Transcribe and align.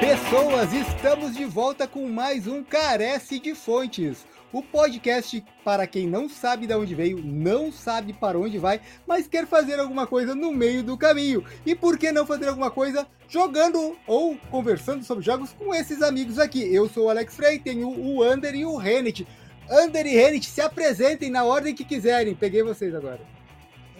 pessoas, 0.00 0.72
estamos 0.72 1.36
de 1.36 1.44
volta 1.44 1.86
com 1.86 2.08
mais 2.08 2.46
um 2.46 2.62
Carece 2.64 3.38
de 3.38 3.54
Fontes. 3.54 4.26
O 4.52 4.62
podcast 4.62 5.44
para 5.64 5.86
quem 5.86 6.06
não 6.06 6.28
sabe 6.28 6.66
de 6.66 6.74
onde 6.74 6.94
veio, 6.94 7.22
não 7.24 7.70
sabe 7.70 8.12
para 8.12 8.38
onde 8.38 8.58
vai, 8.58 8.80
mas 9.06 9.26
quer 9.26 9.46
fazer 9.46 9.78
alguma 9.78 10.06
coisa 10.06 10.34
no 10.34 10.52
meio 10.52 10.82
do 10.82 10.96
caminho. 10.96 11.44
E 11.64 11.74
por 11.74 11.98
que 11.98 12.12
não 12.12 12.26
fazer 12.26 12.48
alguma 12.48 12.70
coisa 12.70 13.06
jogando 13.28 13.96
ou 14.06 14.36
conversando 14.50 15.04
sobre 15.04 15.24
jogos 15.24 15.52
com 15.52 15.74
esses 15.74 16.02
amigos 16.02 16.38
aqui? 16.38 16.62
Eu 16.74 16.88
sou 16.88 17.06
o 17.06 17.10
Alex 17.10 17.34
Frey, 17.34 17.58
tenho 17.58 17.88
o 17.88 18.24
Under 18.24 18.54
e 18.54 18.64
o 18.64 18.76
Renet. 18.76 19.26
Under 19.70 20.06
e 20.06 20.14
Renet, 20.14 20.46
se 20.46 20.60
apresentem 20.60 21.30
na 21.30 21.44
ordem 21.44 21.74
que 21.74 21.84
quiserem. 21.84 22.34
Peguei 22.34 22.62
vocês 22.62 22.94
agora. 22.94 23.20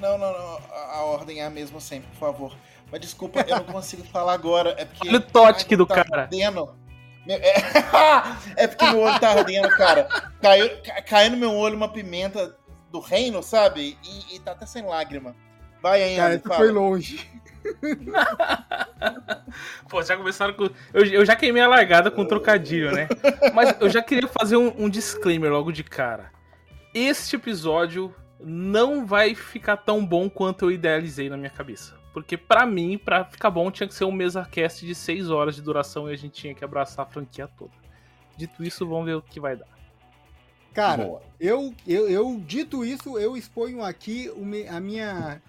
Não, 0.01 0.19
não, 0.19 0.33
não. 0.33 0.59
A 0.73 1.05
ordem 1.05 1.41
é 1.41 1.47
a 1.47 1.51
mesma 1.51 1.81
sempre, 1.81 2.09
por 2.11 2.19
favor. 2.19 2.57
Mas 2.95 3.01
desculpa, 3.01 3.45
eu 3.49 3.57
não 3.57 3.65
consigo 3.65 4.05
falar 4.05 4.35
agora. 4.35 4.77
É 4.79 4.85
porque. 4.85 5.09
Olha 5.09 5.19
o 5.19 5.77
do 5.77 5.85
tá 5.85 6.05
cara. 6.05 6.23
Ardendo. 6.23 6.77
É... 7.27 7.59
é 8.63 8.69
porque 8.69 8.87
meu 8.87 9.01
olho 9.01 9.19
tá 9.19 9.31
ardendo, 9.31 9.69
cara. 9.71 10.05
Caiu, 10.41 10.71
caiu 11.05 11.33
no 11.33 11.37
meu 11.37 11.53
olho 11.53 11.75
uma 11.75 11.89
pimenta 11.89 12.57
do 12.93 13.01
reino, 13.01 13.43
sabe? 13.43 13.99
E, 14.05 14.37
e 14.37 14.39
tá 14.39 14.53
até 14.53 14.65
sem 14.65 14.85
lágrima. 14.85 15.35
Vai 15.83 16.05
aí, 16.05 16.15
Cara, 16.15 16.39
tu 16.39 16.55
foi 16.55 16.71
longe. 16.71 17.29
Pô, 19.91 20.01
já 20.01 20.17
começaram 20.17 20.55
com. 20.55 20.71
Eu, 20.93 21.05
eu, 21.05 21.27
já 21.27 21.35
queimei 21.35 21.65
a 21.65 21.69
largada 21.69 22.13
com 22.13 22.23
um 22.23 22.29
trocadilho, 22.29 22.93
né? 22.93 23.09
Mas 23.53 23.75
eu 23.81 23.91
já 23.91 24.03
queria 24.03 24.29
fazer 24.29 24.57
um, 24.57 24.85
um 24.85 24.89
disclaimer 24.89 25.51
logo 25.51 25.73
de 25.73 25.83
cara. 25.83 26.31
Este 26.95 27.35
episódio 27.35 28.15
não 28.39 29.05
vai 29.05 29.35
ficar 29.35 29.79
tão 29.79 30.07
bom 30.07 30.31
quanto 30.31 30.67
eu 30.67 30.71
idealizei 30.71 31.29
na 31.29 31.37
minha 31.37 31.51
cabeça. 31.51 32.04
Porque 32.15 32.39
para 32.39 32.65
mim, 32.65 32.97
para 32.97 33.25
ficar 33.25 33.51
bom, 33.51 33.69
tinha 33.73 33.89
que 33.89 33.95
ser 33.95 34.05
um 34.05 34.13
mesa 34.13 34.45
cast 34.45 34.87
de 34.87 34.95
6 34.95 35.31
horas 35.31 35.57
de 35.57 35.63
duração 35.63 36.09
e 36.09 36.13
a 36.13 36.17
gente 36.17 36.33
tinha 36.33 36.55
que 36.55 36.65
abraçar 36.65 37.05
a 37.05 37.09
franquia 37.09 37.49
toda. 37.49 37.73
Dito 38.37 38.63
isso, 38.63 38.87
vamos 38.87 39.07
ver 39.07 39.17
o 39.17 39.23
que 39.23 39.41
vai 39.41 39.57
dar. 39.57 39.67
Cara, 40.73 41.21
eu, 41.41 41.75
eu, 41.87 42.09
eu, 42.09 42.41
dito 42.45 42.85
isso, 42.85 43.19
eu 43.19 43.37
exponho 43.37 43.83
aqui 43.83 44.31
a 44.69 44.81
minha 44.81 45.43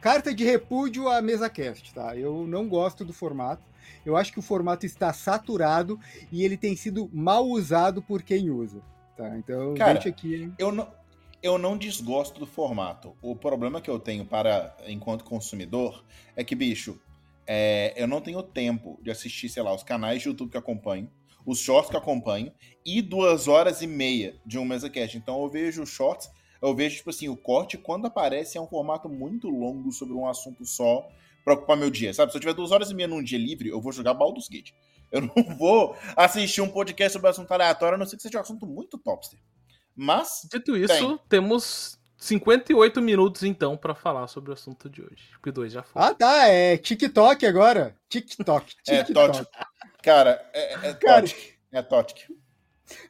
carta 0.00 0.34
de 0.34 0.44
repúdio 0.44 1.08
à 1.08 1.20
mesa 1.22 1.48
cast, 1.48 1.92
tá? 1.94 2.14
Eu 2.16 2.46
não 2.46 2.68
gosto 2.68 3.02
do 3.04 3.12
formato. 3.12 3.62
Eu 4.04 4.16
acho 4.16 4.32
que 4.32 4.38
o 4.38 4.42
formato 4.42 4.84
está 4.84 5.12
saturado 5.12 5.98
e 6.30 6.44
ele 6.44 6.56
tem 6.56 6.76
sido 6.76 7.10
mal 7.12 7.46
usado 7.46 8.02
por 8.02 8.22
quem 8.22 8.50
usa. 8.50 8.80
Tá? 9.16 9.36
Então, 9.36 9.74
Cara, 9.74 9.94
deixa 9.94 10.08
aqui. 10.08 10.50
Eu 10.58 10.72
não, 10.72 10.88
eu 11.42 11.58
não 11.58 11.76
desgosto 11.76 12.38
do 12.38 12.46
formato. 12.46 13.16
O 13.22 13.34
problema 13.34 13.80
que 13.80 13.90
eu 13.90 13.98
tenho 13.98 14.24
para, 14.24 14.76
enquanto 14.86 15.24
consumidor, 15.24 16.04
é 16.36 16.44
que, 16.44 16.54
bicho, 16.54 17.00
é, 17.46 17.94
eu 17.96 18.06
não 18.06 18.20
tenho 18.20 18.42
tempo 18.42 18.98
de 19.02 19.10
assistir, 19.10 19.48
sei 19.48 19.62
lá, 19.62 19.74
os 19.74 19.82
canais 19.82 20.22
de 20.22 20.28
YouTube 20.28 20.50
que 20.50 20.58
acompanho, 20.58 21.10
os 21.44 21.58
shorts 21.58 21.90
que 21.90 21.96
acompanho, 21.96 22.52
e 22.84 23.00
duas 23.00 23.48
horas 23.48 23.82
e 23.82 23.86
meia 23.86 24.40
de 24.44 24.58
um 24.58 24.64
MesaCast. 24.64 25.16
Então 25.16 25.42
eu 25.42 25.48
vejo 25.48 25.86
shorts, 25.86 26.30
eu 26.60 26.74
vejo, 26.74 26.96
tipo 26.96 27.10
assim, 27.10 27.28
o 27.28 27.36
corte, 27.36 27.78
quando 27.78 28.06
aparece, 28.06 28.58
é 28.58 28.60
um 28.60 28.68
formato 28.68 29.08
muito 29.08 29.48
longo 29.48 29.90
sobre 29.90 30.14
um 30.14 30.28
assunto 30.28 30.64
só 30.64 31.08
para 31.42 31.54
ocupar 31.54 31.76
meu 31.76 31.90
dia, 31.90 32.12
sabe? 32.12 32.30
Se 32.30 32.36
eu 32.36 32.40
tiver 32.40 32.52
duas 32.52 32.70
horas 32.70 32.90
e 32.90 32.94
meia 32.94 33.08
num 33.08 33.22
dia 33.22 33.38
livre, 33.38 33.70
eu 33.70 33.80
vou 33.80 33.92
jogar 33.92 34.12
Baldur's 34.12 34.48
Gate. 34.48 34.72
Eu 35.10 35.22
não 35.34 35.56
vou 35.56 35.96
assistir 36.14 36.60
um 36.60 36.68
podcast 36.68 37.14
sobre 37.14 37.30
assunto 37.30 37.50
aleatório, 37.50 37.94
a 37.94 37.98
não 37.98 38.06
ser 38.06 38.16
que 38.16 38.22
seja 38.22 38.38
um 38.38 38.42
assunto 38.42 38.66
muito 38.66 38.98
topster. 38.98 39.40
Mas. 40.00 40.48
Dito 40.50 40.74
isso, 40.74 40.94
tem. 40.94 41.20
temos 41.28 42.00
58 42.16 43.02
minutos 43.02 43.42
então 43.42 43.76
para 43.76 43.94
falar 43.94 44.26
sobre 44.28 44.50
o 44.50 44.54
assunto 44.54 44.88
de 44.88 45.02
hoje. 45.02 45.28
Porque 45.32 45.52
dois 45.52 45.70
já 45.70 45.82
foram. 45.82 46.06
Ah, 46.06 46.14
tá. 46.14 46.48
É 46.48 46.78
TikTok 46.78 47.44
agora. 47.44 47.94
TikTok. 48.08 48.76
É, 48.88 49.04
TikTok. 49.04 49.40
É, 49.40 49.44
Cara, 50.02 50.50
é, 50.54 50.88
é, 50.88 50.94
Cara... 50.94 51.20
Totic. 51.20 51.60
É 51.72 51.82
Totic. 51.82 52.28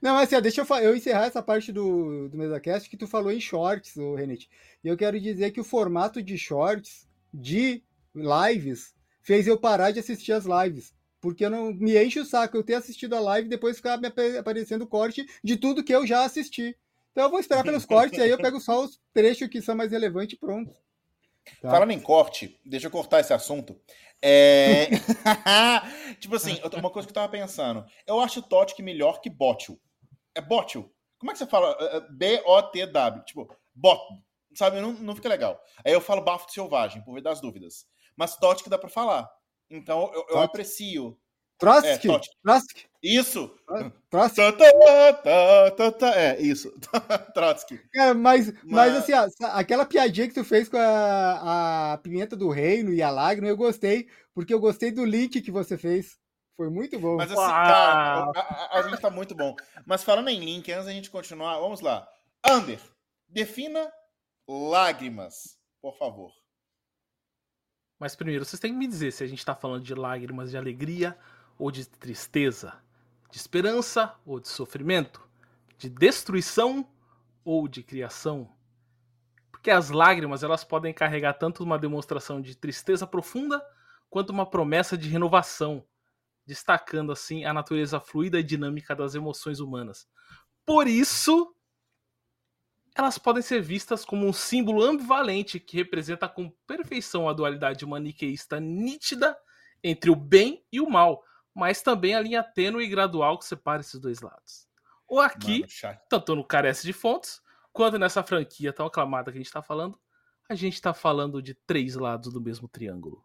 Não, 0.02 0.14
mas 0.14 0.30
assim, 0.30 0.42
deixa 0.42 0.60
eu, 0.60 0.76
eu, 0.78 0.94
encerrar 0.94 1.24
essa 1.26 1.42
parte 1.42 1.72
do, 1.72 2.28
do 2.28 2.36
MesaCast 2.36 2.90
que 2.90 2.96
tu 2.96 3.06
falou 3.06 3.32
em 3.32 3.40
shorts, 3.40 3.96
o 3.96 4.14
Renate. 4.14 4.50
E 4.84 4.88
eu 4.88 4.96
quero 4.96 5.18
dizer 5.18 5.52
que 5.52 5.60
o 5.60 5.64
formato 5.64 6.22
de 6.22 6.36
shorts 6.36 7.08
de 7.32 7.82
lives 8.14 8.92
fez 9.22 9.46
eu 9.46 9.56
parar 9.56 9.92
de 9.92 10.00
assistir 10.00 10.32
as 10.32 10.44
lives. 10.44 10.92
Porque 11.20 11.44
eu 11.44 11.50
não 11.50 11.72
me 11.72 12.02
enche 12.02 12.18
o 12.18 12.24
saco 12.24 12.56
eu 12.56 12.62
ter 12.62 12.74
assistido 12.74 13.14
a 13.14 13.20
live 13.20 13.46
e 13.46 13.50
depois 13.50 13.76
ficar 13.76 13.96
me 13.98 14.08
aparecendo 14.38 14.86
corte 14.86 15.26
de 15.42 15.56
tudo 15.56 15.84
que 15.84 15.94
eu 15.94 16.06
já 16.06 16.24
assisti. 16.24 16.76
Então 17.12 17.24
eu 17.24 17.30
vou 17.30 17.40
esperar 17.40 17.64
pelos 17.64 17.84
cortes 17.86 18.18
e 18.18 18.22
aí 18.22 18.30
eu 18.30 18.38
pego 18.38 18.60
só 18.60 18.84
os 18.84 19.00
trechos 19.12 19.48
que 19.48 19.62
são 19.62 19.74
mais 19.74 19.90
relevantes 19.90 20.36
e 20.36 20.40
pronto. 20.40 20.74
Tá. 21.60 21.70
Falando 21.70 21.90
em 21.92 22.00
corte, 22.00 22.60
deixa 22.64 22.86
eu 22.86 22.90
cortar 22.90 23.20
esse 23.20 23.32
assunto. 23.32 23.80
É... 24.22 24.86
tipo 26.20 26.36
assim, 26.36 26.58
uma 26.78 26.90
coisa 26.90 27.06
que 27.06 27.10
eu 27.10 27.14
tava 27.14 27.32
pensando. 27.32 27.84
Eu 28.06 28.20
acho 28.20 28.42
Totic 28.42 28.78
melhor 28.80 29.20
que 29.20 29.30
Botil. 29.30 29.80
É 30.34 30.40
Botil. 30.40 30.92
Como 31.18 31.30
é 31.30 31.34
que 31.34 31.38
você 31.38 31.46
fala? 31.46 31.76
É, 31.80 31.96
é 31.96 32.00
B-O-T-W. 32.10 33.24
Tipo, 33.24 33.54
bot. 33.74 34.00
Sabe? 34.54 34.80
Não, 34.80 34.92
não 34.92 35.14
fica 35.14 35.28
legal. 35.28 35.60
Aí 35.84 35.92
eu 35.92 36.00
falo 36.00 36.22
bafo 36.22 36.50
selvagem, 36.50 37.02
por 37.02 37.14
ver 37.14 37.22
das 37.22 37.40
dúvidas. 37.40 37.86
Mas 38.16 38.36
Totic 38.36 38.68
dá 38.68 38.78
pra 38.78 38.88
falar. 38.88 39.30
Então 39.68 40.10
eu, 40.12 40.26
eu 40.30 40.38
aprecio. 40.40 41.18
Trotsky? 41.60 42.10
É, 42.10 42.20
Trotsky. 42.42 42.86
Isso! 43.02 43.54
Trotsky. 44.10 44.40
É, 46.14 46.40
isso. 46.40 46.72
Trotsky. 47.34 47.80
É, 47.94 48.12
mas, 48.12 48.52
mas, 48.64 48.64
mas 48.64 48.96
assim, 48.96 49.12
aquela 49.44 49.84
piadinha 49.84 50.26
que 50.26 50.34
tu 50.34 50.42
fez 50.42 50.68
com 50.68 50.78
a, 50.78 51.92
a 51.92 51.98
pimenta 51.98 52.34
do 52.34 52.48
reino 52.48 52.92
e 52.92 53.02
a 53.02 53.10
lágrima, 53.10 53.48
eu 53.48 53.56
gostei, 53.56 54.08
porque 54.34 54.52
eu 54.52 54.58
gostei 54.58 54.90
do 54.90 55.04
link 55.04 55.40
que 55.40 55.50
você 55.50 55.76
fez. 55.76 56.18
Foi 56.56 56.68
muito 56.68 56.98
bom. 56.98 57.16
Mas 57.16 57.30
assim, 57.30 57.40
cara, 57.40 58.30
a, 58.34 58.40
a, 58.40 58.78
a, 58.78 58.82
gente 58.82 59.00
tá 59.00 59.10
muito 59.10 59.34
bom. 59.34 59.54
Mas 59.86 60.02
falando 60.02 60.28
em 60.28 60.40
link, 60.40 60.70
antes 60.70 60.86
da 60.86 60.92
gente 60.92 61.10
continuar, 61.10 61.58
vamos 61.58 61.80
lá. 61.80 62.06
Ander, 62.44 62.80
defina 63.28 63.90
lágrimas, 64.46 65.58
por 65.80 65.96
favor. 65.96 66.32
Mas 67.98 68.16
primeiro, 68.16 68.44
vocês 68.44 68.60
têm 68.60 68.72
que 68.72 68.78
me 68.78 68.86
dizer 68.86 69.10
se 69.12 69.22
a 69.22 69.26
gente 69.26 69.38
está 69.38 69.54
falando 69.54 69.84
de 69.84 69.94
lágrimas 69.94 70.50
de 70.50 70.56
alegria 70.56 71.16
ou 71.60 71.70
de 71.70 71.86
tristeza, 71.86 72.82
de 73.30 73.36
esperança 73.36 74.14
ou 74.24 74.40
de 74.40 74.48
sofrimento, 74.48 75.20
de 75.76 75.90
destruição 75.90 76.88
ou 77.44 77.68
de 77.68 77.82
criação. 77.82 78.50
Porque 79.52 79.70
as 79.70 79.90
lágrimas 79.90 80.42
elas 80.42 80.64
podem 80.64 80.94
carregar 80.94 81.34
tanto 81.34 81.62
uma 81.62 81.78
demonstração 81.78 82.40
de 82.40 82.56
tristeza 82.56 83.06
profunda 83.06 83.62
quanto 84.08 84.30
uma 84.30 84.46
promessa 84.46 84.96
de 84.96 85.06
renovação, 85.10 85.84
destacando 86.46 87.12
assim 87.12 87.44
a 87.44 87.52
natureza 87.52 88.00
fluida 88.00 88.40
e 88.40 88.42
dinâmica 88.42 88.96
das 88.96 89.14
emoções 89.14 89.60
humanas. 89.60 90.08
Por 90.64 90.88
isso, 90.88 91.54
elas 92.94 93.18
podem 93.18 93.42
ser 93.42 93.60
vistas 93.60 94.02
como 94.02 94.26
um 94.26 94.32
símbolo 94.32 94.82
ambivalente 94.82 95.60
que 95.60 95.76
representa 95.76 96.26
com 96.26 96.50
perfeição 96.66 97.28
a 97.28 97.34
dualidade 97.34 97.84
maniqueísta 97.84 98.58
nítida 98.58 99.36
entre 99.84 100.10
o 100.10 100.16
bem 100.16 100.64
e 100.72 100.80
o 100.80 100.88
mal, 100.88 101.22
mas 101.54 101.82
também 101.82 102.14
a 102.14 102.20
linha 102.20 102.42
tênue 102.42 102.84
e 102.84 102.88
gradual 102.88 103.38
que 103.38 103.44
separa 103.44 103.80
esses 103.80 104.00
dois 104.00 104.20
lados. 104.20 104.68
Ou 105.06 105.20
aqui, 105.20 105.66
Mano, 105.82 105.98
tanto 106.08 106.36
no 106.36 106.44
Carece 106.44 106.86
de 106.86 106.92
Fontes, 106.92 107.40
quanto 107.72 107.98
nessa 107.98 108.22
franquia 108.22 108.72
tão 108.72 108.86
aclamada 108.86 109.30
que 109.30 109.38
a 109.38 109.40
gente 109.40 109.46
está 109.46 109.62
falando, 109.62 109.98
a 110.48 110.54
gente 110.54 110.74
está 110.74 110.94
falando 110.94 111.42
de 111.42 111.54
três 111.54 111.94
lados 111.94 112.32
do 112.32 112.40
mesmo 112.40 112.68
triângulo. 112.68 113.24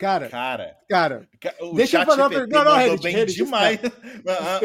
Cara, 0.00 0.30
cara, 0.30 0.78
cara 0.88 1.28
deixa 1.74 2.00
eu 2.00 2.06
fazer 2.06 2.22
uma 2.22 2.30
pergunta. 2.30 2.64
Não, 2.64 2.74
Reddit, 2.74 3.02
bem 3.02 3.14
Reddit, 3.14 3.36
demais. 3.36 3.78
Ah, 4.26 4.60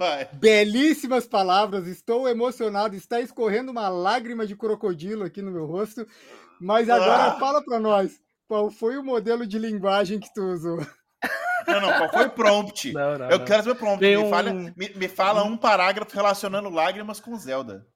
ah, 0.00 0.28
Belíssimas 0.34 1.26
palavras, 1.26 1.86
estou 1.86 2.26
emocionado, 2.26 2.96
está 2.96 3.20
escorrendo 3.20 3.70
uma 3.70 3.90
lágrima 3.90 4.46
de 4.46 4.56
crocodilo 4.56 5.24
aqui 5.24 5.42
no 5.42 5.50
meu 5.50 5.66
rosto. 5.66 6.06
Mas 6.58 6.88
agora 6.88 7.24
ah. 7.24 7.38
fala 7.38 7.62
para 7.62 7.78
nós, 7.78 8.18
qual 8.48 8.70
foi 8.70 8.96
o 8.96 9.04
modelo 9.04 9.46
de 9.46 9.58
linguagem 9.58 10.18
que 10.18 10.32
tu 10.32 10.42
usou? 10.44 10.78
Não, 11.72 11.80
não, 11.80 11.98
qual 11.98 12.10
foi 12.10 12.26
o 12.26 12.30
prompt? 12.30 12.92
Não, 12.94 13.18
não, 13.18 13.30
eu 13.30 13.38
não. 13.38 13.44
quero 13.44 13.62
saber 13.62 13.70
o 13.70 13.76
prompt. 13.76 14.04
Me, 14.04 14.16
um... 14.16 14.30
fala, 14.30 14.52
me, 14.52 14.72
me, 14.76 15.08
fala 15.08 15.44
um 15.44 15.56
parágrafo 15.56 16.14
relacionando 16.14 16.68
lágrimas 16.68 17.20
com 17.20 17.36
Zelda. 17.36 17.86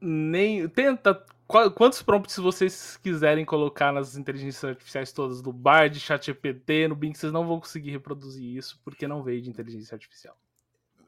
Nem. 0.00 0.68
Tenta 0.68 1.24
quantos 1.46 2.02
prompts 2.02 2.36
vocês 2.36 2.96
quiserem 3.02 3.44
colocar 3.44 3.92
nas 3.92 4.16
inteligências 4.16 4.64
artificiais 4.64 5.12
todas, 5.12 5.42
do 5.42 5.52
Bard, 5.52 5.98
ChatGPT, 5.98 6.88
no 6.88 6.96
Bing, 6.96 7.14
vocês 7.14 7.32
não 7.32 7.46
vão 7.46 7.60
conseguir 7.60 7.90
reproduzir 7.90 8.56
isso 8.56 8.80
porque 8.84 9.06
não 9.06 9.22
veio 9.22 9.42
de 9.42 9.50
inteligência 9.50 9.94
artificial. 9.94 10.36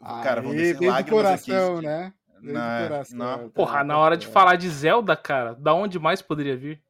Ah, 0.01 0.21
Cara, 0.23 0.43
vamos 0.43 0.57
ver 0.57 0.77
se 0.77 1.05
coração, 1.11 1.77
aqui. 1.77 1.87
né? 1.87 2.13
Na, 2.41 2.83
coração, 2.83 3.19
na... 3.19 3.39
Tá, 3.39 3.49
Porra, 3.49 3.83
na 3.83 3.99
hora 3.99 4.17
de 4.17 4.27
falar 4.27 4.57
de 4.57 4.69
Zelda, 4.69 5.17
cara, 5.17 5.55
da 5.55 5.73
onde 5.73 5.99
mais 5.99 6.21
poderia 6.21 6.57
vir? 6.57 6.83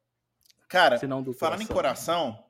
Cara, 0.67 0.99
falando 0.99 1.33
coração. 1.33 1.63
em 1.63 1.67
coração, 1.67 2.43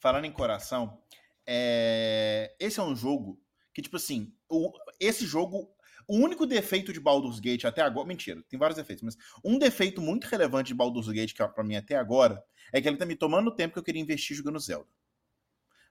falando 0.00 0.24
em 0.24 0.32
coração, 0.32 0.98
é... 1.46 2.54
esse 2.58 2.80
é 2.80 2.82
um 2.82 2.94
jogo 2.94 3.40
que, 3.72 3.82
tipo 3.82 3.96
assim, 3.96 4.32
o... 4.48 4.72
esse 5.00 5.26
jogo 5.26 5.74
o 6.06 6.16
único 6.16 6.46
defeito 6.46 6.92
de 6.92 7.00
Baldur's 7.00 7.40
Gate 7.40 7.64
até 7.64 7.82
agora. 7.82 8.06
Mentira, 8.06 8.42
tem 8.48 8.58
vários 8.58 8.76
defeitos, 8.76 9.02
mas 9.02 9.16
um 9.44 9.58
defeito 9.58 10.00
muito 10.00 10.26
relevante 10.26 10.68
de 10.68 10.74
Baldur's 10.74 11.08
Gate, 11.08 11.34
que 11.34 11.42
é 11.42 11.48
pra 11.48 11.64
mim 11.64 11.76
até 11.76 11.96
agora, 11.96 12.42
é 12.72 12.80
que 12.80 12.88
ele 12.88 12.96
tá 12.96 13.06
me 13.06 13.16
tomando 13.16 13.48
o 13.48 13.54
tempo 13.54 13.72
que 13.72 13.78
eu 13.78 13.84
queria 13.84 14.02
investir 14.02 14.36
jogando 14.36 14.58
Zelda. 14.58 14.88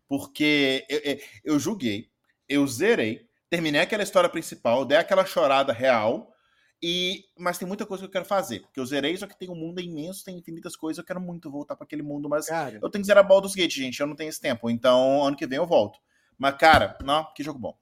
Porque 0.08 0.86
eu, 0.90 1.00
eu, 1.00 1.20
eu 1.44 1.60
julguei, 1.60 2.12
eu 2.48 2.68
zerei, 2.68 3.28
terminei 3.50 3.82
aquela 3.82 4.04
história 4.04 4.30
principal, 4.30 4.86
dei 4.86 4.98
aquela 4.98 5.26
chorada 5.26 5.72
real, 5.72 6.34
e 6.82 7.26
mas 7.38 7.58
tem 7.58 7.68
muita 7.68 7.86
coisa 7.86 8.02
que 8.02 8.08
eu 8.08 8.12
quero 8.12 8.26
fazer. 8.26 8.62
Porque 8.62 8.80
eu 8.80 8.86
zerei, 8.86 9.16
só 9.16 9.28
que 9.28 9.38
tem 9.38 9.50
um 9.50 9.56
mundo 9.56 9.80
imenso, 9.80 10.26
tem 10.26 10.38
infinitas 10.38 10.76
coisas, 10.76 10.98
eu 10.98 11.06
quero 11.06 11.22
muito 11.22 11.50
voltar 11.52 11.76
para 11.76 11.86
aquele 11.86 12.02
mundo, 12.02 12.28
mas 12.28 12.48
cara, 12.48 12.80
eu 12.82 12.90
tenho 12.90 13.04
que 13.04 13.08
zerar 13.08 13.28
Baldur's 13.28 13.56
Gate, 13.56 13.76
gente, 13.76 14.00
eu 14.00 14.08
não 14.08 14.16
tenho 14.16 14.30
esse 14.30 14.42
tempo. 14.42 14.70
Então, 14.70 15.24
ano 15.24 15.36
que 15.36 15.48
vem 15.48 15.58
eu 15.58 15.68
volto. 15.68 16.00
Mas, 16.38 16.56
cara, 16.58 16.98
não, 17.04 17.32
que 17.34 17.44
jogo 17.44 17.60
bom. 17.60 17.78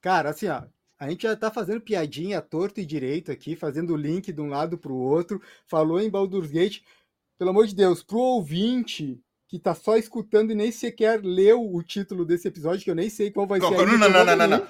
Cara, 0.00 0.30
assim, 0.30 0.48
ó, 0.48 0.64
a 0.98 1.08
gente 1.08 1.22
já 1.22 1.36
tá 1.36 1.50
fazendo 1.50 1.80
piadinha 1.80 2.40
torto 2.40 2.80
e 2.80 2.86
direito 2.86 3.30
aqui, 3.30 3.54
fazendo 3.54 3.92
o 3.92 3.96
link 3.96 4.32
de 4.32 4.40
um 4.40 4.48
lado 4.48 4.78
pro 4.78 4.94
outro. 4.94 5.40
Falou 5.66 6.00
em 6.00 6.10
Baldur's 6.10 6.50
Gate. 6.50 6.80
Pelo 7.38 7.50
amor 7.50 7.66
de 7.66 7.74
Deus, 7.74 8.02
pro 8.02 8.18
ouvinte 8.18 9.20
que 9.48 9.58
tá 9.58 9.74
só 9.74 9.96
escutando 9.96 10.50
e 10.50 10.54
nem 10.54 10.72
sequer 10.72 11.20
leu 11.22 11.62
o 11.72 11.82
título 11.82 12.24
desse 12.24 12.48
episódio, 12.48 12.82
que 12.82 12.90
eu 12.90 12.94
nem 12.94 13.08
sei 13.08 13.30
qual 13.30 13.46
vai 13.46 13.60
não, 13.60 13.68
ser. 13.68 13.76
Não, 13.76 13.98
não, 13.98 14.08
não, 14.08 14.24
não, 14.24 14.36
não, 14.36 14.46
não. 14.48 14.66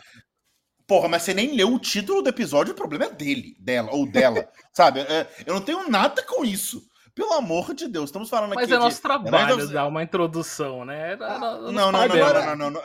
Porra, 0.87 1.09
mas 1.09 1.23
você 1.23 1.35
nem 1.35 1.57
leu 1.57 1.75
o 1.75 1.81
título 1.81 2.23
do 2.23 2.29
episódio, 2.29 2.73
o 2.73 2.77
problema 2.77 3.07
é 3.07 3.11
dele, 3.11 3.57
dela, 3.59 3.91
ou 3.93 4.07
dela. 4.07 4.49
sabe? 4.73 5.01
É, 5.01 5.27
eu 5.45 5.55
não 5.55 5.61
tenho 5.61 5.89
nada 5.91 6.23
com 6.23 6.45
isso. 6.45 6.89
Pelo 7.15 7.33
amor 7.33 7.75
de 7.75 7.89
Deus, 7.89 8.11
estamos 8.11 8.29
falando 8.29 8.55
mas 8.55 8.65
aqui. 8.65 8.71
Mas 8.73 8.81
é 8.81 8.85
nosso 8.85 8.97
de... 8.97 9.03
trabalho 9.03 9.69
dar 9.69 9.87
uma 9.87 10.03
introdução, 10.03 10.85
né? 10.85 11.13
Era, 11.13 11.39
não, 11.39 11.73
não, 11.73 11.93
não, 11.93 12.09
não, 12.09 12.57
não, 12.57 12.71
não, 12.71 12.83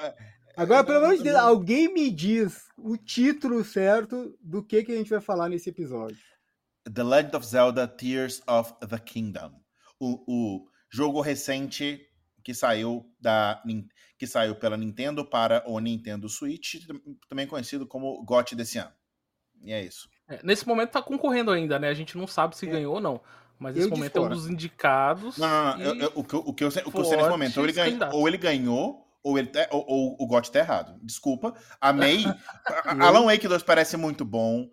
Agora, 0.56 0.84
pelo 0.84 1.04
amor 1.06 1.18
de 1.18 1.24
Deus, 1.24 1.36
alguém 1.36 1.94
me 1.94 2.10
diz 2.10 2.66
o 2.78 2.98
título 2.98 3.64
certo 3.64 4.38
do 4.42 4.64
que, 4.64 4.84
que 4.84 4.92
a 4.92 4.96
gente 4.96 5.10
vai 5.10 5.22
falar 5.22 5.50
nesse 5.50 5.70
episódio. 5.70 6.18
The 6.92 7.04
Legend 7.04 7.36
of 7.36 7.46
Zelda 7.46 7.88
Tears 7.88 8.42
of 8.48 8.74
the 8.88 8.98
Kingdom. 8.98 9.52
O, 10.00 10.24
o 10.28 10.66
jogo 10.90 11.22
recente 11.22 12.02
que 12.44 12.54
saiu 12.54 13.06
da 13.20 13.62
que 14.22 14.28
saiu 14.28 14.54
pela 14.54 14.78
Nintendo 14.78 15.26
para 15.26 15.64
o 15.66 15.80
Nintendo 15.80 16.30
Switch, 16.30 16.76
também 17.28 17.48
conhecido 17.48 17.88
como 17.88 18.24
GOT 18.24 18.56
desse 18.56 18.78
ano. 18.78 18.92
E 19.64 19.74
é 19.74 19.84
isso. 19.84 20.08
É, 20.28 20.40
nesse 20.44 20.68
momento 20.68 20.92
tá 20.92 21.02
concorrendo 21.02 21.50
ainda, 21.50 21.80
né? 21.80 21.90
A 21.90 21.94
gente 21.96 22.16
não 22.16 22.28
sabe 22.28 22.56
se 22.56 22.68
é. 22.68 22.70
ganhou 22.70 22.94
ou 22.94 23.02
não. 23.02 23.20
Mas 23.58 23.74
nesse 23.74 23.88
eu 23.88 23.90
momento 23.90 24.16
é 24.16 24.22
um 24.22 24.30
dos 24.30 24.48
indicados. 24.48 25.40
Não, 25.40 25.48
não, 25.48 25.76
não. 25.76 25.86
Eu, 25.86 25.96
eu, 25.96 26.12
o, 26.14 26.24
que 26.24 26.36
eu, 26.36 26.40
o, 26.40 26.54
que 26.54 26.64
eu, 26.64 26.68
o 26.68 26.72
que 26.92 26.98
eu 27.00 27.06
sei 27.06 27.18
nesse 27.18 27.30
momento, 27.30 27.58
ou 27.58 27.66
ele, 27.66 27.74
ganha, 27.74 28.10
ou 28.12 28.28
ele 28.28 28.38
ganhou, 28.38 29.08
ou, 29.24 29.40
ele 29.40 29.48
tá, 29.48 29.68
ou, 29.72 29.84
ou, 29.88 30.18
o 30.20 30.28
GOT 30.28 30.52
tá 30.52 30.60
errado. 30.60 31.00
Desculpa. 31.02 31.56
Amei. 31.82 32.24
Alan 33.02 33.26
Wake 33.26 33.48
2 33.48 33.64
parece 33.64 33.98
muito 33.98 34.24
bom. 34.24 34.70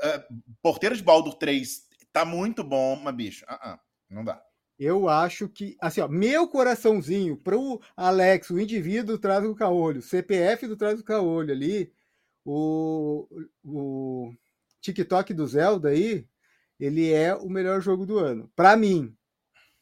É, 0.00 0.24
Porteiro 0.62 0.96
de 0.96 1.02
Baldur 1.02 1.34
3 1.34 1.88
tá 2.12 2.24
muito 2.24 2.62
bom, 2.62 2.94
mas, 3.02 3.14
bicho, 3.16 3.44
uh 3.46 3.68
-uh, 3.68 3.78
não 4.08 4.24
dá. 4.24 4.40
Eu 4.78 5.08
acho 5.08 5.48
que, 5.48 5.76
assim, 5.80 6.00
ó, 6.00 6.08
meu 6.08 6.48
coraçãozinho 6.48 7.36
pro 7.36 7.80
Alex, 7.96 8.50
o 8.50 8.58
indivíduo 8.58 9.18
traz 9.18 9.44
o 9.44 9.54
caolho, 9.54 10.02
CPF 10.02 10.66
do 10.66 10.76
traz 10.76 10.98
o 10.98 11.04
caolho 11.04 11.52
ali, 11.52 11.92
o, 12.44 13.28
o 13.64 14.32
TikTok 14.80 15.32
do 15.32 15.46
Zelda 15.46 15.90
aí, 15.90 16.26
ele 16.80 17.12
é 17.12 17.34
o 17.34 17.48
melhor 17.48 17.80
jogo 17.80 18.04
do 18.04 18.18
ano, 18.18 18.50
para 18.56 18.76
mim. 18.76 19.14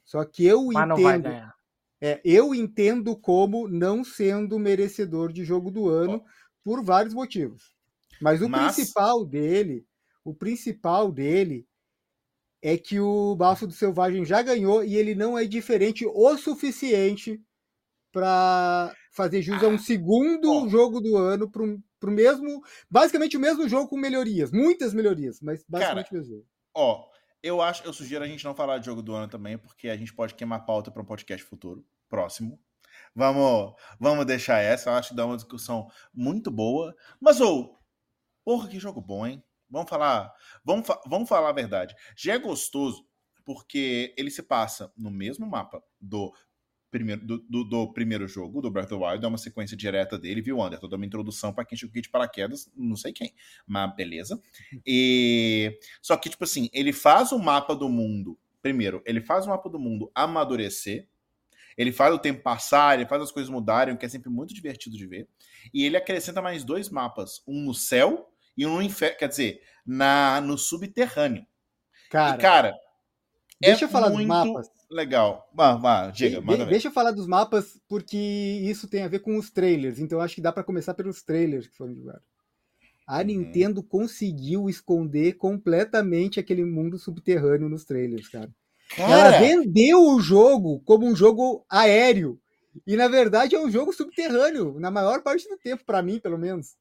Só 0.05 0.25
que 0.25 0.45
eu 0.45 0.67
Mas 0.67 0.91
entendo, 0.99 1.29
é, 2.01 2.21
eu 2.25 2.55
entendo 2.55 3.17
como 3.17 3.69
não 3.69 4.03
sendo 4.03 4.59
merecedor 4.59 5.33
de 5.33 5.45
jogo 5.45 5.71
do 5.71 5.89
ano 5.89 6.23
por 6.63 6.83
vários 6.83 7.15
motivos. 7.15 7.75
Mas 8.21 8.43
o 8.43 8.49
Mas... 8.49 8.75
principal 8.75 9.25
dele, 9.25 9.87
o 10.25 10.35
principal 10.35 11.11
dele 11.11 11.67
é 12.63 12.77
que 12.77 13.01
o 13.01 13.35
Bafo 13.37 13.67
do 13.67 13.73
Selvagem 13.73 14.25
já 14.25 14.43
ganhou 14.43 14.85
e 14.85 14.97
ele 14.97 15.15
não 15.15 15.39
é 15.39 15.45
diferente 15.45 16.05
o 16.07 16.37
suficiente 16.37 17.41
para 18.13 18.95
fazer 19.13 19.43
jus 19.43 19.63
a 19.63 19.69
um 19.69 19.75
ah, 19.75 19.79
segundo 19.79 20.69
jogo 20.69 21.01
do 21.01 21.17
ano 21.17 21.51
para 21.51 21.63
o 21.63 22.13
mesmo, 22.13 22.63
basicamente 22.91 23.37
o 23.37 23.41
mesmo 23.41 23.69
jogo 23.69 23.89
com 23.89 23.97
melhorias, 23.97 24.51
muitas 24.51 24.93
melhorias, 24.93 25.41
mas 25.41 25.65
basicamente 25.69 26.11
Cara, 26.11 26.23
o 26.23 26.27
mesmo. 26.27 26.47
Ó, 26.75 27.09
eu 27.43 27.63
acho, 27.63 27.85
eu 27.85 27.93
sugiro 27.93 28.25
a 28.25 28.27
gente 28.27 28.45
não 28.45 28.55
falar 28.55 28.79
de 28.79 28.87
jogo 28.87 29.03
do 29.03 29.15
ano 29.15 29.29
também, 29.29 29.57
porque 29.57 29.89
a 29.89 29.97
gente 29.97 30.13
pode 30.13 30.35
queimar 30.35 30.67
pauta 30.67 30.91
para 30.91 31.03
um 31.03 31.07
podcast 31.07 31.45
futuro, 31.45 31.85
próximo. 32.09 32.61
Vamos, 33.15 33.75
vamos 33.99 34.27
deixar 34.27 34.61
essa, 34.61 34.91
eu 34.91 34.95
acho 34.95 35.11
que 35.11 35.17
dá 35.17 35.27
uma 35.27 35.37
discussão 35.37 35.89
muito 36.13 36.51
boa. 36.51 36.95
Mas 37.21 37.41
ou, 37.41 37.79
porra, 38.45 38.69
que 38.69 38.79
jogo 38.79 39.01
bom, 39.01 39.27
hein? 39.27 39.43
Vamos 39.71 39.89
falar, 39.89 40.33
vamos, 40.65 40.87
vamos 41.07 41.29
falar 41.29 41.51
a 41.51 41.53
verdade. 41.53 41.95
Já 42.17 42.35
é 42.35 42.39
gostoso 42.39 43.07
porque 43.45 44.15
ele 44.17 44.31
se 44.31 44.43
passa 44.43 44.93
no 44.97 45.11
mesmo 45.11 45.47
mapa 45.47 45.83
do 46.01 46.33
primeiro, 46.91 47.25
do, 47.25 47.39
do, 47.39 47.65
do, 47.65 47.93
primeiro 47.93 48.27
jogo, 48.27 48.61
do 48.61 48.71
Breath 48.71 48.93
of 48.93 49.01
the 49.01 49.07
Wild, 49.07 49.25
é 49.25 49.29
uma 49.29 49.39
sequência 49.39 49.77
direta 49.77 50.19
dele, 50.19 50.43
viu, 50.43 50.61
Anderson? 50.61 50.89
Dá 50.89 50.97
uma 50.97 51.07
introdução 51.07 51.53
para 51.53 51.65
quem 51.65 51.79
chegou 51.79 52.03
de 52.03 52.09
paraquedas, 52.09 52.71
não 52.77 52.97
sei 52.97 53.13
quem, 53.13 53.33
mas 53.67 53.95
beleza. 53.95 54.41
E 54.87 55.79
só 56.03 56.17
que, 56.17 56.29
tipo 56.29 56.45
assim, 56.45 56.69
ele 56.73 56.93
faz 56.93 57.33
o 57.33 57.39
mapa 57.39 57.75
do 57.75 57.89
mundo. 57.89 58.39
Primeiro, 58.61 59.03
ele 59.07 59.21
faz 59.21 59.47
o 59.47 59.51
mapa 59.51 59.69
do 59.69 59.79
mundo 59.79 60.11
amadurecer. 60.15 61.09
Ele 61.77 61.93
faz 61.93 62.15
o 62.15 62.19
tempo 62.19 62.43
passar, 62.43 62.99
ele 62.99 63.09
faz 63.09 63.23
as 63.23 63.31
coisas 63.31 63.51
mudarem, 63.51 63.95
o 63.95 63.97
que 63.97 64.05
é 64.05 64.09
sempre 64.09 64.29
muito 64.29 64.53
divertido 64.53 64.97
de 64.97 65.07
ver. 65.07 65.29
E 65.73 65.85
ele 65.85 65.97
acrescenta 65.97 66.43
mais 66.43 66.65
dois 66.65 66.91
mapas, 66.91 67.43
um 67.47 67.63
no 67.63 67.73
céu 67.73 68.30
e 68.61 68.67
um 68.67 68.75
no 68.75 68.83
inferno, 68.83 69.17
quer 69.17 69.29
dizer, 69.29 69.63
na, 69.87 70.39
no 70.43 70.59
subterrâneo. 70.59 71.47
Cara, 72.11 72.37
e, 72.37 72.39
cara 72.39 72.75
deixa 73.59 73.85
é 73.85 73.87
eu 73.87 73.89
falar 73.89 74.11
dos 74.11 74.27
mapas. 74.27 74.69
Legal. 74.91 75.49
Vá, 75.55 75.77
vá, 75.77 76.11
diga, 76.11 76.43
de, 76.43 76.67
Deixa 76.67 76.89
eu 76.89 76.93
falar 76.93 77.13
dos 77.13 77.27
mapas, 77.27 77.81
porque 77.89 78.19
isso 78.19 78.87
tem 78.87 79.03
a 79.03 79.09
ver 79.09 79.21
com 79.21 79.39
os 79.39 79.51
trailers. 79.51 79.99
Então 79.99 80.21
acho 80.21 80.35
que 80.35 80.43
dá 80.43 80.53
para 80.53 80.63
começar 80.63 80.93
pelos 80.93 81.23
trailers 81.23 81.69
que 81.69 81.77
foram 81.77 81.95
divulgados. 81.95 82.23
A 83.07 83.21
uhum. 83.21 83.25
Nintendo 83.25 83.83
conseguiu 83.83 84.69
esconder 84.69 85.39
completamente 85.39 86.39
aquele 86.39 86.65
mundo 86.65 86.99
subterrâneo 86.99 87.69
nos 87.69 87.87
trailers, 87.87 88.29
cara. 88.29 88.51
cara. 88.95 89.11
Ela 89.11 89.39
vendeu 89.39 90.03
o 90.03 90.21
jogo 90.21 90.81
como 90.81 91.07
um 91.07 91.17
jogo 91.17 91.65
aéreo. 91.67 92.39
E 92.87 92.95
na 92.95 93.09
verdade 93.09 93.55
é 93.55 93.59
um 93.59 93.71
jogo 93.71 93.91
subterrâneo, 93.91 94.79
na 94.79 94.91
maior 94.91 95.23
parte 95.23 95.49
do 95.49 95.57
tempo, 95.57 95.83
para 95.87 96.03
mim, 96.03 96.19
pelo 96.19 96.37
menos. 96.37 96.77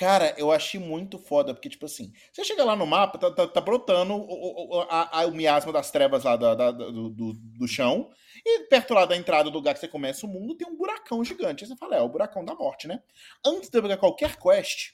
Cara, 0.00 0.34
eu 0.38 0.50
achei 0.50 0.80
muito 0.80 1.18
foda, 1.18 1.52
porque, 1.52 1.68
tipo 1.68 1.84
assim, 1.84 2.10
você 2.32 2.42
chega 2.42 2.64
lá 2.64 2.74
no 2.74 2.86
mapa, 2.86 3.18
tá, 3.18 3.30
tá, 3.30 3.46
tá 3.46 3.60
brotando 3.60 4.14
o, 4.14 4.78
o, 4.78 4.80
a, 4.88 5.20
a, 5.20 5.26
o 5.26 5.30
miasma 5.30 5.70
das 5.74 5.90
trevas 5.90 6.24
lá 6.24 6.36
da, 6.36 6.54
da, 6.54 6.70
do, 6.70 7.10
do, 7.10 7.34
do, 7.34 7.68
chão, 7.68 8.10
e 8.42 8.60
perto 8.60 8.94
lá 8.94 9.04
da 9.04 9.14
entrada 9.14 9.50
do 9.50 9.58
lugar 9.58 9.74
que 9.74 9.80
você 9.80 9.86
começa 9.86 10.24
o 10.24 10.28
mundo 10.30 10.56
tem 10.56 10.66
um 10.66 10.74
buracão 10.74 11.22
gigante. 11.22 11.64
Aí 11.64 11.68
você 11.68 11.76
fala, 11.76 11.96
é, 11.96 11.98
é 11.98 12.02
o 12.02 12.08
buracão 12.08 12.42
da 12.42 12.54
morte, 12.54 12.88
né? 12.88 13.02
Antes 13.44 13.68
de 13.68 13.76
eu 13.76 13.82
pegar 13.82 13.98
qualquer 13.98 14.36
quest, 14.36 14.92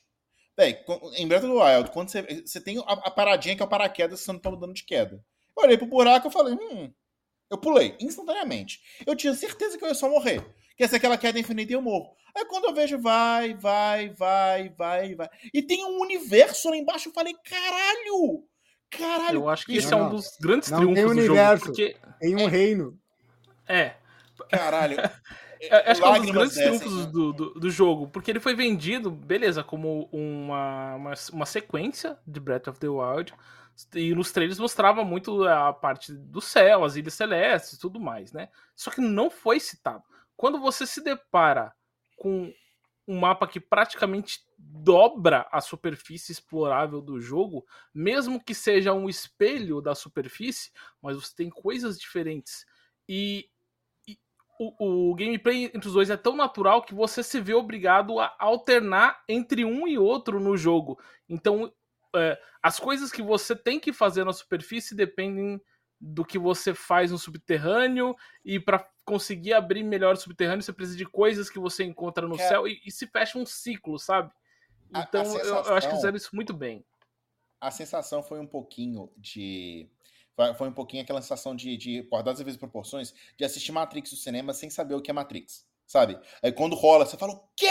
véi, 0.57 0.85
em 1.17 1.29
Breath 1.29 1.45
of 1.45 1.55
the 1.55 1.77
Wild, 1.77 1.91
quando 1.93 2.09
você, 2.09 2.23
você 2.45 2.61
tem 2.61 2.77
a, 2.79 2.83
a 2.83 3.11
paradinha 3.13 3.55
que 3.55 3.63
é 3.63 3.65
o 3.65 3.69
paraquedas, 3.69 4.19
você 4.19 4.33
não 4.33 4.41
tá 4.41 4.51
dando 4.51 4.75
de 4.75 4.85
queda. 4.85 5.25
Eu 5.57 5.63
olhei 5.63 5.79
pro 5.79 5.87
buraco 5.87 6.27
e 6.27 6.33
falei, 6.33 6.55
hum, 6.55 6.93
eu 7.49 7.59
pulei 7.59 7.97
instantaneamente. 8.01 8.81
Eu 9.07 9.15
tinha 9.15 9.33
certeza 9.35 9.79
que 9.79 9.85
eu 9.85 9.89
ia 9.89 9.95
só 9.95 10.11
morrer. 10.11 10.45
Que 10.76 10.87
ser 10.87 10.97
aquela 10.97 11.16
queda 11.16 11.38
infinita 11.38 11.73
e 11.73 11.75
eu 11.75 11.83
morro. 11.83 12.14
Aí 12.35 12.45
quando 12.45 12.66
eu 12.66 12.75
vejo, 12.75 12.99
vai, 12.99 13.54
vai, 13.54 14.11
vai, 14.11 14.68
vai, 14.68 15.14
vai. 15.14 15.28
E 15.54 15.62
tem 15.62 15.85
um 15.85 16.00
universo 16.00 16.68
lá 16.68 16.76
embaixo, 16.76 17.09
eu 17.09 17.12
falei, 17.12 17.35
caralho! 17.45 18.45
Caralho! 18.90 19.40
Eu 19.40 19.49
acho 19.49 19.64
que 19.64 19.76
esse 19.76 19.92
é 19.92 19.97
um 19.97 20.11
dos 20.11 20.37
grandes 20.40 20.71
não 20.71 20.78
triunfos 20.78 21.02
tem 21.02 21.11
universo, 21.11 21.73
do 21.73 21.76
jogo. 21.76 21.92
Porque... 21.95 21.97
Tem 22.21 22.37
um 22.37 22.40
é, 22.40 22.47
reino. 22.47 22.99
É. 23.66 23.95
Caralho. 24.50 24.97
acho 25.87 26.00
que 26.00 26.06
é 26.06 26.11
um 26.11 26.21
dos 26.21 26.30
grandes 26.30 26.54
triunfos 26.54 27.06
do, 27.06 27.33
do, 27.33 27.54
do, 27.54 27.71
jogo, 27.71 28.09
porque 28.09 28.30
ele 28.30 28.40
foi 28.40 28.54
vendido, 28.54 29.11
beleza, 29.11 29.64
como 29.64 30.09
uma, 30.12 30.95
uma, 30.95 31.14
uma 31.33 31.47
sequência 31.47 32.18
de 32.26 32.38
Breath 32.38 32.68
of 32.68 32.78
the 32.78 32.88
Wild, 32.88 33.33
e 33.95 34.14
nos 34.14 34.33
trailers 34.33 34.59
mostrava 34.59 35.04
muito 35.04 35.45
a 35.45 35.73
parte 35.73 36.12
do 36.12 36.40
céu, 36.40 36.85
as 36.85 36.97
ilhas 36.97 37.14
celestes 37.14 37.75
e 37.75 37.78
tudo 37.78 38.00
mais, 38.00 38.33
né? 38.33 38.49
Só 38.75 38.90
que 38.90 39.00
não 39.00 39.30
foi 39.30 39.61
citado. 39.61 40.02
Quando 40.37 40.61
você 40.61 40.87
se 40.87 41.02
depara 41.02 41.73
com 42.16 42.52
um 43.09 43.19
mapa 43.19 43.47
que 43.47 43.61
praticamente 43.61 44.40
dobra 44.59 45.47
a 45.52 45.61
superfície 45.61 46.33
explorável 46.33 47.00
do 47.00 47.21
jogo, 47.21 47.64
mesmo 47.95 48.43
que 48.43 48.55
seja 48.55 48.93
um 48.93 49.09
espelho 49.09 49.81
da 49.81 49.95
superfície, 49.95 50.73
mas 51.00 51.16
você 51.16 51.35
tem 51.35 51.49
coisas 51.49 51.99
diferentes. 51.99 52.66
E, 53.09 53.49
e 54.09 54.19
o, 54.59 55.11
o, 55.11 55.14
gameplay 55.14 55.66
entre 55.66 55.87
os 55.87 55.95
dois 55.95 56.11
é 56.11 56.16
tão 56.16 56.35
natural 56.35 56.83
que 56.83 56.95
você 56.95 57.23
se 57.23 57.40
vê 57.40 57.55
obrigado 57.55 58.19
a 58.19 58.35
alternar 58.38 59.23
entre 59.28 59.64
um 59.64 59.87
e 59.87 59.97
outro 59.97 60.40
no 60.40 60.57
jogo. 60.57 60.99
Então, 61.28 61.73
é, 62.14 62.40
as 62.61 62.81
coisas 62.81 63.12
que 63.12 63.23
você 63.23 63.55
tem 63.55 63.78
que 63.78 63.93
fazer 63.93 64.25
na 64.25 64.33
superfície 64.33 64.97
dependem 64.97 65.61
do 66.00 66.25
que 66.25 66.38
você 66.38 66.75
faz 66.75 67.11
no 67.11 67.19
subterrâneo 67.19 68.15
e 68.45 68.61
para 68.61 68.88
conseguir 69.05 69.55
abrir 69.55 69.83
melhor 69.83 70.15
o 70.15 70.19
subterrâneo 70.19 70.62
você 70.62 70.73
precisa 70.73 70.99
de 70.99 71.07
coisas 71.07 71.49
que 71.49 71.59
você 71.59 71.85
encontra 71.85 72.26
no 72.26 72.35
é. 72.37 72.49
céu 72.49 72.69
e, 72.69 72.81
e, 72.85 72.91
se 72.91 73.07
fecha 73.07 73.38
um 73.38 73.47
ciclo, 73.47 73.99
sabe? 73.99 74.33
Então 74.91 75.21
a, 75.21 75.25
a 75.25 75.26
sensação, 75.26 75.57
eu, 75.57 75.65
eu, 75.65 75.75
acho 75.75 75.88
que 75.88 75.95
fizeram 75.95 76.17
isso 76.17 76.35
muito 76.35 76.53
bem. 76.53 76.85
A 77.61 77.71
sensação 77.71 78.23
foi 78.23 78.38
um 78.38 78.47
pouquinho 78.47 79.11
de 79.17 79.88
foi 80.59 80.69
um 80.69 80.73
pouquinho 80.73 81.03
aquela 81.03 81.23
sensação 81.23 81.57
de, 81.57 81.79
de 81.79 82.03
por 82.03 82.23
dadas 82.23 82.43
vezes 82.43 82.59
proporções, 82.59 83.15
de 83.38 83.45
assistir 83.45 83.73
Matrix 83.73 84.12
no 84.12 84.19
cinema 84.19 84.53
sem 84.53 84.69
saber 84.69 84.95
o 84.95 85.00
que 85.00 85.11
é 85.11 85.15
Matrix. 85.15 85.67
Sabe? 85.87 86.19
Aí 86.43 86.52
quando 86.52 86.75
rola, 86.75 87.07
você 87.07 87.16
fala, 87.16 87.33
o 87.33 87.49
quê? 87.57 87.66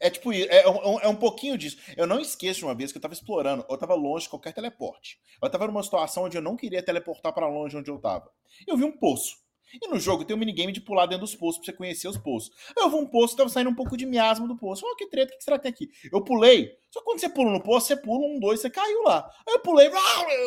É 0.00 0.10
tipo, 0.10 0.32
é, 0.32 0.46
é, 0.46 0.68
um, 0.68 1.00
é 1.00 1.08
um 1.08 1.16
pouquinho 1.16 1.56
disso. 1.56 1.78
Eu 1.96 2.06
não 2.06 2.20
esqueço 2.20 2.60
de 2.60 2.64
uma 2.64 2.74
vez 2.74 2.92
que 2.92 2.98
eu 2.98 3.02
tava 3.02 3.14
explorando, 3.14 3.64
eu 3.68 3.78
tava 3.78 3.94
longe 3.94 4.24
de 4.24 4.30
qualquer 4.30 4.52
teleporte. 4.52 5.18
Eu 5.42 5.50
tava 5.50 5.66
numa 5.66 5.82
situação 5.82 6.24
onde 6.24 6.36
eu 6.36 6.42
não 6.42 6.56
queria 6.56 6.82
teleportar 6.82 7.32
para 7.32 7.48
longe 7.48 7.76
onde 7.76 7.90
eu 7.90 7.98
tava. 7.98 8.30
Eu 8.66 8.76
vi 8.76 8.84
um 8.84 8.92
poço. 8.92 9.44
E 9.82 9.88
no 9.88 9.98
jogo 9.98 10.24
tem 10.24 10.36
um 10.36 10.38
minigame 10.38 10.72
de 10.72 10.80
pular 10.80 11.06
dentro 11.06 11.24
dos 11.24 11.34
poços 11.34 11.58
pra 11.58 11.66
você 11.66 11.76
conhecer 11.76 12.06
os 12.06 12.16
poços. 12.16 12.54
Eu 12.76 12.88
vi 12.88 12.96
um 12.96 13.06
poço, 13.06 13.36
tava 13.36 13.48
saindo 13.48 13.70
um 13.70 13.74
pouco 13.74 13.96
de 13.96 14.06
miasma 14.06 14.46
do 14.46 14.56
poço. 14.56 14.84
Oh, 14.86 14.94
que 14.94 15.08
treta, 15.08 15.34
o 15.34 15.36
que 15.36 15.42
será 15.42 15.58
que 15.58 15.64
tem 15.64 15.72
aqui? 15.72 15.88
Eu 16.12 16.22
pulei. 16.22 16.70
Só 16.90 17.00
que 17.00 17.06
quando 17.06 17.18
você 17.18 17.28
pula 17.28 17.50
no 17.50 17.62
poço, 17.62 17.88
você 17.88 17.96
pula 17.96 18.24
um, 18.24 18.38
dois, 18.38 18.60
você 18.60 18.70
caiu 18.70 19.02
lá. 19.02 19.28
Aí 19.46 19.54
eu 19.54 19.60
pulei, 19.60 19.90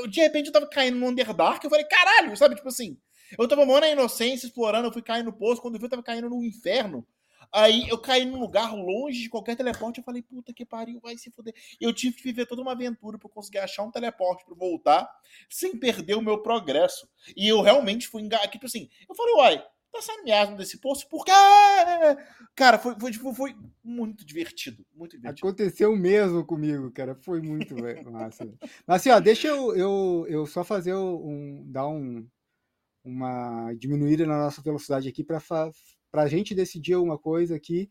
de 0.09 0.21
repente 0.21 0.47
eu 0.47 0.53
tava 0.53 0.67
caindo 0.67 0.97
no 0.97 1.07
Underdark. 1.07 1.61
Eu 1.63 1.69
falei, 1.69 1.85
caralho, 1.85 2.37
sabe? 2.37 2.55
Tipo 2.55 2.69
assim, 2.69 2.97
eu 3.37 3.47
tava 3.47 3.65
morando 3.65 3.89
na 3.89 3.93
inocência, 3.93 4.45
explorando, 4.45 4.87
eu 4.87 4.93
fui 4.93 5.01
caindo 5.01 5.27
no 5.27 5.33
poço. 5.33 5.61
Quando 5.61 5.75
eu 5.75 5.79
vi, 5.79 5.85
eu 5.85 5.89
tava 5.89 6.03
caindo 6.03 6.29
no 6.29 6.43
inferno. 6.43 7.05
Aí 7.51 7.87
eu 7.87 7.97
caí 7.97 8.25
num 8.25 8.39
lugar 8.39 8.73
longe 8.73 9.21
de 9.21 9.29
qualquer 9.29 9.55
teleporte. 9.55 9.99
Eu 9.99 10.03
falei, 10.03 10.21
puta 10.21 10.53
que 10.53 10.65
pariu, 10.65 10.99
vai 11.01 11.17
se 11.17 11.31
fuder. 11.31 11.53
Eu 11.79 11.93
tive 11.93 12.15
que 12.15 12.23
viver 12.23 12.45
toda 12.45 12.61
uma 12.61 12.73
aventura 12.73 13.17
para 13.17 13.29
conseguir 13.29 13.59
achar 13.59 13.83
um 13.83 13.91
teleporte 13.91 14.45
para 14.45 14.55
voltar 14.55 15.09
sem 15.49 15.77
perder 15.77 16.15
o 16.15 16.21
meu 16.21 16.41
progresso. 16.41 17.07
E 17.35 17.47
eu 17.47 17.61
realmente 17.61 18.07
fui 18.07 18.21
enganado. 18.21 18.51
Tipo 18.51 18.65
assim, 18.65 18.89
eu 19.07 19.15
falei, 19.15 19.33
uai, 19.35 19.65
tá 19.91 20.01
saindo 20.01 20.23
miasma 20.23 20.57
desse 20.57 20.79
poço? 20.79 21.07
Por 21.07 21.23
quê? 21.23 21.31
Cara, 22.55 22.77
foi, 22.77 22.99
foi, 22.99 23.11
tipo, 23.11 23.33
foi 23.33 23.55
muito 23.83 24.25
divertido. 24.25 24.85
Muito 24.93 25.17
divertido. 25.17 25.47
Aconteceu 25.47 25.95
mesmo 25.95 26.45
comigo, 26.45 26.91
cara. 26.91 27.15
Foi 27.15 27.41
muito 27.41 27.75
massa. 28.11 28.45
Mas 28.85 29.01
assim, 29.01 29.09
ó, 29.09 29.19
deixa 29.19 29.47
eu, 29.47 29.75
eu, 29.75 30.25
eu 30.27 30.45
só 30.45 30.63
fazer 30.63 30.95
um. 30.95 31.63
dar 31.65 31.87
um, 31.87 32.27
uma 33.07 33.73
diminuída 33.73 34.25
na 34.25 34.37
nossa 34.37 34.61
velocidade 34.61 35.07
aqui 35.07 35.23
para 35.23 35.41
a 36.13 36.27
gente 36.27 36.53
decidir 36.53 36.93
alguma 36.93 37.17
coisa 37.17 37.55
aqui, 37.55 37.89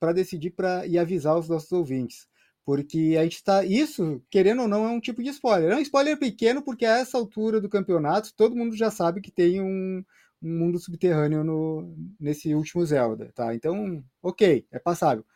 para 0.00 0.12
decidir 0.12 0.50
para 0.50 0.86
e 0.86 0.98
avisar 0.98 1.38
os 1.38 1.48
nossos 1.48 1.70
ouvintes. 1.72 2.26
Porque 2.64 3.14
a 3.18 3.22
gente 3.24 3.36
está. 3.36 3.62
Isso, 3.64 4.22
querendo 4.30 4.62
ou 4.62 4.68
não, 4.68 4.86
é 4.86 4.88
um 4.88 5.00
tipo 5.00 5.22
de 5.22 5.28
spoiler. 5.30 5.72
É 5.72 5.76
um 5.76 5.80
spoiler 5.80 6.18
pequeno, 6.18 6.62
porque 6.62 6.86
a 6.86 6.98
essa 6.98 7.18
altura 7.18 7.60
do 7.60 7.68
campeonato, 7.68 8.32
todo 8.34 8.56
mundo 8.56 8.74
já 8.74 8.90
sabe 8.90 9.20
que 9.20 9.30
tem 9.30 9.60
um, 9.60 10.02
um 10.42 10.58
mundo 10.58 10.78
subterrâneo 10.78 11.44
no, 11.44 11.94
nesse 12.18 12.54
último 12.54 12.84
Zelda, 12.86 13.30
tá? 13.34 13.54
Então, 13.54 14.02
ok, 14.22 14.66
é 14.72 14.78
passável. 14.78 15.26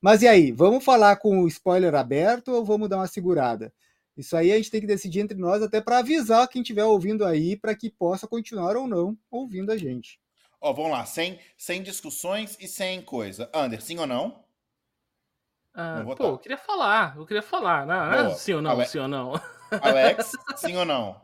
Mas 0.00 0.22
e 0.22 0.28
aí, 0.28 0.52
vamos 0.52 0.84
falar 0.84 1.16
com 1.16 1.42
o 1.42 1.48
spoiler 1.48 1.94
aberto 1.94 2.52
ou 2.52 2.64
vamos 2.64 2.88
dar 2.88 2.96
uma 2.96 3.06
segurada? 3.06 3.72
Isso 4.18 4.36
aí 4.36 4.50
a 4.52 4.56
gente 4.56 4.68
tem 4.68 4.80
que 4.80 4.86
decidir 4.86 5.20
entre 5.20 5.38
nós, 5.38 5.62
até 5.62 5.80
para 5.80 5.98
avisar 5.98 6.48
quem 6.48 6.60
estiver 6.60 6.84
ouvindo 6.84 7.24
aí, 7.24 7.56
para 7.56 7.72
que 7.72 7.88
possa 7.88 8.26
continuar 8.26 8.76
ou 8.76 8.88
não 8.88 9.16
ouvindo 9.30 9.70
a 9.70 9.76
gente. 9.76 10.18
Ó, 10.60 10.72
vamos 10.72 10.90
lá, 10.90 11.06
sem, 11.06 11.38
sem 11.56 11.84
discussões 11.84 12.56
e 12.58 12.66
sem 12.66 13.00
coisa. 13.00 13.48
Ander, 13.54 13.80
sim 13.80 13.96
ou 13.96 14.08
não? 14.08 14.42
Ah, 15.72 16.02
pô, 16.16 16.24
eu 16.24 16.38
queria 16.38 16.58
falar, 16.58 17.14
eu 17.16 17.24
queria 17.24 17.42
falar, 17.42 17.86
né? 17.86 18.34
Sim 18.34 18.54
ou 18.54 18.62
não, 18.62 18.72
Ale... 18.72 18.86
sim 18.86 18.98
ou 18.98 19.06
não. 19.06 19.40
Alex, 19.80 20.32
sim 20.56 20.76
ou 20.76 20.84
não? 20.84 21.20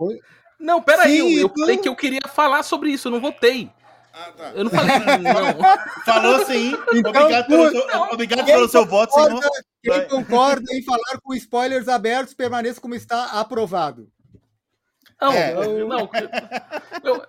Não, 0.60 0.80
peraí, 0.80 1.18
eu, 1.18 1.48
eu 1.48 1.52
falei 1.52 1.76
que 1.76 1.88
eu 1.88 1.96
queria 1.96 2.20
falar 2.32 2.62
sobre 2.62 2.90
isso, 2.90 3.08
eu 3.08 3.12
não 3.12 3.20
votei. 3.20 3.72
Ah, 4.12 4.30
tá. 4.30 4.52
Eu 4.54 4.62
não 4.62 4.70
falei 4.70 4.98
não. 5.00 5.82
Falou 6.06 6.46
sim. 6.46 6.72
Então, 6.92 7.10
obrigado 7.10 7.46
pelo 7.48 7.70
seu, 7.70 8.02
obrigado 8.12 8.44
pelo 8.44 8.68
seu 8.68 8.86
voto, 8.86 9.12
senhor. 9.12 9.42
Quem 9.84 10.08
concorda 10.08 10.64
em 10.72 10.82
falar 10.82 11.20
com 11.22 11.34
spoilers 11.34 11.88
abertos, 11.88 12.32
permaneça 12.34 12.80
como 12.80 12.94
está 12.94 13.38
aprovado. 13.38 14.10
Não, 15.20 15.32
é. 15.32 15.52
eu, 15.54 15.86
não. 15.86 16.10
Eu, 17.02 17.26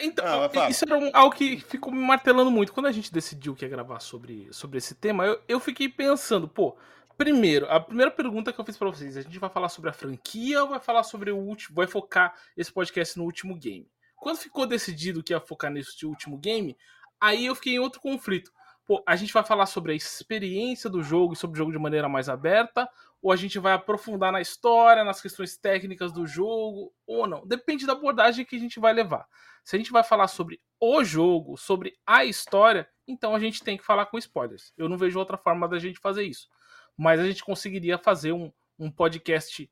então, 0.00 0.24
ah, 0.54 0.70
isso 0.70 0.84
era 0.84 0.96
um, 0.96 1.10
algo 1.12 1.34
que 1.34 1.58
ficou 1.58 1.92
me 1.92 2.00
martelando 2.00 2.50
muito. 2.50 2.72
Quando 2.72 2.86
a 2.86 2.92
gente 2.92 3.12
decidiu 3.12 3.54
que 3.54 3.64
ia 3.64 3.68
gravar 3.68 4.00
sobre, 4.00 4.48
sobre 4.52 4.78
esse 4.78 4.94
tema, 4.94 5.26
eu, 5.26 5.40
eu 5.48 5.60
fiquei 5.60 5.88
pensando, 5.88 6.48
pô, 6.48 6.76
primeiro, 7.16 7.66
a 7.68 7.80
primeira 7.80 8.10
pergunta 8.10 8.52
que 8.52 8.60
eu 8.60 8.64
fiz 8.64 8.76
para 8.76 8.90
vocês, 8.90 9.16
a 9.16 9.22
gente 9.22 9.38
vai 9.38 9.50
falar 9.50 9.68
sobre 9.68 9.90
a 9.90 9.92
franquia 9.92 10.62
ou 10.62 10.70
vai 10.70 10.80
falar 10.80 11.02
sobre 11.02 11.30
o 11.30 11.36
último, 11.36 11.74
vai 11.74 11.86
focar 11.86 12.34
esse 12.56 12.72
podcast 12.72 13.18
no 13.18 13.24
último 13.24 13.56
game? 13.56 13.88
Quando 14.16 14.38
ficou 14.38 14.66
decidido 14.66 15.22
que 15.22 15.32
ia 15.32 15.40
focar 15.40 15.70
nesse 15.70 16.06
último 16.06 16.38
game, 16.38 16.76
aí 17.20 17.46
eu 17.46 17.54
fiquei 17.54 17.74
em 17.74 17.78
outro 17.78 18.00
conflito. 18.00 18.52
Pô, 18.86 19.02
a 19.06 19.16
gente 19.16 19.32
vai 19.32 19.42
falar 19.42 19.64
sobre 19.64 19.92
a 19.92 19.94
experiência 19.94 20.90
do 20.90 21.02
jogo 21.02 21.32
e 21.32 21.36
sobre 21.36 21.56
o 21.56 21.58
jogo 21.58 21.72
de 21.72 21.78
maneira 21.78 22.08
mais 22.08 22.28
aberta, 22.28 22.88
ou 23.22 23.32
a 23.32 23.36
gente 23.36 23.58
vai 23.58 23.72
aprofundar 23.72 24.30
na 24.30 24.42
história, 24.42 25.02
nas 25.02 25.22
questões 25.22 25.56
técnicas 25.56 26.12
do 26.12 26.26
jogo, 26.26 26.92
ou 27.06 27.26
não. 27.26 27.46
Depende 27.46 27.86
da 27.86 27.94
abordagem 27.94 28.44
que 28.44 28.56
a 28.56 28.58
gente 28.58 28.78
vai 28.78 28.92
levar. 28.92 29.26
Se 29.64 29.74
a 29.74 29.78
gente 29.78 29.90
vai 29.90 30.04
falar 30.04 30.28
sobre 30.28 30.60
o 30.78 31.02
jogo, 31.02 31.56
sobre 31.56 31.98
a 32.06 32.26
história, 32.26 32.86
então 33.08 33.34
a 33.34 33.38
gente 33.38 33.64
tem 33.64 33.78
que 33.78 33.84
falar 33.84 34.04
com 34.06 34.18
spoilers. 34.18 34.74
Eu 34.76 34.86
não 34.86 34.98
vejo 34.98 35.18
outra 35.18 35.38
forma 35.38 35.66
da 35.66 35.78
gente 35.78 35.98
fazer 35.98 36.24
isso. 36.24 36.50
Mas 36.94 37.18
a 37.18 37.26
gente 37.26 37.42
conseguiria 37.42 37.96
fazer 37.96 38.32
um, 38.32 38.52
um 38.78 38.90
podcast 38.90 39.70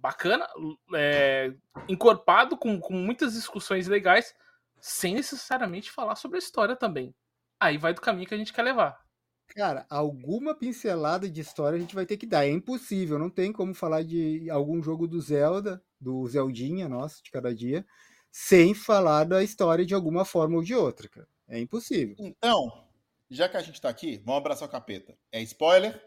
bacana, 0.00 0.48
é, 0.94 1.52
encorpado, 1.86 2.56
com, 2.56 2.80
com 2.80 2.94
muitas 2.94 3.34
discussões 3.34 3.86
legais, 3.86 4.34
sem 4.80 5.14
necessariamente 5.14 5.90
falar 5.90 6.14
sobre 6.14 6.36
a 6.36 6.38
história 6.38 6.74
também. 6.74 7.14
Aí 7.60 7.76
vai 7.76 7.92
do 7.92 8.00
caminho 8.00 8.26
que 8.26 8.34
a 8.34 8.38
gente 8.38 8.52
quer 8.52 8.62
levar. 8.62 9.02
Cara, 9.48 9.86
alguma 9.88 10.54
pincelada 10.54 11.28
de 11.28 11.40
história 11.40 11.76
a 11.76 11.80
gente 11.80 11.94
vai 11.94 12.04
ter 12.04 12.16
que 12.16 12.26
dar. 12.26 12.46
É 12.46 12.50
impossível, 12.50 13.18
não 13.18 13.30
tem 13.30 13.52
como 13.52 13.74
falar 13.74 14.04
de 14.04 14.48
algum 14.50 14.82
jogo 14.82 15.08
do 15.08 15.20
Zelda, 15.20 15.82
do 16.00 16.26
Zeldinha, 16.28 16.88
nossa, 16.88 17.22
de 17.22 17.30
cada 17.30 17.54
dia, 17.54 17.84
sem 18.30 18.74
falar 18.74 19.24
da 19.24 19.42
história 19.42 19.86
de 19.86 19.94
alguma 19.94 20.24
forma 20.24 20.56
ou 20.56 20.62
de 20.62 20.74
outra, 20.74 21.08
cara. 21.08 21.28
É 21.48 21.58
impossível. 21.58 22.14
Então, 22.18 22.86
já 23.30 23.48
que 23.48 23.56
a 23.56 23.62
gente 23.62 23.80
tá 23.80 23.88
aqui, 23.88 24.18
vamos 24.18 24.38
abraçar 24.38 24.68
o 24.68 24.70
capeta. 24.70 25.16
É 25.32 25.40
spoiler? 25.42 26.00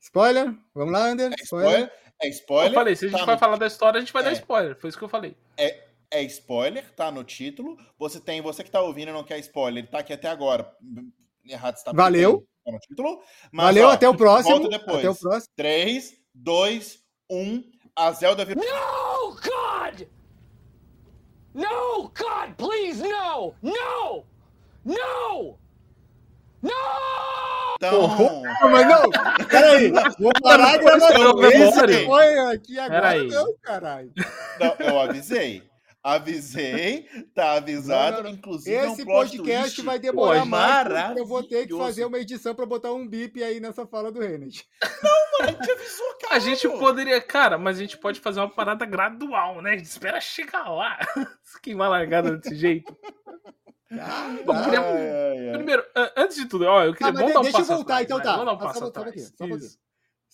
Spoiler? 0.00 0.52
Vamos 0.74 0.92
lá, 0.92 1.06
Ander. 1.06 1.32
É 1.32 1.42
spoiler? 1.44 1.92
É 2.20 2.28
spoiler. 2.28 2.72
Eu 2.72 2.74
falei, 2.74 2.96
se 2.96 3.06
a 3.06 3.08
gente 3.08 3.20
tá 3.20 3.24
vai 3.24 3.36
no... 3.36 3.40
falar 3.40 3.56
da 3.56 3.66
história, 3.68 3.98
a 3.98 4.00
gente 4.00 4.12
vai 4.12 4.22
é. 4.22 4.26
dar 4.26 4.32
spoiler. 4.32 4.76
Foi 4.76 4.88
isso 4.88 4.98
que 4.98 5.04
eu 5.04 5.08
falei. 5.08 5.36
É, 5.56 5.88
é 6.12 6.22
spoiler, 6.24 6.94
tá 6.94 7.10
no 7.10 7.24
título. 7.24 7.76
Você 7.98 8.20
tem, 8.20 8.40
você 8.40 8.62
que 8.62 8.70
tá 8.70 8.80
ouvindo 8.80 9.08
e 9.08 9.12
não 9.12 9.24
quer 9.24 9.38
spoiler, 9.38 9.88
tá 9.90 9.98
aqui 9.98 10.12
até 10.12 10.28
agora. 10.28 10.70
Errado 11.44 11.76
está 11.76 11.92
Valeu. 11.92 12.46
Tá 12.64 12.70
no 12.70 12.78
título. 12.78 13.22
Mas, 13.50 13.66
Valeu, 13.66 13.88
ó, 13.88 13.90
até 13.90 14.08
o 14.08 14.14
próximo. 14.14 14.58
Volta 14.58 14.68
depois. 14.68 14.98
Até 14.98 15.10
o 15.10 15.16
próximo. 15.16 15.52
3, 15.56 16.14
2, 16.34 16.98
1. 17.30 17.64
A 17.96 18.12
Zelda 18.12 18.44
virou. 18.44 18.62
No, 18.62 19.34
God! 19.34 20.06
No, 21.54 22.02
God, 22.08 22.54
please, 22.56 23.02
no! 23.02 23.54
No! 23.62 24.24
No! 24.84 25.58
No! 26.62 26.70
Então... 27.76 28.42
mas 28.70 28.88
não, 28.88 29.10
peraí, 29.48 29.90
vou 30.20 30.32
parar 30.40 30.74
a 30.74 30.78
gravação. 30.78 31.42
Esse 31.42 32.06
foi 32.06 32.38
aqui 32.38 32.78
agora, 32.78 33.00
peraí. 33.00 33.28
não, 33.28 33.54
caralho. 33.60 34.12
Não, 34.60 34.86
eu 34.86 35.00
avisei. 35.00 35.71
Avisei, 36.04 37.06
tá 37.32 37.52
avisado, 37.52 38.16
não, 38.16 38.22
não, 38.24 38.30
não. 38.30 38.36
inclusive. 38.36 38.74
Esse 38.74 39.02
é 39.02 39.04
um 39.04 39.06
podcast 39.06 39.82
vai 39.82 40.00
demorar 40.00 40.40
Pô, 40.40 40.46
mais. 40.46 41.16
Eu 41.16 41.24
vou 41.24 41.44
ter 41.44 41.68
que 41.68 41.76
fazer 41.76 42.04
uma 42.04 42.18
edição 42.18 42.56
para 42.56 42.66
botar 42.66 42.92
um 42.92 43.06
bip 43.06 43.40
aí 43.40 43.60
nessa 43.60 43.86
fala 43.86 44.10
do 44.10 44.18
Renet. 44.18 44.66
Não, 45.02 45.46
mano, 45.46 45.56
a 45.58 45.62
gente 45.62 45.70
avisou, 45.70 46.18
cara. 46.20 46.34
A 46.34 46.38
gente 46.38 46.68
poderia, 46.68 47.20
cara, 47.20 47.58
mas 47.58 47.76
a 47.76 47.80
gente 47.80 47.98
pode 47.98 48.18
fazer 48.18 48.40
uma 48.40 48.48
parada 48.48 48.86
gradual, 48.86 49.60
né? 49.60 49.72
A 49.72 49.76
gente 49.76 49.86
espera 49.86 50.20
chegar 50.20 50.68
lá. 50.70 50.98
Queimar 51.62 51.90
largada 51.90 52.36
desse 52.36 52.56
jeito. 52.56 52.96
Ah, 53.92 54.36
Bom, 54.44 54.64
queria... 54.64 54.80
ai, 54.80 55.48
ai. 55.48 55.52
Primeiro, 55.52 55.84
antes 56.16 56.36
de 56.36 56.46
tudo, 56.46 56.64
ó, 56.64 56.82
eu 56.84 56.94
queria. 56.94 57.10
Ah, 57.10 57.42
deixa 57.42 57.58
eu 57.58 57.64
voltar, 57.64 58.02
então 58.02 58.20
tá. 58.20 58.36
Vamos 58.36 58.46
dar 58.46 58.52
um 58.54 58.58
passo 58.58 58.78
só, 58.78 58.86
atrás. 58.86 59.34
Só 59.36 59.44
um 59.44 59.58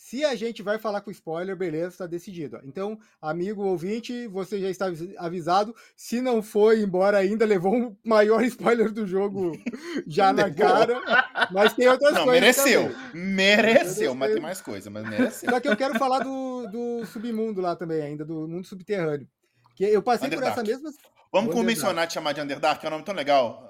se 0.08 0.24
a 0.24 0.34
gente 0.34 0.62
vai 0.62 0.78
falar 0.78 1.02
com 1.02 1.10
spoiler, 1.10 1.54
beleza, 1.54 1.88
está 1.88 2.06
decidido. 2.06 2.58
Então, 2.64 2.98
amigo 3.20 3.62
ouvinte, 3.62 4.26
você 4.28 4.58
já 4.58 4.70
está 4.70 4.86
avisado. 5.18 5.76
Se 5.94 6.22
não 6.22 6.42
foi 6.42 6.80
embora 6.80 7.18
ainda, 7.18 7.44
levou 7.44 7.74
um 7.74 7.94
maior 8.02 8.40
spoiler 8.48 8.90
do 8.90 9.06
jogo 9.06 9.52
já 10.08 10.32
na 10.32 10.50
cara. 10.50 10.98
Mas 11.50 11.74
tem 11.74 11.86
outras 11.88 12.14
não, 12.14 12.24
coisas. 12.24 12.40
Mereceu. 12.40 12.84
Também. 12.84 13.22
Mereceu, 13.22 14.14
mas 14.14 14.32
tem 14.32 14.40
mais 14.40 14.62
coisa, 14.62 14.88
mas 14.88 15.04
mereceu. 15.10 15.50
Só 15.50 15.60
que 15.60 15.68
eu 15.68 15.76
quero 15.76 15.98
falar 15.98 16.20
do, 16.20 16.66
do 16.68 17.04
submundo 17.04 17.60
lá 17.60 17.76
também, 17.76 18.00
ainda, 18.00 18.24
do 18.24 18.48
mundo 18.48 18.66
subterrâneo. 18.66 19.28
Que 19.76 19.84
eu 19.84 20.02
passei 20.02 20.28
Underdark. 20.28 20.54
por 20.54 20.62
essa 20.62 20.66
mesma. 20.66 20.90
Vamos 21.30 21.54
convencionar 21.54 22.06
te 22.06 22.14
chamar 22.14 22.32
de 22.32 22.40
Underdark, 22.40 22.82
é 22.82 22.88
um 22.88 22.92
nome 22.92 23.04
tão 23.04 23.14
legal. 23.14 23.68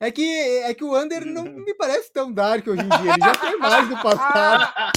É 0.00 0.10
que, 0.10 0.24
é 0.24 0.74
que 0.74 0.82
o 0.82 0.98
Under 0.98 1.24
não 1.24 1.44
me 1.64 1.74
parece 1.74 2.12
tão 2.12 2.32
dark 2.32 2.66
hoje 2.66 2.82
em 2.82 2.88
dia. 2.88 3.12
Ele 3.12 3.24
já 3.24 3.34
tem 3.34 3.58
mais 3.58 3.88
no 3.88 4.02
passado. 4.02 4.92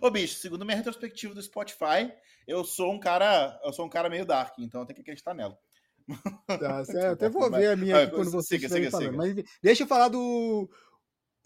Ô, 0.02 0.10
bicho, 0.10 0.34
segundo 0.40 0.64
minha 0.64 0.76
retrospectiva 0.76 1.34
do 1.34 1.42
Spotify, 1.42 2.12
eu 2.46 2.64
sou 2.64 2.92
um 2.92 2.98
cara. 2.98 3.60
Eu 3.64 3.72
sou 3.72 3.86
um 3.86 3.88
cara 3.88 4.10
meio 4.10 4.26
dark, 4.26 4.58
então 4.58 4.80
eu 4.80 4.86
tenho 4.86 4.96
que 4.96 5.02
acreditar 5.02 5.34
nela. 5.34 5.56
Tá, 6.46 6.84
certo. 6.86 7.04
Eu 7.04 7.12
até 7.12 7.28
vou 7.28 7.50
ver 7.50 7.68
a 7.68 7.76
minha 7.76 8.02
aqui 8.02 8.14
quando 8.14 8.30
você 8.30 8.58
siga, 8.58 8.68
siga. 8.68 8.90
Siga. 8.90 9.12
Mas 9.12 9.34
deixa 9.62 9.82
eu 9.84 9.86
falar 9.86 10.08
do 10.08 10.68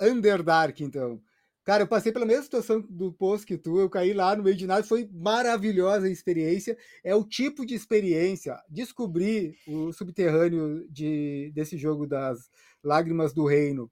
Underdark, 0.00 0.80
então. 0.82 1.20
Cara, 1.64 1.84
eu 1.84 1.86
passei 1.86 2.10
pela 2.10 2.26
mesma 2.26 2.42
situação 2.42 2.80
do 2.90 3.12
poço 3.12 3.46
que 3.46 3.56
tu, 3.56 3.78
eu 3.78 3.88
caí 3.88 4.12
lá 4.12 4.34
no 4.34 4.42
meio 4.42 4.56
de 4.56 4.66
nada, 4.66 4.82
foi 4.82 5.08
maravilhosa 5.12 6.06
a 6.06 6.10
experiência. 6.10 6.76
É 7.04 7.14
o 7.14 7.24
tipo 7.24 7.64
de 7.64 7.74
experiência, 7.74 8.60
descobrir 8.68 9.56
o 9.66 9.92
subterrâneo 9.92 10.84
de, 10.90 11.52
desse 11.54 11.78
jogo 11.78 12.06
das 12.06 12.50
Lágrimas 12.82 13.32
do 13.32 13.46
Reino 13.46 13.90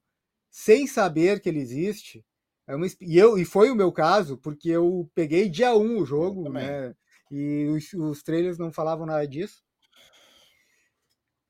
sem 0.50 0.86
saber 0.86 1.40
que 1.40 1.48
ele 1.48 1.60
existe. 1.60 2.24
É 2.66 2.74
uma, 2.74 2.86
e, 3.00 3.16
eu, 3.16 3.38
e 3.38 3.44
foi 3.44 3.70
o 3.70 3.76
meu 3.76 3.92
caso, 3.92 4.36
porque 4.36 4.68
eu 4.68 5.08
peguei 5.14 5.48
dia 5.48 5.74
1 5.74 5.98
o 5.98 6.04
jogo, 6.04 6.48
né? 6.48 6.94
E 7.30 7.66
os, 7.68 7.92
os 7.92 8.22
trailers 8.22 8.58
não 8.58 8.72
falavam 8.72 9.06
nada 9.06 9.26
disso. 9.26 9.62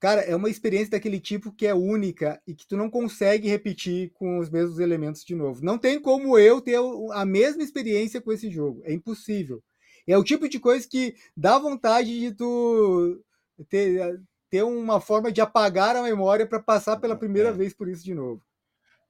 Cara, 0.00 0.22
é 0.22 0.34
uma 0.34 0.48
experiência 0.48 0.92
daquele 0.92 1.20
tipo 1.20 1.52
que 1.52 1.66
é 1.66 1.74
única 1.74 2.40
e 2.46 2.54
que 2.54 2.66
tu 2.66 2.74
não 2.74 2.88
consegue 2.88 3.48
repetir 3.48 4.10
com 4.14 4.38
os 4.38 4.48
mesmos 4.48 4.78
elementos 4.78 5.22
de 5.22 5.34
novo. 5.34 5.62
Não 5.62 5.76
tem 5.76 6.00
como 6.00 6.38
eu 6.38 6.58
ter 6.62 6.78
a 7.12 7.26
mesma 7.26 7.62
experiência 7.62 8.18
com 8.18 8.32
esse 8.32 8.50
jogo. 8.50 8.80
É 8.84 8.94
impossível. 8.94 9.62
É 10.06 10.16
o 10.16 10.24
tipo 10.24 10.48
de 10.48 10.58
coisa 10.58 10.88
que 10.88 11.14
dá 11.36 11.58
vontade 11.58 12.18
de 12.18 12.32
tu 12.32 13.22
ter, 13.68 14.18
ter 14.48 14.62
uma 14.62 15.02
forma 15.02 15.30
de 15.30 15.42
apagar 15.42 15.94
a 15.94 16.02
memória 16.02 16.46
para 16.46 16.58
passar 16.60 16.96
pela 16.96 17.14
primeira 17.14 17.50
é. 17.50 17.52
vez 17.52 17.74
por 17.74 17.86
isso 17.86 18.02
de 18.02 18.14
novo. 18.14 18.42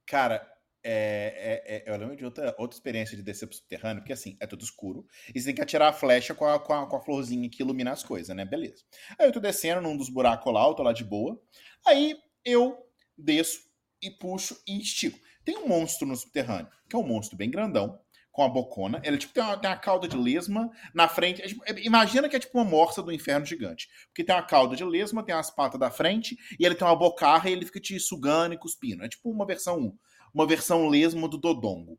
Cara, 0.05 0.45
é, 0.83 1.63
é, 1.67 1.77
é, 1.77 1.91
eu 1.93 1.97
lembro 1.97 2.17
de 2.17 2.25
outra, 2.25 2.55
outra 2.59 2.77
experiência 2.77 3.17
de 3.17 3.23
descer 3.23 3.47
pro 3.47 3.57
subterrâneo, 3.57 4.03
porque 4.03 4.13
assim, 4.13 4.37
é 4.41 4.47
tudo 4.47 4.65
escuro, 4.65 5.07
e 5.35 5.39
você 5.39 5.47
tem 5.47 5.55
que 5.55 5.63
atirar 5.63 5.91
a 5.91 5.93
flecha 5.93 6.35
com 6.35 6.47
a, 6.47 6.59
com 6.59 6.73
a, 6.73 6.87
com 6.87 6.97
a 6.97 7.01
florzinha 7.01 7.49
que 7.51 7.63
ilumina 7.63 7.93
as 7.93 8.03
coisas, 8.03 8.35
né? 8.35 8.45
Beleza. 8.45 8.83
Aí 9.19 9.27
eu 9.27 9.33
tô 9.33 9.41
descendo 9.41 9.81
num 9.83 9.97
dos 9.97 10.09
buracos 10.09 10.53
lá, 10.53 10.67
eu 10.67 10.75
tô 10.75 10.83
lá 10.83 10.93
de 10.93 11.05
boa. 11.05 11.41
Aí 11.87 12.17
eu 12.45 12.79
desço 13.17 13.61
e 14.03 14.11
puxo 14.11 14.61
e 14.67 14.81
estico. 14.81 15.19
Tem 15.45 15.57
um 15.57 15.69
monstro 15.69 16.07
no 16.07 16.17
subterrâneo, 16.17 16.69
que 16.89 16.97
é 16.97 16.99
um 16.99 17.07
monstro 17.07 17.37
bem 17.37 17.51
grandão, 17.51 17.99
com 18.33 18.43
a 18.43 18.49
bocona. 18.49 19.01
Ele 19.05 19.19
tipo, 19.19 19.35
tem, 19.35 19.43
uma, 19.43 19.57
tem 19.57 19.71
uma 19.71 19.77
cauda 19.77 20.07
de 20.07 20.17
lesma 20.17 20.71
na 20.95 21.09
frente. 21.09 21.43
É, 21.43 21.47
tipo, 21.47 21.63
é, 21.67 21.75
imagina 21.85 22.29
que 22.29 22.37
é 22.37 22.39
tipo 22.39 22.57
uma 22.57 22.65
morsa 22.65 23.03
do 23.03 23.13
inferno 23.13 23.45
gigante. 23.45 23.89
Porque 24.07 24.25
tem 24.25 24.35
uma 24.35 24.47
cauda 24.47 24.77
de 24.77 24.85
lesma, 24.85 25.25
tem 25.25 25.35
as 25.35 25.51
patas 25.51 25.81
da 25.81 25.91
frente, 25.91 26.37
e 26.59 26.65
ele 26.65 26.75
tem 26.75 26.87
uma 26.87 26.97
bocarra 26.97 27.51
e 27.51 27.53
ele 27.53 27.67
fica 27.67 27.81
te 27.81 27.99
sugando 27.99 28.55
e 28.55 28.59
cuspindo. 28.59 29.05
É 29.05 29.09
tipo 29.09 29.31
uma 29.31 29.47
versão 29.47 29.79
1 29.79 29.99
uma 30.33 30.47
versão 30.47 30.89
lesma 30.89 31.29
do 31.29 31.39
Dodongo. 31.39 31.99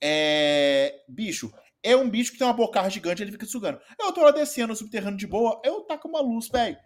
É... 0.00 1.04
Bicho, 1.08 1.52
é 1.82 1.96
um 1.96 2.08
bicho 2.08 2.32
que 2.32 2.38
tem 2.38 2.46
uma 2.46 2.52
bocarra 2.52 2.90
gigante 2.90 3.22
ele 3.22 3.32
fica 3.32 3.46
sugando. 3.46 3.80
Eu 3.98 4.12
tô 4.12 4.22
lá 4.22 4.30
descendo 4.30 4.74
subterrâneo 4.74 5.18
de 5.18 5.26
boa, 5.26 5.60
eu 5.64 5.82
taco 5.82 6.08
uma 6.08 6.20
luz, 6.20 6.48
velho. 6.48 6.76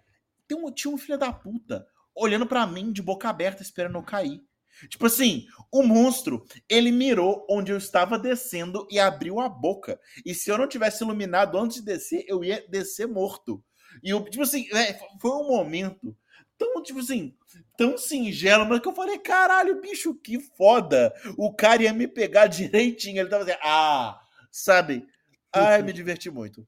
Tem 0.47 0.59
um, 0.59 0.71
tinha 0.71 0.93
um 0.93 0.99
filho 0.99 1.19
da 1.19 1.33
puta 1.33 1.87
olhando 2.15 2.47
para 2.47 2.67
mim 2.67 2.93
de 2.93 3.03
boca 3.03 3.29
aberta 3.29 3.63
esperando 3.63 3.97
eu 3.97 4.03
cair. 4.03 4.41
Tipo 4.89 5.07
assim, 5.07 5.47
o 5.71 5.83
monstro, 5.83 6.45
ele 6.69 6.91
mirou 6.91 7.47
onde 7.49 7.71
eu 7.71 7.77
estava 7.77 8.19
descendo 8.19 8.87
e 8.91 8.99
abriu 8.99 9.39
a 9.39 9.49
boca. 9.49 10.01
E 10.25 10.35
se 10.35 10.51
eu 10.51 10.59
não 10.59 10.67
tivesse 10.67 11.05
iluminado 11.05 11.59
antes 11.59 11.79
de 11.79 11.85
descer, 11.85 12.25
eu 12.27 12.43
ia 12.43 12.67
descer 12.69 13.07
morto. 13.07 13.63
E 14.03 14.11
eu, 14.11 14.25
tipo 14.25 14.43
assim, 14.43 14.67
é, 14.73 14.99
foi 15.21 15.31
um 15.31 15.49
momento 15.49 16.17
tão, 16.63 16.83
tipo 16.83 17.01
assim, 17.01 17.35
tão 17.77 17.99
singelo, 17.99 18.67
mas 18.67 18.81
que 18.81 18.89
eu 18.89 18.95
falei, 18.95 19.19
caralho, 19.19 19.81
bicho, 19.81 20.15
que 20.15 20.39
foda. 20.39 21.13
O 21.37 21.53
cara 21.53 21.83
ia 21.83 21.93
me 21.93 22.07
pegar 22.07 22.47
direitinho. 22.47 23.21
Ele 23.21 23.29
tava 23.29 23.45
assim, 23.45 23.59
ah, 23.63 24.21
sabe? 24.51 25.07
Ai, 25.53 25.83
me 25.83 25.93
diverti 25.93 26.31
muito. 26.31 26.67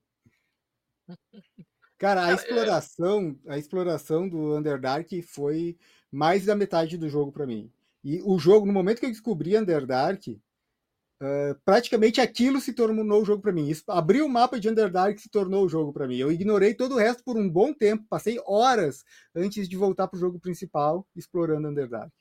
Cara, 1.96 2.26
a 2.26 2.30
é 2.32 2.34
exploração, 2.34 3.38
a 3.46 3.56
exploração 3.56 4.28
do 4.28 4.56
Underdark 4.56 5.22
foi 5.22 5.78
mais 6.10 6.44
da 6.44 6.54
metade 6.54 6.98
do 6.98 7.08
jogo 7.08 7.32
para 7.32 7.46
mim. 7.46 7.72
E 8.02 8.20
o 8.22 8.38
jogo, 8.38 8.66
no 8.66 8.72
momento 8.72 9.00
que 9.00 9.06
eu 9.06 9.10
descobri 9.10 9.56
Underdark, 9.56 10.38
Uh, 11.24 11.58
praticamente 11.64 12.20
aquilo 12.20 12.60
se 12.60 12.74
tornou 12.74 13.22
o 13.22 13.24
jogo 13.24 13.40
para 13.40 13.52
mim. 13.52 13.66
Isso, 13.66 13.82
abrir 13.88 14.20
o 14.20 14.28
mapa 14.28 14.60
de 14.60 14.68
Underdark 14.68 15.18
se 15.18 15.30
tornou 15.30 15.64
o 15.64 15.68
jogo 15.70 15.90
para 15.90 16.06
mim. 16.06 16.16
Eu 16.16 16.30
ignorei 16.30 16.74
todo 16.74 16.96
o 16.96 16.98
resto 16.98 17.24
por 17.24 17.38
um 17.38 17.48
bom 17.48 17.72
tempo, 17.72 18.04
passei 18.10 18.38
horas 18.46 19.02
antes 19.34 19.66
de 19.66 19.74
voltar 19.74 20.06
pro 20.06 20.20
jogo 20.20 20.38
principal 20.38 21.06
explorando 21.16 21.68
Underdark. 21.68 22.12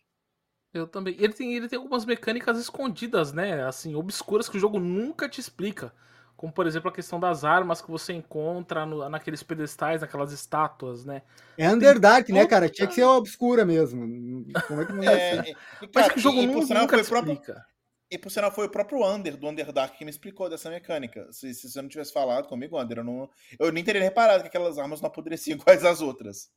Eu 0.74 0.88
também. 0.88 1.18
Ele 1.20 1.34
tem, 1.34 1.54
ele 1.54 1.68
tem 1.68 1.78
algumas 1.78 2.06
mecânicas 2.06 2.58
escondidas, 2.58 3.34
né? 3.34 3.66
Assim, 3.66 3.94
obscuras 3.94 4.48
que 4.48 4.56
o 4.56 4.60
jogo 4.60 4.80
nunca 4.80 5.28
te 5.28 5.42
explica. 5.42 5.94
Como, 6.38 6.54
por 6.54 6.66
exemplo, 6.66 6.90
a 6.90 6.94
questão 6.94 7.20
das 7.20 7.44
armas 7.44 7.82
que 7.82 7.92
você 7.92 8.14
encontra 8.14 8.86
no, 8.86 9.08
naqueles 9.10 9.44
pedestais, 9.44 10.00
naquelas 10.00 10.32
estátuas, 10.32 11.04
né? 11.04 11.24
É 11.58 11.70
Underdark, 11.70 12.26
tem 12.26 12.36
né, 12.36 12.48
cara? 12.48 12.70
Tinha 12.70 12.88
que 12.88 12.96
ser 12.96 13.04
obscura 13.04 13.66
mesmo. 13.66 14.46
Como 14.68 14.82
é 14.82 14.86
que 14.86 14.94
não 14.94 15.04
é, 15.04 15.50
é, 15.50 15.56
Mas 15.94 16.06
é 16.08 16.10
que 16.10 16.20
o 16.20 16.22
jogo 16.22 16.42
nunca, 16.42 16.74
nunca 16.74 16.98
te 16.98 17.02
explica. 17.02 17.66
E 18.14 18.18
por 18.20 18.30
sinal, 18.30 18.52
foi 18.52 18.68
o 18.68 18.70
próprio 18.70 19.04
Under, 19.04 19.36
do 19.36 19.48
Underdark, 19.48 19.98
que 19.98 20.06
me 20.06 20.12
explicou 20.12 20.48
dessa 20.48 20.70
mecânica. 20.70 21.28
Se, 21.32 21.52
se 21.52 21.68
você 21.68 21.82
não 21.82 21.90
tivesse 21.90 22.14
falado 22.14 22.48
comigo, 22.48 22.80
Under, 22.80 23.00
eu, 23.00 23.04
não, 23.04 23.28
eu 23.58 23.72
nem 23.72 23.84
teria 23.84 24.04
reparado 24.04 24.44
que 24.44 24.50
aquelas 24.50 24.78
armas 24.78 25.02
não 25.02 25.08
apodreciam 25.08 25.58
iguais 25.58 25.84
as 25.84 26.00
outras. 26.00 26.52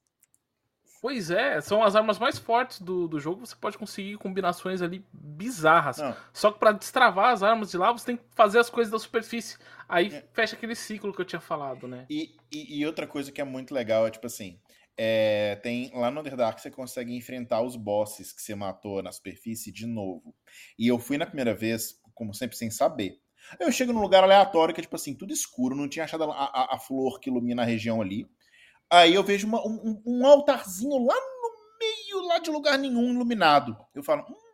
Pois 1.00 1.30
é, 1.30 1.58
são 1.62 1.82
as 1.82 1.96
armas 1.96 2.18
mais 2.18 2.36
fortes 2.36 2.78
do, 2.78 3.08
do 3.08 3.18
jogo. 3.18 3.46
Você 3.46 3.56
pode 3.56 3.78
conseguir 3.78 4.18
combinações 4.18 4.82
ali 4.82 5.02
bizarras. 5.10 5.96
Não. 5.96 6.14
Só 6.30 6.52
que 6.52 6.58
para 6.58 6.72
destravar 6.72 7.32
as 7.32 7.42
armas 7.42 7.70
de 7.70 7.78
lá, 7.78 7.90
você 7.90 8.04
tem 8.04 8.16
que 8.18 8.24
fazer 8.34 8.58
as 8.58 8.68
coisas 8.68 8.92
da 8.92 8.98
superfície. 8.98 9.56
Aí 9.88 10.08
é. 10.08 10.24
fecha 10.34 10.56
aquele 10.56 10.74
ciclo 10.74 11.14
que 11.14 11.20
eu 11.22 11.24
tinha 11.24 11.40
falado, 11.40 11.88
né? 11.88 12.04
E, 12.10 12.36
e, 12.52 12.80
e 12.80 12.86
outra 12.86 13.06
coisa 13.06 13.32
que 13.32 13.40
é 13.40 13.44
muito 13.44 13.72
legal 13.72 14.06
é 14.06 14.10
tipo 14.10 14.26
assim: 14.26 14.58
é, 14.98 15.56
tem 15.56 15.90
lá 15.94 16.10
no 16.10 16.20
Underdark 16.20 16.60
você 16.60 16.70
consegue 16.70 17.14
enfrentar 17.14 17.60
os 17.60 17.76
bosses 17.76 18.32
que 18.32 18.40
você 18.40 18.54
matou 18.54 19.02
na 19.02 19.12
superfície 19.12 19.70
de 19.70 19.86
novo. 19.86 20.34
E 20.78 20.88
eu 20.88 20.98
fui 20.98 21.18
na 21.18 21.26
primeira 21.26 21.54
vez, 21.54 22.00
como 22.14 22.32
sempre, 22.32 22.56
sem 22.56 22.70
saber. 22.70 23.20
Eu 23.60 23.70
chego 23.70 23.92
num 23.92 24.00
lugar 24.00 24.24
aleatório 24.24 24.74
que 24.74 24.80
é 24.80 24.82
tipo 24.82 24.96
assim, 24.96 25.14
tudo 25.14 25.32
escuro, 25.32 25.76
não 25.76 25.88
tinha 25.88 26.04
achado 26.04 26.24
a, 26.24 26.34
a, 26.34 26.74
a 26.74 26.78
flor 26.78 27.20
que 27.20 27.30
ilumina 27.30 27.62
a 27.62 27.66
região 27.66 28.00
ali. 28.00 28.26
Aí 28.90 29.14
eu 29.14 29.22
vejo 29.22 29.46
uma, 29.46 29.60
um, 29.66 30.02
um, 30.06 30.26
altarzinho 30.26 31.04
lá 31.04 31.14
no 31.14 31.78
meio, 31.78 32.28
lá 32.28 32.38
de 32.38 32.50
lugar 32.50 32.78
nenhum, 32.78 33.12
iluminado. 33.12 33.76
Eu 33.94 34.02
falo, 34.02 34.24
hum, 34.28 34.45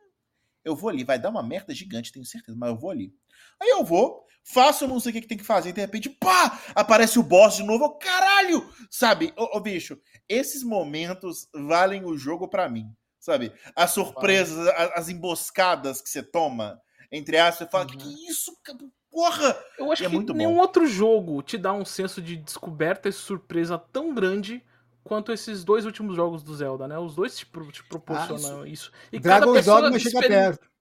eu 0.65 0.77
vou 0.77 0.91
ali, 0.91 1.05
vai 1.05 1.19
dar 1.19 1.31
uma 1.31 1.43
merda 1.43 1.75
gigante, 1.75 2.13
tenho 2.13 2.25
certeza, 2.25 2.57
mas 2.59 2.71
eu 2.71 2.77
vou 2.77 2.91
ali. 2.91 3.15
Aí 3.61 3.69
eu 3.71 3.85
vou, 3.85 4.25
faço, 4.45 4.87
não 4.87 5.01
sei 5.01 5.11
o 5.11 5.13
que, 5.15 5.21
que 5.23 5.29
tem 5.29 5.39
que 5.39 5.45
fazer, 5.45 5.71
e 5.71 5.73
de 5.73 5.81
repente, 5.81 6.09
pá, 6.09 6.61
aparece 6.75 7.19
o 7.19 7.23
boss 7.23 7.57
de 7.57 7.63
novo, 7.63 7.91
caralho! 7.99 8.69
Sabe, 8.91 9.33
ô, 9.37 9.61
bicho, 9.61 9.99
esses 10.29 10.63
momentos 10.63 11.49
valem 11.55 12.05
o 12.05 12.17
jogo 12.17 12.49
para 12.49 12.69
mim, 12.69 12.87
sabe? 13.19 13.53
As 13.75 13.93
surpresas, 13.93 14.67
as, 14.69 14.91
as, 14.99 15.09
emboscadas 15.09 16.01
que 16.01 16.09
você 16.09 16.23
toma, 16.23 16.81
entre 17.11 17.39
aspas, 17.39 17.67
você 17.67 17.71
fala, 17.71 17.85
uhum. 17.85 17.91
que, 17.91 17.97
que 17.99 18.29
isso, 18.29 18.57
porra! 19.11 19.57
Eu 19.79 19.93
acho 19.93 20.05
é 20.05 20.09
que 20.09 20.33
nenhum 20.33 20.55
bom. 20.55 20.61
outro 20.61 20.87
jogo 20.87 21.43
te 21.43 21.59
dá 21.59 21.73
um 21.73 21.85
senso 21.85 22.23
de 22.23 22.37
descoberta 22.37 23.09
e 23.09 23.13
surpresa 23.13 23.79
tão 23.79 24.15
grande 24.15 24.65
quanto 25.05 25.33
esses 25.33 25.65
dois 25.65 25.85
últimos 25.85 26.17
jogos 26.17 26.43
do 26.43 26.55
Zelda, 26.55 26.87
né? 26.87 26.99
Os 26.99 27.15
dois 27.15 27.37
te, 27.37 27.47
te 27.47 27.85
proporcionam 27.85 28.63
ah, 28.63 28.69
isso. 28.69 28.93
E 29.13 29.19
Dragon's 29.19 29.45
cada 29.45 29.53
pessoa 29.53 29.81
Dogma 29.83 29.99
chega 29.99 30.21
perto. 30.21 30.73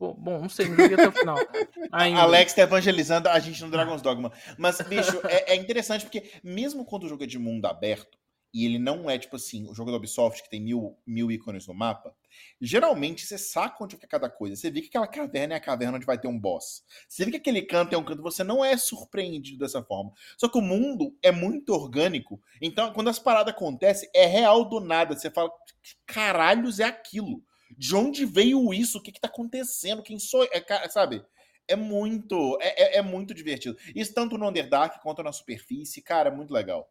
Bom, 0.00 0.40
não 0.40 0.48
sei, 0.48 0.66
não 0.66 0.82
até 0.82 1.08
o 1.08 1.12
final. 1.12 1.36
Ainda. 1.92 2.20
Alex 2.22 2.54
tá 2.54 2.62
evangelizando 2.62 3.28
a 3.28 3.38
gente 3.38 3.62
no 3.62 3.70
Dragon's 3.70 4.00
Dogma. 4.00 4.32
Mas, 4.56 4.80
bicho, 4.80 5.20
é, 5.24 5.52
é, 5.52 5.56
interessante 5.56 6.04
porque, 6.04 6.32
mesmo 6.42 6.86
quando 6.86 7.04
o 7.04 7.08
jogo 7.08 7.24
é 7.24 7.26
de 7.26 7.38
mundo 7.38 7.66
aberto, 7.66 8.18
e 8.52 8.64
ele 8.64 8.78
não 8.78 9.08
é 9.08 9.18
tipo 9.18 9.36
assim, 9.36 9.68
o 9.68 9.74
jogo 9.74 9.90
da 9.90 9.96
Ubisoft 9.96 10.42
que 10.42 10.50
tem 10.50 10.60
mil, 10.60 10.96
mil 11.06 11.30
ícones 11.30 11.66
no 11.66 11.74
mapa, 11.74 12.14
geralmente 12.60 13.26
você 13.26 13.38
saca 13.38 13.82
onde 13.82 13.96
fica 13.96 14.06
cada 14.06 14.28
coisa. 14.28 14.56
Você 14.56 14.70
vê 14.70 14.80
que 14.80 14.88
aquela 14.88 15.06
caverna 15.06 15.54
é 15.54 15.56
a 15.56 15.60
caverna 15.60 15.96
onde 15.96 16.06
vai 16.06 16.18
ter 16.18 16.28
um 16.28 16.38
boss. 16.38 16.84
Você 17.08 17.24
vê 17.24 17.30
que 17.30 17.36
aquele 17.36 17.62
canto 17.62 17.94
é 17.94 17.98
um 17.98 18.04
canto, 18.04 18.22
você 18.22 18.42
não 18.42 18.64
é 18.64 18.76
surpreendido 18.76 19.58
dessa 19.58 19.82
forma. 19.82 20.12
Só 20.36 20.48
que 20.48 20.58
o 20.58 20.62
mundo 20.62 21.16
é 21.22 21.30
muito 21.30 21.72
orgânico, 21.72 22.40
então 22.60 22.92
quando 22.92 23.08
as 23.08 23.18
paradas 23.18 23.54
acontecem, 23.54 24.08
é 24.14 24.26
real 24.26 24.64
do 24.64 24.80
nada. 24.80 25.16
Você 25.16 25.30
fala, 25.30 25.50
que 25.82 25.94
caralhos 26.06 26.80
é 26.80 26.84
aquilo? 26.84 27.42
de 27.76 27.94
onde 27.94 28.24
veio 28.24 28.72
isso, 28.74 28.98
o 28.98 29.02
que, 29.02 29.12
que 29.12 29.20
tá 29.20 29.28
acontecendo, 29.28 30.02
quem 30.02 30.18
sou, 30.18 30.44
é, 30.44 30.88
sabe? 30.88 31.24
É 31.68 31.76
muito, 31.76 32.58
é, 32.60 32.96
é, 32.96 32.98
é, 32.98 33.02
muito 33.02 33.32
divertido. 33.32 33.76
Isso 33.94 34.12
tanto 34.12 34.36
no 34.36 34.48
Underdark 34.48 35.00
quanto 35.00 35.22
na 35.22 35.32
superfície, 35.32 36.02
cara, 36.02 36.28
é 36.28 36.34
muito 36.34 36.52
legal. 36.52 36.90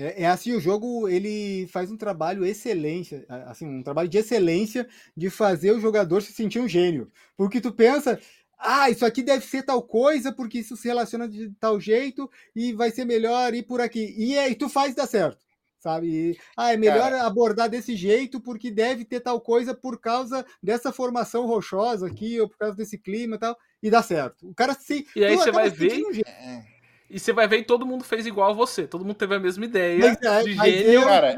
É, 0.00 0.22
é, 0.22 0.26
assim, 0.26 0.52
o 0.54 0.60
jogo 0.60 1.08
ele 1.08 1.66
faz 1.68 1.90
um 1.90 1.96
trabalho 1.96 2.44
excelente, 2.44 3.22
assim, 3.46 3.66
um 3.66 3.82
trabalho 3.82 4.08
de 4.08 4.18
excelência 4.18 4.88
de 5.16 5.28
fazer 5.28 5.72
o 5.72 5.80
jogador 5.80 6.22
se 6.22 6.32
sentir 6.32 6.58
um 6.58 6.68
gênio. 6.68 7.10
Porque 7.36 7.60
tu 7.60 7.70
pensa, 7.70 8.18
ah, 8.58 8.88
isso 8.88 9.04
aqui 9.04 9.22
deve 9.22 9.44
ser 9.44 9.62
tal 9.62 9.82
coisa, 9.82 10.32
porque 10.32 10.58
isso 10.60 10.76
se 10.76 10.88
relaciona 10.88 11.28
de 11.28 11.50
tal 11.60 11.78
jeito 11.78 12.30
e 12.56 12.72
vai 12.72 12.90
ser 12.90 13.04
melhor 13.04 13.54
ir 13.54 13.62
por 13.62 13.80
aqui. 13.80 14.14
E 14.16 14.38
aí 14.38 14.54
tu 14.54 14.68
faz 14.68 14.94
dar 14.94 15.06
certo 15.06 15.50
sabe? 15.80 16.38
ah, 16.56 16.74
é 16.74 16.76
melhor 16.76 17.10
Cara, 17.10 17.26
abordar 17.26 17.68
desse 17.68 17.96
jeito 17.96 18.38
porque 18.38 18.70
deve 18.70 19.02
ter 19.02 19.20
tal 19.20 19.40
coisa 19.40 19.74
por 19.74 19.98
causa 19.98 20.44
dessa 20.62 20.92
formação 20.92 21.46
rochosa 21.46 22.06
aqui 22.06 22.38
ou 22.38 22.46
por 22.46 22.58
causa 22.58 22.76
desse 22.76 22.98
clima 22.98 23.36
e 23.36 23.38
tal, 23.38 23.56
e 23.82 23.90
dá 23.90 24.02
certo. 24.02 24.46
O 24.46 24.54
cara 24.54 24.74
se. 24.74 25.06
E 25.16 25.24
aí 25.24 25.34
você 25.36 25.50
vai 25.50 25.70
ver. 25.70 26.04
Um 26.04 26.12
é. 26.26 26.79
E 27.10 27.18
você 27.18 27.32
vai 27.32 27.48
ver 27.48 27.58
e 27.58 27.64
todo 27.64 27.84
mundo 27.84 28.04
fez 28.04 28.24
igual 28.26 28.50
a 28.50 28.54
você, 28.54 28.86
todo 28.86 29.04
mundo 29.04 29.16
teve 29.16 29.34
a 29.34 29.40
mesma 29.40 29.64
ideia 29.64 29.98
mas, 29.98 30.22
é, 30.22 30.42
de 30.44 30.54
gênio, 30.54 31.04
cara, 31.04 31.36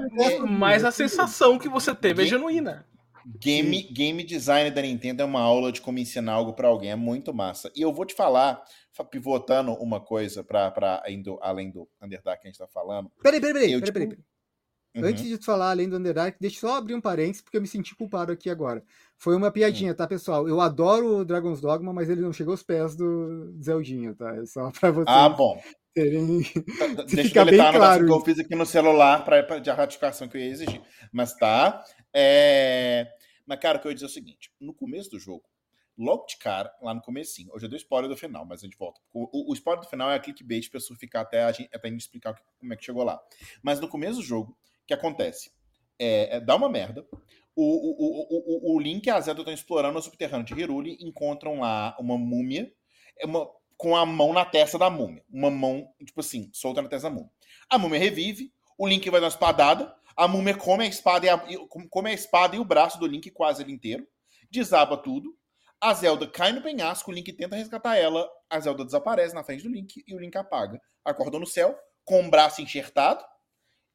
mas 0.48 0.84
a 0.84 0.90
sensação 0.90 1.58
que 1.58 1.68
você 1.68 1.94
teve 1.94 2.22
é 2.22 2.26
genuína. 2.26 2.86
Game, 3.40 3.82
game 3.92 4.24
design 4.24 4.70
da 4.70 4.82
Nintendo 4.82 5.22
é 5.22 5.24
uma 5.24 5.40
aula 5.40 5.70
de 5.70 5.80
como 5.80 5.98
ensinar 5.98 6.32
algo 6.32 6.54
pra 6.54 6.68
alguém, 6.68 6.90
é 6.90 6.96
muito 6.96 7.32
massa. 7.32 7.70
E 7.74 7.80
eu 7.80 7.92
vou 7.92 8.04
te 8.04 8.14
falar, 8.14 8.62
fa- 8.92 9.04
pivotando 9.04 9.72
uma 9.74 10.00
coisa 10.00 10.44
indo, 11.08 11.38
além 11.40 11.70
do 11.70 11.88
Underdark 12.02 12.42
que 12.42 12.48
a 12.48 12.50
gente 12.50 12.58
tá 12.58 12.66
falando. 12.66 13.10
Peraí, 13.22 13.40
peraí, 13.40 13.54
peraí, 13.54 13.72
Eu, 13.72 13.80
peraí, 13.80 13.92
peraí, 13.92 14.08
tipo, 14.08 14.16
peraí. 14.22 14.31
Uhum. 14.94 15.04
Antes 15.04 15.24
de 15.24 15.38
falar 15.38 15.70
além 15.70 15.88
do 15.88 15.96
Underdark, 15.96 16.36
deixa 16.38 16.56
eu 16.56 16.68
só 16.68 16.76
abrir 16.76 16.94
um 16.94 17.00
parênteses, 17.00 17.40
porque 17.40 17.56
eu 17.56 17.62
me 17.62 17.66
senti 17.66 17.94
culpado 17.94 18.30
aqui 18.30 18.50
agora. 18.50 18.84
Foi 19.16 19.34
uma 19.34 19.50
piadinha, 19.50 19.94
tá, 19.94 20.06
pessoal? 20.06 20.46
Eu 20.46 20.60
adoro 20.60 21.18
o 21.18 21.24
Dragon's 21.24 21.60
Dogma, 21.60 21.92
mas 21.92 22.10
ele 22.10 22.20
não 22.20 22.32
chegou 22.32 22.52
aos 22.52 22.62
pés 22.62 22.94
do 22.94 23.54
Zeldinha, 23.62 24.14
tá? 24.14 24.36
É 24.36 24.44
só 24.44 24.70
pra 24.70 24.90
vocês 24.90 25.06
Ah, 25.08 25.30
bom. 25.30 25.58
terem. 25.94 26.42
Tá, 26.42 26.88
tá, 26.96 27.02
Deixa 27.04 27.20
eu 27.20 27.24
ficar 27.24 27.44
bem 27.44 27.52
deletar 27.52 27.66
a 27.66 27.68
anotação 27.68 27.78
claro 27.78 28.06
que 28.06 28.12
eu 28.12 28.20
fiz 28.20 28.38
aqui 28.38 28.54
no 28.54 28.66
celular 28.66 29.24
pra, 29.24 29.42
pra, 29.42 29.58
de 29.58 29.70
ratificação 29.70 30.28
que 30.28 30.36
eu 30.36 30.40
ia 30.42 30.50
exigir. 30.50 30.82
Mas 31.10 31.34
tá. 31.34 31.82
É... 32.12 33.06
Mas, 33.46 33.58
cara, 33.60 33.78
o 33.78 33.80
que 33.80 33.86
eu 33.86 33.90
ia 33.90 33.94
dizer 33.94 34.06
é 34.06 34.10
o 34.10 34.12
seguinte: 34.12 34.52
no 34.60 34.74
começo 34.74 35.10
do 35.10 35.18
jogo, 35.18 35.44
logo 35.96 36.26
de 36.26 36.36
cara, 36.36 36.72
lá 36.82 36.92
no 36.94 37.00
comecinho, 37.00 37.50
hoje 37.54 37.66
eu 37.66 37.70
dei 37.70 37.78
spoiler 37.78 38.08
do 38.08 38.16
final, 38.16 38.44
mas 38.44 38.60
a 38.60 38.66
gente 38.66 38.76
volta. 38.76 39.00
O, 39.12 39.50
o, 39.50 39.54
spoiler 39.54 39.82
do 39.82 39.88
final 39.88 40.10
é 40.10 40.16
a 40.16 40.20
clickbait 40.20 40.68
pra 40.70 40.78
pessoa 40.78 40.98
ficar 40.98 41.22
até 41.22 41.42
a 41.44 41.52
gente, 41.52 41.70
até 41.74 41.88
a 41.88 41.90
gente 41.90 42.00
explicar 42.00 42.34
como 42.58 42.72
é 42.72 42.76
que 42.76 42.84
chegou 42.84 43.04
lá. 43.04 43.20
Mas 43.62 43.80
no 43.80 43.88
começo 43.88 44.16
do 44.16 44.22
jogo, 44.22 44.56
que 44.96 45.00
acontece? 45.00 45.50
É, 45.98 46.36
é, 46.36 46.40
dá 46.40 46.56
uma 46.56 46.68
merda. 46.68 47.06
O, 47.54 47.62
o, 47.62 48.70
o, 48.70 48.72
o, 48.72 48.76
o 48.76 48.80
Link 48.80 49.06
e 49.06 49.10
a 49.10 49.20
Zelda 49.20 49.40
estão 49.40 49.52
explorando 49.52 49.98
o 49.98 50.02
subterrâneo 50.02 50.46
de 50.46 50.54
Hyrule, 50.54 50.96
encontram 51.00 51.60
lá 51.60 51.96
uma 52.00 52.16
múmia 52.16 52.72
é 53.18 53.26
uma, 53.26 53.48
com 53.76 53.96
a 53.96 54.06
mão 54.06 54.32
na 54.32 54.44
testa 54.44 54.78
da 54.78 54.90
múmia. 54.90 55.24
Uma 55.30 55.50
mão, 55.50 55.88
tipo 56.04 56.20
assim, 56.20 56.50
solta 56.52 56.82
na 56.82 56.88
testa 56.88 57.08
da 57.08 57.14
múmia. 57.14 57.30
A 57.68 57.78
múmia 57.78 57.98
revive, 57.98 58.52
o 58.78 58.86
Link 58.86 59.08
vai 59.10 59.20
dar 59.20 59.26
uma 59.26 59.32
espadada, 59.32 59.94
a 60.16 60.26
múmia 60.26 60.56
come 60.56 60.84
a 60.84 60.88
espada 60.88 61.26
e, 61.26 61.28
a- 61.28 61.38
come 61.90 62.10
a 62.10 62.14
espada 62.14 62.56
e 62.56 62.58
o 62.58 62.64
braço 62.64 62.98
do 62.98 63.06
Link 63.06 63.30
quase 63.30 63.62
ele 63.62 63.72
inteiro, 63.72 64.06
desaba 64.50 64.96
tudo. 64.96 65.36
A 65.80 65.92
Zelda 65.94 66.26
cai 66.26 66.52
no 66.52 66.62
penhasco, 66.62 67.10
o 67.10 67.14
Link 67.14 67.32
tenta 67.32 67.56
resgatar 67.56 67.96
ela, 67.96 68.28
a 68.48 68.60
Zelda 68.60 68.84
desaparece 68.84 69.34
na 69.34 69.42
frente 69.42 69.64
do 69.64 69.68
Link 69.68 70.02
e 70.06 70.14
o 70.14 70.18
Link 70.18 70.36
apaga. 70.36 70.80
Acordou 71.04 71.40
no 71.40 71.46
céu, 71.46 71.76
com 72.04 72.24
o 72.24 72.30
braço 72.30 72.62
enxertado, 72.62 73.24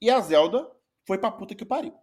e 0.02 0.10
a 0.10 0.20
Zelda 0.20 0.70
foi 1.08 1.18
pra 1.18 1.32
puta 1.32 1.56
que 1.56 1.66
pariu. 1.66 1.94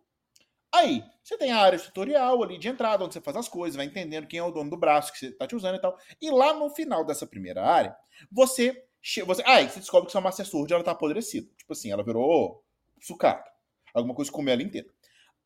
Aí, 0.75 1.05
você 1.23 1.39
tem 1.39 1.53
a 1.53 1.59
área 1.59 1.79
tutorial 1.79 2.43
ali 2.43 2.59
de 2.59 2.67
entrada, 2.69 3.05
onde 3.05 3.15
você 3.15 3.21
faz 3.21 3.37
as 3.37 3.49
coisas, 3.49 3.77
vai 3.77 3.87
entendendo 3.87 4.27
quem 4.27 4.41
é 4.41 4.43
o 4.43 4.51
dono 4.51 4.71
do 4.71 4.77
braço 4.77 5.13
que 5.13 5.19
você 5.21 5.31
tá 5.31 5.47
te 5.47 5.55
usando 5.55 5.77
e 5.77 5.81
tal. 5.81 5.97
E 6.21 6.31
lá 6.33 6.53
no 6.53 6.69
final 6.71 7.05
dessa 7.05 7.27
primeira 7.27 7.65
área, 7.65 7.95
você. 8.33 8.85
você 9.25 9.43
aí 9.47 9.69
você 9.69 9.79
descobre 9.79 10.07
que 10.07 10.13
sua 10.13 10.21
Master 10.21 10.45
Sword 10.45 10.73
ela 10.75 10.83
tá 10.83 10.91
apodrecida. 10.91 11.49
Tipo 11.57 11.75
assim, 11.75 11.93
ela 11.93 12.03
virou 12.03 12.65
sucata. 13.01 13.49
Alguma 13.93 14.15
coisa 14.15 14.33
comeu 14.33 14.53
ela 14.53 14.63
inteira. 14.65 14.89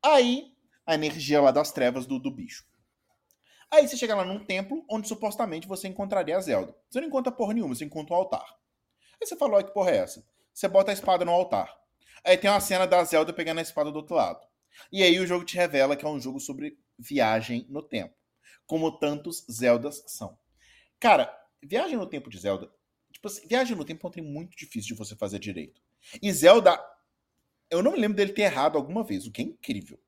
Aí, 0.03 0.51
a 0.87 0.95
energia 0.95 1.43
lá 1.43 1.51
das 1.51 1.73
trevas 1.73 2.07
do, 2.07 2.19
do 2.19 2.31
bicho. 2.31 2.65
Aí 3.71 3.87
você 3.87 3.99
chega 3.99 4.15
lá 4.15 4.25
num 4.25 4.43
templo 4.43 4.83
onde 4.89 5.07
supostamente 5.07 5.69
você 5.69 5.89
encontraria 5.89 6.39
a 6.39 6.41
Zelda. 6.41 6.75
Você 6.89 7.03
não 7.03 7.09
encontra 7.09 7.31
porra 7.31 7.53
nenhuma, 7.53 7.75
você 7.75 7.85
encontra 7.85 8.15
um 8.15 8.17
altar. 8.17 8.47
Aí 9.21 9.27
você 9.27 9.37
fala, 9.37 9.57
olha 9.57 9.67
que 9.67 9.75
porra 9.75 9.91
é 9.91 9.97
essa? 9.99 10.25
Você 10.55 10.67
bota 10.67 10.91
a 10.91 10.95
espada 10.95 11.23
no 11.27 11.33
altar. 11.33 11.78
Aí 12.25 12.37
tem 12.37 12.51
uma 12.51 12.61
cena 12.61 12.87
da 12.87 13.03
Zelda 13.05 13.33
pegando 13.33 13.59
a 13.59 13.63
espada 13.63 13.91
do 13.91 13.97
outro 13.97 14.15
lado. 14.15 14.41
E 14.93 15.03
aí 15.03 15.19
o 15.19 15.27
jogo 15.27 15.45
te 15.45 15.57
revela 15.57 15.97
que 15.97 16.05
é 16.05 16.09
um 16.09 16.21
jogo 16.21 16.41
sobre 16.41 16.79
viagem 16.99 17.67
no 17.69 17.83
tempo. 17.83 18.15
Como 18.67 18.99
tantos 18.99 19.45
Zeldas 19.51 20.03
são. 20.07 20.39
Cara, 21.01 21.33
viagem 21.63 21.97
no 21.97 22.07
tempo 22.07 22.31
de 22.31 22.39
Zelda. 22.39 22.71
Tipo 23.13 23.29
assim, 23.29 23.47
viagem 23.49 23.77
no 23.77 23.85
tempo 23.85 24.07
é 24.07 24.09
um 24.09 24.13
trem 24.13 24.25
muito 24.25 24.57
difícil 24.57 24.89
de 24.89 24.95
você 24.95 25.17
fazer 25.17 25.39
direito. 25.39 25.81
E 26.23 26.33
Zelda. 26.33 26.79
Eu 27.71 27.83
não 27.83 27.93
me 27.93 27.99
lembro 27.99 28.17
dele 28.17 28.33
ter 28.33 28.43
errado 28.43 28.79
alguma 28.79 29.05
vez, 29.05 29.27
o 29.27 29.33
que 29.33 29.43
é 29.43 29.45
incrível. 29.45 30.01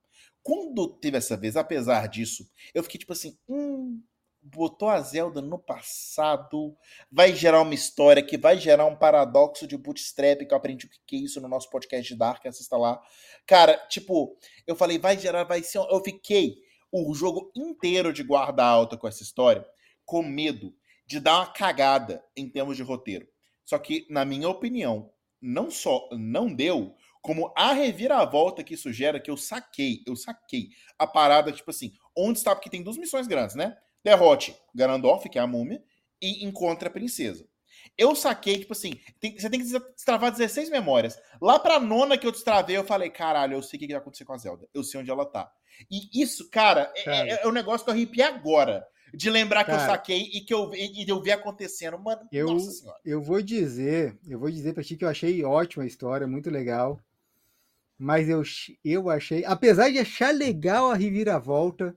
Quando 0.43 0.89
teve 0.89 1.19
essa 1.19 1.37
vez, 1.37 1.57
apesar 1.57 2.07
disso, 2.09 2.51
eu 2.73 2.83
fiquei 2.83 2.99
tipo 2.99 3.13
assim, 3.13 3.39
hum, 3.47 4.03
botou 4.43 4.89
a 4.89 5.01
Zelda 5.01 5.41
no 5.41 5.59
passado, 5.59 6.77
vai 7.11 7.35
gerar 7.35 7.61
uma 7.61 7.75
história 7.75 8.23
que 8.23 8.39
vai 8.39 8.59
gerar 8.59 8.87
um 8.87 8.97
paradoxo 8.97 9.67
de 9.67 9.77
bootstrap, 9.77 10.47
que 10.47 10.53
eu 10.53 10.57
aprendi 10.57 10.87
o 10.87 10.91
que 11.07 11.17
é 11.17 11.19
isso 11.19 11.41
no 11.41 11.49
nosso 11.49 11.69
podcast 11.71 12.13
de 12.13 12.19
Dark, 12.19 12.45
assista 12.47 12.77
lá. 12.77 13.01
Cara, 13.47 13.77
tipo, 13.89 14.37
eu 14.67 14.75
falei, 14.75 14.99
vai 14.99 15.19
gerar, 15.19 15.45
vai 15.45 15.63
ser. 15.63 15.79
Eu 15.79 16.03
fiquei 16.03 16.59
o 16.91 17.15
jogo 17.15 17.53
inteiro 17.55 18.13
de 18.13 18.23
guarda 18.23 18.65
alta 18.65 18.97
com 18.97 19.07
essa 19.07 19.23
história, 19.23 19.67
com 20.05 20.23
medo 20.23 20.75
de 21.07 21.21
dar 21.21 21.39
uma 21.39 21.53
cagada 21.53 22.25
em 22.37 22.49
termos 22.49 22.77
de 22.77 22.83
roteiro. 22.83 23.29
Só 23.65 23.79
que, 23.79 24.07
na 24.09 24.25
minha 24.25 24.49
opinião, 24.49 25.13
não 25.41 25.71
só 25.71 26.09
não 26.13 26.53
deu, 26.53 26.95
como 27.23 27.53
a 27.57 27.73
reviravolta 27.73 28.65
que 28.65 28.75
isso 28.75 28.93
gera, 28.93 29.21
que 29.21 29.31
eu 29.31 29.37
saquei, 29.37 30.03
eu 30.07 30.17
saquei 30.17 30.71
a 30.99 31.07
parada, 31.07 31.53
tipo 31.53 31.71
assim, 31.71 31.93
onde 32.17 32.39
está, 32.39 32.55
porque 32.55 32.71
tem 32.71 32.83
duas 32.83 32.97
missões 32.97 33.27
grandes, 33.27 33.55
né? 33.55 33.77
Derrote 34.03 34.55
Ganondorf, 34.75 35.29
que 35.29 35.39
é 35.39 35.43
a 35.43 35.47
múmia, 35.47 35.83
e 36.21 36.45
encontre 36.47 36.89
a 36.89 36.91
princesa. 36.91 37.47
Eu 37.97 38.15
saquei, 38.15 38.59
tipo 38.59 38.73
assim, 38.73 38.93
tem- 39.19 39.39
você 39.39 39.49
tem 39.51 39.61
que 39.61 39.67
destravar 39.95 40.31
16 40.31 40.71
memórias. 40.71 41.19
Lá 41.41 41.59
pra 41.59 41.81
nona 41.81 42.17
que 42.17 42.27
eu 42.27 42.33
destravei, 42.33 42.77
eu 42.77 42.85
falei, 42.85 43.11
caralho, 43.11 43.55
eu 43.55 43.63
sei 43.63 43.77
o 43.77 43.81
que 43.81 43.87
vai 43.89 43.97
acontecer 43.97 44.25
com 44.25 44.33
a 44.33 44.39
Zelda. 44.39 44.69
Eu 44.73 44.83
sei 44.83 45.01
onde 45.01 45.11
ela 45.11 45.25
tá. 45.27 45.51
E 45.91 46.23
isso, 46.23 46.49
cara, 46.51 46.93
é, 46.97 47.03
Cara. 47.03 47.29
é- 47.31 47.41
é 47.43 47.47
um 47.49 47.53
negócio 47.53 47.85
que 47.85 47.91
eu 47.91 47.95
arrepiei 47.95 48.25
agora. 48.27 48.87
De 49.13 49.29
lembrar 49.29 49.65
que 49.65 49.73
eu 49.73 49.77
Cara. 49.77 49.91
saquei 49.91 50.21
e 50.33 50.41
que 50.43 50.55
eu, 50.55 50.71
e 50.73 51.05
eu 51.09 51.21
vi 51.21 51.33
acontecendo. 51.33 51.99
Mano, 51.99 52.21
Eu- 52.31 52.47
nossa 52.47 52.71
senhora. 52.71 52.99
Eu 53.05 53.21
vou 53.21 53.43
dizer, 53.43 54.17
eu 54.29 54.39
vou 54.39 54.49
dizer 54.51 54.73
pra 54.73 54.85
ti 54.85 54.97
que 54.97 55.05
eu 55.05 55.09
achei 55.09 55.43
ótima 55.43 55.83
a 55.83 55.87
história, 55.87 56.29
muito 56.29 56.49
legal. 56.49 57.01
Mas 57.99 58.29
eu, 58.29 58.43
eu 58.85 59.11
achei, 59.11 59.45
apesar 59.45 59.91
de 59.91 59.99
achar 59.99 60.33
legal 60.33 60.91
a 60.91 60.95
reviravolta, 60.95 61.95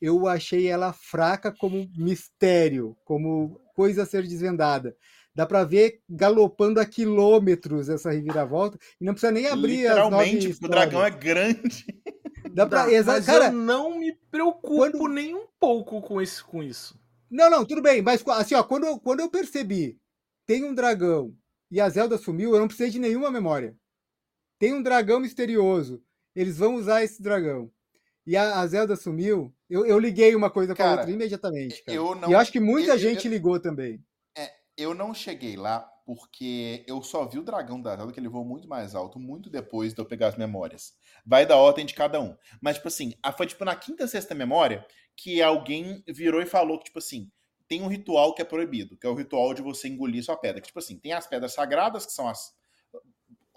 eu 0.00 0.26
achei 0.26 0.66
ela 0.66 0.92
fraca 0.92 1.52
como 1.52 1.88
mistério, 1.96 2.96
como 3.04 3.60
coisa 3.74 4.02
a 4.02 4.06
ser 4.06 4.22
desvendada. 4.22 4.96
Dá 5.34 5.46
pra 5.46 5.62
ver 5.64 6.00
galopando 6.08 6.80
a 6.80 6.86
quilômetros 6.86 7.88
essa 7.88 8.10
reviravolta 8.10 8.76
e 9.00 9.04
não 9.04 9.12
precisa 9.12 9.30
nem 9.32 9.46
abrir 9.46 9.86
as 9.86 9.96
nove 10.10 10.24
Literalmente, 10.32 10.48
porque 10.50 10.66
o 10.66 10.68
dragão 10.68 11.04
é 11.04 11.10
grande. 11.10 11.86
Dá 12.52 12.66
pra, 12.66 12.86
Dá, 12.86 12.92
exa- 12.92 13.12
mas 13.12 13.26
cara, 13.26 13.46
eu 13.46 13.52
não 13.52 13.98
me 13.98 14.12
preocupo 14.30 14.68
quando- 14.76 15.08
nem 15.08 15.34
um 15.34 15.46
pouco 15.60 16.00
com, 16.02 16.20
esse, 16.20 16.42
com 16.42 16.62
isso. 16.62 16.98
Não, 17.30 17.48
não, 17.50 17.64
tudo 17.64 17.80
bem, 17.82 18.02
mas 18.02 18.24
assim, 18.26 18.54
ó, 18.54 18.62
quando, 18.64 18.84
eu- 18.86 18.98
quando 18.98 19.20
eu 19.20 19.30
percebi, 19.30 19.96
tem 20.46 20.64
um 20.64 20.74
dragão 20.74 21.32
e 21.70 21.80
a 21.80 21.88
Zelda 21.88 22.16
sumiu, 22.18 22.52
eu 22.54 22.58
não 22.58 22.66
precisei 22.66 22.90
de 22.90 22.98
nenhuma 22.98 23.30
memória. 23.30 23.76
Tem 24.58 24.72
um 24.72 24.82
dragão 24.82 25.20
misterioso, 25.20 26.02
eles 26.34 26.58
vão 26.58 26.74
usar 26.74 27.04
esse 27.04 27.22
dragão. 27.22 27.70
E 28.26 28.36
a, 28.36 28.58
a 28.60 28.66
Zelda 28.66 28.96
sumiu, 28.96 29.54
eu, 29.68 29.86
eu 29.86 29.98
liguei 29.98 30.34
uma 30.34 30.50
coisa 30.50 30.74
com 30.74 30.82
a 30.82 30.84
Cara, 30.84 31.00
outra 31.00 31.10
imediatamente, 31.14 31.82
cara. 31.82 31.96
Eu 31.96 32.14
não, 32.14 32.28
e 32.28 32.32
eu 32.32 32.38
acho 32.38 32.52
que 32.52 32.60
muita 32.60 32.90
eu- 32.90 32.94
eu- 32.94 32.98
gente 32.98 33.28
ligou 33.28 33.60
também. 33.60 34.02
eu 34.76 34.94
não 34.94 35.12
cheguei 35.12 35.56
lá 35.56 35.80
porque 36.06 36.84
eu 36.86 37.02
só 37.02 37.26
vi 37.26 37.38
o 37.38 37.42
dragão 37.42 37.82
da 37.82 37.96
Zelda 37.96 38.12
que 38.12 38.20
ele 38.20 38.28
voou 38.28 38.44
muito 38.44 38.66
mais 38.68 38.94
alto, 38.94 39.18
muito 39.18 39.50
depois 39.50 39.92
de 39.92 40.00
eu 40.00 40.06
pegar 40.06 40.28
as 40.28 40.36
memórias. 40.36 40.94
Vai 41.26 41.44
da 41.44 41.56
ordem 41.56 41.84
de 41.84 41.94
cada 41.94 42.20
um. 42.20 42.34
Mas, 42.62 42.76
tipo 42.76 42.88
assim, 42.88 43.12
foi 43.36 43.46
tipo 43.46 43.64
na 43.64 43.74
quinta, 43.76 44.06
sexta 44.06 44.34
memória 44.34 44.86
que 45.16 45.42
alguém 45.42 46.02
virou 46.08 46.40
e 46.40 46.46
falou 46.46 46.78
que, 46.78 46.84
tipo 46.86 46.98
assim, 47.00 47.30
tem 47.66 47.82
um 47.82 47.88
ritual 47.88 48.34
que 48.34 48.40
é 48.40 48.44
proibido, 48.44 48.96
que 48.96 49.06
é 49.06 49.10
o 49.10 49.14
ritual 49.14 49.52
de 49.52 49.60
você 49.60 49.88
engolir 49.88 50.24
sua 50.24 50.36
pedra. 50.36 50.60
Que, 50.62 50.68
tipo 50.68 50.78
assim, 50.78 50.96
tem 50.96 51.12
as 51.12 51.26
pedras 51.26 51.52
sagradas, 51.52 52.06
que 52.06 52.12
são 52.12 52.26
as. 52.26 52.54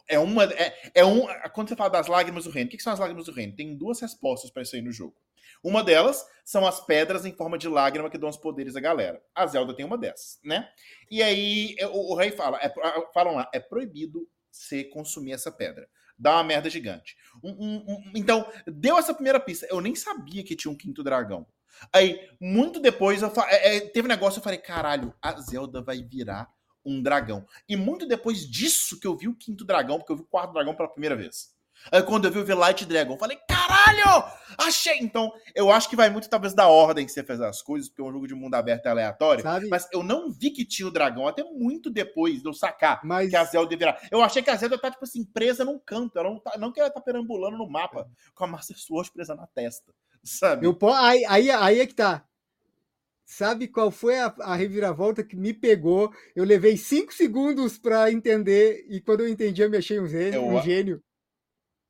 É 0.09 0.19
uma. 0.19 0.43
É, 0.45 0.91
é 0.95 1.05
um. 1.05 1.27
Quando 1.53 1.69
você 1.69 1.75
fala 1.75 1.89
das 1.91 2.07
lágrimas 2.07 2.43
do 2.43 2.49
reino, 2.49 2.67
o 2.67 2.71
que 2.71 2.77
que 2.77 2.83
são 2.83 2.91
as 2.91 2.99
lágrimas 2.99 3.27
do 3.27 3.31
reino? 3.31 3.55
Tem 3.55 3.77
duas 3.77 4.01
respostas 4.01 4.51
para 4.51 4.63
isso 4.63 4.75
aí 4.75 4.81
no 4.81 4.91
jogo. 4.91 5.15
Uma 5.63 5.83
delas 5.83 6.25
são 6.43 6.65
as 6.65 6.79
pedras 6.85 7.25
em 7.25 7.33
forma 7.33 7.57
de 7.57 7.67
lágrima 7.67 8.09
que 8.09 8.17
dão 8.17 8.29
os 8.29 8.37
poderes 8.37 8.75
à 8.75 8.79
galera. 8.79 9.21
A 9.35 9.45
Zelda 9.47 9.75
tem 9.75 9.85
uma 9.85 9.97
dessas, 9.97 10.39
né? 10.43 10.67
E 11.09 11.21
aí 11.21 11.75
é, 11.77 11.87
o, 11.87 12.11
o 12.11 12.15
rei 12.15 12.31
fala, 12.31 12.57
é, 12.61 12.73
falam 13.13 13.35
lá, 13.35 13.49
é 13.53 13.59
proibido 13.59 14.27
você 14.51 14.83
consumir 14.83 15.33
essa 15.33 15.51
pedra. 15.51 15.87
Dá 16.17 16.33
uma 16.33 16.43
merda 16.43 16.69
gigante. 16.69 17.15
Um- 17.43 17.51
um- 17.51 17.85
um- 17.93 18.11
então, 18.15 18.45
deu 18.67 18.97
essa 18.97 19.13
primeira 19.13 19.39
pista. 19.39 19.67
Eu 19.69 19.81
nem 19.81 19.95
sabia 19.95 20.43
que 20.43 20.55
tinha 20.55 20.71
um 20.71 20.77
quinto 20.77 21.03
dragão. 21.03 21.47
Aí, 21.91 22.19
muito 22.39 22.79
depois, 22.79 23.21
eu 23.21 23.31
é, 23.47 23.77
é, 23.77 23.79
teve 23.79 24.05
um 24.05 24.09
negócio, 24.09 24.39
eu 24.39 24.43
falei, 24.43 24.59
caralho, 24.59 25.13
a 25.21 25.31
Zelda 25.39 25.81
vai 25.81 26.03
virar 26.03 26.47
um 26.85 27.01
dragão. 27.01 27.45
E 27.67 27.75
muito 27.75 28.07
depois 28.07 28.47
disso 28.47 28.99
que 28.99 29.07
eu 29.07 29.15
vi 29.15 29.27
o 29.27 29.35
quinto 29.35 29.63
dragão, 29.65 29.97
porque 29.97 30.11
eu 30.11 30.17
vi 30.17 30.23
o 30.23 30.27
quarto 30.27 30.53
dragão 30.53 30.75
pela 30.75 30.89
primeira 30.89 31.15
vez. 31.15 31.55
Aí 31.91 32.03
quando 32.03 32.25
eu 32.25 32.31
vi 32.31 32.51
o 32.53 32.57
Light 32.57 32.85
Dragon, 32.85 33.13
eu 33.13 33.19
falei, 33.19 33.37
caralho! 33.47 33.70
Achei! 34.57 34.99
Então, 34.99 35.31
eu 35.55 35.71
acho 35.71 35.89
que 35.89 35.95
vai 35.95 36.09
muito 36.09 36.29
talvez 36.29 36.53
da 36.53 36.67
ordem 36.67 37.05
que 37.05 37.11
você 37.11 37.23
fez 37.23 37.41
as 37.41 37.61
coisas, 37.61 37.89
porque 37.89 38.01
é 38.01 38.05
um 38.05 38.11
jogo 38.11 38.27
de 38.27 38.35
mundo 38.35 38.53
aberto 38.55 38.85
e 38.85 38.89
aleatório. 38.89 39.43
Sabe? 39.43 39.67
Mas 39.69 39.87
eu 39.91 40.03
não 40.03 40.31
vi 40.31 40.51
que 40.51 40.65
tinha 40.65 40.87
o 40.87 40.91
dragão 40.91 41.27
até 41.27 41.43
muito 41.43 41.89
depois 41.89 42.41
de 42.41 42.47
eu 42.47 42.53
sacar 42.53 43.01
Mas 43.03 43.29
que 43.29 43.35
a 43.35 43.43
Zelda 43.43 43.75
virar. 43.75 43.99
Eu 44.11 44.21
achei 44.21 44.41
que 44.41 44.49
a 44.49 44.55
Zelda 44.55 44.77
tá, 44.77 44.91
tipo 44.91 45.03
assim, 45.03 45.23
presa 45.23 45.65
num 45.65 45.79
canto. 45.79 46.17
Ela 46.17 46.29
não, 46.29 46.39
tá, 46.39 46.57
não 46.57 46.71
que 46.71 46.79
ela 46.79 46.89
tá 46.89 47.01
perambulando 47.01 47.57
no 47.57 47.69
mapa 47.69 48.09
com 48.33 48.43
a 48.43 48.47
Master 48.47 48.77
Sword 48.77 49.11
presa 49.11 49.35
na 49.35 49.47
testa. 49.47 49.93
Sabe? 50.23 50.65
eu, 50.65 50.77
aí, 50.93 51.25
aí, 51.25 51.49
aí 51.49 51.79
é 51.79 51.87
que 51.87 51.95
tá. 51.95 52.25
Sabe 53.25 53.67
qual 53.69 53.89
foi 53.89 54.19
a, 54.19 54.35
a 54.41 54.55
reviravolta 54.55 55.23
que 55.23 55.37
me 55.37 55.53
pegou? 55.53 56.13
Eu 56.35 56.43
levei 56.43 56.75
cinco 56.75 57.13
segundos 57.13 57.77
pra 57.77 58.11
entender 58.11 58.85
e 58.89 58.99
quando 58.99 59.21
eu 59.21 59.29
entendi 59.29 59.61
eu 59.61 59.69
me 59.69 59.77
achei 59.77 59.99
um 59.99 60.07
gênio. 60.07 60.33
Eu 60.33 60.47
um 60.47 60.61
gênio. 60.61 61.01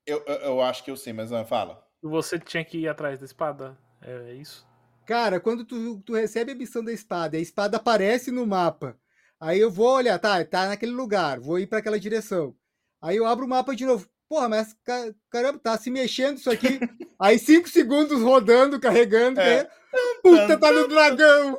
Eu, 0.06 0.24
eu, 0.28 0.36
eu 0.36 0.62
acho 0.62 0.84
que 0.84 0.92
eu 0.92 0.96
sei, 0.96 1.14
mas 1.14 1.32
fala. 1.48 1.81
E 2.04 2.08
você 2.08 2.40
tinha 2.40 2.66
que 2.66 2.80
ir 2.80 2.88
atrás 2.88 3.20
da 3.20 3.26
espada? 3.26 3.78
É 4.02 4.34
isso? 4.34 4.68
Cara, 5.06 5.40
quando 5.40 5.66
tu, 5.66 6.02
tu 6.06 6.14
recebe 6.14 6.52
a 6.52 6.56
missão 6.56 6.84
da 6.84 6.92
espada, 6.92 7.38
a 7.38 7.40
espada 7.40 7.78
aparece 7.78 8.32
no 8.32 8.46
mapa. 8.46 8.98
Aí 9.40 9.60
eu 9.60 9.72
vou 9.72 9.96
olhar, 9.96 10.18
tá, 10.20 10.44
tá 10.46 10.68
naquele 10.68 10.92
lugar, 10.92 11.40
vou 11.40 11.60
ir 11.60 11.68
para 11.68 11.80
aquela 11.80 12.00
direção. 12.00 12.56
Aí 13.02 13.18
eu 13.18 13.26
abro 13.26 13.46
o 13.46 13.50
mapa 13.50 13.76
de 13.76 13.86
novo. 13.86 14.08
Porra, 14.30 14.48
mas 14.48 14.76
caramba, 15.30 15.60
tá 15.60 15.78
se 15.78 15.92
mexendo 15.92 16.38
isso 16.38 16.50
aqui. 16.50 16.80
Aí 17.20 17.38
cinco 17.38 17.68
segundos 17.68 18.22
rodando, 18.22 18.80
carregando. 18.80 19.42
É. 19.42 19.70
Puta, 20.24 20.58
tá 20.58 20.72
no 20.72 20.88
dragão! 20.88 21.58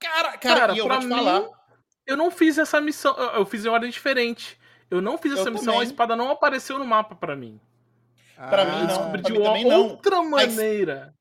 Cara, 0.00 0.36
cara, 0.38 0.60
cara 0.60 0.76
eu 0.76 0.88
vou 0.88 0.98
te 0.98 1.06
mim, 1.06 1.14
falar. 1.14 1.48
Eu 2.06 2.16
não 2.16 2.30
fiz 2.30 2.58
essa 2.58 2.80
missão. 2.80 3.14
Eu 3.34 3.46
fiz 3.46 3.64
em 3.64 3.68
ordem 3.68 3.90
diferente. 3.90 4.58
Eu 4.90 5.00
não 5.00 5.16
fiz 5.16 5.32
essa 5.32 5.48
eu 5.48 5.52
missão, 5.52 5.74
também. 5.74 5.80
a 5.80 5.84
espada 5.84 6.16
não 6.16 6.30
apareceu 6.30 6.78
no 6.78 6.84
mapa 6.84 7.14
para 7.14 7.36
mim. 7.36 7.60
Para 8.48 8.64
mim, 8.64 8.86
não. 8.86 9.12
De 9.20 9.32
uma 9.32 9.76
outra 9.76 10.22
maneira. 10.22 11.14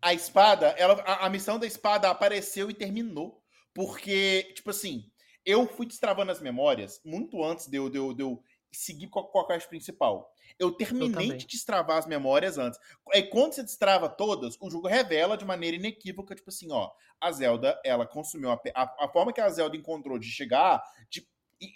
A, 0.00 0.14
espada, 0.14 0.68
ela, 0.78 0.94
a, 1.02 1.26
a, 1.26 1.30
missão 1.30 1.58
da 1.58 1.66
espada 1.66 2.08
apareceu 2.08 2.70
e 2.70 2.74
terminou. 2.74 3.42
Porque, 3.74 4.52
tipo 4.54 4.70
assim, 4.70 5.04
eu 5.44 5.66
fui 5.66 5.86
destravando 5.86 6.30
as 6.30 6.40
memórias 6.40 7.00
muito 7.04 7.42
antes 7.44 7.66
de 7.66 7.76
eu, 7.76 7.90
de 7.90 7.98
eu, 7.98 8.14
de 8.14 8.22
eu 8.22 8.42
seguir 8.72 9.08
com 9.08 9.20
a, 9.20 9.28
com 9.28 9.40
a 9.40 9.46
quest 9.46 9.68
principal. 9.68 10.32
Eu 10.58 10.72
terminei 10.72 11.32
eu 11.32 11.36
de 11.36 11.46
destravar 11.46 11.98
as 11.98 12.06
memórias 12.06 12.58
antes. 12.58 12.78
Aí 13.12 13.24
quando 13.24 13.54
você 13.54 13.62
destrava 13.62 14.08
todas, 14.08 14.56
o 14.60 14.70
jogo 14.70 14.88
revela 14.88 15.36
de 15.36 15.44
maneira 15.44 15.76
inequívoca, 15.76 16.34
tipo 16.34 16.50
assim, 16.50 16.70
ó, 16.70 16.90
a 17.20 17.32
Zelda, 17.32 17.80
ela 17.84 18.06
consumiu 18.06 18.50
a, 18.50 18.60
a, 18.74 19.04
a 19.04 19.08
forma 19.08 19.32
que 19.32 19.40
a 19.40 19.48
Zelda 19.48 19.76
encontrou 19.76 20.18
de 20.18 20.26
chegar, 20.26 20.82
de, 21.08 21.26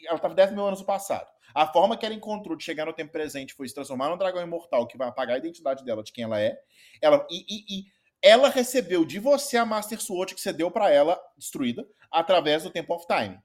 ela 0.07 0.17
estava 0.17 0.35
10 0.35 0.53
mil 0.53 0.65
anos 0.65 0.81
no 0.81 0.87
passado. 0.87 1.27
A 1.55 1.67
forma 1.67 1.97
que 1.97 2.05
ela 2.05 2.15
encontrou 2.15 2.57
de 2.57 2.65
chegar 2.65 2.87
no 2.87 2.93
tempo 2.93 3.13
presente 3.13 3.55
foi 3.55 3.69
se 3.69 3.75
transformar 3.75 4.11
num 4.11 4.19
dragão 4.19 4.43
imortal 4.43 4.87
que 4.87 4.99
vai 4.99 5.09
apagar 5.09 5.37
a 5.37 5.39
identidade 5.39 5.85
dela, 5.85 6.03
de 6.03 6.13
quem 6.13 6.25
ela 6.25 6.41
é. 6.41 6.59
Ela, 7.01 7.27
e, 7.31 7.45
e, 7.49 7.79
e 7.79 7.85
ela 8.21 8.49
recebeu 8.49 9.05
de 9.05 9.19
você 9.19 9.57
a 9.57 9.65
Master 9.65 10.01
Sword 10.01 10.35
que 10.35 10.41
você 10.41 10.53
deu 10.53 10.71
para 10.71 10.91
ela, 10.91 11.21
destruída, 11.37 11.87
através 12.11 12.63
do 12.63 12.71
Tempo 12.71 12.95
of 12.95 13.07
Time 13.07 13.39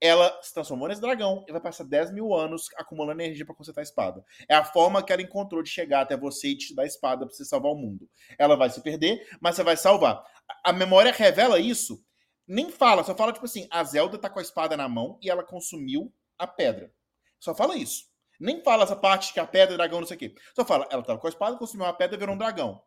ela 0.00 0.38
se 0.42 0.52
transformou 0.52 0.88
nesse 0.88 1.00
dragão 1.00 1.44
e 1.48 1.52
vai 1.52 1.60
passar 1.60 1.84
10 1.84 2.12
mil 2.12 2.34
anos 2.34 2.68
acumulando 2.76 3.22
energia 3.22 3.46
para 3.46 3.54
consertar 3.54 3.80
a 3.80 3.84
espada. 3.84 4.24
É 4.48 4.54
a 4.54 4.64
forma 4.64 5.02
que 5.02 5.12
ela 5.12 5.22
encontrou 5.22 5.62
de 5.62 5.70
chegar 5.70 6.02
até 6.02 6.16
você 6.16 6.48
e 6.48 6.56
te 6.56 6.74
dar 6.74 6.82
a 6.82 6.86
espada 6.86 7.24
para 7.24 7.34
você 7.34 7.44
salvar 7.44 7.72
o 7.72 7.76
mundo. 7.76 8.08
Ela 8.38 8.56
vai 8.56 8.68
se 8.68 8.82
perder, 8.82 9.26
mas 9.40 9.56
você 9.56 9.62
vai 9.62 9.76
salvar. 9.76 10.22
A 10.62 10.72
memória 10.72 11.12
revela 11.12 11.58
isso. 11.58 12.04
Nem 12.46 12.70
fala, 12.70 13.02
só 13.02 13.14
fala 13.14 13.32
tipo 13.32 13.44
assim: 13.44 13.66
a 13.70 13.82
Zelda 13.82 14.18
tá 14.18 14.30
com 14.30 14.38
a 14.38 14.42
espada 14.42 14.76
na 14.76 14.88
mão 14.88 15.18
e 15.20 15.28
ela 15.28 15.42
consumiu 15.42 16.12
a 16.38 16.46
pedra. 16.46 16.92
Só 17.40 17.54
fala 17.54 17.76
isso. 17.76 18.04
Nem 18.38 18.62
fala 18.62 18.84
essa 18.84 18.96
parte 18.96 19.32
que 19.32 19.40
a 19.40 19.46
pedra, 19.46 19.76
dragão, 19.76 20.00
não 20.00 20.06
sei 20.06 20.16
o 20.16 20.20
quê. 20.20 20.34
Só 20.54 20.64
fala, 20.64 20.86
ela 20.90 21.02
tava 21.02 21.18
com 21.18 21.26
a 21.26 21.30
espada, 21.30 21.56
consumiu 21.56 21.86
a 21.86 21.92
pedra 21.92 22.16
e 22.16 22.18
virou 22.18 22.34
um 22.34 22.38
dragão. 22.38 22.82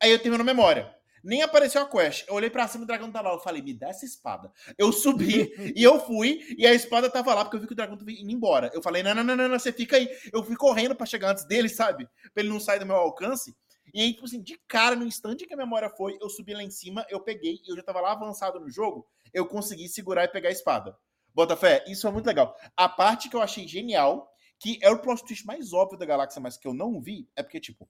Aí 0.00 0.10
eu 0.10 0.18
termino 0.18 0.42
a 0.42 0.46
memória. 0.46 0.94
Nem 1.22 1.42
apareceu 1.42 1.82
a 1.82 1.86
quest. 1.86 2.26
Eu 2.26 2.34
olhei 2.34 2.48
pra 2.48 2.66
cima, 2.66 2.84
o 2.84 2.86
dragão 2.86 3.10
tá 3.10 3.20
lá. 3.20 3.32
Eu 3.32 3.40
falei, 3.40 3.60
me 3.60 3.74
dá 3.74 3.88
essa 3.88 4.04
espada. 4.04 4.50
Eu 4.78 4.90
subi 4.92 5.52
e 5.76 5.82
eu 5.82 6.00
fui, 6.00 6.40
e 6.56 6.66
a 6.66 6.72
espada 6.72 7.10
tava 7.10 7.34
lá, 7.34 7.44
porque 7.44 7.56
eu 7.56 7.60
vi 7.60 7.66
que 7.66 7.72
o 7.72 7.76
dragão 7.76 7.96
tava 7.96 8.10
indo 8.10 8.30
embora. 8.30 8.70
Eu 8.72 8.82
falei, 8.82 9.02
não, 9.02 9.14
não, 9.14 9.24
não, 9.24 9.36
não, 9.36 9.48
não 9.48 9.58
você 9.58 9.72
fica 9.72 9.96
aí. 9.96 10.08
Eu 10.32 10.42
fui 10.42 10.56
correndo 10.56 10.94
para 10.94 11.06
chegar 11.06 11.30
antes 11.30 11.44
dele, 11.44 11.68
sabe? 11.68 12.08
Pra 12.32 12.42
ele 12.42 12.48
não 12.48 12.60
sair 12.60 12.78
do 12.78 12.86
meu 12.86 12.96
alcance. 12.96 13.54
E 13.92 14.00
aí, 14.00 14.12
tipo 14.12 14.26
assim, 14.26 14.42
de 14.42 14.58
cara, 14.68 14.96
no 14.96 15.04
instante 15.04 15.46
que 15.46 15.54
a 15.54 15.56
memória 15.56 15.90
foi, 15.90 16.16
eu 16.20 16.28
subi 16.28 16.54
lá 16.54 16.62
em 16.62 16.70
cima, 16.70 17.04
eu 17.08 17.20
peguei, 17.20 17.60
e 17.66 17.70
eu 17.72 17.76
já 17.76 17.82
tava 17.82 18.00
lá 18.00 18.12
avançado 18.12 18.60
no 18.60 18.70
jogo, 18.70 19.06
eu 19.32 19.46
consegui 19.46 19.88
segurar 19.88 20.24
e 20.24 20.28
pegar 20.28 20.48
a 20.48 20.52
espada. 20.52 20.96
Bota 21.34 21.56
fé, 21.56 21.84
isso 21.86 22.06
é 22.06 22.10
muito 22.10 22.26
legal. 22.26 22.54
A 22.76 22.88
parte 22.88 23.28
que 23.28 23.36
eu 23.36 23.42
achei 23.42 23.66
genial, 23.66 24.28
que 24.58 24.78
é 24.82 24.90
o 24.90 25.00
plot 25.00 25.24
twist 25.24 25.46
mais 25.46 25.72
óbvio 25.72 25.98
da 25.98 26.04
galáxia, 26.04 26.40
mas 26.40 26.56
que 26.56 26.66
eu 26.66 26.74
não 26.74 27.00
vi, 27.00 27.28
é 27.36 27.42
porque, 27.42 27.60
tipo, 27.60 27.88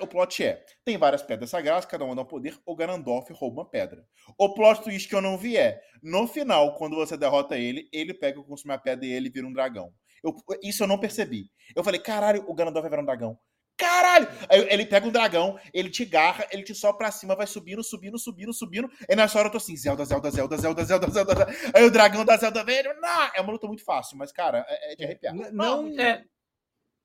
o 0.00 0.06
plot 0.06 0.44
é: 0.44 0.64
tem 0.84 0.96
várias 0.96 1.22
pedras 1.22 1.50
sagradas, 1.50 1.84
cada 1.86 2.04
uma 2.04 2.14
dá 2.14 2.22
um 2.22 2.26
poder, 2.26 2.58
o 2.64 2.76
Ganondorf 2.76 3.32
rouba 3.32 3.62
uma 3.62 3.68
pedra. 3.68 4.06
O 4.38 4.54
plot 4.54 4.82
twist 4.82 5.08
que 5.08 5.14
eu 5.14 5.20
não 5.20 5.36
vi 5.36 5.56
é: 5.56 5.82
no 6.02 6.26
final, 6.26 6.76
quando 6.76 6.96
você 6.96 7.16
derrota 7.16 7.58
ele, 7.58 7.88
ele 7.92 8.14
pega 8.14 8.38
o 8.38 8.44
consumir 8.44 8.74
a 8.74 8.78
pedra 8.78 9.04
e 9.04 9.12
ele 9.12 9.28
vira 9.28 9.46
um 9.46 9.52
dragão. 9.52 9.92
Eu, 10.22 10.34
isso 10.62 10.84
eu 10.84 10.86
não 10.86 10.98
percebi. 10.98 11.50
Eu 11.74 11.82
falei: 11.82 12.00
caralho, 12.00 12.44
o 12.48 12.54
Ganondorf 12.54 12.82
vai 12.82 12.90
virar 12.90 13.02
um 13.02 13.06
dragão. 13.06 13.38
Caralho! 13.82 14.28
Aí 14.48 14.66
ele 14.70 14.86
pega 14.86 15.06
um 15.06 15.10
dragão, 15.10 15.58
ele 15.74 15.90
te 15.90 16.04
garra, 16.04 16.46
ele 16.52 16.62
te 16.62 16.72
sobe 16.72 16.98
pra 16.98 17.10
cima, 17.10 17.34
vai 17.34 17.48
subindo, 17.48 17.82
subindo, 17.82 18.16
subindo, 18.16 18.52
subindo. 18.52 18.88
E 19.08 19.16
nessa 19.16 19.38
hora 19.38 19.48
eu 19.48 19.52
tô 19.52 19.58
assim: 19.58 19.76
Zelda, 19.76 20.04
Zelda, 20.04 20.30
Zelda, 20.30 20.56
Zelda, 20.56 20.84
Zelda, 20.84 21.10
Zelda. 21.10 21.34
Zelda. 21.34 21.70
Aí 21.74 21.84
o 21.84 21.90
dragão 21.90 22.24
da 22.24 22.36
Zelda 22.36 22.62
velho, 22.62 22.94
não! 23.00 23.30
É 23.34 23.40
uma 23.40 23.52
luta 23.52 23.66
muito 23.66 23.84
fácil, 23.84 24.16
mas, 24.16 24.30
cara, 24.30 24.64
é, 24.68 24.92
é 24.92 24.96
de 24.96 25.04
arrepiar. 25.04 25.34
Não, 25.34 25.50
não 25.52 26.00
é, 26.00 26.24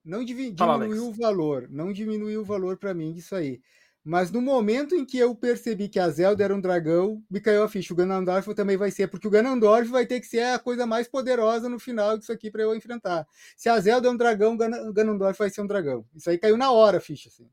não 0.05 0.23
diminuiu 0.23 1.07
o 1.07 1.13
valor, 1.13 1.67
não 1.69 1.91
diminuiu 1.91 2.41
o 2.41 2.45
valor 2.45 2.77
para 2.77 2.93
mim 2.93 3.11
disso 3.11 3.35
aí. 3.35 3.59
Mas 4.07 4.31
no 4.31 4.41
momento 4.41 4.95
em 4.95 5.03
que 5.03 5.17
eu 5.17 5.35
percebi 5.35 5.89
que 5.89 5.99
a 5.99 6.07
Zelda 6.07 6.41
era 6.41 6.55
um 6.55 6.61
dragão, 6.61 7.21
me 7.29 7.41
caiu 7.41 7.61
a 7.61 7.67
ficha. 7.67 7.93
O 7.93 7.97
Ganondorf 7.97 8.55
também 8.55 8.77
vai 8.77 8.89
ser, 8.89 9.09
porque 9.09 9.27
o 9.27 9.29
Ganondorf 9.29 9.89
vai 9.89 10.05
ter 10.05 10.21
que 10.21 10.27
ser 10.27 10.43
a 10.43 10.57
coisa 10.57 10.85
mais 10.85 11.09
poderosa 11.09 11.67
no 11.67 11.77
final 11.77 12.17
disso 12.17 12.31
aqui 12.31 12.49
para 12.49 12.63
eu 12.63 12.73
enfrentar. 12.73 13.27
Se 13.57 13.67
a 13.67 13.77
Zelda 13.77 14.07
é 14.07 14.11
um 14.11 14.15
dragão, 14.15 14.53
o 14.53 14.93
Ganondorf 14.93 15.37
vai 15.37 15.49
ser 15.49 15.59
um 15.59 15.67
dragão. 15.67 16.05
Isso 16.15 16.29
aí 16.29 16.37
caiu 16.37 16.55
na 16.55 16.71
hora 16.71 16.99
a 16.99 17.01
ficha, 17.01 17.27
assim. 17.27 17.49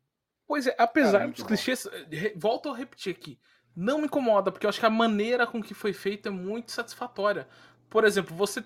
Pois 0.47 0.69
é, 0.69 0.77
apesar 0.79 1.19
Cara, 1.19 1.33
dos 1.33 1.43
clichês, 1.43 1.89
volto 2.37 2.69
a 2.69 2.77
repetir 2.77 3.13
aqui, 3.13 3.37
não 3.75 3.99
me 3.99 4.05
incomoda, 4.05 4.53
porque 4.53 4.65
eu 4.65 4.71
acho 4.71 4.79
que 4.79 4.87
a 4.87 4.91
maneira 4.91 5.49
com 5.49 5.61
que 5.61 5.75
foi 5.75 5.93
feito 5.93 6.29
é 6.29 6.31
muito 6.31 6.71
satisfatória. 6.71 7.49
Por 7.91 8.05
exemplo, 8.05 8.37
você 8.37 8.63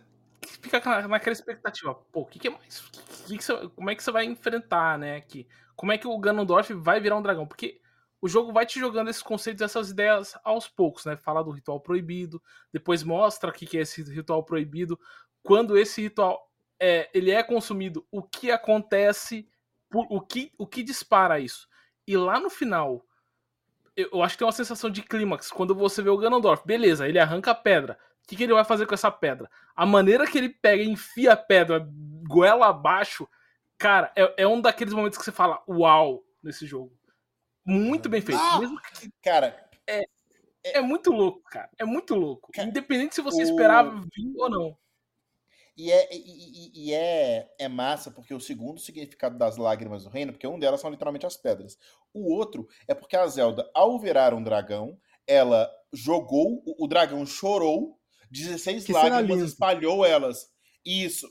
fica 0.60 0.78
naquela 1.08 1.32
expectativa, 1.32 1.94
pô, 2.12 2.20
o 2.20 2.26
que, 2.26 2.38
que, 2.38 2.48
é 2.48 2.50
mais. 2.50 2.80
Que 3.26 3.38
que 3.38 3.42
você, 3.42 3.68
como 3.74 3.88
é 3.88 3.94
que 3.94 4.02
você 4.02 4.10
vai 4.10 4.26
enfrentar, 4.26 4.98
né? 4.98 5.16
Aqui? 5.16 5.46
Como 5.78 5.92
é 5.92 5.96
que 5.96 6.08
o 6.08 6.18
Ganondorf 6.18 6.74
vai 6.74 7.00
virar 7.00 7.16
um 7.16 7.22
dragão? 7.22 7.46
Porque 7.46 7.80
o 8.20 8.28
jogo 8.28 8.52
vai 8.52 8.66
te 8.66 8.80
jogando 8.80 9.08
esses 9.08 9.22
conceitos, 9.22 9.62
essas 9.62 9.90
ideias 9.90 10.36
aos 10.42 10.66
poucos, 10.66 11.04
né? 11.04 11.16
Fala 11.16 11.42
do 11.42 11.52
ritual 11.52 11.80
proibido, 11.80 12.42
depois 12.72 13.04
mostra 13.04 13.50
o 13.50 13.52
que, 13.52 13.78
é 13.78 13.82
esse 13.82 14.02
ritual 14.02 14.42
proibido, 14.42 14.98
quando 15.42 15.78
esse 15.78 16.02
ritual 16.02 16.50
é, 16.80 17.08
ele 17.14 17.30
é 17.30 17.42
consumido, 17.42 18.04
o 18.10 18.22
que 18.22 18.50
acontece, 18.50 19.48
por, 19.88 20.04
o, 20.10 20.20
que, 20.20 20.52
o 20.58 20.66
que 20.66 20.82
dispara 20.82 21.38
isso. 21.38 21.68
E 22.06 22.16
lá 22.16 22.40
no 22.40 22.50
final, 22.50 23.06
eu, 23.96 24.08
eu 24.12 24.22
acho 24.22 24.34
que 24.34 24.40
tem 24.40 24.46
uma 24.46 24.52
sensação 24.52 24.90
de 24.90 25.02
clímax, 25.02 25.52
quando 25.52 25.74
você 25.74 26.02
vê 26.02 26.10
o 26.10 26.18
Ganondorf, 26.18 26.66
beleza, 26.66 27.08
ele 27.08 27.20
arranca 27.20 27.52
a 27.52 27.54
pedra, 27.54 27.96
que, 28.28 28.36
que 28.36 28.44
ele 28.44 28.52
vai 28.52 28.64
fazer 28.64 28.86
com 28.86 28.94
essa 28.94 29.10
pedra? 29.10 29.50
A 29.74 29.86
maneira 29.86 30.26
que 30.26 30.36
ele 30.36 30.50
pega 30.50 30.82
e 30.82 30.88
enfia 30.88 31.32
a 31.32 31.36
pedra 31.36 31.88
goela 32.28 32.68
abaixo, 32.68 33.26
cara, 33.78 34.12
é, 34.16 34.42
é 34.42 34.46
um 34.46 34.60
daqueles 34.60 34.92
momentos 34.92 35.18
que 35.18 35.24
você 35.24 35.32
fala, 35.32 35.62
uau, 35.68 36.24
nesse 36.42 36.66
jogo. 36.66 36.92
Muito 37.64 38.08
bem 38.08 38.20
feito. 38.20 38.40
Ah, 38.40 38.58
Mesmo 38.58 38.80
que, 38.80 39.10
cara, 39.22 39.68
é, 39.86 40.00
é, 40.64 40.78
é, 40.78 40.80
muito 40.80 41.10
louco, 41.10 41.42
cara. 41.44 41.70
É 41.78 41.84
muito 41.84 42.14
louco. 42.14 42.50
Cara, 42.52 42.68
Independente 42.68 43.14
se 43.14 43.20
você 43.20 43.42
o... 43.42 43.44
esperava 43.44 44.00
vir 44.00 44.32
ou 44.36 44.50
não. 44.50 44.78
E, 45.76 45.92
é, 45.92 46.08
e, 46.10 46.72
e, 46.74 46.92
é, 46.92 47.48
é 47.56 47.68
massa 47.68 48.10
porque 48.10 48.34
o 48.34 48.40
segundo 48.40 48.80
significado 48.80 49.38
das 49.38 49.56
lágrimas 49.56 50.02
do 50.02 50.10
reino, 50.10 50.32
porque 50.32 50.46
um 50.46 50.58
delas 50.58 50.80
são 50.80 50.90
literalmente 50.90 51.24
as 51.24 51.36
pedras. 51.36 51.78
O 52.12 52.34
outro 52.34 52.66
é 52.88 52.94
porque 52.94 53.16
a 53.16 53.24
Zelda, 53.28 53.70
ao 53.72 53.96
virar 53.96 54.34
um 54.34 54.42
dragão, 54.42 54.98
ela 55.24 55.70
jogou, 55.92 56.64
o, 56.66 56.84
o 56.84 56.88
dragão 56.88 57.24
chorou 57.24 57.96
16 58.30 58.84
que 58.84 58.92
lágrimas 58.92 59.40
espalhou 59.40 60.04
elas. 60.04 60.50
Isso. 60.84 61.28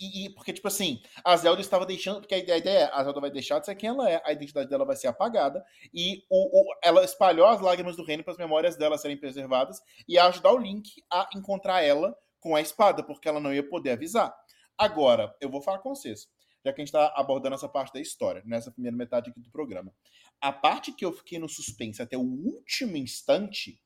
E, 0.00 0.24
e, 0.24 0.30
porque, 0.30 0.52
tipo 0.52 0.66
assim, 0.66 1.02
a 1.22 1.36
Zelda 1.36 1.60
estava 1.60 1.84
deixando. 1.84 2.20
Porque 2.20 2.34
a 2.34 2.38
ideia 2.38 2.68
é: 2.70 2.90
a 2.90 3.04
Zelda 3.04 3.20
vai 3.20 3.30
deixar 3.30 3.58
de 3.58 3.66
ser 3.66 3.74
quem 3.74 3.90
ela 3.90 4.08
é, 4.10 4.22
a 4.24 4.32
identidade 4.32 4.70
dela 4.70 4.86
vai 4.86 4.96
ser 4.96 5.08
apagada, 5.08 5.62
e 5.92 6.24
o, 6.30 6.62
o 6.62 6.74
ela 6.82 7.04
espalhou 7.04 7.46
as 7.46 7.60
lágrimas 7.60 7.96
do 7.96 8.04
reino 8.04 8.24
para 8.24 8.32
as 8.32 8.38
memórias 8.38 8.76
dela 8.76 8.96
serem 8.96 9.18
preservadas 9.18 9.78
e 10.08 10.18
ajudar 10.18 10.52
o 10.52 10.58
Link 10.58 10.88
a 11.12 11.28
encontrar 11.36 11.82
ela 11.82 12.16
com 12.40 12.56
a 12.56 12.60
espada, 12.62 13.02
porque 13.02 13.28
ela 13.28 13.40
não 13.40 13.52
ia 13.52 13.68
poder 13.68 13.90
avisar. 13.90 14.34
Agora, 14.78 15.36
eu 15.40 15.50
vou 15.50 15.60
falar 15.60 15.80
com 15.80 15.94
vocês, 15.94 16.26
já 16.64 16.72
que 16.72 16.80
a 16.80 16.84
gente 16.84 16.88
está 16.88 17.12
abordando 17.14 17.54
essa 17.54 17.68
parte 17.68 17.92
da 17.92 18.00
história, 18.00 18.42
nessa 18.46 18.72
primeira 18.72 18.96
metade 18.96 19.30
aqui 19.30 19.40
do 19.40 19.50
programa. 19.50 19.94
A 20.40 20.50
parte 20.50 20.92
que 20.92 21.04
eu 21.04 21.12
fiquei 21.12 21.38
no 21.38 21.50
suspense 21.50 22.00
até 22.00 22.16
o 22.16 22.22
último 22.22 22.96
instante 22.96 23.78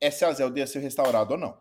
é 0.00 0.08
se 0.08 0.24
a 0.24 0.32
Zelda 0.32 0.60
ia 0.60 0.66
ser 0.68 0.78
restaurada 0.78 1.32
ou 1.32 1.40
não. 1.40 1.60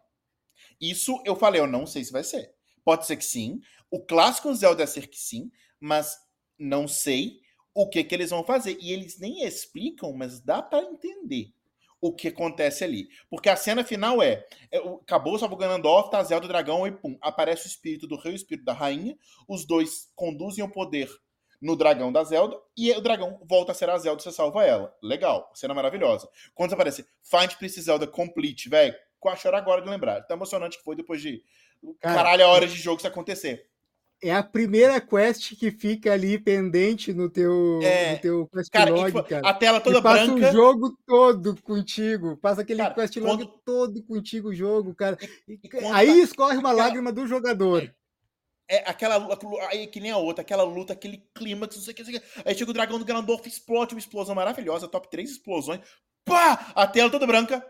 Isso 0.80 1.20
eu 1.26 1.36
falei, 1.36 1.60
eu 1.60 1.68
não 1.68 1.88
sei 1.88 2.04
se 2.04 2.12
vai 2.12 2.24
ser. 2.24 2.55
Pode 2.86 3.06
ser 3.06 3.17
que 3.17 3.26
sim. 3.26 3.60
O 3.91 4.00
clássico 4.00 4.54
Zelda 4.54 4.84
é 4.84 4.86
ser 4.86 5.08
que 5.08 5.19
sim, 5.19 5.52
mas 5.80 6.17
não 6.58 6.88
sei 6.88 7.41
o 7.74 7.89
que, 7.89 8.04
que 8.04 8.15
eles 8.15 8.30
vão 8.30 8.43
fazer. 8.43 8.78
E 8.80 8.93
eles 8.93 9.19
nem 9.19 9.43
explicam, 9.43 10.13
mas 10.13 10.39
dá 10.39 10.62
para 10.62 10.86
entender 10.86 11.52
o 12.00 12.13
que 12.13 12.28
acontece 12.28 12.84
ali. 12.84 13.10
Porque 13.30 13.50
a 13.50 13.56
cena 13.56 13.84
final 13.84 14.21
é, 14.21 14.45
é 14.71 14.78
acabou 15.02 15.39
salvo 15.39 15.56
Ganondorf, 15.56 16.12
tá 16.12 16.24
Zelda 16.24 16.48
Dragão 16.48 16.86
e 16.86 16.91
pum, 16.91 17.17
aparece 17.19 17.65
o 17.65 17.67
espírito 17.67 18.08
do 18.08 18.15
rei 18.15 18.34
e 18.34 18.36
o 18.36 18.38
espírito 18.38 18.65
da 18.65 18.74
rainha. 18.74 19.17
Os 19.48 19.65
dois 19.65 20.12
conduzem 20.15 20.63
o 20.63 20.71
poder 20.71 21.10
no 21.62 21.76
dragão 21.76 22.12
da 22.12 22.24
Zelda 22.24 22.60
e 22.78 22.91
o 22.91 23.02
dragão 23.02 23.41
volta 23.43 23.71
a 23.71 23.76
ser 23.76 23.89
a 23.89 23.98
Zelda 23.98 24.21
e 24.21 24.24
você 24.24 24.32
salva 24.32 24.63
ela. 24.63 24.95
Legal, 25.02 25.52
cena 25.56 25.74
maravilhosa. 25.74 26.30
Quando 26.54 26.74
aparece 26.74 27.06
Find 27.24 27.56
Princess 27.58 27.86
Zelda 27.86 28.06
Complete, 28.06 28.69
velho, 28.69 28.93
com 29.19 29.30
a 29.30 29.36
chora 29.36 29.58
agora 29.58 29.82
de 29.82 29.89
lembrar. 29.89 30.21
Tão 30.21 30.38
emocionante 30.38 30.78
que 30.78 30.84
foi 30.84 30.95
depois 30.95 31.21
de 31.21 31.43
Cara, 32.02 32.16
caralho 32.16 32.46
a 32.46 32.48
hora 32.50 32.68
de 32.68 32.76
jogo 32.76 32.98
isso 32.98 33.08
acontecer. 33.08 33.68
é 34.24 34.32
a 34.34 34.42
primeira 34.42 35.00
quest 35.00 35.56
que 35.56 35.70
fica 35.72 36.14
ali 36.14 36.40
pendente 36.40 37.14
no 37.14 37.30
teu, 37.30 37.80
É, 37.84 38.14
no 38.14 38.20
teu 38.22 38.48
quest 38.48 38.70
Cara, 38.72 38.90
log, 38.92 39.06
tipo, 39.12 39.24
cara. 39.24 39.48
a 39.48 39.54
tela 39.54 39.80
toda 39.82 40.02
passa 40.02 40.26
branca. 40.26 40.50
o 40.50 40.52
jogo 40.52 40.98
todo 41.06 41.62
contigo. 41.62 42.38
Passa 42.38 42.62
aquele 42.62 42.82
Cara, 42.82 42.94
quest 42.96 43.16
log 43.18 43.38
quando- 43.46 43.62
todo 43.66 44.04
contigo, 44.04 44.50
o 44.50 44.54
jogo, 44.56 44.96
cara. 44.96 45.18
E- 45.48 45.60
e 45.64 45.70
quando 45.70 45.94
aí 45.94 46.22
escorre 46.22 46.58
uma 46.58 46.70
aquela- 46.72 46.86
lágrima 46.88 47.12
do 47.12 47.28
jogador. 47.28 47.94
É 48.68 48.78
aquela 48.90 49.18
luta, 49.18 49.46
aí 49.70 49.86
que 49.86 50.00
nem 50.00 50.10
a 50.10 50.18
outra, 50.18 50.42
aquela 50.42 50.64
luta, 50.64 50.92
aquele 50.94 51.24
clímax, 51.36 51.76
não 51.76 51.84
sei 51.84 51.92
o 51.94 51.96
que, 51.96 52.02
não 52.04 52.10
sei 52.10 52.18
o 52.18 52.22
que. 52.22 52.50
Aí 52.50 52.56
chega 52.56 52.72
o 52.72 52.74
dragão 52.74 52.98
do 52.98 53.06
Ganondorf, 53.06 53.48
explode 53.48 53.94
uma 53.94 54.00
explosão 54.00 54.34
maravilhosa, 54.34 54.88
top 54.88 55.08
3 55.12 55.30
explosões. 55.30 55.82
Pá! 56.26 56.72
A 56.74 56.88
tela 56.88 57.12
toda 57.12 57.28
branca. 57.28 57.64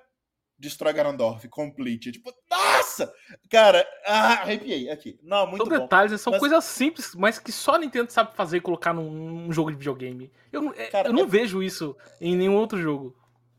Destrói 0.58 0.94
Ganondorf, 0.94 1.48
complete. 1.50 2.12
Tipo, 2.12 2.34
nossa! 2.50 3.12
Cara, 3.50 3.86
ah, 4.06 4.42
arrepiei 4.42 4.90
aqui. 4.90 5.20
Não, 5.22 5.46
muito 5.46 5.66
São 5.66 5.70
bom. 5.78 5.84
detalhes, 5.84 6.12
né? 6.14 6.18
são 6.18 6.32
Mas- 6.32 6.40
coisas 6.40 6.64
simples, 6.64 7.14
mas 7.16 7.38
que 7.40 7.52
só 7.52 7.76
a 7.76 7.80
Nintendo 7.80 8.12
sabe 8.12 8.34
fazer 8.36 8.58
e 8.58 8.62
colocar 8.62 8.94
num, 8.94 9.52
jogo 9.52 9.70
de 9.72 9.78
videogame. 9.78 10.32
Eu, 10.52 10.62
não- 10.62 10.74
é, 10.74 10.88
Cara, 10.88 11.10
eu 11.10 11.14
não 11.14 11.24
é- 11.24 11.28
vejo 11.28 11.62
isso 11.62 11.96
em 12.22 12.36
nenhum 12.36 12.56
outro 12.56 12.82
jogo. 12.82 13.16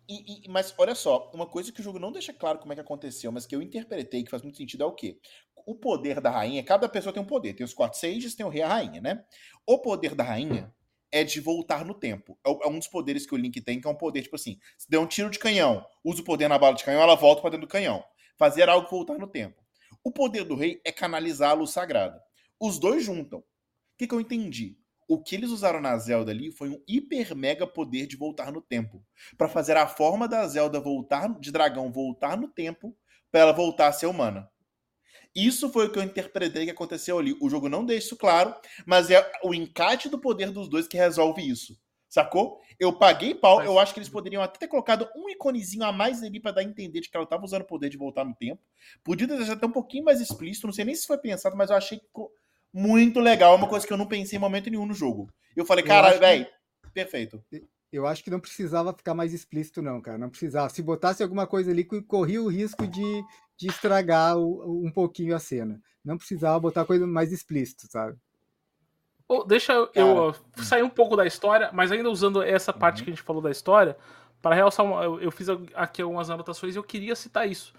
E- 0.09 0.47
e- 0.47 0.49
mas 0.49 0.73
olha 0.79 0.95
só, 0.95 1.31
uma 1.35 1.47
coisa 1.47 1.71
que 1.73 1.81
o 1.81 1.85
jogo 1.85 1.99
não 1.99 2.13
deixa 2.13 2.33
claro 2.33 2.59
como 2.59 2.73
é 2.73 2.77
que 2.77 2.81
aconteceu, 2.81 3.31
mas 3.33 3.45
que 3.45 3.55
eu 3.57 3.61
interpretei 3.61 4.23
que 4.23 4.31
faz 4.31 4.43
muito 4.43 4.57
sentido 4.57 4.83
é 4.85 4.87
o 4.87 4.93
quê? 4.93 5.19
O 5.67 5.75
poder 5.75 6.21
da 6.21 6.31
rainha, 6.31 6.63
cada 6.63 6.89
pessoa 6.89 7.13
tem 7.13 7.21
um 7.21 7.27
poder. 7.27 7.53
Tem 7.55 7.65
os 7.65 7.75
quatro 7.75 7.99
sages, 7.99 8.37
tem 8.37 8.47
o 8.47 8.49
rei 8.49 8.61
e 8.61 8.65
a 8.65 8.69
rainha, 8.69 9.01
né? 9.01 9.25
O 9.67 9.79
poder 9.81 10.15
da 10.15 10.23
rainha 10.23 10.73
é 11.11 11.25
de 11.25 11.41
voltar 11.41 11.85
no 11.85 11.95
tempo. 11.95 12.39
É, 12.47 12.51
é 12.51 12.69
um 12.69 12.79
dos 12.79 12.89
poderes 12.89 13.27
que 13.27 13.35
o 13.35 13.39
Link 13.39 13.61
tem, 13.61 13.81
que 13.81 13.87
é 13.87 13.91
um 13.91 13.95
poder, 13.95 14.23
tipo 14.23 14.37
assim, 14.37 14.59
se 14.77 14.89
der 14.91 14.99
um 14.99 15.07
tiro 15.07 15.31
de 15.31 15.39
canhão, 15.39 15.85
usa 16.05 16.21
o 16.21 16.25
poder 16.25 16.49
na 16.49 16.59
bala 16.59 16.77
de 16.77 16.85
canhão, 16.85 17.03
ela 17.03 17.15
volta 17.15 17.41
pra 17.41 17.51
dentro 17.51 17.67
do 17.67 17.71
canhão. 17.71 18.05
Fazer 18.37 18.69
algo 18.69 18.89
voltar 18.89 19.19
no 19.19 19.27
tempo. 19.27 19.63
O 20.05 20.13
poder 20.13 20.45
do 20.45 20.55
rei 20.55 20.81
é 20.85 20.93
canalizar 20.93 21.51
a 21.51 21.55
luz 21.55 21.71
sagrada. 21.71 22.23
Os 22.61 22.79
dois 22.79 23.05
juntam. 23.05 23.41
O 23.41 23.45
que, 23.99 24.07
que 24.07 24.15
eu 24.15 24.21
entendi? 24.21 24.79
O 25.09 25.23
que 25.23 25.37
eles 25.37 25.51
usaram 25.51 25.81
na 25.81 25.97
Zelda 25.99 26.33
ali 26.33 26.51
foi 26.51 26.69
um 26.69 26.83
hiper 26.87 27.35
mega 27.35 27.67
poder 27.67 28.07
de 28.07 28.17
voltar 28.17 28.51
no 28.51 28.61
tempo 28.61 29.05
Pra 29.39 29.49
fazer 29.49 29.77
a 29.77 29.87
forma 29.87 30.27
da 30.27 30.47
Zelda 30.49 30.81
voltar 30.81 31.29
de 31.39 31.53
dragão 31.53 31.93
voltar 31.93 32.37
no 32.37 32.49
tempo 32.49 32.97
pra 33.31 33.41
ela 33.41 33.53
voltar 33.53 33.89
a 33.89 33.93
ser 33.93 34.07
humana. 34.07 34.51
Isso 35.37 35.69
foi 35.71 35.87
o 35.87 35.91
que 35.93 35.99
eu 35.99 36.03
interpretei 36.03 36.65
que 36.65 36.71
aconteceu 36.71 37.19
ali. 37.19 37.37
O 37.41 37.51
jogo 37.51 37.69
não 37.69 37.85
deixa 37.85 38.07
isso 38.07 38.17
claro, 38.17 38.55
mas 38.87 39.11
é 39.11 39.31
o 39.45 39.53
encate 39.55 40.09
do 40.09 40.19
poder 40.19 40.51
dos 40.51 40.67
dois 40.69 40.89
que 40.89 40.97
resolve 40.97 41.47
isso. 41.47 41.79
Sacou? 42.09 42.61
Eu 42.79 42.93
paguei 42.93 43.35
pau, 43.35 43.63
eu 43.63 43.79
acho 43.79 43.93
que 43.93 43.99
eles 43.99 44.09
poderiam 44.09 44.41
até 44.43 44.59
ter 44.61 44.69
colocado 44.69 45.07
um 45.15 45.29
iconezinho 45.29 45.85
a 45.85 45.93
mais 45.93 46.23
ali 46.23 46.41
pra 46.41 46.53
dar 46.53 46.63
a 46.63 46.65
entender 46.65 47.01
de 47.01 47.11
que 47.11 47.17
ela 47.17 47.27
tava 47.27 47.45
usando 47.45 47.63
o 47.63 47.67
poder 47.67 47.91
de 47.91 47.99
voltar 47.99 48.25
no 48.25 48.35
tempo. 48.35 48.63
Podia 49.05 49.27
deixar 49.27 49.53
até 49.53 49.67
um 49.67 49.73
pouquinho 49.73 50.05
mais 50.05 50.21
explícito, 50.21 50.67
não 50.67 50.73
sei 50.73 50.85
nem 50.87 50.95
se 50.95 51.07
foi 51.07 51.19
pensado, 51.19 51.57
mas 51.57 51.69
eu 51.69 51.77
achei 51.77 51.99
que 51.99 52.07
ficou 52.07 52.33
muito 52.73 53.21
legal. 53.21 53.53
É 53.53 53.57
uma 53.57 53.69
coisa 53.69 53.87
que 53.87 53.93
eu 53.93 53.97
não 53.99 54.07
pensei 54.07 54.39
em 54.39 54.41
momento 54.41 54.71
nenhum 54.71 54.87
no 54.87 54.95
jogo. 54.95 55.29
Eu 55.55 55.67
falei, 55.67 55.85
caralho, 55.85 56.15
acho 56.15 56.21
que- 56.21 56.27
velho, 56.27 56.47
perfeito. 56.95 57.45
Eu 57.93 58.07
acho 58.07 58.23
que 58.23 58.31
não 58.31 58.41
precisava 58.41 58.93
ficar 58.93 59.15
mais 59.15 59.33
explícito, 59.35 59.83
não, 59.83 60.01
cara. 60.01 60.17
Não 60.19 60.29
precisava. 60.31 60.69
Se 60.69 60.83
botasse 60.83 61.23
alguma 61.23 61.47
coisa 61.47 61.71
ali, 61.71 61.85
co- 61.85 62.03
corria 62.03 62.43
o 62.43 62.49
risco 62.49 62.87
de, 62.87 63.25
de 63.57 63.69
estragar 63.69 64.37
o- 64.37 64.85
um 64.85 64.91
pouquinho 64.91 65.35
a 65.35 65.39
cena. 65.39 65.81
Não 66.05 66.17
precisava 66.17 66.59
botar 66.61 66.85
coisa 66.85 67.07
mais 67.07 67.33
explícito, 67.33 67.87
sabe? 67.91 68.17
Ô, 69.29 69.43
deixa 69.43 69.73
eu, 69.73 69.91
eu, 69.95 70.29
uh, 70.29 70.35
sair 70.63 70.83
um 70.83 70.89
pouco 70.91 71.17
da 71.17 71.27
história, 71.27 71.71
mas 71.73 71.91
ainda 71.91 72.09
usando 72.11 72.43
essa 72.43 72.73
parte 72.73 72.99
Uhum. 73.01 73.05
que 73.05 73.11
a 73.11 73.15
gente 73.15 73.23
falou 73.25 73.43
da 73.43 73.51
história, 73.51 73.97
para 74.41 74.55
realçar, 74.55 74.87
uma, 74.87 75.03
eu, 75.03 75.21
eu 75.21 75.33
fiz 75.33 75.49
aqui 75.75 76.01
algumas 76.01 76.31
anotações 76.31 76.75
e 76.75 76.79
eu 76.79 76.85
queria 76.85 77.17
citar 77.17 77.49
isso. 77.49 77.73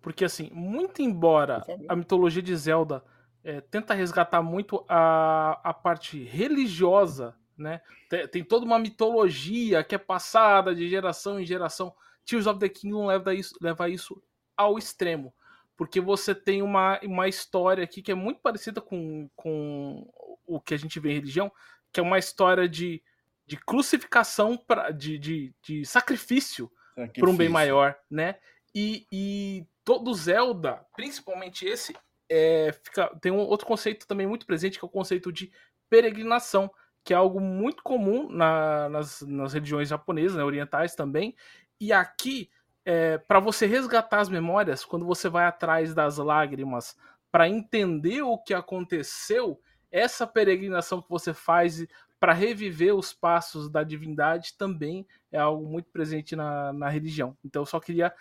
Porque, 0.00 0.24
assim, 0.24 0.50
muito 0.52 1.02
embora 1.02 1.62
a 1.88 1.96
mitologia 1.96 2.42
de 2.42 2.54
Zelda 2.56 3.04
é, 3.42 3.60
tenta 3.60 3.92
resgatar 3.92 4.42
muito 4.42 4.84
a, 4.88 5.60
a 5.62 5.74
parte 5.74 6.22
religiosa, 6.24 7.34
né? 7.56 7.82
Tem, 8.08 8.26
tem 8.28 8.44
toda 8.44 8.64
uma 8.64 8.78
mitologia 8.78 9.84
que 9.84 9.94
é 9.94 9.98
passada 9.98 10.74
de 10.74 10.88
geração 10.88 11.38
em 11.38 11.44
geração. 11.44 11.94
Tears 12.24 12.46
of 12.46 12.58
the 12.58 12.68
Kingdom 12.68 13.06
leva 13.06 13.34
isso, 13.34 13.54
leva 13.60 13.88
isso 13.90 14.22
ao 14.56 14.78
extremo. 14.78 15.34
Porque 15.76 16.00
você 16.00 16.34
tem 16.34 16.62
uma, 16.62 17.00
uma 17.02 17.26
história 17.28 17.82
aqui 17.82 18.00
que 18.00 18.12
é 18.12 18.14
muito 18.14 18.40
parecida 18.40 18.80
com, 18.80 19.28
com 19.34 20.08
o 20.46 20.60
que 20.60 20.72
a 20.74 20.76
gente 20.76 21.00
vê 21.00 21.10
em 21.10 21.14
religião, 21.14 21.50
que 21.92 21.98
é 21.98 22.02
uma 22.02 22.18
história 22.18 22.68
de, 22.68 23.02
de 23.46 23.56
crucificação, 23.56 24.56
pra, 24.56 24.90
de, 24.90 25.18
de, 25.18 25.54
de 25.62 25.84
sacrifício 25.84 26.70
para 27.20 27.30
um 27.30 27.36
bem 27.36 27.48
maior, 27.48 27.96
né? 28.10 28.36
E, 28.74 29.06
e 29.10 29.66
todo 29.84 30.14
Zelda, 30.14 30.84
principalmente 30.94 31.66
esse, 31.66 31.94
é, 32.28 32.72
fica, 32.82 33.08
tem 33.20 33.32
um 33.32 33.38
outro 33.38 33.66
conceito 33.66 34.06
também 34.06 34.26
muito 34.26 34.46
presente, 34.46 34.78
que 34.78 34.84
é 34.84 34.86
o 34.86 34.90
conceito 34.90 35.32
de 35.32 35.52
peregrinação, 35.90 36.70
que 37.04 37.12
é 37.12 37.16
algo 37.16 37.40
muito 37.40 37.82
comum 37.82 38.28
na- 38.30 38.88
nas, 38.88 39.20
nas 39.22 39.52
religiões 39.52 39.88
japonesas, 39.88 40.36
né, 40.36 40.42
orientais 40.44 40.94
também. 40.94 41.34
E 41.80 41.92
aqui, 41.92 42.48
é, 42.84 43.18
para 43.18 43.40
você 43.40 43.66
resgatar 43.66 44.20
as 44.20 44.28
memórias, 44.28 44.84
quando 44.84 45.06
você 45.06 45.28
vai 45.28 45.46
atrás 45.46 45.94
das 45.94 46.18
lágrimas 46.18 46.96
para 47.30 47.48
entender 47.48 48.22
o 48.22 48.38
que 48.38 48.54
aconteceu, 48.54 49.60
essa 49.90 50.26
peregrinação 50.26 51.00
que 51.00 51.08
você 51.08 51.32
faz 51.32 51.86
para 52.20 52.32
reviver 52.32 52.94
os 52.94 53.12
passos 53.12 53.68
da 53.68 53.82
divindade 53.82 54.54
também 54.56 55.06
é 55.30 55.38
algo 55.38 55.66
muito 55.68 55.90
presente 55.90 56.36
na, 56.36 56.72
na 56.72 56.88
religião. 56.88 57.36
Então 57.44 57.62
eu 57.62 57.66
só 57.66 57.80
queria 57.80 58.12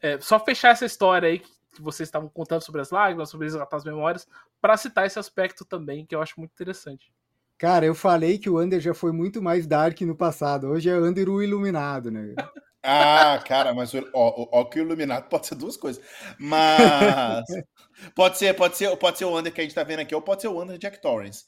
é, 0.00 0.18
só 0.20 0.38
fechar 0.38 0.70
essa 0.70 0.86
história 0.86 1.28
aí 1.28 1.38
que, 1.38 1.50
que 1.72 1.82
vocês 1.82 2.08
estavam 2.08 2.28
contando 2.28 2.62
sobre 2.62 2.80
as 2.80 2.90
lágrimas, 2.90 3.28
sobre 3.28 3.46
resgatar 3.46 3.76
as 3.76 3.84
memórias, 3.84 4.26
para 4.60 4.76
citar 4.76 5.06
esse 5.06 5.18
aspecto 5.18 5.64
também, 5.64 6.06
que 6.06 6.14
eu 6.14 6.22
acho 6.22 6.38
muito 6.38 6.52
interessante. 6.52 7.12
Cara, 7.58 7.84
eu 7.84 7.94
falei 7.94 8.38
que 8.38 8.48
o 8.48 8.58
Under 8.58 8.80
já 8.80 8.94
foi 8.94 9.12
muito 9.12 9.42
mais 9.42 9.66
dark 9.66 10.00
no 10.02 10.16
passado. 10.16 10.68
Hoje 10.68 10.88
é 10.88 10.98
Under 10.98 11.28
o 11.28 11.42
Iluminado, 11.42 12.10
né? 12.10 12.34
Ah, 12.82 13.38
cara, 13.46 13.74
mas 13.74 13.92
o- 13.92 14.10
ó, 14.14 14.42
ó, 14.42 14.48
ó, 14.60 14.64
que 14.64 14.80
o 14.80 14.82
iluminado 14.82 15.28
pode 15.28 15.46
ser 15.46 15.54
duas 15.54 15.76
coisas. 15.76 16.02
Mas 16.38 17.44
pode 18.14 18.38
ser, 18.38 18.54
pode 18.54 18.76
ser, 18.76 18.96
pode 18.96 19.18
ser 19.18 19.24
o 19.26 19.38
Under 19.38 19.52
que 19.52 19.60
a 19.60 19.64
gente 19.64 19.74
tá 19.74 19.84
vendo 19.84 20.00
aqui, 20.00 20.14
ou 20.14 20.22
pode 20.22 20.40
ser 20.42 20.48
o 20.48 20.60
Under 20.62 20.78
de 20.78 20.82
Jack 20.82 21.00
Torrance. 21.00 21.44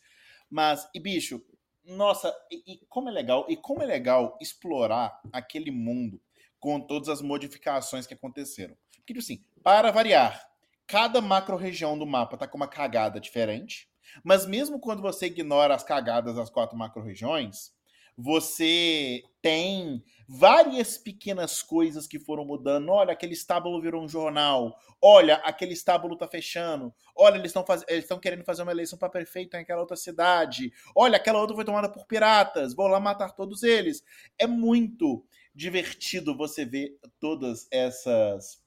Mas, 0.50 0.86
e 0.94 1.00
bicho, 1.00 1.40
nossa, 1.84 2.34
e, 2.50 2.74
e 2.74 2.86
como 2.88 3.08
é 3.08 3.12
legal, 3.12 3.46
e 3.48 3.56
como 3.56 3.82
é 3.82 3.86
legal 3.86 4.38
explorar 4.40 5.20
aquele 5.32 5.70
mundo 5.70 6.20
com 6.60 6.80
todas 6.80 7.08
as 7.08 7.22
modificações 7.22 8.06
que 8.06 8.14
aconteceram. 8.14 8.76
Porque, 8.96 9.14
tipo 9.14 9.20
assim, 9.20 9.42
para 9.62 9.90
variar, 9.90 10.46
cada 10.86 11.20
macro-região 11.20 11.98
do 11.98 12.06
mapa 12.06 12.36
tá 12.36 12.46
com 12.46 12.56
uma 12.58 12.68
cagada 12.68 13.18
diferente, 13.18 13.88
mas 14.22 14.46
mesmo 14.46 14.78
quando 14.78 15.00
você 15.02 15.26
ignora 15.26 15.74
as 15.74 15.82
cagadas 15.82 16.36
das 16.36 16.50
quatro 16.50 16.76
macro-regiões, 16.76 17.72
você 18.16 19.22
tem 19.40 20.02
várias 20.28 20.96
pequenas 20.96 21.62
coisas 21.62 22.06
que 22.06 22.18
foram 22.18 22.44
mudando. 22.44 22.88
Olha, 22.90 23.12
aquele 23.12 23.32
estábulo 23.32 23.82
virou 23.82 24.02
um 24.02 24.08
jornal. 24.08 24.78
Olha, 25.00 25.36
aquele 25.44 25.72
estábulo 25.72 26.16
tá 26.16 26.28
fechando. 26.28 26.94
Olha, 27.14 27.36
eles 27.36 27.48
estão 27.48 27.64
faz... 27.64 27.84
querendo 28.20 28.44
fazer 28.44 28.62
uma 28.62 28.72
eleição 28.72 28.98
para 28.98 29.08
prefeito 29.08 29.56
naquela 29.56 29.80
outra 29.80 29.96
cidade. 29.96 30.72
Olha, 30.94 31.16
aquela 31.16 31.40
outra 31.40 31.56
foi 31.56 31.64
tomada 31.64 31.88
por 31.88 32.06
piratas. 32.06 32.74
Vou 32.74 32.86
lá 32.86 33.00
matar 33.00 33.32
todos 33.32 33.62
eles. 33.62 34.02
É 34.38 34.46
muito 34.46 35.24
divertido 35.54 36.36
você 36.36 36.64
ver 36.64 36.98
todas 37.20 37.66
essas 37.70 38.61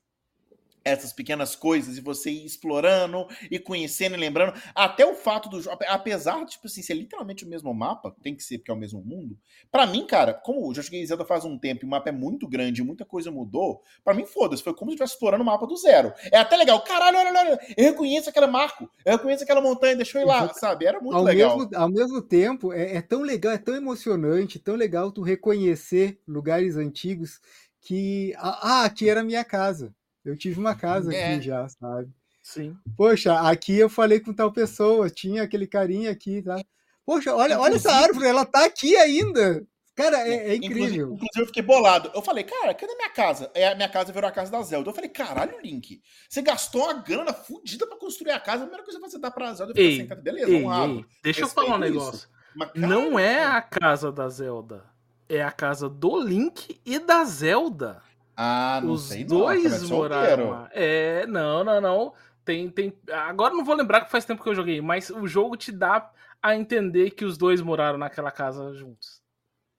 essas 0.85 1.11
pequenas 1.11 1.55
coisas 1.55 1.97
e 1.97 2.01
você 2.01 2.29
ir 2.29 2.45
explorando 2.45 3.27
e 3.49 3.57
conhecendo 3.57 4.15
e 4.15 4.19
lembrando. 4.19 4.53
Até 4.75 5.03
o 5.03 5.15
fato 5.15 5.49
do 5.49 5.59
jogo, 5.59 5.77
apesar 5.87 6.45
de 6.45 6.51
tipo 6.51 6.67
assim, 6.67 6.83
ser 6.83 6.93
literalmente 6.93 7.43
o 7.43 7.49
mesmo 7.49 7.73
mapa, 7.73 8.15
tem 8.21 8.35
que 8.35 8.43
ser 8.43 8.59
porque 8.59 8.69
é 8.69 8.73
o 8.73 8.77
mesmo 8.77 9.01
mundo. 9.03 9.35
Pra 9.71 9.87
mim, 9.87 10.05
cara, 10.05 10.33
como 10.33 10.69
eu 10.69 10.75
já 10.75 10.83
joguei 10.83 11.05
Zelda 11.05 11.25
faz 11.25 11.43
um 11.43 11.57
tempo 11.57 11.83
e 11.83 11.87
o 11.87 11.89
mapa 11.89 12.09
é 12.09 12.11
muito 12.11 12.47
grande, 12.47 12.83
muita 12.83 13.03
coisa 13.03 13.31
mudou, 13.31 13.81
pra 14.03 14.13
mim 14.13 14.25
foda-se, 14.25 14.61
foi 14.61 14.75
como 14.75 14.91
se 14.91 14.95
estivesse 14.95 15.13
explorando 15.13 15.41
o 15.41 15.45
mapa 15.45 15.65
do 15.65 15.75
zero. 15.75 16.13
É 16.31 16.37
até 16.37 16.55
legal, 16.55 16.79
caralho, 16.83 17.17
olha, 17.17 17.29
olha, 17.29 17.39
olha, 17.39 17.59
eu 17.75 17.85
reconheço 17.85 18.29
aquele 18.29 18.47
marco, 18.47 18.87
eu 19.03 19.13
reconheço 19.13 19.43
aquela 19.43 19.61
montanha, 19.61 19.95
deixa 19.95 20.19
eu 20.19 20.21
ir 20.21 20.25
lá, 20.25 20.53
sabe? 20.53 20.85
Era 20.85 20.99
muito 20.99 21.17
ao, 21.17 21.23
legal. 21.23 21.57
mesmo, 21.57 21.75
ao 21.75 21.89
mesmo 21.89 22.21
tempo, 22.21 22.71
é, 22.71 22.97
é 22.97 23.01
tão 23.01 23.23
legal, 23.23 23.53
é 23.53 23.57
tão 23.57 23.75
emocionante, 23.75 24.59
tão 24.59 24.75
legal 24.75 25.11
tu 25.11 25.23
reconhecer 25.23 26.19
lugares 26.27 26.75
antigos 26.77 27.39
que. 27.81 28.33
Ah, 28.37 28.83
aqui 28.83 29.09
era 29.09 29.21
a 29.21 29.23
minha 29.23 29.43
casa. 29.43 29.93
Eu 30.25 30.35
tive 30.35 30.59
uma 30.59 30.75
casa 30.75 31.13
É. 31.13 31.35
aqui 31.35 31.45
já, 31.45 31.67
sabe? 31.69 32.09
Sim. 32.41 32.75
Poxa, 32.97 33.39
aqui 33.49 33.77
eu 33.77 33.89
falei 33.89 34.19
com 34.19 34.33
tal 34.33 34.51
pessoa, 34.51 35.09
tinha 35.09 35.43
aquele 35.43 35.67
carinha 35.67 36.11
aqui, 36.11 36.41
tá? 36.41 36.59
Poxa, 37.05 37.33
olha, 37.35 37.59
olha 37.59 37.75
essa 37.75 37.89
Inclusive- 37.89 38.03
árvore, 38.09 38.27
ela 38.27 38.45
tá 38.45 38.65
aqui 38.65 38.95
ainda. 38.97 39.65
Cara, 39.95 40.27
é, 40.27 40.49
é 40.49 40.55
Inclusive, 40.55 40.79
incrível. 40.83 41.05
inclusive, 41.13 41.39
eu 41.41 41.45
fiquei 41.45 41.63
bolado. 41.63 42.11
Eu 42.13 42.21
falei, 42.21 42.43
cara, 42.43 42.73
cadê 42.73 42.93
minha 42.95 43.09
casa? 43.09 43.49
É, 43.53 43.67
a 43.69 43.75
minha 43.75 43.87
casa 43.87 44.11
virou 44.11 44.27
a 44.27 44.31
casa 44.31 44.51
da 44.51 44.61
Zelda. 44.61 44.89
Eu 44.89 44.93
falei, 44.93 45.09
caralho, 45.09 45.57
Link, 45.63 46.01
você 46.29 46.41
gastou 46.41 46.83
uma 46.83 46.95
grana 46.95 47.31
fudida 47.33 47.87
pra 47.87 47.97
construir 47.97 48.31
a 48.31 48.39
casa. 48.39 48.63
A 48.63 48.67
primeira 48.67 48.83
coisa 48.83 48.99
que 48.99 49.09
você 49.09 49.17
dá 49.17 49.31
pra 49.31 49.53
Zelda 49.53 49.71
é 49.71 49.75
ficar 49.75 49.87
Ei, 49.87 49.97
sentada. 49.97 50.21
Beleza, 50.21 50.51
Ei, 50.51 50.63
honrado. 50.63 50.93
ei, 50.97 51.05
deixa 51.23 51.41
eu 51.41 51.47
falar 51.47 51.75
um 51.75 51.79
negócio. 51.79 52.27
Mas, 52.55 52.71
Não 52.75 53.11
caralho, 53.11 53.19
é 53.19 53.43
a 53.45 53.61
casa 53.61 54.11
da 54.11 54.27
Zelda. 54.27 54.83
É 55.29 55.41
a 55.41 55.51
casa 55.51 55.87
do 55.89 56.19
Link 56.19 56.79
e 56.85 56.99
da 56.99 57.23
Zelda. 57.23 58.01
Ah, 58.37 58.81
não 58.83 58.93
Os 58.93 59.03
sei 59.03 59.21
não. 59.21 59.27
dois 59.27 59.63
começou 59.63 59.97
moraram 59.97 60.27
solteiro. 60.27 60.49
lá. 60.49 60.69
É, 60.73 61.25
não, 61.27 61.63
não, 61.63 61.81
não. 61.81 62.13
Tem, 62.43 62.69
tem. 62.69 62.93
Agora 63.11 63.53
não 63.53 63.63
vou 63.65 63.75
lembrar 63.75 64.01
que 64.01 64.11
faz 64.11 64.25
tempo 64.25 64.43
que 64.43 64.49
eu 64.49 64.55
joguei, 64.55 64.81
mas 64.81 65.09
o 65.09 65.25
jogo 65.27 65.55
te 65.57 65.71
dá 65.71 66.11
a 66.41 66.55
entender 66.55 67.11
que 67.11 67.25
os 67.25 67.37
dois 67.37 67.59
moraram 67.61 67.97
naquela 67.97 68.29
casa 68.31 68.73
juntos. 68.73 69.21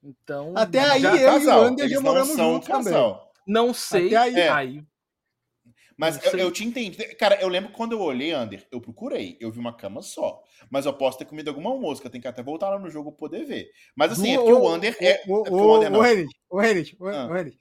Então. 0.02 0.52
Até 0.56 0.80
aí 0.80 1.00
Já 1.02 1.16
eu 1.16 1.32
casal, 1.32 1.58
e 1.60 1.64
o 1.64 1.68
Ander 1.68 1.88
já 1.88 1.96
não 1.96 2.02
moramos 2.02 2.36
juntos 2.36 2.68
também. 2.68 2.92
Não 3.46 3.72
sei. 3.74 4.06
Até 4.08 4.16
aí- 4.16 4.34
É. 4.40 4.48
aí 4.48 4.84
Mas 5.98 6.22
Não 6.22 6.32
eu, 6.32 6.38
eu 6.40 6.52
te 6.52 6.62
entendi. 6.64 6.96
Cara, 7.14 7.40
eu 7.40 7.48
lembro 7.48 7.72
quando 7.72 7.92
eu 7.92 8.00
olhei, 8.00 8.30
Ander, 8.32 8.66
eu 8.70 8.80
procurei. 8.80 9.36
Eu 9.40 9.50
vi 9.50 9.58
uma 9.58 9.72
cama 9.74 10.02
só. 10.02 10.42
Mas 10.68 10.84
eu 10.84 10.92
posso 10.92 11.16
ter 11.18 11.24
comido 11.24 11.48
alguma 11.48 11.74
mosca. 11.74 12.10
Tem 12.10 12.20
que 12.20 12.28
até 12.28 12.42
voltar 12.42 12.68
lá 12.68 12.78
no 12.78 12.90
jogo 12.90 13.10
poder 13.12 13.44
ver. 13.46 13.70
Mas 13.94 14.12
assim, 14.12 14.34
é 14.34 14.36
porque 14.36 14.52
o 14.52 14.68
Ander 14.68 14.94
é. 15.00 15.22
O, 15.26 15.40
é 15.40 15.44
porque 15.44 15.50
o 15.54 15.74
Ander 15.74 15.88
o, 15.88 15.92
não. 15.92 15.98
o 16.00 16.02
Renit, 16.02 16.36
o 16.50 16.60
Renit, 16.60 16.96
o, 17.00 17.08
Ah. 17.08 17.26
o 17.26 17.32
Renit. 17.32 17.58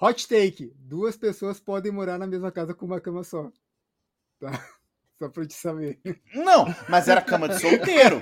Hot 0.00 0.26
take: 0.28 0.72
duas 0.78 1.16
pessoas 1.16 1.60
podem 1.60 1.92
morar 1.92 2.18
na 2.18 2.26
mesma 2.26 2.50
casa 2.52 2.74
com 2.74 2.86
uma 2.86 3.00
cama 3.00 3.24
só. 3.24 3.50
Tá? 4.40 4.50
Só 5.22 5.28
pra 5.28 5.46
te 5.46 5.54
saber. 5.54 6.00
Não, 6.34 6.66
mas 6.88 7.08
era 7.08 7.22
cama 7.22 7.48
de 7.48 7.60
solteiro. 7.60 8.18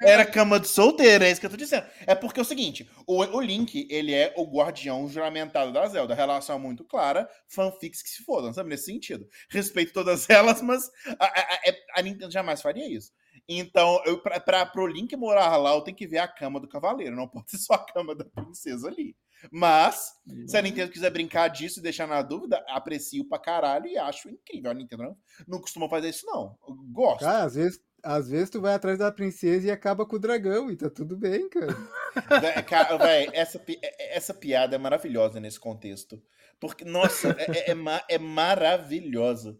Era 0.00 0.24
cama 0.24 0.60
de 0.60 0.68
solteiro, 0.68 1.24
é 1.24 1.30
isso 1.32 1.40
que 1.40 1.46
eu 1.46 1.50
tô 1.50 1.56
dizendo. 1.56 1.86
É 2.06 2.14
porque 2.14 2.38
é 2.38 2.42
o 2.42 2.46
seguinte, 2.46 2.88
o, 3.06 3.18
o 3.24 3.40
Link, 3.40 3.88
ele 3.90 4.14
é 4.14 4.32
o 4.36 4.44
guardião 4.44 5.08
juramentado 5.08 5.72
da 5.72 5.86
Zelda. 5.88 6.14
Relação 6.14 6.56
é 6.56 6.58
muito 6.60 6.84
clara, 6.84 7.28
fanfics 7.48 8.02
que 8.02 8.08
se 8.08 8.22
fodam, 8.24 8.52
sabe? 8.54 8.70
Nesse 8.70 8.84
sentido. 8.86 9.28
Respeito 9.50 9.92
todas 9.92 10.30
elas, 10.30 10.62
mas 10.62 10.88
a, 11.18 11.26
a, 11.26 11.40
a- 11.40 11.74
a 11.96 12.02
Nintendo 12.02 12.30
jamais 12.32 12.62
faria 12.62 12.88
isso. 12.88 13.12
Então, 13.48 14.00
eu, 14.06 14.22
pra, 14.22 14.38
pra, 14.38 14.66
pro 14.66 14.86
Link 14.86 15.16
morar 15.16 15.56
lá, 15.56 15.74
eu 15.74 15.80
tenho 15.80 15.96
que 15.96 16.06
ver 16.06 16.18
a 16.18 16.28
cama 16.28 16.60
do 16.60 16.68
cavaleiro. 16.68 17.16
Não 17.16 17.26
pode 17.28 17.50
ser 17.50 17.58
só 17.58 17.74
a 17.74 17.84
cama 17.84 18.14
da 18.14 18.24
princesa 18.24 18.88
ali. 18.88 19.16
Mas, 19.50 20.12
se 20.46 20.56
a 20.56 20.62
Nintendo 20.62 20.90
quiser 20.92 21.10
brincar 21.10 21.48
disso 21.48 21.78
e 21.78 21.82
deixar 21.82 22.06
na 22.06 22.22
dúvida, 22.22 22.64
aprecio 22.68 23.24
pra 23.28 23.38
caralho 23.38 23.86
e 23.86 23.96
acho 23.96 24.28
incrível. 24.28 24.70
A 24.70 24.74
Nintendo 24.74 25.02
não, 25.04 25.16
não 25.46 25.60
costuma 25.60 25.88
fazer 25.88 26.08
isso, 26.08 26.26
não. 26.26 26.56
Eu 26.66 26.74
gosto. 26.92 27.20
Cara, 27.20 27.44
às 27.44 27.54
vezes, 27.54 27.80
às 28.02 28.28
vezes 28.28 28.50
tu 28.50 28.60
vai 28.60 28.74
atrás 28.74 28.98
da 28.98 29.10
princesa 29.12 29.66
e 29.66 29.70
acaba 29.70 30.04
com 30.06 30.16
o 30.16 30.20
dragão, 30.20 30.70
e 30.70 30.76
tá 30.76 30.90
tudo 30.90 31.16
bem, 31.16 31.48
cara. 31.48 31.68
Vé- 32.40 32.62
Cara, 32.62 32.96
véi, 32.96 33.28
essa, 33.32 33.58
pi- 33.58 33.78
é- 33.82 34.16
essa 34.16 34.34
piada 34.34 34.74
é 34.74 34.78
maravilhosa 34.78 35.38
nesse 35.40 35.58
contexto. 35.60 36.20
Porque, 36.60 36.84
nossa, 36.84 37.28
é, 37.38 37.70
é, 37.70 37.72
é 37.72 38.04
é 38.08 38.18
maravilhosa. 38.18 39.56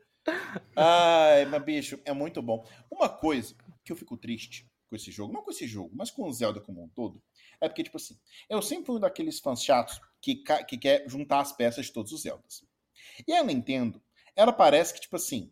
Ai, 0.76 1.44
mas 1.46 1.62
bicho, 1.62 1.98
é 2.04 2.12
muito 2.12 2.42
bom. 2.42 2.64
Uma 2.90 3.08
coisa 3.08 3.54
que 3.84 3.92
eu 3.92 3.96
fico 3.96 4.16
triste 4.16 4.68
com 4.88 4.96
esse 4.96 5.10
jogo, 5.10 5.32
não 5.32 5.42
com 5.42 5.50
esse 5.50 5.66
jogo, 5.66 5.90
mas 5.94 6.10
com 6.10 6.28
o 6.28 6.32
Zelda 6.32 6.60
como 6.60 6.82
um 6.82 6.88
todo, 6.88 7.22
é 7.60 7.68
porque, 7.68 7.82
tipo 7.82 7.96
assim, 7.96 8.16
eu 8.48 8.60
sempre 8.62 8.86
fui 8.86 8.96
um 8.96 9.00
daqueles 9.00 9.38
fãs 9.38 9.62
chatos 9.62 10.00
que, 10.20 10.42
que 10.66 10.78
quer 10.78 11.08
juntar 11.08 11.40
as 11.40 11.52
peças 11.52 11.86
de 11.86 11.92
todos 11.92 12.12
os 12.12 12.22
Zeldas. 12.22 12.64
E 13.26 13.32
a 13.34 13.42
Nintendo, 13.42 14.02
ela 14.34 14.52
parece 14.52 14.94
que, 14.94 15.00
tipo 15.00 15.16
assim, 15.16 15.50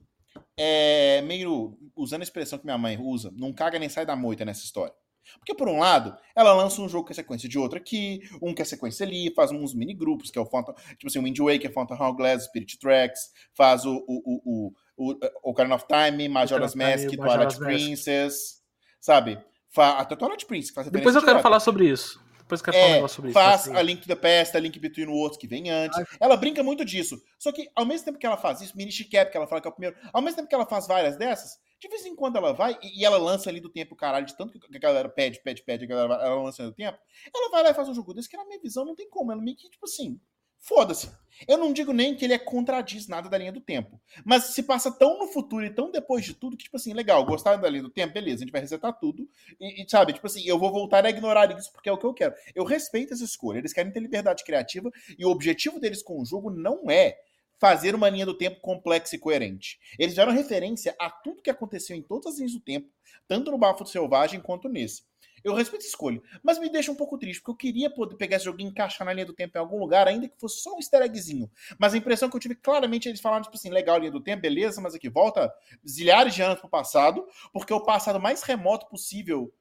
é 0.56 1.22
meio, 1.22 1.78
usando 1.94 2.20
a 2.20 2.24
expressão 2.24 2.58
que 2.58 2.64
minha 2.64 2.78
mãe 2.78 2.98
usa, 2.98 3.30
não 3.36 3.52
caga 3.52 3.78
nem 3.78 3.88
sai 3.88 4.06
da 4.06 4.16
moita 4.16 4.44
nessa 4.44 4.64
história. 4.64 4.94
Porque, 5.38 5.54
por 5.54 5.68
um 5.68 5.78
lado, 5.78 6.16
ela 6.36 6.52
lança 6.52 6.80
um 6.80 6.88
jogo 6.88 7.06
que 7.06 7.12
é 7.12 7.14
sequência 7.14 7.48
de 7.48 7.58
outro 7.58 7.78
aqui, 7.78 8.20
um 8.40 8.54
que 8.54 8.62
é 8.62 8.64
sequência 8.64 9.04
ali, 9.04 9.32
faz 9.34 9.50
uns 9.50 9.74
mini 9.74 9.92
grupos, 9.92 10.30
que 10.30 10.38
é 10.38 10.40
o 10.40 10.46
Phantom, 10.46 10.72
tipo 10.72 11.08
assim, 11.08 11.18
o 11.18 11.22
Wind 11.22 11.38
Waker, 11.38 11.72
Phantom 11.72 11.94
Hourglass, 11.94 12.44
Spirit 12.44 12.78
Tracks, 12.78 13.32
faz 13.52 13.84
o, 13.84 14.04
o, 14.06 14.22
o, 14.24 14.72
o, 14.96 15.12
o 15.12 15.50
Ocarina 15.50 15.74
of 15.74 15.84
Time, 15.88 16.28
Majora's 16.28 16.76
Mask, 16.76 17.08
Twilight. 17.08 17.58
Princess, 17.58 18.62
sabe? 19.00 19.38
Fa 19.68 19.98
até 19.98 20.16
Twilight 20.16 20.46
Princess, 20.46 20.70
que 20.70 20.74
faz 20.74 20.90
Depois 20.90 21.14
eu 21.14 21.22
quero 21.22 21.40
falar 21.40 21.60
sobre 21.60 21.88
isso. 21.90 22.24
Depois 22.38 22.60
eu 22.60 22.64
quero 22.64 22.76
falar 22.76 22.86
um 22.86 22.92
É, 22.92 22.94
negócio 22.96 23.16
sobre 23.16 23.30
isso. 23.30 23.38
faz 23.40 23.68
a 23.68 23.82
Link 23.82 24.02
to 24.02 24.06
the 24.08 24.14
Past, 24.14 24.56
a 24.56 24.60
Link 24.60 24.78
Between 24.78 25.08
Worlds 25.08 25.36
que 25.36 25.48
vem 25.48 25.68
antes. 25.68 25.98
Ela 26.20 26.36
brinca 26.36 26.62
muito 26.62 26.84
disso. 26.84 27.20
Só 27.38 27.50
que, 27.50 27.68
ao 27.74 27.84
mesmo 27.84 28.04
tempo 28.04 28.18
que 28.18 28.26
ela 28.26 28.36
faz 28.36 28.60
isso, 28.60 28.76
Mini 28.76 28.92
Cap, 29.10 29.30
que 29.32 29.36
ela 29.36 29.48
fala 29.48 29.60
que 29.60 29.66
é 29.66 29.70
o 29.70 29.74
primeiro, 29.74 29.96
ao 30.12 30.22
mesmo 30.22 30.36
tempo 30.36 30.48
que 30.48 30.54
ela 30.54 30.64
faz 30.64 30.86
várias 30.86 31.16
dessas, 31.16 31.58
de 31.80 31.88
vez 31.88 32.06
em 32.06 32.14
quando 32.14 32.36
ela 32.36 32.52
vai 32.54 32.78
e, 32.82 33.00
e 33.00 33.04
ela 33.04 33.18
lança 33.18 33.50
ali 33.50 33.60
do 33.60 33.68
tempo, 33.68 33.96
caralho, 33.96 34.24
de 34.24 34.36
tanto 34.36 34.58
que 34.60 34.76
a 34.76 34.80
galera 34.80 35.08
pede, 35.08 35.42
pede, 35.42 35.62
pede, 35.64 35.84
a 35.84 35.88
galera 35.88 36.08
vai- 36.08 36.24
ela 36.24 36.40
lança 36.42 36.62
ali 36.62 36.70
do 36.70 36.74
tempo, 36.76 36.96
ela 37.34 37.50
vai 37.50 37.62
lá 37.64 37.70
e 37.70 37.74
faz 37.74 37.88
um 37.88 37.94
jogo 37.94 38.14
desse, 38.14 38.28
que 38.30 38.36
na 38.36 38.44
minha 38.46 38.60
visão 38.60 38.84
não 38.84 38.94
tem 38.94 39.10
como. 39.10 39.32
Ela 39.32 39.42
meio 39.42 39.56
que, 39.56 39.68
tipo 39.68 39.84
assim, 39.84 40.18
foda-se. 40.60 41.10
Eu 41.46 41.58
não 41.58 41.72
digo 41.72 41.92
nem 41.92 42.14
que 42.14 42.24
ele 42.24 42.32
é 42.32 42.38
contradiz 42.38 43.08
nada 43.08 43.28
da 43.28 43.36
linha 43.36 43.52
do 43.52 43.60
tempo. 43.60 44.00
Mas 44.24 44.44
se 44.44 44.62
passa 44.62 44.90
tão 44.90 45.18
no 45.18 45.26
futuro 45.26 45.66
e 45.66 45.70
tão 45.70 45.90
depois 45.90 46.24
de 46.24 46.32
tudo 46.32 46.56
que, 46.56 46.64
tipo 46.64 46.76
assim, 46.76 46.94
legal, 46.94 47.24
gostaram 47.26 47.60
da 47.60 47.68
linha 47.68 47.82
do 47.82 47.90
tempo, 47.90 48.14
beleza, 48.14 48.36
a 48.36 48.40
gente 48.40 48.52
vai 48.52 48.60
resetar 48.60 48.98
tudo. 48.98 49.28
E, 49.60 49.82
e, 49.82 49.88
sabe, 49.88 50.14
tipo 50.14 50.26
assim, 50.26 50.42
eu 50.46 50.58
vou 50.58 50.72
voltar 50.72 51.04
a 51.04 51.10
ignorar 51.10 51.50
isso 51.56 51.70
porque 51.72 51.88
é 51.88 51.92
o 51.92 51.98
que 51.98 52.06
eu 52.06 52.14
quero. 52.14 52.34
Eu 52.54 52.64
respeito 52.64 53.12
essa 53.12 53.24
escolha. 53.24 53.58
Eles 53.58 53.72
querem 53.72 53.92
ter 53.92 54.00
liberdade 54.00 54.44
criativa 54.44 54.90
e 55.18 55.26
o 55.26 55.30
objetivo 55.30 55.78
deles 55.78 56.02
com 56.02 56.20
o 56.20 56.24
jogo 56.24 56.50
não 56.50 56.90
é 56.90 57.18
fazer 57.58 57.94
uma 57.94 58.08
linha 58.08 58.26
do 58.26 58.36
tempo 58.36 58.60
complexa 58.60 59.16
e 59.16 59.18
coerente. 59.18 59.78
Eles 59.98 60.12
fizeram 60.12 60.32
referência 60.32 60.94
a 60.98 61.10
tudo 61.10 61.42
que 61.42 61.50
aconteceu 61.50 61.96
em 61.96 62.02
todas 62.02 62.34
as 62.34 62.38
linhas 62.38 62.52
do 62.52 62.60
tempo, 62.60 62.88
tanto 63.26 63.50
no 63.50 63.58
Bafo 63.58 63.86
Selvagem 63.86 64.40
quanto 64.40 64.68
nesse. 64.68 65.02
Eu 65.46 65.54
respeito 65.54 65.84
a 65.84 65.86
escolha, 65.86 66.20
mas 66.42 66.58
me 66.58 66.68
deixa 66.68 66.90
um 66.90 66.96
pouco 66.96 67.16
triste, 67.16 67.40
porque 67.40 67.52
eu 67.52 67.72
queria 67.72 67.88
poder 67.88 68.16
pegar 68.16 68.34
esse 68.34 68.46
jogo 68.46 68.60
e 68.60 68.64
encaixar 68.64 69.06
na 69.06 69.12
linha 69.12 69.24
do 69.24 69.32
tempo 69.32 69.56
em 69.56 69.60
algum 69.60 69.78
lugar, 69.78 70.08
ainda 70.08 70.28
que 70.28 70.36
fosse 70.40 70.60
só 70.60 70.74
um 70.74 70.78
easter 70.78 71.00
eggzinho. 71.02 71.48
Mas 71.78 71.94
a 71.94 71.96
impressão 71.96 72.28
que 72.28 72.34
eu 72.34 72.40
tive, 72.40 72.56
claramente, 72.56 73.08
eles 73.08 73.20
falaram, 73.20 73.44
tipo 73.44 73.56
assim, 73.56 73.70
legal, 73.70 73.96
linha 73.96 74.10
do 74.10 74.20
tempo, 74.20 74.42
beleza, 74.42 74.80
mas 74.80 74.92
aqui 74.92 75.08
volta 75.08 75.54
zilhares 75.88 76.34
de 76.34 76.42
anos 76.42 76.58
pro 76.58 76.68
passado, 76.68 77.24
porque 77.52 77.72
é 77.72 77.76
o 77.76 77.84
passado 77.84 78.18
mais 78.18 78.42
remoto 78.42 78.88
possível 78.88 79.54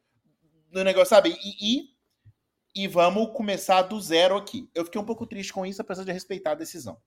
do 0.71 0.83
negócio, 0.83 1.09
sabe? 1.09 1.37
E, 1.39 1.77
e, 1.77 2.83
e 2.83 2.87
vamos 2.87 3.31
começar 3.33 3.83
do 3.83 4.01
zero 4.01 4.37
aqui. 4.37 4.67
Eu 4.73 4.85
fiquei 4.85 4.99
um 4.99 5.05
pouco 5.05 5.27
triste 5.27 5.53
com 5.53 5.67
isso, 5.67 5.83
apesar 5.83 6.03
de 6.03 6.11
respeitar 6.11 6.53
a 6.53 6.55
decisão. 6.55 6.97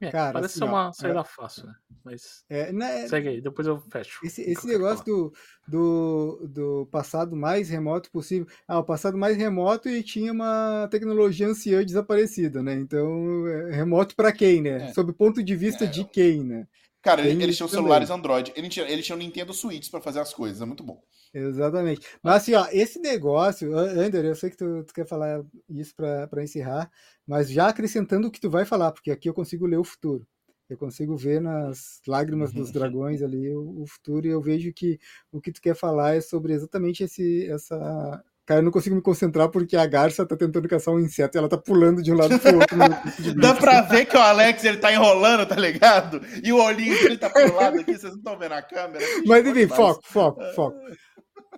É, 0.00 0.10
Cara, 0.10 0.32
parece 0.34 0.52
assim, 0.52 0.58
ser 0.58 0.64
ó, 0.64 0.68
uma 0.68 0.92
saída 0.92 1.24
fácil, 1.24 1.66
né? 1.66 1.74
Mas 2.04 2.44
É, 2.48 2.72
né, 2.72 3.08
segue 3.08 3.28
aí, 3.28 3.40
depois 3.40 3.66
eu 3.66 3.80
fecho. 3.80 4.20
Esse, 4.24 4.42
esse 4.42 4.66
negócio 4.66 5.04
do, 5.04 5.32
do, 5.66 6.48
do 6.48 6.88
passado 6.90 7.34
mais 7.36 7.68
remoto 7.68 8.10
possível. 8.10 8.46
Ah, 8.68 8.78
o 8.78 8.84
passado 8.84 9.16
mais 9.16 9.36
remoto 9.36 9.88
e 9.88 10.02
tinha 10.02 10.32
uma 10.32 10.88
tecnologia 10.90 11.46
anciã 11.46 11.84
desaparecida, 11.84 12.62
né? 12.62 12.74
Então, 12.74 13.46
é 13.48 13.70
remoto 13.74 14.14
para 14.14 14.32
quem, 14.32 14.60
né? 14.60 14.90
É. 14.90 14.92
Sob 14.92 15.10
o 15.12 15.14
ponto 15.14 15.42
de 15.42 15.56
vista 15.56 15.84
É. 15.84 15.88
de 15.88 16.04
quem, 16.04 16.44
né? 16.44 16.66
Cara, 17.00 17.20
eles 17.26 17.56
tinham 17.56 17.68
celulares 17.68 18.10
Android, 18.10 18.52
eles 18.56 18.72
tinham, 18.72 18.88
eles 18.88 19.04
tinham 19.04 19.18
Nintendo 19.18 19.52
Switch 19.52 19.90
pra 19.90 20.00
fazer 20.00 20.20
as 20.20 20.32
coisas, 20.32 20.62
é 20.62 20.64
muito 20.64 20.82
bom. 20.82 21.02
Exatamente. 21.34 22.06
Mas 22.22 22.36
assim, 22.36 22.54
ó, 22.54 22.66
esse 22.70 22.98
negócio, 23.00 23.76
An- 23.76 23.90
Ander, 24.06 24.24
eu 24.24 24.34
sei 24.36 24.50
que 24.50 24.56
tu, 24.56 24.84
tu 24.84 24.94
quer 24.94 25.06
falar 25.06 25.42
isso 25.68 25.94
para 25.96 26.42
encerrar, 26.42 26.90
mas 27.26 27.50
já 27.50 27.68
acrescentando 27.68 28.28
o 28.28 28.30
que 28.30 28.40
tu 28.40 28.48
vai 28.48 28.64
falar, 28.64 28.92
porque 28.92 29.10
aqui 29.10 29.28
eu 29.28 29.34
consigo 29.34 29.66
ler 29.66 29.78
o 29.78 29.84
futuro. 29.84 30.26
Eu 30.70 30.78
consigo 30.78 31.14
ver 31.16 31.40
nas 31.42 32.00
lágrimas 32.06 32.50
dos 32.52 32.70
dragões 32.72 33.20
ali 33.22 33.54
o, 33.54 33.82
o 33.82 33.86
futuro 33.86 34.26
e 34.26 34.30
eu 34.30 34.40
vejo 34.40 34.72
que 34.72 34.98
o 35.30 35.38
que 35.40 35.52
tu 35.52 35.60
quer 35.60 35.74
falar 35.74 36.14
é 36.16 36.20
sobre 36.22 36.54
exatamente 36.54 37.04
esse 37.04 37.46
essa 37.50 38.22
Cara, 38.46 38.60
eu 38.60 38.64
não 38.64 38.70
consigo 38.70 38.94
me 38.94 39.00
concentrar 39.00 39.48
porque 39.48 39.74
a 39.74 39.86
garça 39.86 40.26
tá 40.26 40.36
tentando 40.36 40.68
caçar 40.68 40.92
um 40.92 41.00
inseto 41.00 41.34
e 41.34 41.38
ela 41.38 41.48
tá 41.48 41.56
pulando 41.56 42.02
de 42.02 42.12
um 42.12 42.16
lado 42.16 42.38
pro 42.38 42.56
outro. 42.56 42.76
Dá 43.40 43.54
pra 43.54 43.80
ver 43.80 44.04
que 44.04 44.14
o 44.16 44.20
Alex 44.20 44.62
ele 44.64 44.76
tá 44.76 44.92
enrolando, 44.92 45.46
tá 45.46 45.54
ligado? 45.56 46.20
E 46.42 46.52
o 46.52 46.62
olhinho 46.62 46.94
dele 47.00 47.16
tá 47.16 47.30
pro 47.30 47.54
lado 47.56 47.80
aqui, 47.80 47.92
vocês 47.96 48.12
não 48.12 48.18
estão 48.18 48.38
vendo 48.38 48.52
a 48.52 48.60
câmera. 48.60 49.02
Mas 49.24 49.46
enfim, 49.46 49.66
foco, 49.66 50.02
foco, 50.04 50.42
foco. 50.54 50.76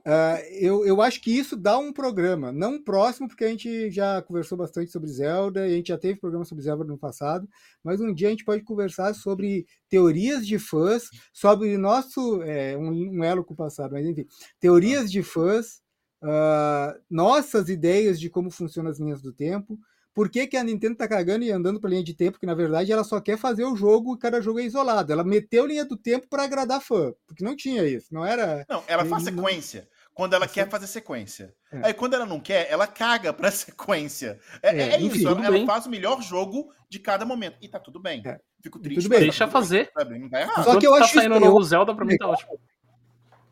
Ah, 0.09 0.41
eu, 0.53 0.87
eu 0.87 1.03
acho 1.03 1.21
que 1.21 1.37
isso 1.37 1.57
dá 1.57 1.77
um 1.77 1.93
programa, 1.93 2.53
não 2.53 2.81
próximo, 2.81 3.27
porque 3.27 3.45
a 3.45 3.49
gente 3.49 3.91
já 3.91 4.23
conversou 4.23 4.57
bastante 4.57 4.93
sobre 4.93 5.11
Zelda, 5.11 5.67
e 5.67 5.73
a 5.73 5.77
gente 5.77 5.89
já 5.89 5.99
teve 5.99 6.21
programa 6.21 6.45
sobre 6.45 6.63
Zelda 6.63 6.85
no 6.85 6.97
passado, 6.97 7.49
mas 7.83 8.01
um 8.01 8.15
dia 8.15 8.29
a 8.29 8.31
gente 8.31 8.45
pode 8.45 8.63
conversar 8.63 9.13
sobre 9.15 9.67
teorias 9.89 10.47
de 10.47 10.61
fãs, 10.61 11.11
sobre 11.33 11.77
nosso. 11.77 12.41
É, 12.43 12.77
um, 12.77 13.19
um 13.19 13.25
elo 13.25 13.45
com 13.45 13.53
o 13.53 13.57
passado, 13.57 13.95
mas 13.95 14.07
enfim, 14.07 14.25
teorias 14.61 15.11
de 15.11 15.25
fãs, 15.25 15.83
ah, 16.23 16.97
nossas 17.11 17.69
ideias 17.69 18.21
de 18.21 18.31
como 18.31 18.49
funcionam 18.49 18.93
as 18.93 19.01
linhas 19.01 19.21
do 19.21 19.33
tempo. 19.33 19.77
Por 20.15 20.31
que, 20.31 20.47
que 20.47 20.57
a 20.57 20.63
Nintendo 20.63 20.95
tá 20.95 21.09
cagando 21.09 21.45
e 21.45 21.51
andando 21.51 21.81
pra 21.81 21.91
linha 21.91 22.03
de 22.05 22.15
tempo? 22.15 22.39
Que 22.39 22.47
na 22.47 22.55
verdade 22.55 22.93
ela 22.93 23.05
só 23.05 23.21
quer 23.21 23.37
fazer 23.37 23.65
o 23.65 23.77
jogo 23.77 24.15
e 24.15 24.19
cada 24.19 24.41
jogo 24.41 24.61
é 24.61 24.65
isolado. 24.65 25.13
Ela 25.13 25.25
meteu 25.25 25.67
linha 25.67 25.85
do 25.85 25.97
tempo 25.97 26.29
para 26.31 26.45
agradar 26.45 26.81
fã, 26.81 27.13
porque 27.27 27.45
não 27.45 27.57
tinha 27.57 27.85
isso, 27.85 28.15
não 28.15 28.25
era. 28.25 28.65
Não, 28.69 28.85
ela 28.87 29.05
faz 29.05 29.25
sequência 29.25 29.87
quando 30.17 30.33
ela 30.33 30.49
quer 30.49 30.67
fazer 30.71 30.87
sequência. 30.87 31.55
É. 31.71 31.89
Aí 31.89 31.95
quando 31.95 32.15
ela 32.15 32.25
não 32.25 32.41
quer, 32.41 32.67
ela 32.71 32.87
caga 32.87 33.35
pra 33.35 33.51
sequência. 33.53 34.41
É, 34.63 34.71
É, 34.71 34.89
é 34.95 35.01
enfim, 35.01 35.19
isso, 35.19 35.29
ela, 35.29 35.45
ela 35.47 35.67
faz 35.67 35.85
o 35.85 35.91
melhor 35.91 36.23
jogo 36.23 36.73
de 36.89 36.99
cada 36.99 37.27
momento. 37.27 37.59
E 37.61 37.69
tá 37.69 37.79
tudo 37.79 38.01
bem. 38.01 38.23
É. 38.25 38.41
Fico 38.63 38.79
triste. 38.79 39.03
Tudo 39.03 39.11
bem. 39.11 39.21
Deixa 39.21 39.45
tá 39.47 39.53
tudo 39.53 39.53
fazer. 39.53 39.91
bem, 40.09 40.29
tá. 40.31 40.63
Só 40.65 40.79
que 40.81 40.87
eu 40.87 40.91
Enquanto 40.91 41.03
acho 41.05 41.15
tá 41.15 41.21
saindo 41.21 41.37
isso- 41.37 41.45
o 41.45 41.49
novo 41.49 41.63
Zelda, 41.63 41.95
pra 41.95 42.05
mim 42.07 42.17
tá 42.17 42.27
ótimo. 42.27 42.59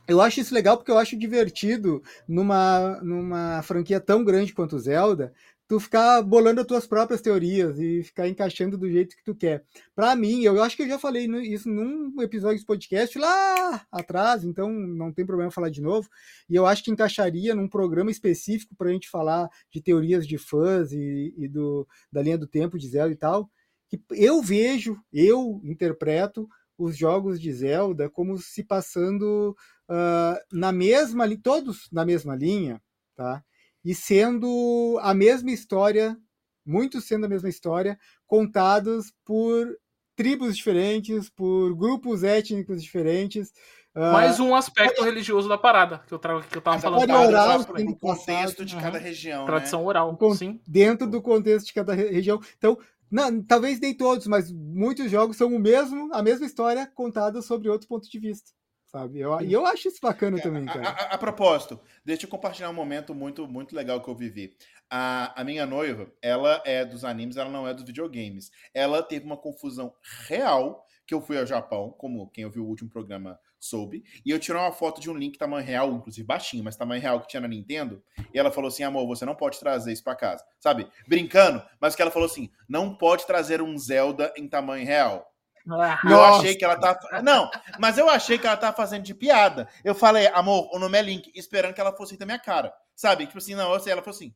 Eu 0.09 0.21
acho 0.21 0.41
isso 0.41 0.55
legal 0.55 0.77
porque 0.77 0.91
eu 0.91 0.99
acho 0.99 1.17
divertido 1.19 2.03
numa, 2.29 2.99
numa 3.03 3.63
franquia 3.63 3.99
tão 4.01 4.23
grande 4.25 4.53
quanto 4.53 4.79
Zelda, 4.79 5.33
tu 5.75 5.81
ficar 5.81 6.23
bolando 6.23 6.61
as 6.61 6.67
tuas 6.69 6.87
próprias 6.87 7.21
teorias 7.21 7.81
e 7.81 8.05
ficar 8.05 8.29
encaixando 8.29 8.79
do 8.79 8.89
jeito 8.89 9.17
que 9.17 9.25
tu 9.25 9.35
quer. 9.35 9.65
Pra 9.93 10.15
mim, 10.15 10.43
eu 10.43 10.63
acho 10.63 10.77
que 10.77 10.83
eu 10.83 10.89
já 10.89 11.01
falei 11.01 11.27
isso 11.53 11.69
num 11.69 12.23
episódio 12.23 12.61
de 12.61 12.65
podcast 12.65 13.19
lá 13.19 13.85
atrás, 13.91 14.45
então 14.45 14.71
não 14.71 15.13
tem 15.13 15.27
problema 15.27 15.51
falar 15.51 15.71
de 15.71 15.83
novo. 15.83 16.09
E 16.49 16.55
eu 16.55 16.65
acho 16.65 16.85
que 16.85 16.93
encaixaria 16.93 17.57
num 17.57 17.69
programa 17.69 18.09
específico 18.09 18.77
pra 18.77 18.91
gente 18.91 19.11
falar 19.11 19.49
de 19.69 19.83
teorias 19.83 20.29
de 20.29 20.39
fãs 20.39 20.93
e, 20.93 21.35
e 21.37 21.49
do, 21.49 21.89
da 22.13 22.23
linha 22.23 22.39
do 22.39 22.47
tempo 22.47 22.79
de 22.79 22.87
Zelda 22.87 23.13
e 23.13 23.17
tal. 23.17 23.51
Que 23.89 24.01
eu 24.13 24.41
vejo, 24.41 24.97
eu 25.13 25.61
interpreto 25.65 26.49
os 26.79 26.97
jogos 26.97 27.41
de 27.41 27.53
Zelda 27.53 28.09
como 28.09 28.39
se 28.39 28.63
passando 28.63 29.57
uh, 29.91 30.57
na 30.57 30.71
mesma 30.71 31.25
todos 31.37 31.89
na 31.91 32.05
mesma 32.05 32.37
linha, 32.37 32.81
tá? 33.17 33.43
E 33.85 33.95
sendo 33.95 34.99
a 35.03 35.13
mesma 35.13 35.51
história, 35.51 36.17
muitos 36.65 37.05
sendo 37.05 37.27
a 37.27 37.29
mesma 37.29 37.49
história, 37.49 37.99
contados 38.27 39.13
por 39.25 39.69
tribos 40.17 40.57
diferentes, 40.57 41.29
por 41.29 41.75
grupos 41.75 42.23
étnicos 42.23 42.83
diferentes. 42.83 43.53
Uh, 43.95 44.13
Mais 44.13 44.41
um 44.41 44.55
aspecto 44.55 44.97
pode... 44.97 45.09
religioso 45.09 45.49
da 45.49 45.59
parada 45.59 46.03
que 46.07 46.15
eu 46.15 46.19
trago 46.19 46.43
que 46.43 46.57
eu 46.57 46.63
tava 46.63 46.81
falando. 46.81 47.11
Oral, 47.11 47.61
o 47.61 47.97
contexto 47.97 48.65
de 48.65 48.75
cada 48.77 48.99
região, 48.99 49.45
tradição 49.45 49.81
né? 49.81 49.87
oral, 49.87 50.19
sim. 50.35 50.61
Dentro 50.67 51.07
do 51.07 51.23
contexto 51.23 51.67
de 51.67 51.75
cada 51.75 51.95
região. 51.95 52.41
Então, 52.57 52.79
não, 53.11 53.43
talvez 53.43 53.79
nem 53.79 53.95
todos, 53.95 54.27
mas 54.27 54.51
muitos 54.51 55.11
jogos 55.11 55.37
são 55.37 55.55
o 55.55 55.59
mesmo, 55.59 56.13
a 56.13 56.23
mesma 56.23 56.47
história 56.47 56.91
contada 56.95 57.41
sobre 57.43 57.69
outro 57.69 57.87
ponto 57.87 58.11
de 58.11 58.19
vista. 58.19 58.51
Sabe? 58.95 59.19
Eu, 59.19 59.41
e 59.41 59.53
eu 59.53 59.67
acho 59.67 59.89
isso 59.89 59.99
bacana 60.01 60.41
também, 60.41 60.67
cara. 60.67 60.89
A, 60.89 60.91
a, 60.91 61.15
a, 61.15 61.19
propósito, 61.19 61.81
deixa 62.05 62.27
eu 62.27 62.31
compartilhar 62.31 62.71
um 62.71 62.75
momento 62.75 63.13
muito, 63.13 63.45
muito 63.49 63.75
legal 63.75 64.01
que 64.01 64.09
eu 64.09 64.15
vivi. 64.15 64.57
A, 64.89 65.41
a 65.41 65.43
minha 65.43 65.67
noiva, 65.67 66.07
ela 66.23 66.63
é 66.65 66.85
dos 66.85 67.05
animes, 67.05 67.37
ela 67.37 67.51
não 67.51 67.67
é 67.67 67.75
dos 67.75 67.83
videogames. 67.83 68.53
Ela 68.73 69.03
teve 69.03 69.27
uma 69.27 69.37
confusão 69.37 69.93
real 70.29 70.87
que 71.05 71.13
eu 71.13 71.21
fui 71.21 71.37
ao 71.37 71.45
Japão, 71.45 71.91
como 71.99 72.31
quem 72.31 72.45
ouviu 72.45 72.65
o 72.65 72.69
último 72.69 72.89
programa 72.89 73.37
soube, 73.59 74.05
e 74.25 74.31
eu 74.31 74.39
tirei 74.39 74.61
uma 74.61 74.71
foto 74.71 75.01
de 75.01 75.11
um 75.11 75.17
link 75.17 75.37
tamanho 75.37 75.67
real, 75.67 75.93
inclusive 75.93 76.25
baixinho, 76.25 76.63
mas 76.63 76.77
tamanho 76.77 77.03
real 77.03 77.21
que 77.21 77.27
tinha 77.27 77.41
na 77.41 77.49
Nintendo, 77.49 78.01
e 78.33 78.39
ela 78.39 78.53
falou 78.53 78.69
assim, 78.69 78.85
amor, 78.85 79.09
você 79.09 79.25
não 79.25 79.35
pode 79.35 79.59
trazer 79.59 79.93
isso 79.93 80.05
para 80.05 80.15
casa, 80.15 80.45
sabe? 80.61 80.87
Brincando, 81.09 81.63
mas 81.81 81.97
que 81.97 82.01
ela 82.01 82.13
falou 82.13 82.27
assim, 82.27 82.49
não 82.69 82.95
pode 82.95 83.27
trazer 83.27 83.61
um 83.61 83.77
Zelda 83.77 84.33
em 84.37 84.47
tamanho 84.47 84.87
real. 84.87 85.34
Ah, 85.71 85.99
eu 86.05 86.23
achei 86.23 86.55
que 86.55 86.65
ela 86.65 86.77
tá. 86.77 87.23
Não, 87.23 87.51
mas 87.79 87.97
eu 87.97 88.09
achei 88.09 88.39
que 88.39 88.47
ela 88.47 88.57
tá 88.57 88.73
fazendo 88.73 89.03
de 89.03 89.15
piada. 89.15 89.69
Eu 89.83 89.95
falei, 89.95 90.27
amor, 90.29 90.69
o 90.75 90.79
nome 90.79 90.99
é 90.99 91.03
Link, 91.03 91.33
esperando 91.35 91.73
que 91.73 91.81
ela 91.81 91.97
fosse 91.97 92.19
da 92.19 92.27
minha 92.27 92.39
cara. 92.39 92.73
Sabe? 92.95 93.27
Tipo 93.27 93.39
assim, 93.39 93.55
não, 93.55 93.73
eu 93.73 93.81
sei, 93.81 93.93
ela 93.93 94.03
falou 94.03 94.17
assim. 94.17 94.35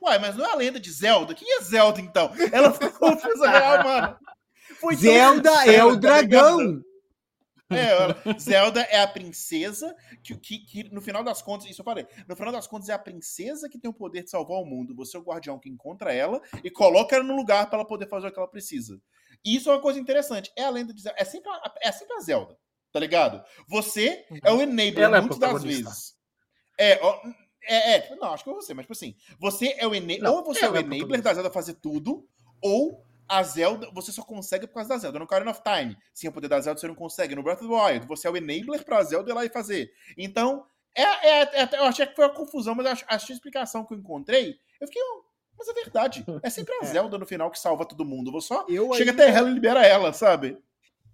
Uai, 0.00 0.18
mas 0.18 0.36
não 0.36 0.44
é 0.44 0.50
a 0.50 0.56
lenda 0.56 0.80
de 0.80 0.90
Zelda? 0.90 1.34
Quem 1.34 1.56
é 1.56 1.62
Zelda, 1.62 2.00
então? 2.00 2.32
Ela 2.52 2.72
ficou 2.72 2.92
confusa 2.92 3.48
real, 3.48 3.84
mano. 3.84 4.18
Foi 4.80 4.96
Zelda 4.96 5.50
é 5.64 5.84
o 5.84 5.92
tá 5.92 6.00
dragão. 6.00 6.82
É, 7.70 8.38
Zelda 8.38 8.82
é 8.82 9.00
a 9.00 9.08
princesa 9.08 9.94
que, 10.22 10.36
que, 10.36 10.58
que, 10.58 10.84
no 10.92 11.00
final 11.00 11.24
das 11.24 11.40
contas, 11.40 11.70
isso 11.70 11.80
eu 11.80 11.84
falei, 11.84 12.06
no 12.28 12.36
final 12.36 12.52
das 12.52 12.66
contas 12.66 12.88
é 12.88 12.92
a 12.92 12.98
princesa 12.98 13.68
que 13.68 13.78
tem 13.78 13.90
o 13.90 13.94
poder 13.94 14.24
de 14.24 14.30
salvar 14.30 14.58
o 14.58 14.66
mundo. 14.66 14.94
Você 14.96 15.16
é 15.16 15.20
o 15.20 15.22
guardião 15.22 15.58
que 15.58 15.70
encontra 15.70 16.12
ela 16.12 16.40
e 16.62 16.70
coloca 16.70 17.16
ela 17.16 17.24
no 17.24 17.36
lugar 17.36 17.66
para 17.70 17.78
ela 17.78 17.86
poder 17.86 18.08
fazer 18.08 18.28
o 18.28 18.32
que 18.32 18.38
ela 18.38 18.48
precisa. 18.48 19.00
E 19.44 19.56
isso 19.56 19.70
é 19.70 19.72
uma 19.72 19.82
coisa 19.82 19.98
interessante. 19.98 20.52
É 20.56 20.64
a 20.64 20.70
lenda 20.70 20.92
de 20.92 21.02
Zelda. 21.02 21.18
É 21.20 21.24
sempre 21.24 21.50
a, 21.50 21.74
é 21.82 21.92
sempre 21.92 22.14
a 22.16 22.20
Zelda, 22.20 22.56
tá 22.92 23.00
ligado? 23.00 23.42
Você 23.68 24.24
é 24.42 24.52
o 24.52 24.60
enabler 24.60 25.04
ela 25.04 25.18
é 25.18 25.20
muitas 25.20 25.40
é 25.40 25.52
das 25.52 25.62
vezes. 25.62 26.14
É, 26.78 27.00
é, 27.64 27.96
é, 27.96 28.16
não, 28.16 28.32
acho 28.32 28.44
que 28.44 28.50
é 28.50 28.54
você, 28.54 28.74
mas 28.74 28.84
tipo 28.84 28.92
assim, 28.92 29.14
você 29.38 29.74
é 29.78 29.86
o 29.86 29.94
enabler, 29.94 30.30
ou 30.30 30.44
você 30.44 30.64
é 30.64 30.70
o 30.70 30.76
enabler 30.76 31.22
da 31.22 31.34
Zelda 31.34 31.50
fazer 31.50 31.74
tudo, 31.74 32.26
ou 32.60 33.04
a 33.28 33.42
Zelda, 33.42 33.88
você 33.92 34.12
só 34.12 34.22
consegue 34.22 34.66
por 34.66 34.74
causa 34.74 34.90
da 34.90 34.98
Zelda. 34.98 35.18
No 35.18 35.24
Ocarina 35.24 35.50
of 35.50 35.62
Time, 35.62 35.96
sem 36.12 36.28
o 36.28 36.32
poder 36.32 36.48
da 36.48 36.60
Zelda, 36.60 36.80
você 36.80 36.88
não 36.88 36.94
consegue. 36.94 37.34
No 37.34 37.42
Breath 37.42 37.62
of 37.62 37.68
the 37.68 37.74
Wild, 37.74 38.06
você 38.06 38.26
é 38.26 38.30
o 38.30 38.36
enabler 38.36 38.84
pra 38.84 39.02
Zelda 39.02 39.30
ir 39.30 39.34
lá 39.34 39.44
e 39.44 39.48
fazer. 39.48 39.92
Então, 40.18 40.66
é, 40.94 41.02
é, 41.02 41.62
é, 41.62 41.68
eu 41.78 41.84
achei 41.84 42.06
que 42.06 42.14
foi 42.14 42.26
uma 42.26 42.34
confusão, 42.34 42.74
mas 42.74 42.86
acho, 42.86 43.04
acho 43.08 43.32
a 43.32 43.34
explicação 43.34 43.86
que 43.86 43.94
eu 43.94 43.98
encontrei, 43.98 44.58
eu 44.80 44.86
fiquei, 44.86 45.02
mas 45.62 45.68
é 45.68 45.72
verdade. 45.72 46.24
É 46.42 46.50
sempre 46.50 46.74
a 46.74 46.78
é. 46.84 46.86
Zelda 46.86 47.16
no 47.16 47.26
final 47.26 47.50
que 47.50 47.58
salva 47.58 47.84
todo 47.84 48.04
mundo. 48.04 48.32
Você 48.32 48.48
só 48.48 48.66
eu 48.68 48.92
chega 48.94 49.12
ainda... 49.12 49.22
até 49.22 49.32
ela 49.32 49.48
e 49.48 49.54
libera 49.54 49.86
ela, 49.86 50.12
sabe? 50.12 50.58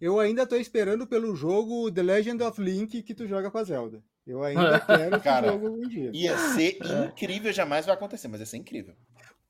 Eu 0.01 0.19
ainda 0.21 0.47
tô 0.47 0.57
esperando 0.57 1.07
pelo 1.07 1.35
jogo 1.35 1.91
The 1.91 2.03
Legend 2.03 2.43
of 2.43 2.63
Link 2.63 3.03
que 3.03 3.15
tu 3.15 3.27
joga 3.27 3.51
com 3.51 3.59
a 3.59 3.65
Zelda. 3.65 4.03
Eu 4.27 4.43
ainda 4.43 4.79
quero 4.81 5.17
esse 5.17 5.25
Cara, 5.25 5.53
jogo 5.53 5.69
um 5.69 5.89
dia. 5.89 6.11
Ia 6.15 6.39
ser 6.39 6.79
incrível, 7.07 7.53
jamais 7.53 7.85
vai 7.85 7.95
acontecer, 7.95 8.29
mas 8.29 8.41
ia 8.41 8.47
ser 8.47 8.59
incrível. 8.59 8.95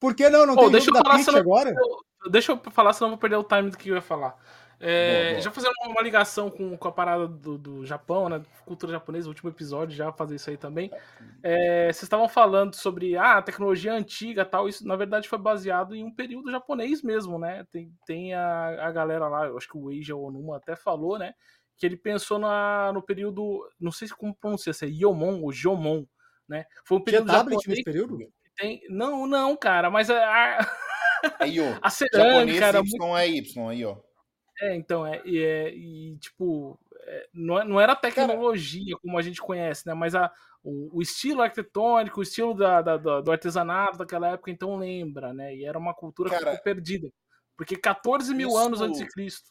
Por 0.00 0.14
que 0.14 0.28
não? 0.30 0.46
Não 0.46 0.54
oh, 0.54 0.60
tem 0.62 0.72
deixa 0.72 0.86
jogo 0.86 0.98
eu 0.98 1.02
falar, 1.02 1.24
da 1.24 1.38
agora? 1.38 1.74
Eu, 2.24 2.30
deixa 2.30 2.52
eu 2.52 2.60
falar, 2.70 2.92
senão 2.92 3.08
eu 3.08 3.10
vou 3.12 3.18
perder 3.18 3.36
o 3.36 3.44
time 3.44 3.70
do 3.70 3.76
que 3.76 3.90
eu 3.90 3.96
ia 3.96 4.00
falar. 4.00 4.36
É, 4.80 5.20
boa, 5.20 5.30
boa. 5.30 5.40
Já 5.42 5.50
fazendo 5.50 5.72
uma 5.86 6.02
ligação 6.02 6.50
com, 6.50 6.76
com 6.76 6.88
a 6.88 6.92
parada 6.92 7.26
do, 7.26 7.58
do 7.58 7.84
Japão, 7.84 8.28
né? 8.28 8.42
Cultura 8.64 8.92
japonesa, 8.92 9.26
o 9.26 9.30
último 9.30 9.50
episódio 9.50 9.96
já 9.96 10.12
fazer 10.12 10.36
isso 10.36 10.50
aí 10.50 10.56
também. 10.56 10.90
É, 11.42 11.86
vocês 11.86 12.04
estavam 12.04 12.28
falando 12.28 12.74
sobre 12.74 13.16
ah, 13.16 13.42
tecnologia 13.42 13.92
antiga 13.92 14.44
tal. 14.44 14.68
Isso 14.68 14.86
na 14.86 14.94
verdade 14.94 15.28
foi 15.28 15.38
baseado 15.38 15.94
em 15.94 16.04
um 16.04 16.14
período 16.14 16.50
japonês 16.50 17.02
mesmo, 17.02 17.38
né? 17.38 17.64
Tem, 17.72 17.92
tem 18.06 18.34
a, 18.34 18.86
a 18.86 18.92
galera 18.92 19.26
lá, 19.26 19.46
eu 19.46 19.56
acho 19.56 19.68
que 19.68 19.76
o 19.76 19.90
Eiji 19.90 20.12
Onuma 20.12 20.58
até 20.58 20.76
falou, 20.76 21.18
né? 21.18 21.34
Que 21.76 21.84
ele 21.84 21.96
pensou 21.96 22.38
na, 22.38 22.92
no 22.92 23.02
período, 23.02 23.68
não 23.80 23.90
sei 23.90 24.08
como 24.08 24.34
pronuncia, 24.34 24.72
se 24.72 24.86
é 24.86 24.88
Yomon 24.88 25.42
ou 25.42 25.52
Jomon, 25.52 26.04
né? 26.48 26.66
Foi 26.84 26.98
um 26.98 27.02
período 27.02 27.26
Tinha 27.26 27.38
tablet 27.38 27.56
japonês, 27.56 27.78
nesse 27.78 27.84
período? 27.84 28.18
Tem, 28.56 28.80
não, 28.88 29.26
não, 29.26 29.56
cara, 29.56 29.90
mas 29.90 30.08
a, 30.08 30.58
aí, 31.40 31.58
ó, 31.62 31.78
a 31.82 31.90
cerâmica 31.90 32.64
era 32.64 32.78
Y 32.78 32.84
muito... 32.84 33.16
é 33.16 33.28
Y, 33.28 33.68
aí, 33.68 33.84
ó. 33.84 34.07
É, 34.60 34.74
então, 34.74 35.06
é, 35.06 35.22
é 35.24 35.74
e 35.74 36.16
tipo, 36.18 36.78
é, 37.00 37.28
não, 37.32 37.58
é, 37.58 37.64
não 37.64 37.80
era 37.80 37.94
tecnologia 37.94 38.92
Cara, 38.92 39.00
como 39.02 39.18
a 39.18 39.22
gente 39.22 39.40
conhece, 39.40 39.86
né? 39.86 39.94
Mas 39.94 40.14
a, 40.14 40.32
o, 40.62 40.98
o 40.98 41.02
estilo 41.02 41.42
arquitetônico, 41.42 42.20
o 42.20 42.22
estilo 42.22 42.54
da, 42.54 42.82
da, 42.82 42.96
do 42.96 43.30
artesanato 43.30 43.98
daquela 43.98 44.28
época, 44.32 44.50
então 44.50 44.76
lembra, 44.76 45.32
né? 45.32 45.54
E 45.54 45.64
era 45.64 45.78
uma 45.78 45.94
cultura 45.94 46.30
Cara, 46.30 46.42
que 46.42 46.50
ficou 46.50 46.64
perdida. 46.64 47.08
Porque 47.56 47.76
14 47.76 48.34
mil 48.34 48.48
isso, 48.48 48.58
anos 48.58 48.80
antes 48.80 49.00
de 49.00 49.08
Cristo. 49.08 49.50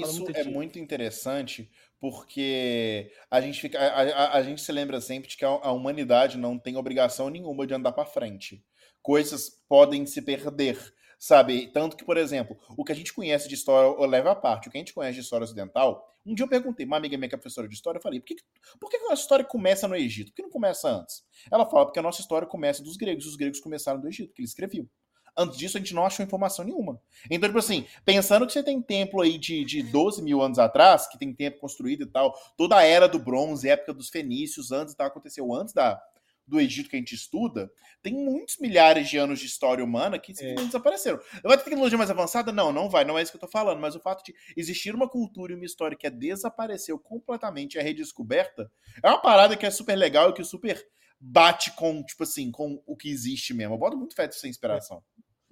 Isso 0.00 0.24
muito 0.24 0.36
é 0.36 0.44
muito 0.44 0.78
interessante 0.78 1.70
porque 2.00 3.12
a 3.30 3.40
gente, 3.40 3.60
fica, 3.60 3.78
a, 3.78 4.02
a, 4.02 4.38
a, 4.38 4.42
gente 4.42 4.60
se 4.60 4.72
lembra 4.72 5.00
sempre 5.00 5.28
de 5.28 5.36
que 5.36 5.44
a, 5.44 5.48
a 5.48 5.72
humanidade 5.72 6.38
não 6.38 6.58
tem 6.58 6.76
obrigação 6.76 7.30
nenhuma 7.30 7.66
de 7.66 7.74
andar 7.74 7.92
para 7.92 8.06
frente. 8.06 8.64
Coisas 9.00 9.62
podem 9.68 10.06
se 10.06 10.22
perder 10.22 10.78
sabe? 11.22 11.68
Tanto 11.68 11.96
que, 11.96 12.04
por 12.04 12.16
exemplo, 12.16 12.58
o 12.76 12.84
que 12.84 12.90
a 12.90 12.94
gente 12.96 13.12
conhece 13.12 13.48
de 13.48 13.54
história 13.54 13.96
leva 14.08 14.32
à 14.32 14.34
parte, 14.34 14.66
o 14.66 14.72
que 14.72 14.76
a 14.76 14.80
gente 14.80 14.92
conhece 14.92 15.14
de 15.14 15.20
história 15.20 15.44
ocidental. 15.44 16.12
Um 16.26 16.34
dia 16.34 16.44
eu 16.44 16.48
perguntei, 16.48 16.84
uma 16.84 16.96
amiga 16.96 17.16
minha 17.16 17.28
que 17.28 17.34
é 17.36 17.38
professora 17.38 17.68
de 17.68 17.74
história, 17.76 17.98
eu 17.98 18.02
falei, 18.02 18.18
por 18.18 18.26
que, 18.26 18.36
por 18.80 18.90
que 18.90 18.96
a 18.96 19.02
nossa 19.02 19.22
história 19.22 19.44
começa 19.44 19.86
no 19.86 19.94
Egito? 19.94 20.32
Por 20.32 20.36
que 20.36 20.42
não 20.42 20.50
começa 20.50 20.88
antes? 20.88 21.22
Ela 21.48 21.64
fala, 21.64 21.86
porque 21.86 22.00
a 22.00 22.02
nossa 22.02 22.20
história 22.20 22.46
começa 22.46 22.82
dos 22.82 22.96
gregos, 22.96 23.24
os 23.24 23.36
gregos 23.36 23.60
começaram 23.60 24.00
do 24.00 24.08
Egito, 24.08 24.34
que 24.34 24.42
eles 24.42 24.50
escreviam. 24.50 24.88
Antes 25.36 25.56
disso, 25.56 25.76
a 25.76 25.80
gente 25.80 25.94
não 25.94 26.04
achou 26.04 26.26
informação 26.26 26.64
nenhuma. 26.64 27.00
Então, 27.30 27.48
tipo 27.48 27.58
assim, 27.60 27.86
pensando 28.04 28.44
que 28.44 28.52
você 28.52 28.62
tem 28.62 28.82
templo 28.82 29.22
aí 29.22 29.38
de, 29.38 29.64
de 29.64 29.80
12 29.80 30.20
mil 30.22 30.42
anos 30.42 30.58
atrás, 30.58 31.06
que 31.06 31.16
tem 31.16 31.32
tempo 31.32 31.60
construído 31.60 32.02
e 32.02 32.06
tal, 32.06 32.36
toda 32.56 32.76
a 32.76 32.82
era 32.82 33.08
do 33.08 33.20
bronze, 33.20 33.68
época 33.68 33.94
dos 33.94 34.08
fenícios, 34.08 34.72
antes 34.72 34.92
e 34.92 34.96
tal, 34.96 35.06
aconteceu 35.06 35.54
antes 35.54 35.72
da, 35.72 36.02
do 36.46 36.60
Egito 36.60 36.88
que 36.88 36.96
a 36.96 36.98
gente 36.98 37.14
estuda, 37.14 37.70
tem 38.02 38.14
muitos 38.14 38.58
milhares 38.58 39.08
de 39.08 39.16
anos 39.16 39.38
de 39.38 39.46
história 39.46 39.84
humana 39.84 40.18
que 40.18 40.34
simplesmente 40.34 40.62
é. 40.62 40.66
desapareceram. 40.66 41.20
Vai 41.42 41.56
ter 41.56 41.64
tecnologia 41.64 41.98
mais 41.98 42.10
avançada? 42.10 42.52
Não, 42.52 42.72
não 42.72 42.88
vai, 42.88 43.04
não 43.04 43.18
é 43.18 43.22
isso 43.22 43.30
que 43.30 43.36
eu 43.36 43.40
tô 43.40 43.48
falando, 43.48 43.80
mas 43.80 43.94
o 43.94 44.00
fato 44.00 44.24
de 44.24 44.34
existir 44.56 44.94
uma 44.94 45.08
cultura 45.08 45.52
e 45.52 45.56
uma 45.56 45.64
história 45.64 45.96
que 45.96 46.06
é 46.06 46.10
desapareceu 46.10 46.98
completamente, 46.98 47.78
é 47.78 47.82
redescoberta, 47.82 48.70
é 49.02 49.08
uma 49.08 49.20
parada 49.20 49.56
que 49.56 49.66
é 49.66 49.70
super 49.70 49.96
legal 49.96 50.30
e 50.30 50.34
que 50.34 50.44
super 50.44 50.84
bate 51.20 51.70
com, 51.76 52.02
tipo 52.02 52.24
assim, 52.24 52.50
com 52.50 52.82
o 52.84 52.96
que 52.96 53.08
existe 53.08 53.54
mesmo. 53.54 53.74
Eu 53.74 53.78
boto 53.78 53.96
muito 53.96 54.14
fé 54.14 54.28
sem 54.32 54.50
inspiração. 54.50 55.02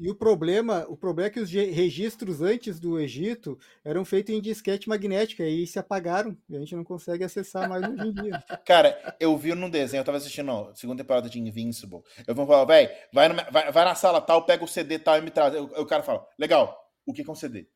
E 0.00 0.08
o 0.08 0.14
problema, 0.14 0.86
o 0.88 0.96
problema 0.96 1.26
é 1.26 1.30
que 1.30 1.40
os 1.40 1.50
registros 1.50 2.40
antes 2.40 2.80
do 2.80 2.98
Egito 2.98 3.58
eram 3.84 4.02
feitos 4.02 4.34
em 4.34 4.40
disquete 4.40 4.88
magnética 4.88 5.44
e 5.46 5.66
se 5.66 5.78
apagaram. 5.78 6.34
E 6.48 6.56
a 6.56 6.58
gente 6.58 6.74
não 6.74 6.82
consegue 6.82 7.22
acessar 7.22 7.68
mais 7.68 7.86
hoje 7.86 8.08
em 8.08 8.12
dia. 8.14 8.42
Cara, 8.64 9.14
eu 9.20 9.36
vi 9.36 9.54
num 9.54 9.68
desenho, 9.68 10.00
eu 10.00 10.04
tava 10.04 10.16
assistindo 10.16 10.50
a 10.50 10.74
segunda 10.74 11.02
temporada 11.02 11.28
de 11.28 11.38
Invincible. 11.38 12.00
Eu 12.26 12.34
vou 12.34 12.46
falar, 12.46 12.64
velho, 12.64 12.88
vai, 13.12 13.28
vai, 13.28 13.70
vai, 13.70 13.84
na 13.84 13.94
sala 13.94 14.22
tal, 14.22 14.46
pega 14.46 14.64
o 14.64 14.68
CD 14.68 14.98
tal 14.98 15.18
e 15.18 15.20
me 15.20 15.30
traz. 15.30 15.54
O 15.54 15.84
cara 15.84 16.02
fala, 16.02 16.26
legal, 16.38 16.74
o 17.04 17.12
que 17.12 17.20
é 17.20 17.30
um 17.30 17.34
CD? 17.34 17.68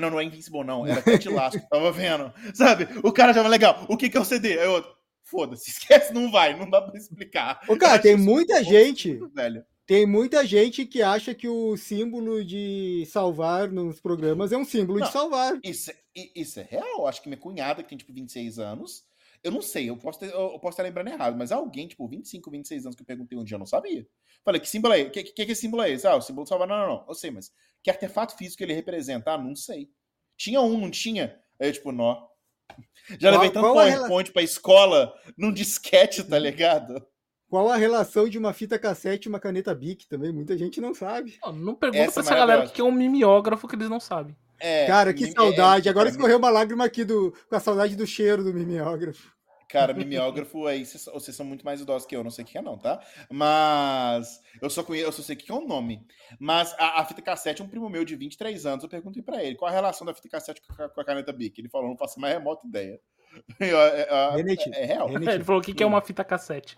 Não, 0.00 0.10
não 0.10 0.18
é 0.18 0.24
Invincible, 0.24 0.64
não. 0.64 0.84
Era 0.84 1.00
Cat 1.00 1.28
Lasso, 1.28 1.60
tava 1.70 1.92
vendo. 1.92 2.32
Sabe? 2.54 2.88
O 3.04 3.12
cara 3.12 3.32
já 3.32 3.46
legal, 3.46 3.86
o 3.88 3.96
que 3.96 4.16
é 4.16 4.20
um 4.20 4.24
CD? 4.24 4.58
Aí 4.58 4.66
eu, 4.66 4.84
foda-se, 5.22 5.70
esquece, 5.70 6.12
não 6.12 6.28
vai, 6.28 6.58
não 6.58 6.68
dá 6.68 6.82
pra 6.82 6.98
explicar. 6.98 7.60
O 7.68 7.78
cara, 7.78 8.00
tem 8.00 8.16
muita 8.16 8.64
gente. 8.64 9.14
Muito, 9.14 9.32
velho 9.32 9.64
tem 9.88 10.04
muita 10.04 10.44
gente 10.44 10.84
que 10.84 11.00
acha 11.00 11.34
que 11.34 11.48
o 11.48 11.74
símbolo 11.74 12.44
de 12.44 13.08
salvar 13.10 13.72
nos 13.72 13.98
programas 13.98 14.52
é 14.52 14.56
um 14.58 14.64
símbolo 14.64 14.98
não, 14.98 15.06
de 15.06 15.12
salvar. 15.14 15.58
Isso, 15.64 15.90
isso 16.14 16.60
é 16.60 16.62
real. 16.62 17.06
Acho 17.06 17.22
que 17.22 17.28
minha 17.30 17.40
cunhada, 17.40 17.82
que 17.82 17.88
tem 17.88 17.96
tipo 17.96 18.12
26 18.12 18.58
anos, 18.58 19.06
eu 19.42 19.50
não 19.50 19.62
sei, 19.62 19.88
eu 19.88 19.96
posso, 19.96 20.18
ter, 20.18 20.30
eu 20.30 20.58
posso 20.58 20.74
estar 20.74 20.82
lembrando 20.82 21.08
errado, 21.08 21.38
mas 21.38 21.50
alguém, 21.50 21.88
tipo, 21.88 22.06
25, 22.06 22.50
26 22.50 22.84
anos 22.84 22.96
que 22.96 23.00
eu 23.00 23.06
perguntei 23.06 23.38
um 23.38 23.42
dia, 23.42 23.54
eu 23.54 23.58
não 23.58 23.64
sabia. 23.64 24.06
Falei, 24.44 24.60
que 24.60 24.68
símbolo 24.68 24.92
é 24.92 25.00
esse? 25.00 25.10
Que, 25.10 25.22
que, 25.24 25.46
que 25.46 25.54
símbolo 25.54 25.82
é 25.82 25.90
esse? 25.90 26.06
Ah, 26.06 26.16
o 26.16 26.20
símbolo 26.20 26.44
de 26.44 26.50
salvar. 26.50 26.68
Não, 26.68 26.76
não, 26.76 26.86
não. 26.88 27.04
Eu 27.08 27.14
sei, 27.14 27.30
mas 27.30 27.50
que 27.82 27.88
artefato 27.88 28.36
físico 28.36 28.62
ele 28.62 28.74
representa? 28.74 29.32
Ah, 29.32 29.38
não 29.38 29.56
sei. 29.56 29.88
Tinha 30.36 30.60
um, 30.60 30.78
não 30.78 30.90
tinha? 30.90 31.40
Aí 31.58 31.70
eu, 31.70 31.72
tipo, 31.72 31.92
nó. 31.92 32.28
Já 33.18 33.30
qual, 33.30 33.40
levei 33.40 33.50
tanto 33.50 33.72
PowerPoint 33.72 34.32
pra 34.32 34.42
escola 34.42 35.18
num 35.34 35.50
disquete, 35.50 36.22
tá 36.24 36.36
ligado? 36.38 37.02
Qual 37.48 37.68
a 37.70 37.76
relação 37.76 38.28
de 38.28 38.36
uma 38.38 38.52
fita 38.52 38.78
cassete 38.78 39.26
e 39.26 39.28
uma 39.30 39.40
caneta 39.40 39.74
Bic 39.74 40.06
também? 40.06 40.30
Muita 40.32 40.56
gente 40.56 40.80
não 40.80 40.92
sabe. 40.94 41.38
Não, 41.42 41.52
não 41.52 41.74
pergunta 41.74 42.02
essa 42.04 42.12
pra 42.14 42.22
essa 42.22 42.34
galera 42.34 42.66
que 42.68 42.80
é 42.80 42.84
um 42.84 42.92
mimeógrafo 42.92 43.66
que 43.66 43.74
eles 43.74 43.88
não 43.88 43.98
sabem. 44.00 44.36
É, 44.60 44.86
Cara, 44.86 45.14
que 45.14 45.22
mime- 45.22 45.34
saudade. 45.34 45.88
é- 45.88 45.90
Agora 45.90 46.06
cara, 46.06 46.16
escorreu 46.16 46.36
uma 46.38 46.50
lágrima 46.50 46.84
aqui 46.84 47.04
do, 47.04 47.32
com 47.48 47.56
a 47.56 47.60
saudade 47.60 47.96
do 47.96 48.06
cheiro 48.06 48.44
do 48.44 48.52
mimeógrafo. 48.52 49.32
Cara, 49.68 49.92
mimeógrafo 49.94 50.66
aí, 50.66 50.84
vocês, 50.84 51.04
vocês 51.12 51.36
são 51.36 51.44
muito 51.44 51.64
mais 51.64 51.80
idosos 51.80 52.06
que 52.08 52.16
eu, 52.16 52.24
não 52.24 52.30
sei 52.30 52.42
o 52.42 52.46
que 52.48 52.56
é 52.58 52.62
não, 52.62 52.76
tá? 52.78 53.00
Mas 53.30 54.40
eu 54.60 54.68
só 54.70 54.82
conheço, 54.82 55.06
eu 55.08 55.12
só 55.12 55.22
sei 55.22 55.36
o 55.36 55.38
que 55.38 55.50
é 55.50 55.54
o 55.54 55.60
nome. 55.66 56.06
Mas 56.40 56.74
a, 56.78 57.00
a 57.00 57.04
fita 57.04 57.20
cassete, 57.22 57.62
um 57.62 57.68
primo 57.68 57.88
meu 57.88 58.04
de 58.04 58.16
23 58.16 58.64
anos, 58.66 58.82
eu 58.82 58.88
perguntei 58.90 59.22
pra 59.22 59.42
ele, 59.44 59.56
qual 59.56 59.70
a 59.70 59.74
relação 59.74 60.06
da 60.06 60.14
fita 60.14 60.28
cassete 60.28 60.62
com 60.62 60.82
a, 60.82 60.88
com 60.88 61.00
a 61.00 61.04
caneta 61.04 61.32
Bic? 61.32 61.58
Ele 61.60 61.68
falou, 61.68 61.88
não 61.88 61.96
faço 61.96 62.18
mais 62.18 62.34
remota 62.34 62.66
ideia. 62.66 62.98
Eu- 63.60 63.78
é, 63.78 64.00
é- 64.02 64.36
Renate, 64.36 64.70
é 64.74 64.84
real. 64.84 65.08
Ele 65.10 65.44
falou 65.44 65.60
o 65.60 65.64
que, 65.64 65.74
que 65.74 65.82
é 65.82 65.86
uma 65.86 66.00
fita 66.00 66.24
cassete. 66.24 66.76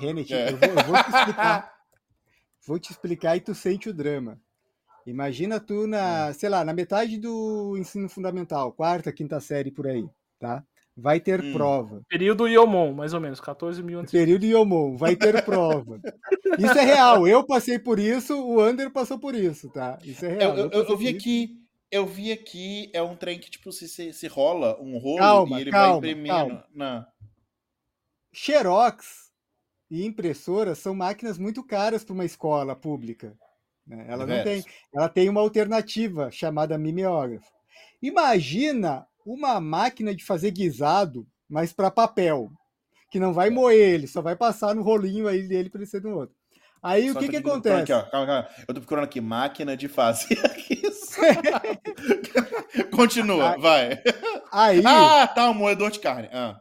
Renate, 0.00 0.34
É. 0.34 0.50
eu, 0.50 0.56
vou, 0.56 0.68
eu 0.68 0.84
vou 0.84 0.96
te 1.02 1.10
explicar. 1.10 1.72
Vou 2.64 2.78
te 2.78 2.92
explicar 2.92 3.36
e 3.36 3.40
tu 3.40 3.54
sente 3.56 3.88
o 3.88 3.92
drama. 3.92 4.38
Imagina 5.04 5.58
tu 5.58 5.84
na, 5.88 6.32
sei 6.32 6.48
lá, 6.48 6.64
na 6.64 6.72
metade 6.72 7.18
do 7.18 7.76
ensino 7.76 8.08
fundamental, 8.08 8.70
quarta, 8.72 9.10
quinta 9.12 9.40
série 9.40 9.72
por 9.72 9.88
aí, 9.88 10.04
tá? 10.38 10.62
Vai 10.96 11.18
ter 11.18 11.42
Hum. 11.42 11.52
prova. 11.52 12.02
Período 12.08 12.46
Iomon, 12.46 12.92
mais 12.92 13.14
ou 13.14 13.20
menos, 13.20 13.40
14 13.40 13.82
mil 13.82 13.98
antes. 13.98 14.12
Período 14.12 14.44
Iomon, 14.46 14.96
vai 14.96 15.16
ter 15.16 15.44
prova. 15.44 15.98
Isso 16.56 16.78
é 16.78 16.84
real. 16.84 17.26
Eu 17.26 17.44
passei 17.44 17.80
por 17.80 17.98
isso, 17.98 18.40
o 18.40 18.60
Ander 18.60 18.92
passou 18.92 19.18
por 19.18 19.34
isso, 19.34 19.68
tá? 19.68 19.98
Isso 20.04 20.24
é 20.24 20.34
Eu, 20.34 20.38
real. 20.38 20.56
eu, 20.56 20.64
eu, 20.70 20.78
eu 20.80 20.86
por 20.86 20.96
vi 20.98 21.06
isso. 21.08 21.16
aqui, 21.16 21.61
eu 21.92 22.06
vi 22.06 22.32
aqui, 22.32 22.90
é 22.94 23.02
um 23.02 23.14
trem 23.14 23.38
que, 23.38 23.50
tipo, 23.50 23.70
se, 23.70 23.86
se, 23.86 24.14
se 24.14 24.26
rola 24.26 24.80
um 24.80 24.96
rolo 24.96 25.18
Calma, 25.18 25.58
e 25.58 25.60
ele 25.60 25.70
calma, 25.70 25.88
vai 26.00 26.10
imprimindo. 26.10 26.28
calma. 26.34 26.66
Não. 26.74 27.06
Xerox 28.32 29.30
e 29.90 30.06
impressoras 30.06 30.78
são 30.78 30.94
máquinas 30.94 31.36
muito 31.36 31.62
caras 31.62 32.02
para 32.02 32.14
uma 32.14 32.24
escola 32.24 32.74
pública. 32.74 33.36
né? 33.86 34.06
Ela 34.08 34.26
não 34.26 34.42
tem, 34.42 34.64
ela 34.94 35.08
tem 35.08 35.28
uma 35.28 35.42
alternativa 35.42 36.30
chamada 36.30 36.78
mimeógrafo. 36.78 37.52
Imagina 38.00 39.06
uma 39.24 39.60
máquina 39.60 40.14
de 40.14 40.24
fazer 40.24 40.50
guisado, 40.50 41.26
mas 41.46 41.74
para 41.74 41.90
papel, 41.90 42.50
que 43.10 43.20
não 43.20 43.34
vai 43.34 43.50
moer 43.50 43.78
ele, 43.78 44.06
só 44.06 44.22
vai 44.22 44.34
passar 44.34 44.74
no 44.74 44.82
rolinho 44.82 45.28
aí 45.28 45.46
dele 45.46 45.68
para 45.68 45.82
ele 45.82 45.90
ser 45.90 46.02
no 46.02 46.16
outro. 46.16 46.34
Aí 46.82 47.10
o 47.10 47.12
Só 47.12 47.20
que, 47.20 47.26
tô 47.26 47.30
que 47.30 47.36
aqui 47.36 47.44
procurando 47.44 47.66
acontece? 47.68 47.92
Aqui, 47.92 48.06
ó, 48.06 48.10
calma, 48.10 48.26
calma. 48.26 48.48
Eu 48.66 48.74
tô 48.74 48.80
procurando 48.80 49.04
aqui, 49.04 49.20
máquina 49.20 49.76
de 49.76 49.88
fazer 49.88 50.36
isso. 50.70 51.01
Continua, 52.94 53.54
Ah, 53.54 53.56
vai. 53.56 54.02
Aí, 54.50 54.82
Ah, 54.86 55.26
tá, 55.26 55.50
um 55.50 55.54
moedor 55.54 55.90
de 55.90 56.00
carne. 56.00 56.28
Ah. 56.32 56.60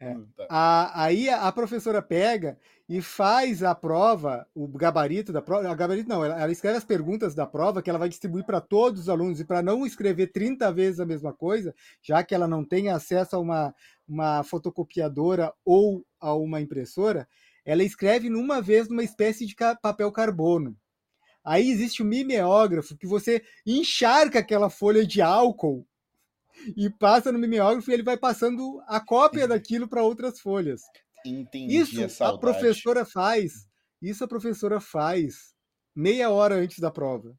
É. 0.00 0.10
Hum, 0.16 0.26
tá. 0.36 0.46
a, 0.50 1.04
aí 1.04 1.28
a 1.30 1.52
professora 1.52 2.02
pega 2.02 2.58
e 2.88 3.00
faz 3.00 3.62
a 3.62 3.72
prova, 3.72 4.46
o 4.52 4.66
gabarito 4.66 5.32
da 5.32 5.40
prova. 5.40 5.68
A 5.68 5.74
gabarito 5.74 6.08
não, 6.08 6.24
ela, 6.24 6.40
ela 6.42 6.50
escreve 6.50 6.76
as 6.76 6.84
perguntas 6.84 7.34
da 7.34 7.46
prova 7.46 7.80
que 7.80 7.88
ela 7.88 8.00
vai 8.00 8.08
distribuir 8.08 8.44
para 8.44 8.60
todos 8.60 9.02
os 9.02 9.08
alunos 9.08 9.38
e 9.38 9.44
para 9.44 9.62
não 9.62 9.86
escrever 9.86 10.32
30 10.32 10.72
vezes 10.72 10.98
a 10.98 11.06
mesma 11.06 11.32
coisa, 11.32 11.72
já 12.02 12.22
que 12.24 12.34
ela 12.34 12.48
não 12.48 12.64
tem 12.64 12.88
acesso 12.88 13.36
a 13.36 13.38
uma, 13.38 13.72
uma 14.08 14.42
fotocopiadora 14.42 15.52
ou 15.64 16.04
a 16.20 16.34
uma 16.34 16.60
impressora, 16.60 17.28
ela 17.64 17.84
escreve 17.84 18.28
numa 18.28 18.60
vez 18.60 18.88
numa 18.88 19.04
espécie 19.04 19.46
de 19.46 19.54
papel 19.80 20.10
carbono. 20.10 20.76
Aí 21.44 21.70
existe 21.70 22.02
o 22.02 22.04
mimeógrafo 22.04 22.96
que 22.96 23.06
você 23.06 23.42
encharca 23.66 24.38
aquela 24.38 24.70
folha 24.70 25.06
de 25.06 25.20
álcool 25.20 25.86
e 26.76 26.88
passa 26.88 27.32
no 27.32 27.38
mimeógrafo 27.38 27.90
e 27.90 27.94
ele 27.94 28.02
vai 28.02 28.16
passando 28.16 28.80
a 28.86 29.00
cópia 29.00 29.48
daquilo 29.48 29.88
para 29.88 30.02
outras 30.02 30.40
folhas. 30.40 30.82
Entendi 31.24 31.76
Isso 31.76 32.22
a 32.22 32.28
a 32.28 32.38
professora 32.38 33.04
faz. 33.04 33.66
Isso 34.00 34.24
a 34.24 34.28
professora 34.28 34.80
faz 34.80 35.52
meia 35.94 36.30
hora 36.30 36.56
antes 36.56 36.78
da 36.78 36.90
prova. 36.90 37.36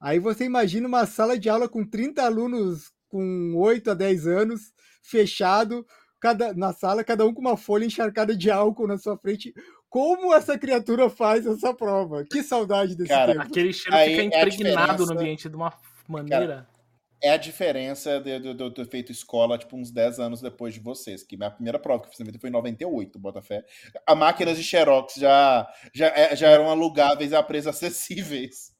Aí 0.00 0.18
você 0.18 0.44
imagina 0.44 0.88
uma 0.88 1.06
sala 1.06 1.38
de 1.38 1.48
aula 1.48 1.68
com 1.68 1.84
30 1.84 2.22
alunos 2.22 2.92
com 3.08 3.54
8 3.56 3.90
a 3.90 3.94
10 3.94 4.26
anos, 4.26 4.72
fechado, 5.02 5.86
cada, 6.18 6.54
na 6.54 6.72
sala, 6.72 7.04
cada 7.04 7.26
um 7.26 7.34
com 7.34 7.42
uma 7.42 7.58
folha 7.58 7.84
encharcada 7.84 8.34
de 8.34 8.50
álcool 8.50 8.86
na 8.86 8.96
sua 8.96 9.18
frente. 9.18 9.52
Como 9.92 10.32
essa 10.32 10.58
criatura 10.58 11.10
faz 11.10 11.44
essa 11.44 11.74
prova? 11.74 12.24
Que 12.24 12.42
saudade 12.42 12.96
desse 12.96 13.10
Cara, 13.10 13.32
tempo. 13.34 13.44
Aquele 13.44 13.74
cheiro 13.74 13.94
Aí 13.94 14.08
fica 14.16 14.22
é 14.22 14.24
a 14.24 14.26
impregnado 14.46 14.92
no 14.92 14.98
diferença- 14.98 15.12
ambiente 15.12 15.48
de 15.50 15.56
uma 15.56 15.72
maneira. 16.08 16.66
É 17.22 17.30
a 17.30 17.36
diferença 17.36 18.18
de 18.18 18.30
eu 18.48 18.70
ter 18.72 18.88
feito 18.88 19.12
escola, 19.12 19.58
tipo, 19.58 19.76
uns 19.76 19.90
10 19.92 20.18
anos 20.18 20.40
depois 20.40 20.72
de 20.72 20.80
vocês. 20.80 21.22
Que 21.22 21.36
minha 21.36 21.50
primeira 21.50 21.78
prova 21.78 22.00
que 22.00 22.06
eu 22.06 22.10
fiz 22.10 22.18
na 22.20 22.24
vida 22.24 22.38
foi 22.40 22.48
em 22.48 22.52
98, 22.52 23.18
Botafé. 23.18 23.62
A 24.06 24.14
máquinas 24.14 24.56
de 24.56 24.64
Xerox 24.64 25.14
já, 25.18 25.68
já, 25.94 26.06
é- 26.06 26.34
já 26.34 26.48
eram 26.48 26.70
alugáveis 26.70 27.34
a 27.34 27.42
preços 27.42 27.68
acessíveis. 27.68 28.72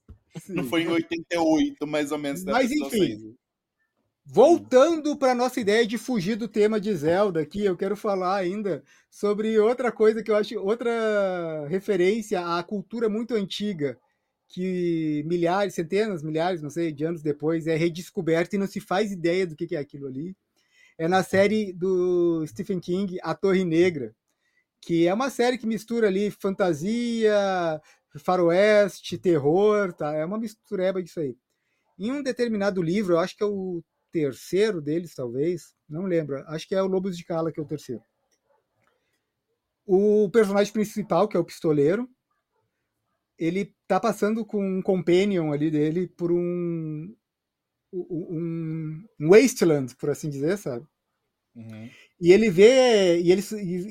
Não 0.48 0.64
Sim. 0.64 0.70
foi 0.70 0.82
em 0.84 0.88
88, 0.88 1.86
mais 1.86 2.10
ou 2.10 2.16
menos. 2.18 2.42
Mas, 2.42 2.70
enfim. 2.72 3.36
Voltando 4.24 5.16
para 5.16 5.34
nossa 5.34 5.60
ideia 5.60 5.84
de 5.86 5.98
fugir 5.98 6.36
do 6.36 6.46
tema 6.46 6.80
de 6.80 6.94
Zelda 6.94 7.40
aqui, 7.40 7.64
eu 7.64 7.76
quero 7.76 7.96
falar 7.96 8.36
ainda 8.36 8.84
sobre 9.10 9.58
outra 9.58 9.90
coisa 9.90 10.22
que 10.22 10.30
eu 10.30 10.36
acho, 10.36 10.58
outra 10.60 11.66
referência 11.68 12.40
à 12.40 12.62
cultura 12.62 13.08
muito 13.08 13.34
antiga, 13.34 13.98
que 14.48 15.24
milhares, 15.26 15.74
centenas, 15.74 16.22
milhares, 16.22 16.62
não 16.62 16.70
sei, 16.70 16.92
de 16.92 17.04
anos 17.04 17.20
depois 17.20 17.66
é 17.66 17.74
redescoberta 17.74 18.54
e 18.54 18.58
não 18.58 18.66
se 18.66 18.80
faz 18.80 19.10
ideia 19.10 19.46
do 19.46 19.56
que 19.56 19.66
que 19.66 19.76
é 19.76 19.80
aquilo 19.80 20.06
ali. 20.06 20.36
É 20.98 21.08
na 21.08 21.22
série 21.24 21.72
do 21.72 22.46
Stephen 22.46 22.80
King, 22.80 23.18
A 23.22 23.34
Torre 23.34 23.64
Negra, 23.64 24.14
que 24.80 25.06
é 25.06 25.14
uma 25.14 25.30
série 25.30 25.58
que 25.58 25.66
mistura 25.66 26.08
ali 26.08 26.30
fantasia, 26.30 27.80
faroeste, 28.18 29.18
terror, 29.18 29.92
tá? 29.92 30.14
É 30.14 30.24
uma 30.24 30.38
mistureba 30.38 31.02
disso 31.02 31.20
aí. 31.20 31.36
Em 31.98 32.12
um 32.12 32.22
determinado 32.22 32.82
livro, 32.82 33.14
eu 33.14 33.18
acho 33.20 33.36
que 33.36 33.42
é 33.42 33.46
o 33.46 33.82
terceiro 34.12 34.80
deles, 34.80 35.14
talvez, 35.14 35.74
não 35.88 36.04
lembro, 36.04 36.44
acho 36.48 36.68
que 36.68 36.74
é 36.74 36.82
o 36.82 36.86
Lobos 36.86 37.16
de 37.16 37.24
Cala, 37.24 37.50
que 37.50 37.58
é 37.58 37.62
o 37.62 37.66
terceiro. 37.66 38.02
O 39.84 40.30
personagem 40.30 40.72
principal, 40.72 41.26
que 41.26 41.36
é 41.36 41.40
o 41.40 41.44
pistoleiro, 41.44 42.08
ele 43.38 43.74
tá 43.88 43.98
passando 43.98 44.44
com 44.46 44.64
um 44.64 44.82
companion 44.82 45.52
ali 45.52 45.70
dele 45.70 46.06
por 46.06 46.30
um, 46.30 47.14
um, 47.92 49.04
um 49.18 49.28
wasteland, 49.30 49.96
por 49.96 50.10
assim 50.10 50.30
dizer, 50.30 50.56
sabe? 50.58 50.86
Uhum. 51.54 51.90
E 52.24 52.30
ele 52.32 52.50
vê, 52.50 53.20
e, 53.20 53.32
ele, 53.32 53.42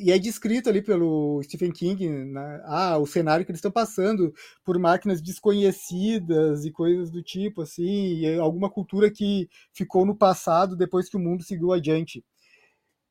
e 0.02 0.10
é 0.10 0.18
descrito 0.18 0.70
ali 0.70 0.82
pelo 0.82 1.44
Stephen 1.44 1.70
King, 1.70 2.08
né, 2.10 2.62
ah, 2.66 2.98
o 2.98 3.06
cenário 3.06 3.44
que 3.46 3.52
eles 3.52 3.58
estão 3.60 3.70
passando 3.72 4.34
por 4.64 4.80
máquinas 4.80 5.22
desconhecidas 5.22 6.64
e 6.64 6.72
coisas 6.72 7.12
do 7.12 7.22
tipo, 7.22 7.62
assim, 7.62 8.26
alguma 8.40 8.70
cultura 8.70 9.12
que 9.12 9.50
ficou 9.74 10.06
no 10.06 10.16
passado 10.16 10.78
depois 10.78 11.10
que 11.10 11.18
o 11.18 11.20
mundo 11.20 11.44
seguiu 11.44 11.74
adiante. 11.74 12.24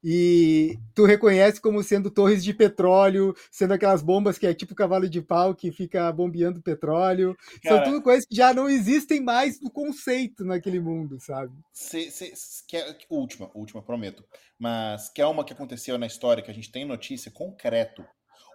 E 0.02 0.78
tu 0.94 1.04
reconhece 1.04 1.60
como 1.60 1.82
sendo 1.82 2.10
torres 2.10 2.42
de 2.42 2.54
petróleo, 2.54 3.34
sendo 3.50 3.74
aquelas 3.74 4.02
bombas 4.02 4.38
que 4.38 4.46
é 4.46 4.54
tipo 4.54 4.74
cavalo 4.74 5.08
de 5.08 5.20
pau 5.20 5.54
que 5.54 5.70
fica 5.70 6.10
bombeando 6.10 6.62
petróleo. 6.62 7.36
São 7.62 7.78
Cara, 7.78 7.84
tudo 7.84 8.02
coisas 8.02 8.24
que 8.24 8.34
já 8.34 8.54
não 8.54 8.68
existem 8.68 9.20
mais 9.20 9.60
no 9.60 9.70
conceito 9.70 10.44
naquele 10.44 10.80
mundo, 10.80 11.18
sabe? 11.20 11.52
Cê, 11.72 12.10
cê, 12.10 12.32
cê 12.34 12.64
quer, 12.66 12.96
última, 13.10 13.50
última, 13.54 13.82
prometo. 13.82 14.24
Mas 14.58 15.08
quer 15.10 15.26
uma 15.26 15.44
que 15.44 15.52
aconteceu 15.52 15.98
na 15.98 16.06
história 16.06 16.42
que 16.42 16.50
a 16.50 16.54
gente 16.54 16.72
tem 16.72 16.84
notícia 16.84 17.30
concreto. 17.30 18.04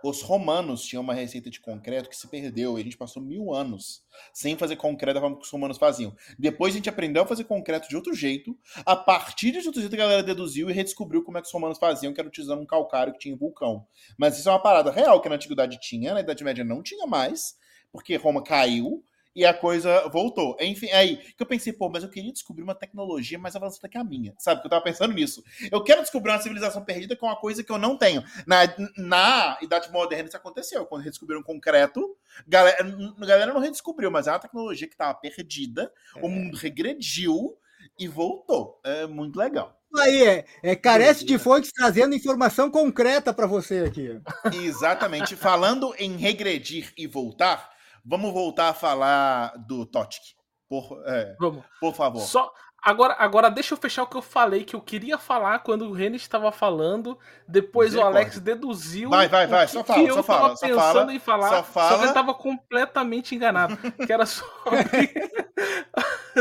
Os 0.04 0.22
romanos 0.22 0.84
tinham 0.84 1.02
uma 1.02 1.14
receita 1.14 1.50
de 1.50 1.60
concreto 1.60 2.10
que 2.10 2.16
se 2.16 2.28
perdeu 2.28 2.78
e 2.78 2.82
a 2.82 2.84
gente 2.84 2.98
passou 2.98 3.22
mil 3.22 3.54
anos 3.54 4.04
sem 4.34 4.58
fazer 4.58 4.76
concreto 4.76 5.16
da 5.16 5.22
forma 5.22 5.38
que 5.38 5.44
os 5.44 5.50
romanos 5.50 5.78
faziam. 5.78 6.16
Depois 6.38 6.74
a 6.74 6.78
gente 6.78 6.90
aprendeu 6.90 7.24
a 7.24 7.28
fazer 7.28 7.44
concreto 7.46 7.90
de 7.90 7.96
outro 7.96 8.14
jeito. 8.14 8.58
A 8.86 8.96
partir 8.96 9.52
de 9.52 9.66
outro 9.66 9.82
jeito 9.82 9.94
a 9.94 9.98
galera 9.98 10.24
deduziu 10.24 10.70
e 10.70 10.74
redescobriu 10.74 11.24
como 11.24 11.38
é 11.38 11.42
que 11.42 11.48
os 11.48 11.54
romanos 11.54 11.78
faziam, 11.78 12.14
que 12.14 12.20
era 12.20 12.28
utilizando 12.28 12.62
um 12.62 12.66
calcário 12.66 13.14
que 13.14 13.20
tinha 13.20 13.34
em 13.34 13.38
vulcão. 13.38 13.86
Mas 14.18 14.38
isso 14.38 14.50
é 14.50 14.52
uma 14.52 14.62
parada 14.62 14.92
real 14.92 15.22
que 15.22 15.30
na 15.30 15.36
antiguidade 15.36 15.80
tinha, 15.80 16.14
na 16.14 16.22
Idade 16.22 16.44
Média 16.44 16.64
não 16.64 16.84
tinha 16.84 17.08
mais, 17.08 17.56
porque 17.92 18.16
Roma 18.16 18.44
caiu 18.44 19.04
e 19.36 19.46
a 19.46 19.54
coisa 19.54 20.08
voltou. 20.08 20.56
Enfim, 20.62 20.90
aí 20.92 21.18
que 21.18 21.42
eu 21.42 21.46
pensei, 21.46 21.74
pô, 21.74 21.90
mas 21.90 22.04
eu 22.04 22.10
queria 22.10 22.32
descobrir 22.32 22.64
uma 22.64 22.74
tecnologia 22.74 23.38
mais 23.38 23.56
avançada 23.56 23.90
que 23.90 23.98
a 23.98 24.04
minha, 24.04 24.34
sabe? 24.38 24.62
Que 24.62 24.68
eu 24.68 24.70
tava 24.70 24.84
pensando 24.84 25.14
nisso. 25.14 25.44
Eu 25.70 25.84
quero 25.84 26.02
descobrir 26.02 26.32
uma 26.32 26.42
civilização 26.42 26.84
perdida 26.84 27.16
que 27.16 27.26
é 27.26 27.28
uma 27.28 27.36
coisa 27.36 27.64
que 27.64 27.72
eu 27.72 27.78
não 27.78 27.98
tenho. 27.98 28.24
Na, 28.48 28.62
na 28.98 29.58
Idade 29.62 29.92
Moderna 29.92 30.28
isso 30.28 30.38
aconteceu. 30.38 30.86
Quando 30.86 31.04
redescobriram 31.04 31.44
concreto, 31.44 32.16
galera, 32.48 32.78
a 32.82 33.26
galera 33.26 33.54
não 33.54 33.60
redescobriu, 33.60 34.10
mas 34.10 34.28
é 34.28 34.32
uma 34.32 34.40
tecnologia 34.40 34.88
que 34.88 34.96
tava 34.96 35.14
perdida, 35.16 35.92
o 36.22 36.30
mundo 36.30 36.56
regrediu 36.56 37.58
e 38.00 38.08
voltou. 38.08 38.80
É 38.84 39.06
muito 39.06 39.38
legal. 39.38 39.78
Aí 39.98 40.24
é, 40.24 40.46
é 40.62 40.76
carece 40.76 41.24
de 41.24 41.38
fontes 41.38 41.72
trazendo 41.72 42.16
informação 42.16 42.70
concreta 42.70 43.34
para 43.34 43.48
você 43.48 43.86
aqui. 43.88 44.20
Exatamente. 44.54 45.36
Falando 45.36 45.94
em 45.98 46.18
regredir 46.18 46.92
e 46.98 47.08
voltar, 47.08 47.75
vamos 48.06 48.32
voltar 48.32 48.70
a 48.70 48.74
falar 48.74 49.54
do 49.68 49.86
Totic. 49.86 50.22
Por, 50.68 51.02
é, 51.06 51.36
Vamos. 51.40 51.64
por 51.80 51.94
favor. 51.94 52.22
Só 52.22 52.52
agora, 52.82 53.16
agora 53.20 53.50
deixa 53.50 53.74
eu 53.74 53.78
fechar 53.78 54.04
o 54.04 54.08
que 54.08 54.18
eu 54.18 54.22
falei 54.22 54.64
que 54.64 54.76
eu 54.76 54.82
queria 54.82 55.18
falar 55.18 55.60
quando 55.60 55.86
o 55.86 55.92
René 55.92 56.16
estava 56.16 56.52
falando. 56.52 57.18
Depois 57.48 57.96
o. 57.96 58.02
Alex 58.02 58.40
deduziu. 58.40 59.10
Vai, 59.10 59.28
vai, 59.28 59.48
vai, 59.48 59.66
que 59.66 59.74
só 59.74 59.84
que 59.84 59.94
fala, 59.94 60.08
eu 60.08 60.16
só 60.16 60.24
tava 60.24 60.40
fala, 60.40 60.56
só 60.56 60.68
pensando 60.68 60.80
fala, 60.80 61.14
em 61.14 61.20
falar. 61.20 61.50
só 61.50 61.56
Só, 61.58 61.64
fala. 61.64 61.90
que 61.90 61.96
ele 61.96 62.08
estava 62.08 62.34
completamente 62.34 63.36
enganado. 63.36 63.78
que 63.78 64.12
era 64.12 64.26
sobre 64.26 65.14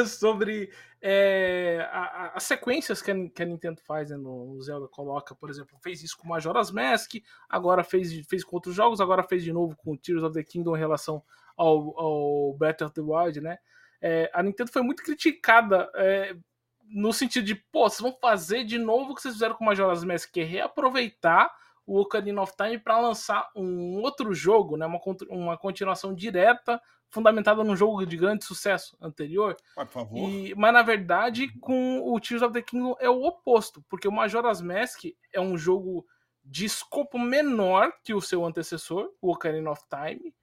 sobre 0.07 0.71
é, 1.07 1.87
a- 1.93 1.99
a- 2.29 2.33
as 2.35 2.45
sequências 2.45 3.03
que 3.03 3.11
a, 3.11 3.29
que 3.29 3.43
a 3.43 3.45
Nintendo 3.47 3.79
faz 3.83 4.09
né, 4.09 4.17
no, 4.17 4.55
no 4.55 4.63
Zelda 4.63 4.89
coloca, 4.89 5.35
por 5.35 5.51
exemplo, 5.51 5.77
fez 5.83 6.03
isso 6.03 6.17
com 6.17 6.27
Majora's 6.27 6.71
Mask, 6.71 7.17
agora 7.47 7.85
fez, 7.85 8.27
fez 8.27 8.43
com 8.43 8.57
outros 8.57 8.75
jogos, 8.75 9.03
agora 9.03 9.23
fez 9.23 9.45
de 9.45 9.53
novo 9.53 9.77
com 9.77 9.95
Tears 9.99 10.23
of 10.23 10.33
the 10.33 10.43
Kingdom 10.43 10.75
em 10.77 10.79
relação 10.81 11.23
ao, 11.55 12.01
ao 12.01 12.55
Breath 12.55 12.81
of 12.81 12.95
the 12.95 13.03
Wild, 13.03 13.39
né? 13.43 13.59
É, 14.01 14.31
a 14.33 14.43
Nintendo 14.43 14.73
foi 14.73 14.81
muito 14.81 15.03
criticada 15.03 15.91
é, 15.95 16.35
no 16.89 17.13
sentido 17.13 17.45
de, 17.45 17.55
pô, 17.55 17.89
vocês 17.89 18.01
vão 18.01 18.17
fazer 18.19 18.65
de 18.65 18.79
novo 18.79 19.13
o 19.13 19.15
que 19.15 19.21
vocês 19.21 19.35
fizeram 19.35 19.55
com 19.57 19.65
Majora's 19.65 20.05
Mask, 20.05 20.31
que 20.33 20.41
é 20.41 20.45
reaproveitar 20.45 21.51
o 21.87 22.01
Ocarina 22.01 22.41
of 22.41 22.55
Time 22.57 22.79
para 22.79 22.99
lançar 22.99 23.47
um 23.55 24.01
outro 24.01 24.33
jogo, 24.33 24.77
né? 24.79 24.87
Uma, 24.87 24.99
uma 25.29 25.59
continuação 25.59 26.15
direta, 26.15 26.81
fundamentada 27.11 27.63
num 27.63 27.77
jogo 27.77 28.05
de 28.05 28.17
grande 28.17 28.45
sucesso 28.45 28.97
anterior. 29.01 29.57
Ué, 29.77 29.85
por 29.85 29.93
favor. 29.93 30.17
E- 30.29 30.55
mas 30.57 30.73
na 30.73 30.83
verdade, 30.83 31.49
com 31.61 32.01
o 32.13 32.19
Tears 32.21 32.43
of 32.43 32.53
the 32.53 32.63
Kingdom 32.63 32.97
é 32.99 33.09
o 33.09 33.23
oposto, 33.25 33.85
porque 33.89 34.09
o 34.09 34.13
Majora's 34.13 34.61
Mask 34.61 35.05
é 35.33 35.41
um 35.41 35.57
jogo 35.57 36.07
de 36.43 36.65
escopo 36.67 37.19
menor 37.19 37.93
que 38.03 38.13
o 38.13 38.21
seu 38.21 38.45
antecessor, 38.45 39.11
o 39.21 39.33
Ocarina 39.33 39.71
of 39.71 39.83
Time. 39.89 40.35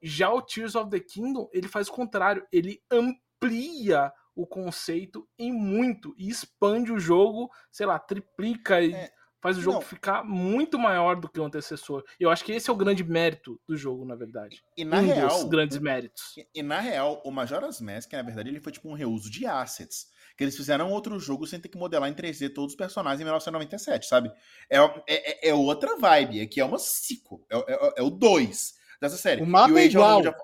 Já 0.00 0.30
o 0.32 0.40
Tears 0.42 0.74
of 0.74 0.90
the 0.90 1.00
Kingdom, 1.00 1.48
ele 1.52 1.68
faz 1.68 1.88
o 1.88 1.92
contrário, 1.92 2.46
ele 2.52 2.80
amplia 2.90 4.12
o 4.34 4.46
conceito 4.46 5.28
em 5.38 5.52
muito 5.52 6.14
e 6.16 6.28
expande 6.28 6.92
o 6.92 6.98
jogo, 7.00 7.50
sei 7.70 7.84
lá, 7.86 7.98
triplica 7.98 8.80
e 8.80 8.94
É, 8.94 9.10
faz 9.40 9.56
o 9.56 9.60
jogo 9.60 9.78
não. 9.78 9.82
ficar 9.82 10.24
muito 10.24 10.78
maior 10.78 11.16
do 11.16 11.28
que 11.28 11.40
o 11.40 11.44
antecessor. 11.44 12.04
Eu 12.18 12.30
acho 12.30 12.44
que 12.44 12.52
esse 12.52 12.68
é 12.68 12.72
o 12.72 12.76
grande 12.76 13.02
mérito 13.02 13.60
do 13.66 13.76
jogo, 13.76 14.04
na 14.04 14.14
verdade. 14.14 14.62
E 14.76 14.84
na 14.84 14.98
um 14.98 15.06
real, 15.06 15.28
dos 15.28 15.44
grandes 15.44 15.78
méritos. 15.78 16.36
E, 16.36 16.46
e, 16.54 16.62
na 16.62 16.80
real, 16.80 17.22
o 17.24 17.30
Majora's 17.30 17.80
Mask, 17.80 18.12
na 18.12 18.22
verdade, 18.22 18.48
ele 18.48 18.60
foi 18.60 18.72
tipo 18.72 18.88
um 18.88 18.94
reuso 18.94 19.30
de 19.30 19.46
assets. 19.46 20.08
Que 20.36 20.44
eles 20.44 20.56
fizeram 20.56 20.90
outro 20.90 21.18
jogo 21.18 21.46
sem 21.46 21.60
ter 21.60 21.68
que 21.68 21.78
modelar 21.78 22.08
em 22.08 22.14
3D 22.14 22.52
todos 22.54 22.72
os 22.72 22.76
personagens 22.76 23.20
em 23.20 23.24
1997, 23.24 24.06
sabe? 24.06 24.32
É, 24.68 24.78
é, 25.06 25.48
é 25.50 25.54
outra 25.54 25.96
vibe. 25.96 26.40
Aqui 26.40 26.60
é 26.60 26.64
uma 26.64 26.78
sequel. 26.78 27.44
É, 27.50 27.56
é, 27.58 27.92
é 27.98 28.02
o 28.02 28.10
2 28.10 28.74
dessa 29.00 29.16
série. 29.16 29.42
O 29.42 29.46
mapa 29.46 29.70
e 29.70 29.72
o 29.72 29.78
é 29.78 29.84
igual. 29.84 30.22
Já, 30.22 30.34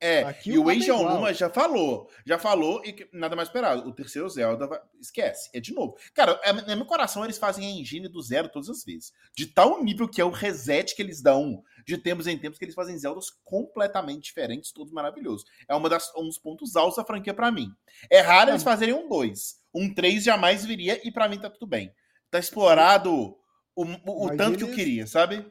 é, 0.00 0.22
Aqui 0.24 0.50
e 0.52 0.58
o 0.58 0.68
é 0.70 0.74
Eiji 0.74 0.90
igual. 0.90 1.06
Onuma 1.06 1.32
já 1.32 1.48
falou. 1.48 2.10
Já 2.26 2.38
falou 2.38 2.82
e 2.84 2.92
que- 2.92 3.08
nada 3.12 3.34
mais 3.34 3.48
esperado. 3.48 3.88
O 3.88 3.92
terceiro 3.92 4.28
Zelda, 4.28 4.66
vai- 4.66 4.80
esquece. 5.00 5.48
É 5.54 5.60
de 5.60 5.72
novo. 5.72 5.96
Cara, 6.12 6.38
é, 6.42 6.52
no 6.52 6.76
meu 6.76 6.84
coração 6.86 7.24
eles 7.24 7.38
fazem 7.38 7.66
a 7.66 7.70
engine 7.70 8.08
do 8.08 8.20
zero 8.20 8.48
todas 8.48 8.68
as 8.68 8.84
vezes. 8.84 9.12
De 9.34 9.46
tal 9.46 9.82
nível 9.82 10.08
que 10.08 10.20
é 10.20 10.24
o 10.24 10.30
reset 10.30 10.94
que 10.94 11.00
eles 11.00 11.22
dão 11.22 11.62
de 11.86 11.96
tempos 11.96 12.26
em 12.26 12.36
tempos 12.38 12.58
que 12.58 12.64
eles 12.64 12.74
fazem 12.74 12.98
Zeldas 12.98 13.26
completamente 13.44 14.24
diferentes, 14.24 14.72
todos 14.72 14.92
maravilhosos. 14.92 15.46
É 15.68 15.74
uma 15.74 15.88
das, 15.88 16.12
um 16.16 16.24
dos 16.24 16.38
pontos 16.38 16.76
altos 16.76 16.96
da 16.96 17.04
franquia 17.04 17.32
pra 17.34 17.50
mim. 17.50 17.68
É 18.10 18.20
raro 18.20 18.50
eles 18.50 18.62
fazerem 18.62 18.94
um 18.94 19.08
2. 19.08 19.56
Um 19.74 19.92
3 19.92 20.22
jamais 20.22 20.64
viria 20.64 21.00
e 21.06 21.10
pra 21.10 21.28
mim 21.28 21.38
tá 21.38 21.48
tudo 21.48 21.66
bem. 21.66 21.92
Tá 22.30 22.38
explorado 22.38 23.36
o, 23.76 23.84
o- 24.04 24.26
o 24.26 24.36
tanto 24.36 24.58
que 24.58 24.64
eu 24.64 24.68
eles- 24.68 24.76
queria, 24.76 25.06
sabe? 25.06 25.46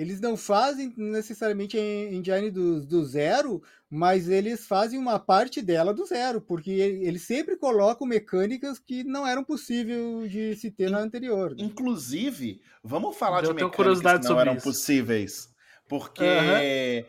Eles 0.00 0.18
não 0.20 0.34
fazem 0.36 0.94
necessariamente 0.96 1.76
a 1.76 1.80
engine 2.12 2.50
do, 2.50 2.80
do 2.86 3.04
zero, 3.04 3.62
mas 3.90 4.28
eles 4.28 4.66
fazem 4.66 4.98
uma 4.98 5.18
parte 5.18 5.60
dela 5.60 5.92
do 5.92 6.06
zero, 6.06 6.40
porque 6.40 6.70
ele- 6.70 7.06
eles 7.06 7.22
sempre 7.22 7.54
colocam 7.56 8.06
mecânicas 8.06 8.78
que 8.78 9.04
não 9.04 9.26
eram 9.26 9.44
possível 9.44 10.26
de 10.26 10.56
se 10.56 10.70
ter 10.70 10.90
na 10.90 11.00
anterior. 11.00 11.50
né? 11.54 11.62
Inclusive, 11.64 12.62
vamos 12.82 13.16
falar 13.16 13.38
Eu 13.44 13.48
de 13.48 13.54
mecânicas 13.56 13.76
curiosidade 13.76 14.18
que 14.20 14.24
não 14.24 14.30
sobre 14.30 14.42
eram 14.42 14.54
isso. 14.56 14.64
possíveis. 14.64 15.48
Porque 15.86 16.24
Aham. 16.24 16.58
é, 16.62 17.04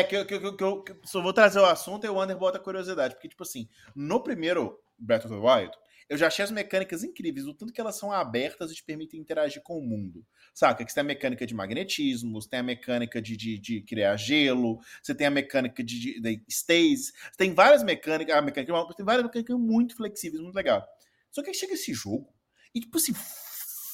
é 0.00 0.04
que, 0.04 0.16
eu- 0.16 0.26
que, 0.26 0.34
eu- 0.34 0.56
que 0.56 0.62
eu 0.64 0.82
que 0.82 0.92
eu 0.92 0.96
só 1.04 1.22
vou 1.22 1.32
trazer 1.32 1.58
o 1.60 1.64
assunto 1.64 2.04
e 2.04 2.08
o 2.08 2.14
Wander 2.16 2.36
bota 2.36 2.58
a 2.58 2.60
curiosidade. 2.60 3.14
Porque, 3.14 3.28
tipo 3.28 3.42
assim, 3.44 3.66
no 3.94 4.22
primeiro 4.22 4.78
Breath 4.98 5.24
of 5.24 5.34
the 5.34 5.40
Wild, 5.40 5.72
eu 6.08 6.18
já 6.18 6.26
achei 6.26 6.44
as 6.44 6.50
mecânicas 6.50 7.02
incríveis, 7.02 7.46
o 7.46 7.54
tanto 7.54 7.72
que 7.72 7.80
elas 7.80 7.96
são 7.96 8.12
abertas 8.12 8.70
e 8.70 8.74
te 8.74 8.84
permitem 8.84 9.18
interagir 9.18 9.62
com 9.62 9.78
o 9.78 9.82
mundo. 9.82 10.22
Saca? 10.54 10.84
Que 10.84 10.90
você 10.90 10.94
tem 10.94 11.02
a 11.02 11.04
mecânica 11.04 11.44
de 11.44 11.52
magnetismo, 11.52 12.40
você 12.40 12.48
tem 12.48 12.60
a 12.60 12.62
mecânica 12.62 13.20
de, 13.20 13.36
de, 13.36 13.58
de 13.58 13.80
criar 13.82 14.16
gelo, 14.16 14.78
você 15.02 15.14
tem 15.14 15.26
a 15.26 15.30
mecânica 15.30 15.82
de, 15.82 15.98
de, 15.98 16.20
de 16.20 16.42
stays, 16.48 17.12
você 17.12 17.36
tem 17.36 17.52
várias 17.52 17.82
mecânicas, 17.82 18.36
a 18.36 18.40
mecânica, 18.40 18.72
tem 18.96 19.04
várias 19.04 19.24
mecânicas 19.24 19.58
muito 19.58 19.96
flexíveis, 19.96 20.40
muito 20.40 20.54
legal. 20.54 20.86
Só 21.32 21.42
que 21.42 21.48
aí 21.48 21.54
chega 21.54 21.74
esse 21.74 21.92
jogo 21.92 22.32
e, 22.72 22.80
tipo 22.80 22.96
assim, 22.96 23.12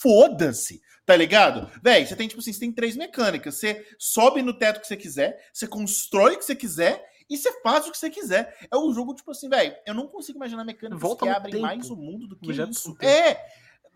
foda-se, 0.01 0.83
tá 1.07 1.17
ligado? 1.17 1.71
Véi, 1.83 2.05
você 2.07 2.15
tem, 2.15 2.29
tipo 2.29 2.41
assim, 2.41 2.53
você 2.53 2.61
tem 2.61 2.73
três 2.73 2.97
mecânicas. 2.97 3.55
Você 3.55 3.87
sobe 3.99 4.43
no 4.43 4.53
teto 4.53 4.81
que 4.81 4.87
você 4.87 4.97
quiser, 4.97 5.49
você 5.53 5.67
constrói 5.67 6.35
o 6.35 6.39
que 6.39 6.45
você 6.45 6.55
quiser 6.55 7.03
e 7.29 7.39
você 7.39 7.53
faz 7.63 7.87
o 7.87 7.91
que 7.91 7.97
você 7.97 8.11
quiser. 8.11 8.55
É 8.71 8.77
um 8.77 8.93
jogo, 8.93 9.15
tipo 9.15 9.31
assim, 9.31 9.49
velho, 9.49 9.75
eu 9.87 9.95
não 9.95 10.09
consigo 10.09 10.37
imaginar 10.37 10.65
mecânicas 10.65 11.01
Volta 11.01 11.25
que 11.25 11.33
abrem 11.33 11.53
tempo. 11.53 11.63
mais 11.63 11.89
o 11.89 11.97
mundo 11.97 12.27
do 12.27 12.37
que 12.37 12.47
Objeto 12.47 12.73
isso. 12.73 12.97
É, 13.01 13.39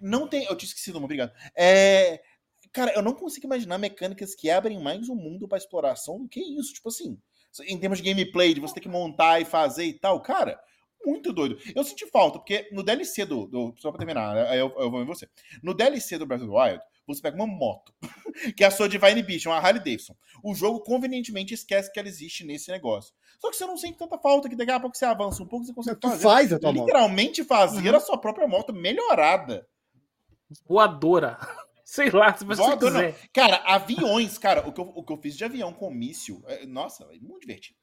não 0.00 0.28
tem. 0.28 0.44
Eu 0.44 0.56
tinha 0.56 0.68
esquecido, 0.68 0.94
mas 0.94 1.04
obrigado. 1.04 1.32
É. 1.56 2.22
Cara, 2.74 2.92
eu 2.94 3.02
não 3.02 3.14
consigo 3.14 3.46
imaginar 3.46 3.78
mecânicas 3.78 4.34
que 4.34 4.50
abrem 4.50 4.78
mais 4.82 5.08
o 5.08 5.14
mundo 5.14 5.46
pra 5.48 5.56
exploração 5.56 6.20
do 6.20 6.28
que 6.28 6.40
isso. 6.40 6.74
Tipo 6.74 6.88
assim, 6.88 7.16
em 7.68 7.78
termos 7.78 8.00
de 8.02 8.04
gameplay, 8.10 8.52
de 8.52 8.60
você 8.60 8.74
ter 8.74 8.80
que 8.80 8.88
montar 8.88 9.40
e 9.40 9.44
fazer 9.44 9.84
e 9.84 9.92
tal, 9.94 10.20
cara, 10.20 10.60
muito 11.06 11.32
doido. 11.32 11.56
Eu 11.74 11.84
senti 11.84 12.04
falta, 12.10 12.38
porque 12.38 12.68
no 12.72 12.82
DLC 12.82 13.24
do. 13.24 13.46
do 13.46 13.74
só 13.78 13.90
pra 13.90 13.98
terminar, 13.98 14.36
aí 14.48 14.58
eu, 14.58 14.74
eu 14.76 14.90
vou 14.90 15.00
em 15.02 15.06
você. 15.06 15.28
No 15.62 15.72
DLC 15.72 16.18
do 16.18 16.26
Breath 16.26 16.42
of 16.42 16.50
the 16.50 16.56
Wild, 16.58 16.80
você 17.06 17.22
pega 17.22 17.36
uma 17.36 17.46
moto, 17.46 17.94
que 18.56 18.64
é 18.64 18.66
a 18.66 18.70
sua 18.70 18.88
Divine 18.88 19.22
Beast, 19.22 19.46
uma 19.46 19.56
Harley 19.58 19.78
Davidson. 19.82 20.16
O 20.42 20.54
jogo 20.54 20.80
convenientemente 20.80 21.54
esquece 21.54 21.92
que 21.92 22.00
ela 22.00 22.08
existe 22.08 22.42
nesse 22.44 22.70
negócio. 22.72 23.14
Só 23.38 23.50
que 23.50 23.56
você 23.56 23.66
não 23.66 23.76
sente 23.76 23.98
tanta 23.98 24.18
falta, 24.18 24.48
que 24.48 24.56
daqui 24.56 24.70
a 24.72 24.80
pouco 24.80 24.96
você 24.96 25.04
avança 25.04 25.42
um 25.42 25.46
pouco, 25.46 25.64
você 25.66 25.74
consegue 25.74 26.00
Tu 26.00 26.08
fazer. 26.08 26.22
faz 26.22 26.52
a 26.52 26.58
tua 26.58 26.72
moto. 26.72 26.86
Literalmente 26.86 27.44
fazer 27.44 27.90
Uhum. 27.90 27.96
a 27.96 28.00
sua 28.00 28.18
própria 28.18 28.48
moto 28.48 28.72
melhorada. 28.72 29.64
Voadora. 30.66 31.38
Sei 31.95 32.11
lá, 32.11 32.36
se 32.36 32.45
você 32.45 32.61
não. 32.61 32.76
quiser. 32.76 33.14
Cara, 33.32 33.62
aviões, 33.66 34.36
cara, 34.36 34.66
o 34.66 34.72
que, 34.72 34.80
eu, 34.80 34.92
o 34.97 35.05
que 35.05 35.12
eu 35.12 35.16
fiz 35.16 35.36
de 35.36 35.45
avião 35.45 35.72
com 35.72 35.92
míssil, 35.92 36.42
é- 36.49 36.66
nossa, 36.66 37.05
é 37.05 37.18
muito 37.20 37.42
divertido. 37.42 37.78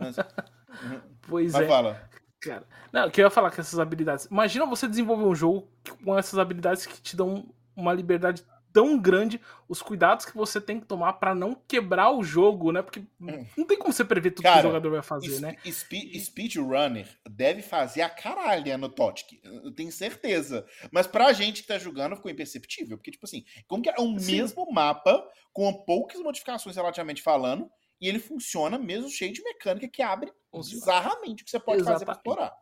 Uhum. 0.00 1.00
Pois 1.28 1.52
Mas 1.52 1.62
é. 1.62 1.68
fala. 1.68 2.10
Cara, 2.40 2.66
não, 2.92 3.08
que 3.08 3.20
eu 3.20 3.26
ia 3.26 3.30
falar 3.30 3.52
com 3.52 3.60
essas 3.60 3.78
habilidades. 3.78 4.24
Imagina 4.24 4.66
você 4.66 4.88
desenvolver 4.88 5.22
um 5.26 5.34
jogo 5.34 5.68
com 6.04 6.18
essas 6.18 6.40
habilidades 6.40 6.86
que 6.86 7.00
te 7.00 7.14
dão 7.14 7.54
uma 7.76 7.92
liberdade 7.92 8.44
tão 8.72 8.98
grande, 8.98 9.40
os 9.68 9.82
cuidados 9.82 10.24
que 10.24 10.34
você 10.36 10.60
tem 10.60 10.80
que 10.80 10.86
tomar 10.86 11.14
pra 11.14 11.34
não 11.34 11.54
quebrar 11.54 12.10
o 12.10 12.22
jogo, 12.24 12.72
né? 12.72 12.82
Porque 12.82 13.02
não 13.20 13.66
tem 13.66 13.76
como 13.78 13.92
você 13.92 14.04
prever 14.04 14.30
tudo 14.30 14.42
que 14.44 14.48
Hum. 14.48 14.52
Cara, 14.54 14.66
o 14.66 14.70
jogador 14.70 14.90
vai 14.90 15.02
fazer, 15.02 15.40
né? 15.40 15.56
Spe- 15.66 16.18
Speedrunner 16.18 17.08
deve 17.28 17.62
fazer 17.62 18.02
a 18.02 18.08
caralha 18.10 18.76
no 18.78 18.88
Totic. 18.88 19.40
Eu 19.44 19.70
tenho 19.72 19.92
certeza. 19.92 20.66
Mas 20.90 21.06
pra 21.06 21.32
gente 21.32 21.62
que 21.62 21.68
tá 21.68 21.78
jogando 21.78 22.16
ficou 22.16 22.30
imperceptível. 22.30 22.96
Porque, 22.96 23.10
tipo 23.10 23.26
assim, 23.26 23.44
como 23.66 23.82
que 23.82 23.90
é 23.90 23.94
um 24.00 24.18
Sim. 24.18 24.32
mesmo 24.36 24.70
mapa, 24.72 25.22
com 25.52 25.72
poucas 25.84 26.20
modificações 26.20 26.76
relativamente 26.76 27.22
falando, 27.22 27.70
e 28.00 28.08
ele 28.08 28.18
funciona 28.18 28.78
mesmo 28.78 29.08
cheio 29.08 29.32
de 29.32 29.42
mecânica 29.44 29.86
que 29.88 30.02
abre 30.02 30.32
Funciona. 30.50 30.80
bizarramente 30.80 31.42
o 31.42 31.44
que 31.44 31.50
você 31.50 31.60
pode 31.60 31.84
fazer 31.84 32.04
pra 32.04 32.14
Exatamente. 32.14 32.18
explorar. 32.18 32.52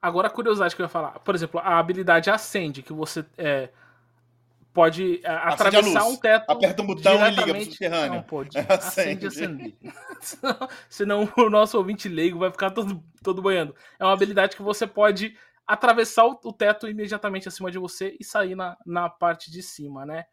Agora 0.00 0.28
a 0.28 0.30
curiosidade 0.30 0.76
que 0.76 0.80
eu 0.82 0.84
ia 0.84 0.88
falar. 0.90 1.18
Por 1.20 1.34
exemplo, 1.34 1.58
a 1.60 1.78
habilidade 1.78 2.30
acende, 2.30 2.82
que 2.82 2.92
você 2.92 3.24
é, 3.36 3.70
pode 4.76 5.20
é, 5.24 5.28
a 5.28 5.48
atravessar 5.48 6.04
um 6.04 6.16
teto. 6.16 6.50
Aperta 6.50 6.82
um 6.82 6.86
botão 6.86 7.12
e 7.14 7.16
liga 7.16 7.24
pro 7.24 7.32
diretamente- 7.44 7.64
subterrâneo. 7.70 8.14
Não 8.14 8.22
pode. 8.22 8.50
Acende. 8.68 9.26
Acende. 9.26 9.76
Senão- 10.20 10.68
Senão 10.88 11.32
o 11.38 11.48
nosso 11.50 11.78
ouvinte 11.78 12.08
leigo 12.08 12.38
vai 12.38 12.50
ficar 12.52 12.70
todo, 12.70 13.02
todo 13.22 13.40
boiando. 13.40 13.74
É 13.98 14.04
uma 14.04 14.12
habilidade 14.12 14.54
que 14.54 14.62
você 14.62 14.86
pode 14.86 15.34
atravessar 15.66 16.26
o, 16.26 16.38
o 16.44 16.52
teto 16.52 16.86
imediatamente 16.88 17.48
acima 17.48 17.70
de 17.70 17.78
você 17.78 18.14
e 18.20 18.24
sair 18.24 18.54
na, 18.54 18.76
na 18.84 19.08
parte 19.08 19.50
de 19.50 19.62
cima, 19.62 20.04
né? 20.04 20.24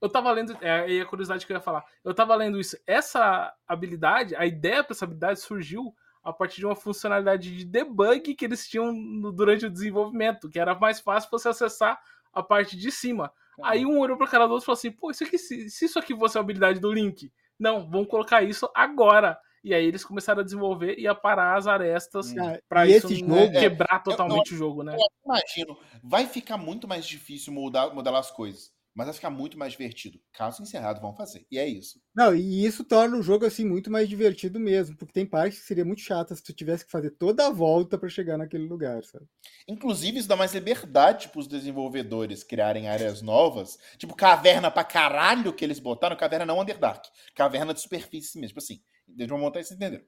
Eu 0.00 0.08
tava 0.08 0.32
lendo, 0.32 0.56
é 0.62 0.70
aí 0.80 1.00
a 1.00 1.04
curiosidade 1.04 1.44
que 1.44 1.52
eu 1.52 1.56
ia 1.56 1.60
falar. 1.62 1.84
Eu 2.02 2.14
tava 2.14 2.34
lendo 2.34 2.58
isso. 2.58 2.74
Essa 2.86 3.52
habilidade, 3.68 4.34
a 4.34 4.46
ideia 4.46 4.82
para 4.82 4.94
essa 4.94 5.04
habilidade 5.04 5.40
surgiu 5.40 5.94
a 6.24 6.32
partir 6.32 6.56
de 6.56 6.66
uma 6.66 6.74
funcionalidade 6.74 7.54
de 7.54 7.64
debug 7.66 8.34
que 8.34 8.44
eles 8.44 8.66
tinham 8.66 8.92
no- 8.92 9.30
durante 9.30 9.66
o 9.66 9.70
desenvolvimento, 9.70 10.48
que 10.48 10.58
era 10.58 10.74
mais 10.74 11.00
fácil 11.00 11.28
você 11.30 11.48
acessar 11.50 12.00
a 12.32 12.42
parte 12.42 12.76
de 12.76 12.90
cima. 12.90 13.30
Aí 13.62 13.84
um 13.84 13.98
olhou 13.98 14.16
pra 14.16 14.26
cara 14.26 14.46
do 14.46 14.52
outro 14.52 14.64
e 14.64 14.66
falou 14.66 14.78
assim: 14.78 14.90
pô, 14.90 15.10
isso 15.10 15.24
aqui, 15.24 15.38
se, 15.38 15.70
se 15.70 15.84
isso 15.84 15.98
aqui 15.98 16.16
fosse 16.16 16.36
a 16.38 16.40
habilidade 16.40 16.80
do 16.80 16.92
Link, 16.92 17.32
não, 17.58 17.88
vamos 17.88 18.08
colocar 18.08 18.42
isso 18.42 18.70
agora. 18.74 19.38
E 19.62 19.74
aí 19.74 19.84
eles 19.84 20.04
começaram 20.04 20.40
a 20.40 20.44
desenvolver 20.44 20.98
e 20.98 21.06
a 21.06 21.14
parar 21.14 21.56
as 21.56 21.66
arestas 21.66 22.32
pra 22.66 22.86
e 22.86 22.96
isso 22.96 23.12
esse 23.12 23.22
não 23.22 23.40
jogo, 23.40 23.52
quebrar 23.52 24.02
totalmente 24.02 24.54
o 24.54 24.56
jogo, 24.56 24.82
né? 24.82 24.94
Eu 24.94 25.06
imagino, 25.26 25.78
vai 26.02 26.26
ficar 26.26 26.56
muito 26.56 26.88
mais 26.88 27.06
difícil 27.06 27.52
mudar, 27.52 27.92
modelar 27.92 28.20
as 28.20 28.30
coisas. 28.30 28.72
Mas 28.94 29.06
vai 29.06 29.14
ficar 29.14 29.30
muito 29.30 29.56
mais 29.56 29.72
divertido. 29.72 30.20
Caso 30.32 30.62
encerrado, 30.62 31.00
vão 31.00 31.14
fazer. 31.14 31.46
E 31.50 31.58
é 31.58 31.66
isso. 31.66 32.00
Não, 32.14 32.34
e 32.34 32.64
isso 32.64 32.84
torna 32.84 33.16
o 33.16 33.22
jogo 33.22 33.46
assim 33.46 33.64
muito 33.64 33.90
mais 33.90 34.08
divertido 34.08 34.58
mesmo, 34.58 34.96
porque 34.96 35.12
tem 35.12 35.24
partes 35.24 35.60
que 35.60 35.66
seria 35.66 35.84
muito 35.84 36.02
chata 36.02 36.34
se 36.34 36.42
tu 36.42 36.52
tivesse 36.52 36.84
que 36.84 36.90
fazer 36.90 37.10
toda 37.12 37.46
a 37.46 37.50
volta 37.50 37.96
pra 37.96 38.08
chegar 38.08 38.36
naquele 38.36 38.66
lugar, 38.66 39.02
sabe? 39.04 39.26
Inclusive, 39.68 40.18
isso 40.18 40.28
dá 40.28 40.36
mais 40.36 40.52
liberdade 40.52 41.28
pros 41.28 41.46
desenvolvedores 41.46 42.42
criarem 42.42 42.88
áreas 42.88 43.22
novas. 43.22 43.78
Tipo, 43.96 44.14
caverna 44.14 44.70
pra 44.70 44.84
caralho 44.84 45.52
que 45.52 45.64
eles 45.64 45.78
botaram. 45.78 46.16
Caverna 46.16 46.46
não 46.46 46.60
Underdark. 46.60 47.08
Caverna 47.34 47.72
de 47.72 47.80
superfície 47.80 48.38
mesmo. 48.38 48.48
Tipo 48.48 48.58
assim, 48.60 48.82
Desde 49.16 49.32
uma 49.32 49.40
montanha, 49.40 49.64
vocês 49.64 49.76
entenderam. 49.76 50.04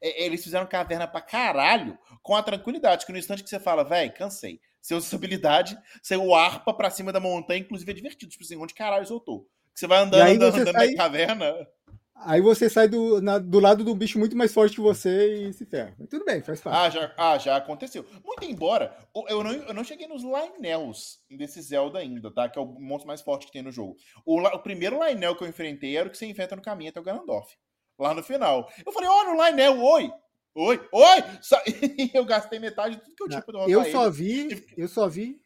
É, 0.00 0.24
eles 0.24 0.42
fizeram 0.42 0.66
caverna 0.66 1.06
pra 1.06 1.20
caralho 1.20 1.98
com 2.22 2.34
a 2.34 2.42
tranquilidade, 2.42 3.04
que 3.06 3.12
no 3.12 3.18
instante 3.18 3.42
que 3.42 3.50
você 3.50 3.60
fala, 3.60 3.84
velho, 3.84 4.12
cansei. 4.14 4.60
Você 4.86 4.94
usa 4.94 5.04
essa 5.04 5.16
habilidade, 5.16 5.76
você 6.00 6.16
o 6.16 6.32
arpa 6.32 6.72
pra 6.72 6.90
cima 6.90 7.12
da 7.12 7.18
montanha, 7.18 7.58
inclusive 7.58 7.90
é 7.90 7.94
divertido. 7.94 8.30
Tipo 8.30 8.44
assim, 8.44 8.56
onde 8.56 8.72
caralho 8.72 9.04
eu 9.10 9.18
tô? 9.18 9.44
Você 9.74 9.84
vai 9.84 9.98
andando, 9.98 10.22
andando, 10.22 10.60
andando 10.60 10.72
sai... 10.72 10.90
na 10.90 10.96
caverna. 10.96 11.68
Aí 12.14 12.40
você 12.40 12.70
sai 12.70 12.86
do, 12.86 13.20
na, 13.20 13.36
do 13.36 13.58
lado 13.58 13.82
do 13.82 13.92
bicho 13.96 14.16
muito 14.16 14.36
mais 14.36 14.54
forte 14.54 14.76
que 14.76 14.80
você 14.80 15.48
e 15.48 15.52
se 15.52 15.66
ferra. 15.66 15.92
Mas 15.98 16.08
tudo 16.08 16.24
bem, 16.24 16.40
faz 16.40 16.60
parte. 16.60 16.76
Ah, 16.78 16.88
já, 16.88 17.14
ah, 17.18 17.36
já 17.36 17.56
aconteceu. 17.56 18.06
Muito 18.24 18.44
embora, 18.44 18.96
eu 19.28 19.42
não, 19.42 19.52
eu 19.52 19.74
não 19.74 19.82
cheguei 19.82 20.06
nos 20.06 20.22
Lionels 20.22 21.18
desse 21.28 21.60
Zelda 21.60 21.98
ainda, 21.98 22.30
tá? 22.30 22.48
Que 22.48 22.56
é 22.56 22.62
o 22.62 22.66
monstro 22.66 23.08
mais 23.08 23.20
forte 23.20 23.46
que 23.46 23.52
tem 23.52 23.62
no 23.62 23.72
jogo. 23.72 23.96
O, 24.24 24.40
o 24.40 24.58
primeiro 24.60 25.04
Lionel 25.04 25.34
que 25.34 25.42
eu 25.42 25.48
enfrentei 25.48 25.96
era 25.96 26.06
o 26.06 26.12
que 26.12 26.16
você 26.16 26.26
enfrenta 26.26 26.54
no 26.54 26.62
caminho 26.62 26.90
até 26.90 27.00
o 27.00 27.02
Ganondorf. 27.02 27.52
Lá 27.98 28.14
no 28.14 28.22
final. 28.22 28.70
Eu 28.86 28.92
falei, 28.92 29.08
olha 29.08 29.30
o 29.30 29.44
Lionel, 29.44 29.82
oi! 29.82 30.12
Oi, 30.58 30.80
oi! 30.90 31.22
eu 32.14 32.24
gastei 32.24 32.58
metade 32.58 32.96
de 32.96 33.02
tudo 33.02 33.14
que 33.14 33.22
eu 33.24 33.28
tinha 33.28 33.42
pra 33.42 33.52
derrotar 33.52 33.70
Eu 33.70 33.92
só 33.92 34.06
ele. 34.06 34.12
vi, 34.12 34.64
eu 34.76 34.88
só 34.88 35.06
vi 35.06 35.40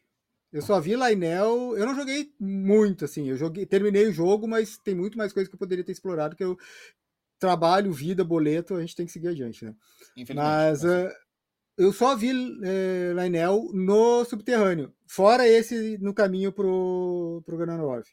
eu 0.51 0.61
só 0.61 0.79
vi 0.81 0.95
Lainel. 0.95 1.77
Eu 1.77 1.85
não 1.85 1.95
joguei 1.95 2.33
muito, 2.39 3.05
assim. 3.05 3.29
Eu 3.29 3.37
joguei, 3.37 3.65
terminei 3.65 4.07
o 4.07 4.11
jogo, 4.11 4.47
mas 4.47 4.77
tem 4.77 4.93
muito 4.93 5.17
mais 5.17 5.31
coisa 5.31 5.49
que 5.49 5.55
eu 5.55 5.59
poderia 5.59 5.83
ter 5.83 5.93
explorado. 5.93 6.35
Que 6.35 6.43
eu 6.43 6.57
trabalho, 7.39 7.93
vida, 7.93 8.23
boleto, 8.23 8.75
a 8.75 8.81
gente 8.81 8.95
tem 8.95 9.05
que 9.05 9.11
seguir 9.11 9.29
adiante, 9.29 9.63
né? 9.63 9.73
Mas 10.35 10.83
uh, 10.83 11.09
eu 11.77 11.93
só 11.93 12.15
vi 12.15 12.33
uh, 12.33 13.15
Lainel 13.15 13.69
no 13.73 14.25
subterrâneo. 14.25 14.93
Fora 15.07 15.47
esse 15.47 15.97
no 15.99 16.13
caminho 16.13 16.51
pro, 16.51 17.41
pro 17.45 17.57
Ganondorf. 17.57 18.09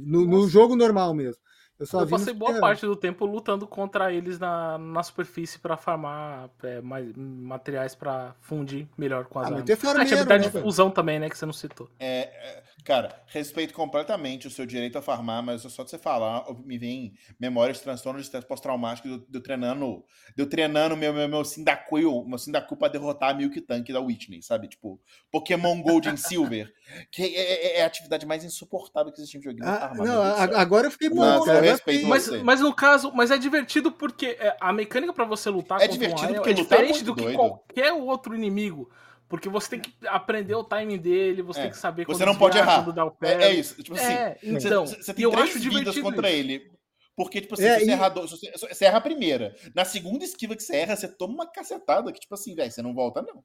No, 0.00 0.26
no 0.26 0.48
jogo 0.48 0.74
normal 0.74 1.14
mesmo. 1.14 1.40
Eu, 1.78 1.86
só 1.86 2.00
eu 2.00 2.08
passei 2.08 2.32
boa 2.32 2.58
parte 2.58 2.86
do 2.86 2.96
tempo 2.96 3.26
lutando 3.26 3.66
contra 3.66 4.10
eles 4.10 4.38
na, 4.38 4.78
na 4.78 5.02
superfície 5.02 5.58
para 5.58 5.76
farmar 5.76 6.48
é, 6.62 6.80
mais, 6.80 7.06
materiais 7.14 7.94
para 7.94 8.34
fundir 8.40 8.88
melhor 8.96 9.26
com 9.26 9.38
as 9.38 9.46
ah, 9.46 9.48
armas. 9.50 9.64
Tem 9.64 9.76
farmeiro, 9.76 10.02
ah, 10.02 10.06
tinha 10.06 10.20
habilidade 10.20 10.46
né, 10.46 10.50
de 10.50 10.62
fusão 10.62 10.90
também, 10.90 11.18
né? 11.18 11.28
Que 11.28 11.36
você 11.36 11.44
não 11.44 11.52
citou. 11.52 11.90
É, 11.98 12.20
é, 12.20 12.62
cara, 12.82 13.22
respeito 13.26 13.74
completamente 13.74 14.46
o 14.46 14.50
seu 14.50 14.64
direito 14.64 14.96
a 14.96 15.02
farmar, 15.02 15.42
mas 15.42 15.62
só 15.62 15.84
de 15.84 15.90
você 15.90 15.98
falar, 15.98 16.46
me 16.64 16.78
vem 16.78 17.12
memórias 17.38 17.76
de 17.76 17.82
transtorno 17.82 18.18
de 18.18 18.24
estresse 18.24 18.46
pós-traumático 18.46 19.08
do, 19.08 19.18
do 19.18 19.40
treinando. 19.42 20.02
Do 20.34 20.46
treinando 20.46 20.96
meu, 20.96 21.12
meu, 21.12 21.28
meu 21.28 21.44
Sindaku, 21.44 22.26
meu 22.26 22.38
Sindaku 22.38 22.74
pra 22.74 22.88
derrotar 22.88 23.30
a 23.30 23.34
Milk 23.34 23.60
Tank 23.60 23.92
da 23.92 24.00
Whitney, 24.00 24.42
sabe? 24.42 24.68
Tipo, 24.68 24.98
Pokémon 25.30 25.82
Gold 25.82 26.08
em 26.08 26.16
Silver. 26.16 26.72
Que 27.10 27.22
é, 27.22 27.28
é, 27.28 27.78
é, 27.80 27.82
a 27.82 27.86
atividade 27.86 28.24
mais 28.24 28.44
insuportável 28.44 29.12
que 29.12 29.20
existe 29.20 29.36
em 29.36 29.42
joguinho. 29.42 29.66
Ah, 29.68 29.92
não, 29.94 30.22
agora 30.56 30.86
eu 30.86 30.90
fiquei 30.90 31.10
bom, 31.10 31.44
cara 31.44 31.65
respeito 31.72 32.06
mas, 32.06 32.26
você. 32.26 32.42
Mas 32.42 32.60
no 32.60 32.74
caso, 32.74 33.12
mas 33.14 33.30
é 33.30 33.38
divertido 33.38 33.92
porque 33.92 34.36
é, 34.38 34.56
a 34.60 34.72
mecânica 34.72 35.12
para 35.12 35.24
você 35.24 35.50
lutar 35.50 35.80
é 35.80 35.88
divertido 35.88 36.32
um 36.32 36.34
porque 36.36 36.50
é 36.50 36.52
diferente 36.52 37.00
é 37.00 37.04
do 37.04 37.14
que 37.14 37.22
doido. 37.22 37.36
qualquer 37.36 37.92
outro 37.92 38.34
inimigo. 38.34 38.90
Porque 39.28 39.48
você 39.48 39.70
tem 39.70 39.80
que 39.80 39.92
aprender 40.06 40.54
o 40.54 40.62
timing 40.62 40.98
dele, 40.98 41.42
você 41.42 41.58
é. 41.58 41.62
tem 41.64 41.72
que 41.72 41.78
saber 41.78 42.06
Você 42.06 42.24
não 42.24 42.36
pode 42.36 42.56
errar. 42.56 42.86
É, 43.22 43.32
é, 43.44 43.52
isso. 43.52 43.82
Tipo 43.82 43.96
assim, 43.96 44.12
é, 44.12 44.38
então, 44.42 44.86
você, 44.86 45.02
você 45.02 45.14
tem 45.14 45.28
três 45.28 45.64
vidas 45.64 45.98
contra 45.98 46.30
isso. 46.30 46.38
ele. 46.38 46.76
Porque, 47.16 47.40
tipo 47.40 47.54
assim, 47.54 47.64
é, 47.64 47.78
você, 47.78 47.86
e... 47.86 47.90
erra, 47.90 48.08
você, 48.10 48.52
você, 48.52 48.84
erra 48.84 48.98
a 48.98 49.00
primeira. 49.00 49.56
Na 49.74 49.84
segunda 49.84 50.22
esquiva 50.22 50.54
que 50.54 50.62
você 50.62 50.76
erra, 50.76 50.94
você 50.94 51.08
toma 51.08 51.34
uma 51.34 51.46
cacetada 51.50 52.12
que, 52.12 52.20
tipo 52.20 52.34
assim, 52.34 52.54
velho, 52.54 52.70
você 52.70 52.82
não 52.82 52.94
volta, 52.94 53.22
não. 53.22 53.42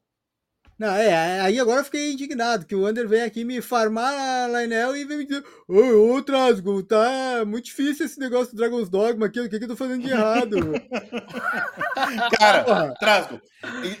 Não, 0.78 0.88
é, 0.88 1.40
aí 1.40 1.60
agora 1.60 1.80
eu 1.80 1.84
fiquei 1.84 2.12
indignado, 2.12 2.66
que 2.66 2.74
o 2.74 2.88
Under 2.88 3.06
vem 3.06 3.22
aqui 3.22 3.44
me 3.44 3.60
farmar 3.60 4.12
a 4.14 4.46
Lainel 4.46 4.96
e 4.96 5.04
vem 5.04 5.18
me 5.18 5.26
dizer, 5.26 5.44
ô, 5.68 6.14
ô 6.14 6.22
Trasgo, 6.22 6.82
tá 6.82 7.44
muito 7.46 7.66
difícil 7.66 8.06
esse 8.06 8.18
negócio 8.18 8.52
do 8.52 8.56
Dragon's 8.56 8.88
Dogma 8.88 9.26
aqui, 9.26 9.40
o 9.40 9.48
que, 9.48 9.58
que 9.58 9.64
eu 9.64 9.68
tô 9.68 9.76
fazendo 9.76 10.02
de 10.02 10.10
errado? 10.10 10.56
Cara, 12.38 12.94
Trasgo, 12.94 13.40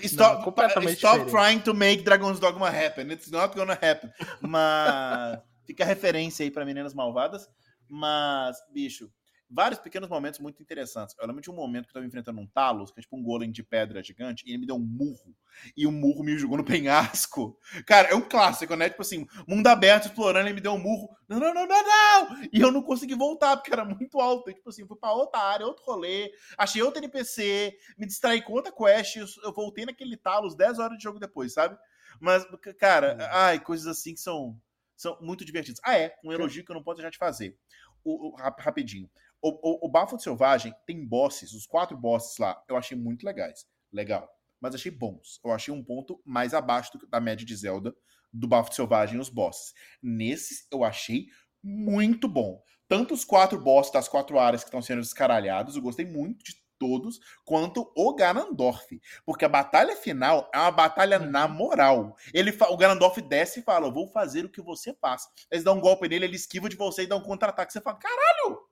stop, 0.02 0.44
Não, 0.44 0.88
stop 0.90 1.30
trying 1.30 1.60
to 1.60 1.74
make 1.74 2.02
Dragon's 2.02 2.40
Dogma 2.40 2.68
happen, 2.68 3.12
it's 3.12 3.30
not 3.30 3.54
gonna 3.54 3.74
happen. 3.74 4.10
Mas 4.40 5.38
fica 5.64 5.84
a 5.84 5.86
referência 5.86 6.42
aí 6.42 6.50
pra 6.50 6.64
Meninas 6.64 6.94
Malvadas, 6.94 7.48
mas, 7.88 8.56
bicho, 8.72 9.10
vários 9.52 9.80
pequenos 9.80 10.08
momentos 10.08 10.40
muito 10.40 10.62
interessantes. 10.62 11.14
Eu 11.20 11.26
lembro 11.26 11.42
de 11.42 11.50
um 11.50 11.54
momento 11.54 11.84
que 11.84 11.90
eu 11.90 11.94
tava 11.94 12.06
enfrentando 12.06 12.40
um 12.40 12.46
Talos, 12.46 12.90
que 12.90 13.00
é 13.00 13.02
tipo 13.02 13.16
um 13.16 13.22
golem 13.22 13.50
de 13.50 13.62
pedra 13.62 14.02
gigante, 14.02 14.44
e 14.46 14.50
ele 14.50 14.58
me 14.58 14.66
deu 14.66 14.76
um 14.76 14.80
murro. 14.80 15.36
E 15.76 15.86
o 15.86 15.92
murro 15.92 16.24
me 16.24 16.36
jogou 16.38 16.56
no 16.56 16.64
penhasco. 16.64 17.58
Cara, 17.86 18.08
é 18.08 18.14
um 18.14 18.22
clássico, 18.22 18.74
né? 18.74 18.88
Tipo 18.88 19.02
assim, 19.02 19.26
mundo 19.46 19.66
aberto, 19.66 20.06
explorando, 20.06 20.46
ele 20.46 20.54
me 20.54 20.60
deu 20.60 20.72
um 20.72 20.78
murro. 20.78 21.14
Não, 21.28 21.38
não, 21.38 21.52
não, 21.52 21.66
não, 21.66 21.82
não! 21.82 22.42
E 22.52 22.60
eu 22.60 22.72
não 22.72 22.82
consegui 22.82 23.14
voltar, 23.14 23.56
porque 23.56 23.72
era 23.72 23.84
muito 23.84 24.20
alto. 24.20 24.50
E, 24.50 24.54
tipo 24.54 24.70
assim, 24.70 24.86
fui 24.86 24.96
pra 24.96 25.12
outra 25.12 25.40
área, 25.40 25.66
outro 25.66 25.84
rolê, 25.84 26.32
achei 26.56 26.82
outro 26.82 26.98
NPC, 26.98 27.76
me 27.98 28.06
distraí 28.06 28.42
com 28.42 28.52
outra 28.52 28.72
quest, 28.72 29.16
eu 29.16 29.52
voltei 29.52 29.84
naquele 29.84 30.16
Talos 30.16 30.54
10 30.54 30.78
horas 30.78 30.96
de 30.96 31.04
jogo 31.04 31.18
depois, 31.18 31.52
sabe? 31.52 31.76
Mas, 32.20 32.46
cara, 32.78 33.14
hum. 33.14 33.26
ai, 33.30 33.60
coisas 33.60 33.86
assim 33.86 34.14
que 34.14 34.20
são, 34.20 34.56
são 34.96 35.18
muito 35.20 35.44
divertidas. 35.44 35.80
Ah, 35.84 35.98
é, 35.98 36.14
um 36.24 36.32
elogio 36.32 36.64
que 36.64 36.70
eu 36.70 36.74
não 36.74 36.82
posso 36.82 36.96
deixar 36.96 37.10
de 37.10 37.18
fazer. 37.18 37.56
O, 38.04 38.28
o, 38.28 38.36
rapidinho. 38.36 39.10
O, 39.42 39.50
o, 39.50 39.86
o 39.86 39.88
Bafo 39.88 40.18
Selvagem 40.18 40.72
tem 40.86 41.04
bosses, 41.04 41.52
os 41.52 41.66
quatro 41.66 41.96
bosses 41.96 42.38
lá, 42.38 42.62
eu 42.68 42.76
achei 42.76 42.96
muito 42.96 43.26
legais. 43.26 43.66
Legal. 43.92 44.28
Mas 44.60 44.74
achei 44.74 44.90
bons. 44.90 45.40
Eu 45.44 45.50
achei 45.50 45.74
um 45.74 45.82
ponto 45.82 46.22
mais 46.24 46.54
abaixo 46.54 46.96
do, 46.96 47.06
da 47.08 47.20
média 47.20 47.44
de 47.44 47.56
Zelda 47.56 47.94
do 48.32 48.48
Bafo 48.48 48.72
Selvagem 48.72 49.20
os 49.20 49.28
bosses. 49.28 49.74
Nesses, 50.02 50.66
eu 50.72 50.84
achei 50.84 51.26
muito 51.62 52.28
bom. 52.28 52.62
Tanto 52.88 53.14
os 53.14 53.24
quatro 53.24 53.60
bosses 53.60 53.92
das 53.92 54.08
quatro 54.08 54.38
áreas 54.38 54.62
que 54.62 54.68
estão 54.68 54.80
sendo 54.80 55.00
descaralhados, 55.00 55.76
eu 55.76 55.82
gostei 55.82 56.06
muito 56.06 56.44
de 56.44 56.62
todos, 56.78 57.20
quanto 57.44 57.92
o 57.96 58.14
Ganondorf. 58.14 59.00
Porque 59.24 59.44
a 59.44 59.48
batalha 59.48 59.94
final 59.94 60.50
é 60.52 60.58
uma 60.58 60.70
batalha 60.72 61.18
na 61.18 61.46
uhum. 61.46 61.54
moral. 61.54 62.16
Ele, 62.34 62.50
o 62.68 62.76
Ganondorf 62.76 63.20
desce 63.22 63.60
e 63.60 63.62
fala: 63.62 63.86
Eu 63.86 63.92
vou 63.92 64.08
fazer 64.08 64.44
o 64.44 64.50
que 64.50 64.60
você 64.60 64.92
faz. 64.94 65.22
Eles 65.50 65.62
dão 65.62 65.76
um 65.76 65.80
golpe 65.80 66.08
nele, 66.08 66.24
ele 66.24 66.36
esquiva 66.36 66.68
de 66.68 66.76
você 66.76 67.04
e 67.04 67.06
dá 67.06 67.16
um 67.16 67.22
contra-ataque. 67.22 67.72
Você 67.72 67.80
fala: 67.80 67.98
Caralho! 67.98 68.71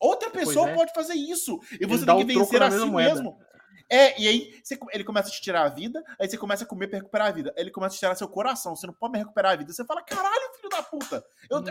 Outra 0.00 0.30
pessoa 0.30 0.70
é. 0.70 0.74
pode 0.74 0.92
fazer 0.94 1.14
isso. 1.14 1.60
E 1.78 1.86
você 1.86 2.06
tem 2.06 2.26
que 2.26 2.34
vencer 2.34 2.62
a 2.62 2.70
si 2.70 2.90
mesmo. 2.90 3.38
É, 3.90 4.20
e 4.20 4.28
aí 4.28 4.60
você, 4.62 4.78
ele 4.92 5.02
começa 5.02 5.28
a 5.28 5.32
te 5.32 5.42
tirar 5.42 5.62
a 5.62 5.68
vida, 5.68 6.02
aí 6.18 6.28
você 6.28 6.38
começa 6.38 6.62
a 6.64 6.66
comer 6.66 6.86
pra 6.86 6.98
recuperar 6.98 7.28
a 7.28 7.32
vida. 7.32 7.52
Aí 7.56 7.64
ele 7.64 7.70
começa 7.70 7.94
a 7.94 7.96
te 7.96 8.00
tirar 8.00 8.14
seu 8.14 8.28
coração, 8.28 8.76
você 8.76 8.86
não 8.86 8.94
pode 8.94 9.12
mais 9.12 9.24
recuperar 9.24 9.52
a 9.52 9.56
vida. 9.56 9.72
Você 9.72 9.84
fala, 9.84 10.02
caralho, 10.02 10.54
filho 10.54 10.68
da 10.68 10.82
puta. 10.82 11.24
Eu, 11.50 11.58
uhum. 11.58 11.64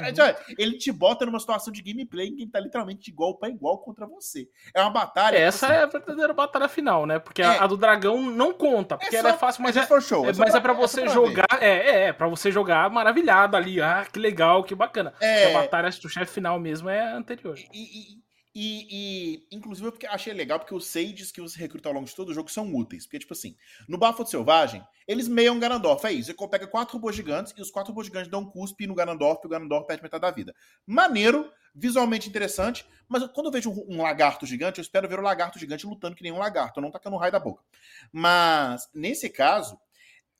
ele 0.58 0.78
te 0.78 0.92
bota 0.92 1.26
numa 1.26 1.40
situação 1.40 1.72
de 1.72 1.82
gameplay 1.82 2.28
em 2.28 2.36
que 2.36 2.42
ele 2.44 2.52
tá 2.52 2.60
literalmente 2.60 3.02
de 3.02 3.12
igual 3.12 3.38
para 3.38 3.50
igual 3.50 3.78
contra 3.80 4.06
você. 4.06 4.50
É 4.74 4.82
uma 4.82 4.90
batalha. 4.90 5.38
Essa 5.38 5.68
assim, 5.68 5.76
é 5.76 5.82
a 5.84 5.86
verdadeira 5.86 6.34
batalha 6.34 6.68
final, 6.68 7.06
né? 7.06 7.20
Porque 7.20 7.42
é, 7.42 7.46
a, 7.46 7.64
a, 7.64 7.68
do 7.68 7.78
dragão 7.78 8.22
não 8.22 8.54
conta, 8.54 8.98
porque 8.98 9.16
é 9.16 9.20
ela 9.20 9.30
é 9.30 9.38
fácil, 9.38 9.64
mas 9.64 9.78
é, 9.78 9.82
é, 9.82 10.02
show, 10.02 10.24
é, 10.24 10.28
mas 10.28 10.38
pra, 10.38 10.58
é 10.58 10.62
pra 10.62 10.74
você 10.74 11.08
jogar. 11.08 11.48
Ver. 11.60 11.64
É, 11.64 11.78
é, 11.78 12.08
é, 12.08 12.14
pra 12.14 12.28
você 12.28 12.52
jogar 12.52 12.90
maravilhado 12.90 13.56
ali. 13.56 13.82
Ah, 13.82 14.06
que 14.12 14.20
legal, 14.20 14.64
que 14.64 14.76
bacana. 14.76 15.14
É. 15.22 15.56
A 15.56 15.62
batalha 15.62 15.90
do 15.90 16.10
chefe 16.10 16.34
final 16.34 16.60
mesmo 16.60 16.90
é 16.90 17.14
anterior. 17.14 17.58
E, 17.58 18.16
e, 18.16 18.29
e, 18.62 18.88
e, 18.92 19.56
inclusive, 19.56 19.88
eu 19.88 19.94
achei 20.10 20.34
legal 20.34 20.60
porque 20.60 20.76
os 20.76 20.86
sages 20.86 21.32
que 21.32 21.40
você 21.40 21.58
recruta 21.58 21.88
ao 21.88 21.96
longo 21.96 22.06
de 22.06 22.14
todo 22.14 22.28
o 22.28 22.34
jogo 22.34 22.52
são 22.52 22.76
úteis. 22.76 23.06
Porque, 23.06 23.20
tipo 23.20 23.32
assim, 23.32 23.56
no 23.88 23.98
Bafo 23.98 24.26
Selvagem, 24.26 24.86
eles 25.08 25.30
meiam 25.30 25.58
Ganondorf. 25.58 26.06
É 26.06 26.12
isso. 26.12 26.36
Você 26.36 26.48
pega 26.50 26.68
quatro 26.68 26.96
robôs 26.96 27.16
gigantes 27.16 27.54
e 27.56 27.62
os 27.62 27.72
quatro 27.72 27.92
robôs 27.92 28.08
gigantes 28.08 28.30
dão 28.30 28.42
um 28.42 28.46
cuspe 28.46 28.86
no 28.86 28.94
Ganondorf 28.94 29.40
e 29.42 29.48
o 29.48 29.50
Ganondorf 29.50 29.88
perde 29.88 30.04
metade 30.04 30.24
da 30.24 30.30
vida. 30.30 30.54
Maneiro, 30.86 31.50
visualmente 31.74 32.28
interessante, 32.28 32.86
mas 33.08 33.26
quando 33.28 33.46
eu 33.46 33.52
vejo 33.54 33.72
um, 33.72 33.96
um, 33.96 34.02
lagarto 34.02 34.46
gigante, 34.46 34.80
eu 34.80 34.82
espero 34.82 35.08
ver 35.08 35.20
o 35.20 35.24
lagarto 35.24 35.58
gigante 35.58 35.88
lutando 35.88 36.18
que 36.18 36.24
nem 36.24 36.34
um 36.34 36.38
lagarto, 36.38 36.82
não 36.82 36.92
tacando 36.92 37.16
um 37.16 37.20
raio 37.20 37.32
da 37.32 37.40
boca. 37.40 37.64
Mas, 38.12 38.90
nesse 38.94 39.30
caso, 39.30 39.80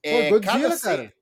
é, 0.04 0.30
Pô, 0.30 0.42
cada 0.42 0.78
cara. 0.78 1.14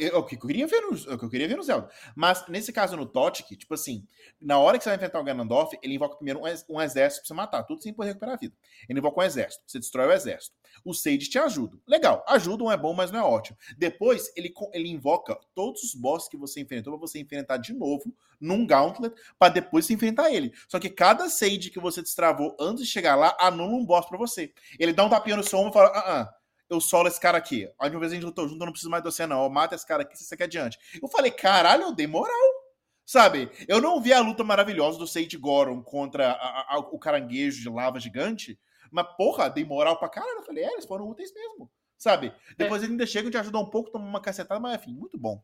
É 0.00 0.16
o 0.16 0.24
que 0.24 0.36
eu 0.36 0.40
queria 0.40 0.66
ver 0.66 0.80
no, 0.80 0.96
é 1.10 1.14
o 1.14 1.18
que 1.18 1.24
eu 1.24 1.30
queria 1.30 1.48
ver 1.48 1.56
no 1.56 1.62
Zelda. 1.62 1.88
Mas 2.14 2.46
nesse 2.48 2.72
caso 2.72 2.96
no 2.96 3.06
Totic, 3.06 3.56
tipo 3.56 3.74
assim, 3.74 4.06
na 4.40 4.58
hora 4.58 4.78
que 4.78 4.84
você 4.84 4.90
vai 4.90 4.96
enfrentar 4.96 5.20
o 5.20 5.24
Ganondorf, 5.24 5.76
ele 5.82 5.94
invoca 5.94 6.16
primeiro 6.16 6.40
um, 6.68 6.80
exército 6.80 7.22
pra 7.22 7.28
você 7.28 7.34
matar, 7.34 7.62
tudo 7.64 7.82
sem 7.82 7.92
poder 7.92 8.08
recuperar 8.08 8.34
a 8.34 8.38
vida. 8.38 8.54
Ele 8.88 8.98
invoca 8.98 9.20
um 9.20 9.22
exército, 9.22 9.62
você 9.66 9.78
destrói 9.78 10.06
o 10.06 10.12
exército. 10.12 10.56
Os 10.84 11.02
Sage 11.02 11.28
te 11.28 11.38
ajudam. 11.38 11.80
Legal, 11.86 12.24
ajudam 12.28 12.70
é 12.70 12.76
bom, 12.76 12.94
mas 12.94 13.10
não 13.10 13.20
é 13.20 13.22
ótimo. 13.22 13.58
Depois, 13.76 14.32
ele, 14.36 14.52
ele 14.72 14.88
invoca 14.88 15.38
todos 15.54 15.82
os 15.82 15.94
bosses 15.94 16.28
que 16.28 16.36
você 16.36 16.60
enfrentou 16.60 16.96
pra 16.96 17.06
você 17.06 17.18
enfrentar 17.18 17.56
de 17.56 17.72
novo 17.72 18.14
num 18.40 18.66
Gauntlet, 18.66 19.14
para 19.38 19.52
depois 19.52 19.84
você 19.84 19.92
enfrentar 19.92 20.32
ele. 20.32 20.52
Só 20.66 20.78
que 20.78 20.88
cada 20.88 21.28
Sage 21.28 21.70
que 21.70 21.78
você 21.78 22.00
destravou 22.00 22.56
antes 22.58 22.84
de 22.84 22.90
chegar 22.90 23.14
lá, 23.14 23.36
anula 23.38 23.74
um 23.74 23.84
boss 23.84 24.06
pra 24.06 24.16
você. 24.16 24.52
Ele 24.78 24.92
dá 24.92 25.04
um 25.04 25.10
tapinha 25.10 25.36
no 25.36 25.44
seu 25.44 25.58
ombro 25.58 25.70
e 25.70 25.74
fala: 25.74 25.88
ah, 25.88 26.22
ah 26.22 26.39
eu 26.70 26.80
solo 26.80 27.08
esse 27.08 27.20
cara 27.20 27.36
aqui. 27.36 27.68
A 27.78 27.84
última 27.84 28.00
vez 28.00 28.12
a 28.12 28.14
gente 28.14 28.24
lutou 28.24 28.48
junto, 28.48 28.62
eu 28.62 28.66
não 28.66 28.72
preciso 28.72 28.90
mais 28.90 29.02
de 29.02 29.10
você, 29.10 29.26
não. 29.26 29.42
Eu 29.42 29.50
mato 29.50 29.74
esse 29.74 29.86
cara 29.86 30.02
aqui, 30.02 30.16
você 30.16 30.36
quer 30.36 30.44
adiante. 30.44 30.78
Eu 31.02 31.08
falei, 31.08 31.30
caralho, 31.30 31.82
eu 31.82 31.92
dei 31.92 32.06
moral. 32.06 32.60
Sabe? 33.04 33.50
Eu 33.66 33.80
não 33.80 34.00
vi 34.00 34.12
a 34.12 34.20
luta 34.20 34.44
maravilhosa 34.44 34.96
do 34.96 35.06
Sage 35.06 35.36
Goron 35.36 35.82
contra 35.82 36.30
a, 36.30 36.76
a, 36.76 36.78
o 36.78 36.96
caranguejo 36.96 37.60
de 37.60 37.68
lava 37.68 37.98
gigante, 37.98 38.56
mas, 38.88 39.04
porra, 39.16 39.50
dei 39.50 39.64
moral 39.64 39.98
pra 39.98 40.08
caralho. 40.08 40.38
Eu 40.38 40.44
falei, 40.44 40.62
é, 40.62 40.72
eles 40.72 40.86
foram 40.86 41.08
úteis 41.08 41.34
mesmo. 41.34 41.68
Sabe? 41.98 42.32
Depois 42.56 42.80
é. 42.80 42.84
eles 42.84 42.92
ainda 42.92 43.06
chegam, 43.06 43.30
te 43.30 43.36
ajudam 43.36 43.62
um 43.62 43.68
pouco, 43.68 43.90
tomam 43.90 44.08
uma 44.08 44.20
cacetada, 44.20 44.60
mas 44.60 44.80
enfim, 44.80 44.94
muito 44.94 45.18
bom. 45.18 45.42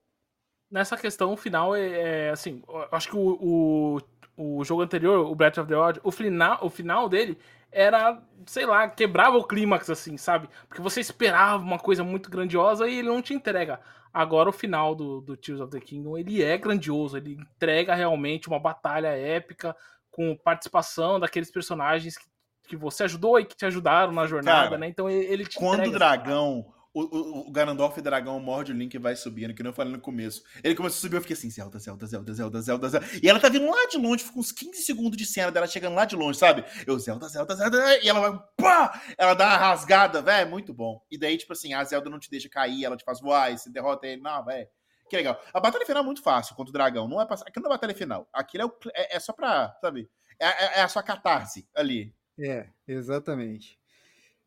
Nessa 0.71 0.97
questão 0.97 1.37
final 1.37 1.75
é, 1.75 2.27
é 2.27 2.31
assim, 2.31 2.63
acho 2.93 3.09
que 3.09 3.17
o, 3.17 4.01
o, 4.37 4.59
o, 4.59 4.65
jogo 4.65 4.83
anterior, 4.83 5.27
o 5.27 5.35
Breath 5.35 5.59
of 5.59 5.69
the 5.69 5.77
Wild, 5.77 6.01
o 6.03 6.11
final, 6.11 6.59
o 6.63 6.71
final 6.71 7.09
dele 7.09 7.39
era, 7.71 8.21
sei 8.47 8.65
lá, 8.65 8.89
quebrava 8.89 9.37
o 9.37 9.45
clímax 9.45 9.91
assim, 9.91 10.17
sabe? 10.17 10.49
Porque 10.69 10.81
você 10.81 11.01
esperava 11.01 11.63
uma 11.63 11.79
coisa 11.79 12.03
muito 12.03 12.31
grandiosa 12.31 12.89
e 12.89 12.99
ele 12.99 13.09
não 13.09 13.21
te 13.21 13.35
entrega. 13.35 13.81
Agora 14.13 14.49
o 14.49 14.53
final 14.53 14.95
do, 14.95 15.21
do 15.21 15.37
Tears 15.37 15.61
of 15.61 15.71
the 15.71 15.81
Kingdom, 15.81 16.17
ele 16.17 16.43
é 16.43 16.57
grandioso, 16.57 17.17
ele 17.17 17.35
entrega 17.35 17.95
realmente 17.95 18.49
uma 18.49 18.59
batalha 18.59 19.09
épica 19.09 19.77
com 20.11 20.35
participação 20.35 21.21
daqueles 21.21 21.51
personagens 21.51 22.17
que, 22.17 22.25
que 22.67 22.77
você 22.77 23.05
ajudou 23.05 23.39
e 23.39 23.45
que 23.45 23.55
te 23.55 23.67
ajudaram 23.67 24.13
na 24.13 24.27
jornada, 24.27 24.71
Cara, 24.71 24.79
né? 24.79 24.89
Então 24.89 25.11
ele 25.11 25.45
te 25.45 25.59
Quando 25.59 25.87
o 25.87 25.93
dragão 25.93 26.73
o, 27.01 27.49
o, 27.49 27.51
Ganondorf 27.51 28.01
dragão 28.01 28.41
morde 28.41 28.73
o 28.73 28.75
Link 28.75 28.95
e 28.95 28.99
vai 28.99 29.15
subindo, 29.15 29.53
que 29.53 29.63
não 29.63 29.73
falei 29.73 29.93
no 29.93 30.01
começo. 30.01 30.43
Ele 30.65 30.75
começou 30.75 30.97
a 30.97 31.01
subir, 31.01 31.17
eu 31.17 31.21
fiquei 31.21 31.37
assim, 31.37 31.51
Zelda, 31.51 31.79
Zelda, 31.79 32.07
Zelda, 32.07 32.33
Zelda, 32.33 32.61
Zelda, 32.63 32.89
Zelda. 32.89 33.07
E 33.23 33.29
ela 33.29 33.39
tá 33.39 33.49
vindo 33.51 33.71
lá 33.71 33.87
de 33.87 33.99
longe, 33.99 34.25
fica 34.25 34.39
uns 34.39 34.51
15 34.51 34.83
segundos 34.83 35.17
de 35.17 35.27
cena 35.27 35.53
dela 35.53 35.67
chegando 35.67 35.95
lá 35.95 36.07
de 36.07 36.17
longe, 36.17 36.39
sabe? 36.39 36.65
Eu, 36.87 36.99
Zelda, 36.99 37.29
Zelda, 37.29 37.55
Zelda, 37.55 37.99
e 38.03 38.09
ela 38.09 38.21
vai, 38.21 38.41
pá! 38.57 39.03
Ela 39.19 39.35
dá 39.35 39.47
uma 39.47 39.57
rasgada, 39.59 40.23
velho, 40.23 40.47
é 40.47 40.51
muito 40.51 40.73
bom. 40.73 41.03
E 41.11 41.19
daí, 41.19 41.37
tipo 41.37 41.53
assim, 41.53 41.75
a 41.75 41.85
Zelda 41.85 42.09
não 42.09 42.19
te 42.19 42.31
deixa 42.31 42.49
cair, 42.49 42.85
ela 42.85 42.97
te 42.97 43.05
faz 43.05 43.21
voar, 43.21 43.53
e 43.53 43.59
você 43.59 43.71
derrota 43.71 44.07
ele, 44.07 44.23
não, 44.23 44.45
velho. 44.45 44.67
Que 45.09 45.17
legal. 45.17 45.41
A 45.53 45.61
batalha 45.61 45.87
final 45.87 46.03
é 46.03 46.07
muito 46.07 46.23
fácil 46.23 46.57
contra 46.57 46.71
o 46.71 46.73
dragão, 46.73 47.07
não 47.07 47.21
é 47.21 47.27
passar. 47.27 47.45
Aquilo 47.47 47.65
não 47.65 47.71
é 47.71 47.75
batalha 47.75 47.95
final. 47.95 48.29
Aquilo 48.33 48.65
é, 48.65 48.67
o... 48.67 48.73
é, 48.95 49.17
é 49.17 49.21
só 49.21 49.33
pra, 49.33 49.77
sabe? 49.81 50.11
É, 50.41 50.47
é, 50.47 50.79
é 50.79 50.83
a 50.83 50.89
sua 50.89 51.03
catarse 51.03 51.69
ali. 51.75 52.15
É, 52.39 52.69
exatamente. 52.87 53.79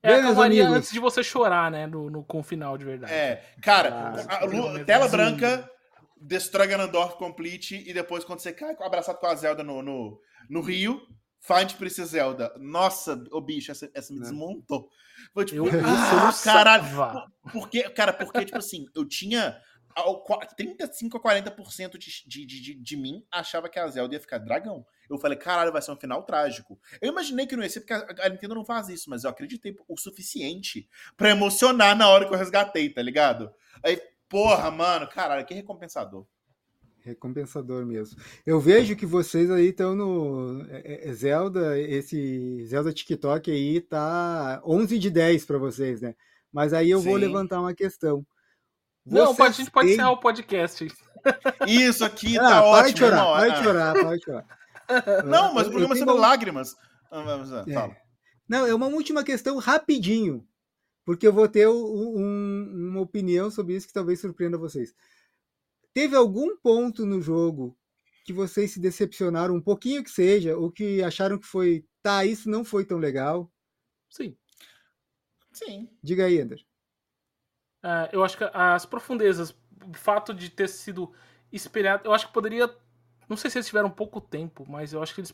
É 0.02 0.16
a 0.16 0.22
calmaria 0.22 0.68
antes 0.68 0.92
de 0.92 1.00
você 1.00 1.22
chorar, 1.22 1.70
né? 1.70 1.86
No, 1.86 2.10
no, 2.10 2.24
com 2.24 2.40
o 2.40 2.44
final 2.44 2.78
de 2.78 2.86
verdade. 2.86 3.12
É, 3.12 3.44
cara, 3.62 3.90
ah, 4.30 4.36
a, 4.36 4.46
a, 4.46 4.86
tela 4.86 5.08
branca, 5.08 5.70
destrói 6.20 6.68
Ganondorf 6.68 7.18
complete, 7.18 7.84
e 7.86 7.94
depois 7.94 8.24
quando 8.24 8.40
você 8.40 8.54
cai 8.54 8.76
abraçado 8.80 9.20
com 9.20 9.28
a 9.28 9.36
Zelda 9.36 9.64
no, 9.64 9.82
no, 9.82 10.20
no 10.50 10.62
rio, 10.62 11.02
Find 11.42 11.74
Princess 11.74 12.10
Zelda. 12.10 12.54
Nossa, 12.58 13.22
o 13.32 13.42
bicho, 13.42 13.72
essa, 13.72 13.90
essa 13.94 14.14
me 14.14 14.20
desmontou. 14.20 14.90
Foi 15.34 15.46
tipo, 15.46 15.68
eu, 15.68 15.72
ah, 15.86 16.34
caralho. 16.44 16.86
Porque, 17.52 17.84
cara, 17.90 18.14
porque, 18.14 18.46
tipo 18.46 18.58
assim, 18.58 18.86
eu 18.96 19.06
tinha 19.06 19.58
35 20.56 21.18
a 21.18 21.22
40% 21.22 21.98
de, 21.98 22.28
de, 22.28 22.46
de, 22.46 22.74
de 22.76 22.98
mim 22.98 23.26
achava 23.32 23.70
que 23.70 23.80
a 23.80 23.88
Zelda 23.88 24.14
ia 24.14 24.20
ficar 24.20 24.38
dragão. 24.38 24.86
Eu 25.10 25.18
falei, 25.18 25.38
caralho, 25.38 25.72
vai 25.72 25.82
ser 25.82 25.92
um 25.92 25.96
final 25.96 26.24
trágico. 26.24 26.80
Eu 27.02 27.10
imaginei 27.10 27.48
que 27.48 27.56
não 27.56 27.64
ia 27.64 27.70
ser, 27.70 27.82
porque 27.82 27.94
a 27.94 28.30
Nintendo 28.30 28.56
não 28.56 28.66
faz 28.66 28.90
isso, 28.90 29.10
mas 29.10 29.24
eu 29.24 29.30
acreditei 29.30 29.76
o 29.88 29.98
suficiente 29.98 30.88
para 31.18 31.32
emocionar 31.32 31.98
na 31.98 32.08
hora 32.08 32.28
que 32.28 32.34
eu 32.34 32.38
resgatei, 32.38 32.90
tá 32.90 33.02
ligado? 33.02 33.52
Aí, 33.84 34.00
porra, 34.28 34.70
mano, 34.70 35.08
caralho, 35.08 35.46
que 35.46 35.54
recompensador. 35.54 36.26
Recompensador 37.02 37.86
mesmo. 37.86 38.22
Eu 38.46 38.60
vejo 38.60 38.96
que 38.96 39.06
vocês 39.06 39.50
aí 39.50 39.70
estão 39.70 39.96
no 39.96 40.66
é, 40.70 41.10
é, 41.10 41.14
Zelda, 41.14 41.80
esse 41.80 42.66
Zelda 42.66 42.94
TikTok 42.94 43.50
aí 43.50 43.82
tá 43.82 44.62
11 44.66 45.00
de 45.00 45.10
10 45.10 45.46
para 45.46 45.58
vocês, 45.58 46.02
né? 46.02 46.14
Mas 46.52 46.74
aí 46.74 46.90
eu 46.90 47.00
Sim. 47.00 47.10
vou 47.10 47.16
levantar 47.16 47.62
uma 47.62 47.74
questão. 47.74 48.26
Não, 49.06 49.36
pode, 49.36 49.50
a 49.50 49.58
gente 49.58 49.72
pode 49.72 49.92
encerrar 49.92 50.12
o 50.12 50.20
podcast. 50.20 50.88
Isso 51.68 52.06
aqui 52.06 52.38
ah, 52.38 52.42
tá 52.42 52.64
ótimo. 52.64 52.84
Pode 52.84 53.00
chorar, 53.00 53.24
pode 53.26 53.64
chorar, 53.64 54.04
pode 54.04 54.24
chorar. 54.26 55.26
Não, 55.26 55.54
mas 55.54 55.68
o 55.68 55.72
programa 55.72 55.96
é 55.96 55.98
sobre 55.98 56.14
uma... 56.14 56.22
lágrimas. 56.22 56.76
É. 57.68 57.98
Não, 58.48 58.66
é 58.66 58.74
uma 58.74 58.88
última 58.88 59.24
questão 59.24 59.58
rapidinho, 59.58 60.48
porque 61.06 61.28
eu 61.28 61.34
vou 61.34 61.48
ter 61.48 61.68
um, 61.68 62.90
uma 62.90 63.02
opinião 63.02 63.50
sobre 63.50 63.76
isso 63.76 63.88
que 63.88 63.94
talvez 63.94 64.20
surpreenda 64.20 64.58
vocês. 64.58 64.94
Teve 65.94 66.16
algum 66.16 66.56
ponto 66.58 67.06
no 67.06 67.22
jogo 67.22 67.78
que 68.24 68.34
vocês 68.34 68.72
se 68.72 68.80
decepcionaram 68.80 69.56
um 69.56 69.62
pouquinho 69.62 70.04
que 70.04 70.12
seja, 70.12 70.56
ou 70.56 70.72
que 70.72 71.02
acharam 71.02 71.40
que 71.40 71.48
foi, 71.48 71.84
tá, 72.02 72.26
isso 72.26 72.50
não 72.50 72.64
foi 72.64 72.86
tão 72.86 72.98
legal? 72.98 73.52
Sim. 74.10 74.36
Sim. 75.52 75.90
Diga 76.04 76.26
aí, 76.26 76.40
Ender. 76.40 76.64
Uh, 77.84 78.10
eu 78.12 78.24
acho 78.24 78.38
que 78.38 78.50
as 78.54 78.86
profundezas, 78.86 79.52
o 79.52 79.94
fato 79.94 80.34
de 80.34 80.50
ter 80.50 80.68
sido 80.68 81.14
espelhado, 81.52 82.04
eu 82.06 82.14
acho 82.14 82.28
que 82.28 82.34
poderia 82.34 82.70
não 83.30 83.38
sei 83.38 83.52
se 83.52 83.60
eles 83.60 83.68
tiveram 83.68 83.92
pouco 83.92 84.20
tempo, 84.20 84.66
mas 84.68 84.92
eu 84.92 85.04
acho 85.04 85.14
que 85.14 85.22
eles 85.22 85.34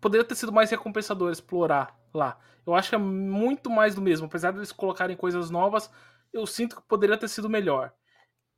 poderiam 0.00 0.26
ter 0.26 0.34
sido 0.34 0.52
mais 0.52 0.70
recompensador 0.70 1.30
explorar 1.30 1.96
lá. 2.12 2.38
Eu 2.66 2.74
acho 2.74 2.88
que 2.88 2.96
é 2.96 2.98
muito 2.98 3.70
mais 3.70 3.94
do 3.94 4.02
mesmo. 4.02 4.26
Apesar 4.26 4.50
de 4.50 4.58
eles 4.58 4.72
colocarem 4.72 5.16
coisas 5.16 5.48
novas, 5.48 5.88
eu 6.32 6.44
sinto 6.46 6.74
que 6.74 6.82
poderia 6.82 7.16
ter 7.16 7.28
sido 7.28 7.48
melhor. 7.48 7.92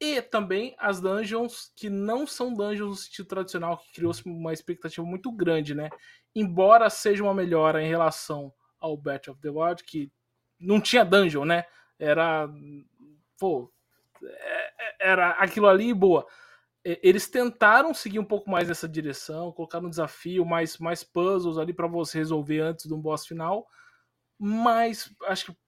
E 0.01 0.23
também 0.23 0.75
as 0.79 0.99
dungeons 0.99 1.71
que 1.77 1.91
não 1.91 2.27
são 2.27 2.55
dungeons 2.55 2.89
no 2.89 2.97
sentido 2.97 3.27
tradicional, 3.27 3.77
que 3.77 3.93
criou-se 3.93 4.25
uma 4.25 4.53
expectativa 4.53 5.07
muito 5.07 5.31
grande, 5.31 5.75
né? 5.75 5.91
Embora 6.35 6.89
seja 6.89 7.23
uma 7.23 7.35
melhora 7.35 7.83
em 7.83 7.89
relação 7.89 8.53
ao 8.81 8.97
Battle 8.97 9.35
of 9.35 9.43
the 9.43 9.51
Wild, 9.51 9.85
que 9.85 10.11
não 10.59 10.81
tinha 10.81 11.05
dungeon, 11.05 11.45
né? 11.45 11.65
Era. 11.99 12.49
Pô. 13.39 13.71
É, 14.23 14.67
é, 14.67 15.11
era 15.11 15.31
aquilo 15.31 15.69
ali 15.69 15.95
boa 15.95 16.27
eles 17.03 17.29
tentaram 17.29 17.93
seguir 17.93 18.19
um 18.19 18.25
pouco 18.25 18.51
mais 18.51 18.69
nessa 18.69 18.89
direção, 18.89 19.53
colocar 19.53 19.79
um 19.79 19.91
desafio, 19.91 20.45
mais, 20.45 20.79
mais 20.79 21.05
puzzles 21.05 21.59
ali 21.59 21.73
para 21.73 21.87
você 21.87 22.19
resolver 22.19 22.61
antes 22.61 22.87
do 22.87 22.97
boss 22.97 23.27
final. 23.27 23.67
Mas 24.39 25.13
acho 25.27 25.47
que 25.47 25.59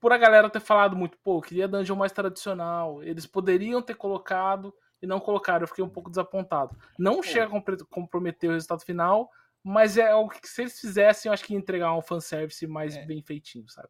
por 0.00 0.12
a 0.12 0.18
galera 0.18 0.50
ter 0.50 0.60
falado 0.60 0.96
muito, 0.96 1.18
pô, 1.18 1.40
queria 1.40 1.68
dungeon 1.68 1.96
mais 1.96 2.12
tradicional, 2.12 3.02
eles 3.02 3.26
poderiam 3.26 3.80
ter 3.80 3.94
colocado 3.94 4.74
e 5.00 5.06
não 5.06 5.18
colocaram, 5.18 5.64
eu 5.64 5.68
fiquei 5.68 5.84
um 5.84 5.88
pouco 5.88 6.10
desapontado. 6.10 6.76
Não 6.98 7.20
é. 7.20 7.22
chega 7.22 7.46
a 7.46 7.84
comprometer 7.90 8.50
o 8.50 8.52
resultado 8.52 8.84
final, 8.84 9.30
mas 9.62 9.96
é 9.96 10.10
algo 10.10 10.30
que 10.30 10.46
se 10.46 10.62
eles 10.62 10.78
fizessem, 10.78 11.28
eu 11.28 11.32
acho 11.32 11.44
que 11.44 11.54
ia 11.54 11.58
entregar 11.58 11.94
um 11.94 12.02
fanservice 12.02 12.66
mais 12.66 12.96
é. 12.96 13.04
bem 13.04 13.22
feitinho, 13.22 13.68
sabe? 13.68 13.88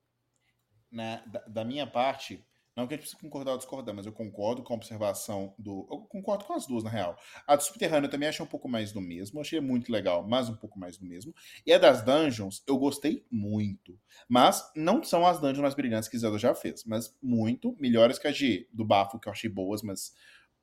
Na, 0.92 1.16
da, 1.26 1.40
da 1.48 1.64
minha 1.64 1.86
parte, 1.86 2.44
não 2.76 2.86
que 2.86 2.94
a 2.94 2.96
gente 2.96 3.02
precise 3.02 3.20
concordar 3.20 3.52
ou 3.52 3.58
discordar, 3.58 3.94
mas 3.94 4.06
eu 4.06 4.12
concordo 4.12 4.62
com 4.62 4.72
a 4.72 4.76
observação 4.76 5.54
do. 5.58 5.86
Eu 5.90 5.98
concordo 6.08 6.44
com 6.44 6.54
as 6.54 6.66
duas, 6.66 6.82
na 6.82 6.88
real. 6.88 7.18
A 7.46 7.54
do 7.54 7.62
Subterrâneo 7.62 8.06
eu 8.06 8.10
também 8.10 8.28
achei 8.28 8.44
um 8.44 8.48
pouco 8.48 8.68
mais 8.68 8.92
do 8.92 9.00
mesmo. 9.00 9.40
Achei 9.40 9.60
muito 9.60 9.92
legal, 9.92 10.26
mas 10.26 10.48
um 10.48 10.56
pouco 10.56 10.78
mais 10.78 10.96
do 10.96 11.04
mesmo. 11.04 11.34
E 11.66 11.72
a 11.72 11.78
das 11.78 12.02
Dungeons 12.02 12.62
eu 12.66 12.78
gostei 12.78 13.26
muito. 13.30 13.98
Mas 14.26 14.72
não 14.74 15.02
são 15.02 15.26
as 15.26 15.38
dungeons 15.38 15.60
mais 15.60 15.74
brilhantes 15.74 16.08
que 16.08 16.16
Zelda 16.16 16.38
já 16.38 16.54
fez. 16.54 16.84
Mas 16.84 17.14
muito 17.22 17.76
melhores 17.78 18.18
que 18.18 18.26
a 18.26 18.32
de 18.32 18.66
do 18.72 18.86
Bafo, 18.86 19.18
que 19.18 19.28
eu 19.28 19.32
achei 19.32 19.50
boas, 19.50 19.82
mas 19.82 20.14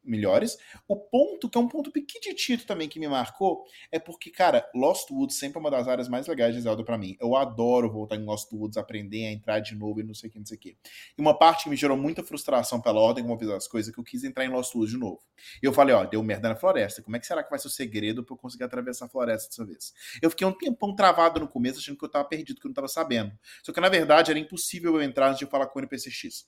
melhores. 0.09 0.57
O 0.87 0.95
ponto, 0.95 1.49
que 1.49 1.57
é 1.57 1.61
um 1.61 1.67
ponto 1.67 1.91
pequitito 1.91 2.65
também 2.65 2.89
que 2.89 2.99
me 2.99 3.07
marcou, 3.07 3.65
é 3.91 3.99
porque, 3.99 4.29
cara, 4.29 4.69
Lost 4.73 5.09
Woods 5.11 5.37
sempre 5.37 5.57
é 5.57 5.61
uma 5.61 5.71
das 5.71 5.87
áreas 5.87 6.09
mais 6.09 6.27
legais 6.27 6.55
de 6.55 6.61
Zelda 6.61 6.83
para 6.83 6.97
mim. 6.97 7.15
Eu 7.19 7.35
adoro 7.35 7.89
voltar 7.91 8.15
em 8.15 8.25
Lost 8.25 8.51
Woods, 8.51 8.77
aprender 8.77 9.27
a 9.27 9.31
entrar 9.31 9.59
de 9.59 9.75
novo 9.75 9.99
e 9.99 10.03
não 10.03 10.13
sei 10.13 10.29
o 10.29 10.33
que, 10.33 10.39
não 10.39 10.45
sei 10.45 10.57
o 10.57 10.59
que. 10.59 10.77
E 11.17 11.21
uma 11.21 11.37
parte 11.37 11.65
que 11.65 11.69
me 11.69 11.75
gerou 11.75 11.97
muita 11.97 12.23
frustração 12.23 12.81
pela 12.81 12.99
ordem 12.99 13.23
como 13.23 13.37
eu 13.41 13.55
as 13.55 13.67
coisas, 13.67 13.93
que 13.93 13.99
eu 13.99 14.03
quis 14.03 14.23
entrar 14.23 14.45
em 14.45 14.49
Lost 14.49 14.73
Woods 14.75 14.91
de 14.91 14.97
novo. 14.97 15.21
E 15.61 15.65
eu 15.65 15.73
falei, 15.73 15.95
ó, 15.95 16.03
deu 16.05 16.21
merda 16.23 16.49
na 16.49 16.55
floresta. 16.55 17.01
Como 17.01 17.15
é 17.15 17.19
que 17.19 17.27
será 17.27 17.43
que 17.43 17.49
vai 17.49 17.59
ser 17.59 17.67
o 17.67 17.71
segredo 17.71 18.23
pra 18.23 18.33
eu 18.33 18.37
conseguir 18.37 18.63
atravessar 18.63 19.05
a 19.05 19.09
floresta 19.09 19.49
dessa 19.49 19.65
vez? 19.65 19.93
Eu 20.21 20.29
fiquei 20.29 20.45
um 20.45 20.51
tempão 20.51 20.95
travado 20.95 21.39
no 21.39 21.47
começo, 21.47 21.79
achando 21.79 21.97
que 21.97 22.05
eu 22.05 22.09
tava 22.09 22.25
perdido, 22.25 22.59
que 22.59 22.67
eu 22.67 22.69
não 22.69 22.73
tava 22.75 22.87
sabendo. 22.87 23.31
Só 23.63 23.71
que, 23.71 23.79
na 23.79 23.89
verdade, 23.89 24.31
era 24.31 24.39
impossível 24.39 24.95
eu 24.95 25.01
entrar 25.01 25.27
antes 25.27 25.39
de 25.39 25.45
falar 25.45 25.67
com 25.67 25.79
o 25.79 25.81
NPCX. 25.81 26.47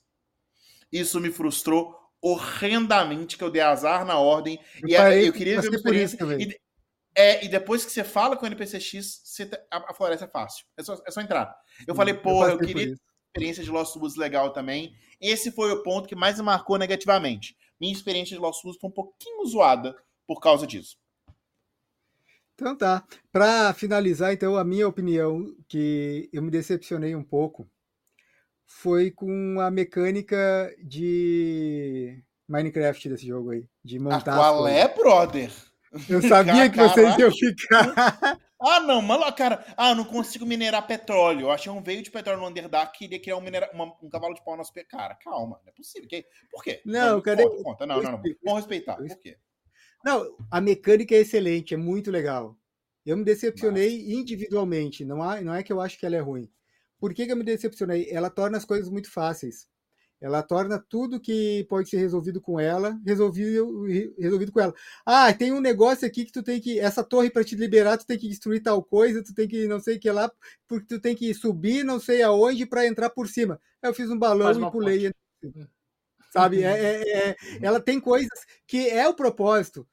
Isso 0.90 1.20
me 1.20 1.30
frustrou 1.30 2.01
horrendamente 2.22 3.36
que 3.36 3.42
eu 3.42 3.50
dei 3.50 3.60
azar 3.60 4.06
na 4.06 4.18
ordem. 4.18 4.58
Eu 4.80 4.88
e 4.88 4.96
parei, 4.96 5.28
eu 5.28 5.32
queria 5.32 5.60
ver 5.60 5.68
uma 5.68 5.76
experiência. 5.76 6.18
E, 6.38 6.56
é, 7.14 7.44
e 7.44 7.48
depois 7.48 7.84
que 7.84 7.90
você 7.90 8.04
fala 8.04 8.36
com 8.36 8.44
o 8.44 8.46
NPCX, 8.46 9.20
você, 9.24 9.50
a, 9.70 9.90
a 9.90 9.94
floresta 9.94 10.24
é 10.24 10.28
fácil. 10.28 10.64
É 10.78 10.82
só, 10.82 11.02
é 11.06 11.10
só 11.10 11.20
entrar. 11.20 11.54
Eu 11.86 11.94
falei, 11.94 12.14
porra, 12.14 12.50
eu, 12.50 12.52
eu 12.52 12.58
queria 12.60 12.94
experiência 13.34 13.64
de 13.64 13.70
Lost 13.70 13.96
Woods 13.96 14.16
legal 14.16 14.52
também. 14.52 14.94
Esse 15.20 15.50
foi 15.50 15.72
o 15.72 15.82
ponto 15.82 16.08
que 16.08 16.14
mais 16.14 16.36
me 16.36 16.44
marcou 16.44 16.76
negativamente. 16.78 17.56
Minha 17.80 17.92
experiência 17.92 18.36
de 18.36 18.42
Lost 18.42 18.62
Woods 18.62 18.78
foi 18.80 18.90
um 18.90 18.92
pouquinho 18.92 19.44
zoada 19.46 19.96
por 20.26 20.38
causa 20.40 20.66
disso. 20.66 20.96
Então 22.54 22.76
tá. 22.76 23.04
Para 23.32 23.72
finalizar, 23.72 24.32
então, 24.32 24.56
a 24.56 24.62
minha 24.62 24.86
opinião, 24.86 25.54
que 25.66 26.28
eu 26.32 26.42
me 26.42 26.50
decepcionei 26.50 27.16
um 27.16 27.24
pouco 27.24 27.68
foi 28.80 29.10
com 29.10 29.60
a 29.60 29.70
mecânica 29.70 30.74
de 30.82 32.22
Minecraft 32.48 33.08
desse 33.08 33.26
jogo 33.26 33.50
aí, 33.50 33.64
de 33.84 33.98
montar. 33.98 34.32
Ah, 34.32 34.36
qual 34.36 34.68
é, 34.68 34.88
brother? 34.88 35.50
Eu 36.08 36.22
sabia 36.22 36.70
que 36.70 36.78
vocês 36.78 37.18
iam 37.18 37.30
ficar. 37.30 38.40
Ah, 38.64 38.78
não, 38.78 39.02
mano, 39.02 39.24
cara. 39.32 39.64
Ah, 39.76 39.92
não 39.92 40.04
consigo 40.04 40.46
minerar 40.46 40.86
petróleo. 40.86 41.40
Eu 41.40 41.50
achei 41.50 41.72
um 41.72 41.82
veio 41.82 42.00
de 42.00 42.12
petróleo 42.12 42.38
no 42.38 42.46
Underdark 42.46 42.96
que 42.96 43.06
iria 43.06 43.20
criar 43.20 43.36
um, 43.36 43.40
minera... 43.40 43.68
Uma, 43.74 43.92
um 44.00 44.08
cavalo 44.08 44.34
de 44.34 44.44
pau 44.44 44.54
no 44.54 44.58
nosso 44.58 44.72
pé. 44.72 44.84
Cara, 44.84 45.16
calma, 45.16 45.60
não 45.64 45.72
é 45.72 45.74
possível. 45.74 46.08
Por 46.48 46.62
quê? 46.62 46.80
Não, 46.86 47.16
não. 47.16 47.22
Conta, 47.22 47.62
conta. 47.64 47.86
Não, 47.86 48.00
não, 48.00 48.12
não. 48.12 48.22
Vamos 48.44 48.60
respeitar. 48.60 48.94
Por 48.98 49.18
quê? 49.18 49.36
Não, 50.04 50.36
a 50.48 50.60
mecânica 50.60 51.12
é 51.12 51.18
excelente, 51.18 51.74
é 51.74 51.76
muito 51.76 52.08
legal. 52.08 52.56
Eu 53.04 53.16
me 53.16 53.24
decepcionei 53.24 54.12
individualmente. 54.12 55.04
Não, 55.04 55.20
há, 55.20 55.40
não 55.40 55.52
é 55.52 55.64
que 55.64 55.72
eu 55.72 55.80
acho 55.80 55.98
que 55.98 56.06
ela 56.06 56.14
é 56.14 56.20
ruim. 56.20 56.48
Por 57.02 57.12
que, 57.12 57.26
que 57.26 57.32
eu 57.32 57.36
me 57.36 57.42
decepcionei? 57.42 58.06
Ela 58.12 58.30
torna 58.30 58.56
as 58.56 58.64
coisas 58.64 58.88
muito 58.88 59.10
fáceis. 59.10 59.66
Ela 60.20 60.40
torna 60.40 60.78
tudo 60.78 61.18
que 61.18 61.66
pode 61.68 61.90
ser 61.90 61.96
resolvido 61.96 62.40
com 62.40 62.60
ela, 62.60 62.96
resolvido, 63.04 63.82
resolvido 64.16 64.52
com 64.52 64.60
ela. 64.60 64.72
Ah, 65.04 65.34
tem 65.34 65.50
um 65.50 65.60
negócio 65.60 66.06
aqui 66.06 66.24
que 66.24 66.30
tu 66.30 66.44
tem 66.44 66.60
que. 66.60 66.78
Essa 66.78 67.02
torre 67.02 67.28
para 67.28 67.42
te 67.42 67.56
liberar, 67.56 67.98
tu 67.98 68.06
tem 68.06 68.16
que 68.16 68.28
destruir 68.28 68.62
tal 68.62 68.80
coisa, 68.84 69.20
tu 69.20 69.34
tem 69.34 69.48
que 69.48 69.66
não 69.66 69.80
sei 69.80 69.96
o 69.96 69.98
que 69.98 70.12
lá, 70.12 70.30
porque 70.68 70.86
tu 70.86 71.00
tem 71.00 71.16
que 71.16 71.34
subir 71.34 71.82
não 71.82 71.98
sei 71.98 72.22
aonde 72.22 72.66
para 72.66 72.86
entrar 72.86 73.10
por 73.10 73.26
cima. 73.26 73.60
Eu 73.82 73.92
fiz 73.92 74.08
um 74.08 74.16
balão 74.16 74.52
e 74.52 74.70
pulei. 74.70 75.10
Ponte. 75.42 75.68
Sabe? 76.30 76.62
É, 76.62 76.70
é, 76.70 77.30
é, 77.30 77.36
ela 77.60 77.80
tem 77.80 77.98
coisas 77.98 78.46
que 78.64 78.88
é 78.88 79.08
o 79.08 79.14
propósito, 79.14 79.84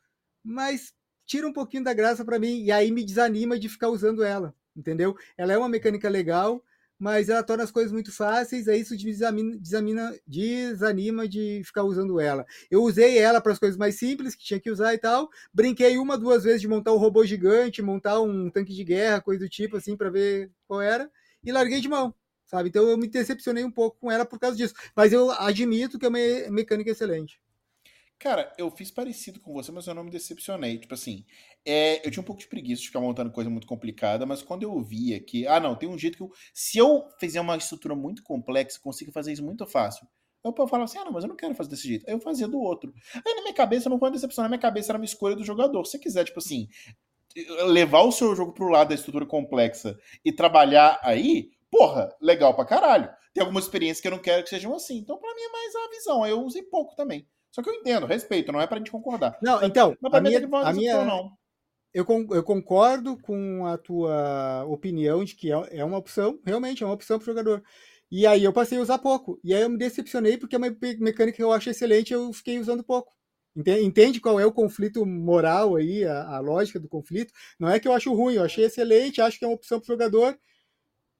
mas 0.43 0.93
tira 1.25 1.47
um 1.47 1.53
pouquinho 1.53 1.83
da 1.83 1.93
graça 1.95 2.23
para 2.23 2.37
mim, 2.37 2.61
e 2.61 2.71
aí 2.71 2.91
me 2.91 3.03
desanima 3.03 3.57
de 3.57 3.67
ficar 3.67 3.89
usando 3.89 4.23
ela, 4.23 4.53
entendeu? 4.77 5.17
Ela 5.35 5.53
é 5.53 5.57
uma 5.57 5.67
mecânica 5.67 6.07
legal, 6.07 6.63
mas 6.99 7.29
ela 7.29 7.41
torna 7.41 7.63
as 7.63 7.71
coisas 7.71 7.91
muito 7.91 8.11
fáceis, 8.11 8.67
aí 8.67 8.81
isso 8.81 8.95
desamina, 8.97 9.57
desamina, 9.57 10.15
desanima 10.27 11.27
de 11.27 11.61
ficar 11.63 11.83
usando 11.83 12.19
ela. 12.19 12.45
Eu 12.69 12.83
usei 12.83 13.17
ela 13.17 13.39
para 13.39 13.53
as 13.53 13.59
coisas 13.59 13.77
mais 13.77 13.97
simples, 13.97 14.35
que 14.35 14.43
tinha 14.43 14.59
que 14.59 14.69
usar 14.69 14.93
e 14.93 14.97
tal, 14.97 15.29
brinquei 15.53 15.97
uma, 15.97 16.17
duas 16.17 16.43
vezes 16.43 16.61
de 16.61 16.67
montar 16.67 16.93
um 16.93 16.97
robô 16.97 17.25
gigante, 17.25 17.81
montar 17.81 18.19
um 18.19 18.49
tanque 18.49 18.73
de 18.73 18.83
guerra, 18.83 19.21
coisa 19.21 19.45
do 19.45 19.49
tipo, 19.49 19.77
assim, 19.77 19.95
para 19.95 20.09
ver 20.09 20.51
qual 20.67 20.81
era, 20.81 21.09
e 21.43 21.51
larguei 21.51 21.79
de 21.79 21.87
mão, 21.87 22.13
sabe? 22.45 22.67
Então 22.69 22.87
eu 22.89 22.97
me 22.97 23.07
decepcionei 23.07 23.63
um 23.63 23.71
pouco 23.71 23.97
com 23.99 24.11
ela 24.11 24.25
por 24.25 24.37
causa 24.37 24.57
disso, 24.57 24.73
mas 24.95 25.13
eu 25.13 25.31
admito 25.31 25.97
que 25.97 26.05
é 26.05 26.09
uma 26.09 26.19
mecânica 26.51 26.91
excelente. 26.91 27.39
Cara, 28.19 28.53
eu 28.57 28.69
fiz 28.69 28.91
parecido 28.91 29.39
com 29.39 29.53
você, 29.53 29.71
mas 29.71 29.87
eu 29.87 29.95
não 29.95 30.03
me 30.03 30.11
decepcionei. 30.11 30.77
Tipo 30.77 30.93
assim, 30.93 31.23
é, 31.65 32.05
eu 32.05 32.11
tinha 32.11 32.21
um 32.21 32.25
pouco 32.25 32.41
de 32.41 32.47
preguiça 32.47 32.81
de 32.81 32.87
ficar 32.87 32.99
montando 32.99 33.31
coisa 33.31 33.49
muito 33.49 33.65
complicada, 33.65 34.25
mas 34.25 34.41
quando 34.41 34.63
eu 34.63 34.77
via 34.81 35.19
que, 35.21 35.47
ah, 35.47 35.59
não, 35.59 35.73
tem 35.73 35.87
um 35.87 35.97
jeito 35.97 36.17
que 36.17 36.23
eu. 36.23 36.31
Se 36.53 36.77
eu 36.77 37.07
fizer 37.17 37.39
uma 37.39 37.55
estrutura 37.55 37.95
muito 37.95 38.21
complexa, 38.21 38.77
consigo 38.81 39.11
fazer 39.13 39.31
isso 39.31 39.43
muito 39.43 39.65
fácil. 39.65 40.05
Eu 40.43 40.53
falava 40.53 40.83
assim, 40.83 40.97
ah, 40.97 41.05
não, 41.05 41.13
mas 41.13 41.23
eu 41.23 41.29
não 41.29 41.35
quero 41.35 41.55
fazer 41.55 41.69
desse 41.69 41.87
jeito. 41.87 42.05
Aí 42.07 42.13
eu 42.13 42.19
fazia 42.19 42.47
do 42.47 42.59
outro. 42.59 42.93
Aí 43.13 43.35
na 43.35 43.41
minha 43.41 43.53
cabeça 43.53 43.89
não 43.89 43.97
foi 43.97 44.09
uma 44.09 44.13
decepção, 44.13 44.43
na 44.43 44.49
minha 44.49 44.59
cabeça 44.59 44.91
era 44.91 44.99
uma 44.99 45.05
escolha 45.05 45.35
do 45.35 45.43
jogador. 45.43 45.85
Se 45.85 45.91
você 45.91 45.99
quiser, 45.99 46.25
tipo 46.25 46.39
assim, 46.39 46.67
levar 47.67 48.01
o 48.01 48.11
seu 48.11 48.35
jogo 48.35 48.53
pro 48.53 48.69
lado 48.69 48.89
da 48.89 48.95
estrutura 48.95 49.25
complexa 49.25 49.97
e 50.25 50.31
trabalhar 50.31 50.99
aí, 51.03 51.51
porra, 51.71 52.13
legal 52.21 52.53
pra 52.53 52.65
caralho. 52.65 53.09
Tem 53.33 53.41
algumas 53.41 53.65
experiências 53.65 54.01
que 54.01 54.07
eu 54.07 54.11
não 54.11 54.19
quero 54.19 54.43
que 54.43 54.49
sejam 54.49 54.73
assim. 54.75 54.97
Então, 54.97 55.17
pra 55.17 55.33
mim 55.33 55.41
é 55.41 55.51
mais 55.51 55.75
a 55.75 55.89
visão. 55.89 56.23
Aí 56.23 56.31
eu 56.31 56.41
usei 56.41 56.63
pouco 56.63 56.95
também. 56.95 57.25
Só 57.51 57.61
que 57.61 57.69
eu 57.69 57.73
entendo, 57.73 58.05
respeito, 58.05 58.51
não 58.51 58.61
é 58.61 58.67
pra 58.67 58.77
gente 58.77 58.91
concordar. 58.91 59.37
Não, 59.41 59.63
então, 59.63 59.97
Mas 60.01 60.13
a 60.13 60.21
minha, 60.21 60.49
a 60.63 60.73
minha, 60.73 61.05
não. 61.05 61.31
Eu, 61.93 62.05
eu 62.31 62.43
concordo 62.43 63.17
com 63.17 63.65
a 63.65 63.77
tua 63.77 64.63
opinião 64.65 65.23
de 65.23 65.35
que 65.35 65.51
é, 65.51 65.79
é 65.79 65.85
uma 65.85 65.97
opção, 65.97 66.39
realmente 66.45 66.83
é 66.83 66.85
uma 66.85 66.93
opção 66.93 67.17
pro 67.17 67.25
jogador. 67.25 67.63
E 68.11 68.25
aí 68.25 68.43
eu 68.43 68.53
passei 68.53 68.77
a 68.77 68.81
usar 68.81 68.99
pouco. 68.99 69.39
E 69.43 69.53
aí 69.53 69.61
eu 69.61 69.69
me 69.69 69.77
decepcionei 69.77 70.37
porque 70.37 70.55
é 70.55 70.57
uma 70.57 70.75
mecânica 70.99 71.33
que 71.33 71.43
eu 71.43 71.51
acho 71.51 71.69
excelente 71.69 72.13
eu 72.13 72.31
fiquei 72.33 72.59
usando 72.59 72.83
pouco. 72.83 73.13
Entende 73.55 74.21
qual 74.21 74.39
é 74.39 74.45
o 74.45 74.51
conflito 74.51 75.05
moral 75.05 75.75
aí, 75.75 76.05
a, 76.05 76.35
a, 76.35 76.39
lógica 76.39 76.79
do 76.79 76.87
conflito? 76.87 77.33
Não 77.59 77.67
é 77.67 77.79
que 77.79 77.87
eu 77.87 77.93
acho 77.93 78.13
ruim, 78.13 78.35
eu 78.35 78.43
achei 78.43 78.63
excelente, 78.65 79.21
acho 79.21 79.37
que 79.37 79.43
é 79.43 79.47
uma 79.47 79.55
opção 79.55 79.79
para 79.79 79.85
o 79.85 79.93
jogador, 79.93 80.39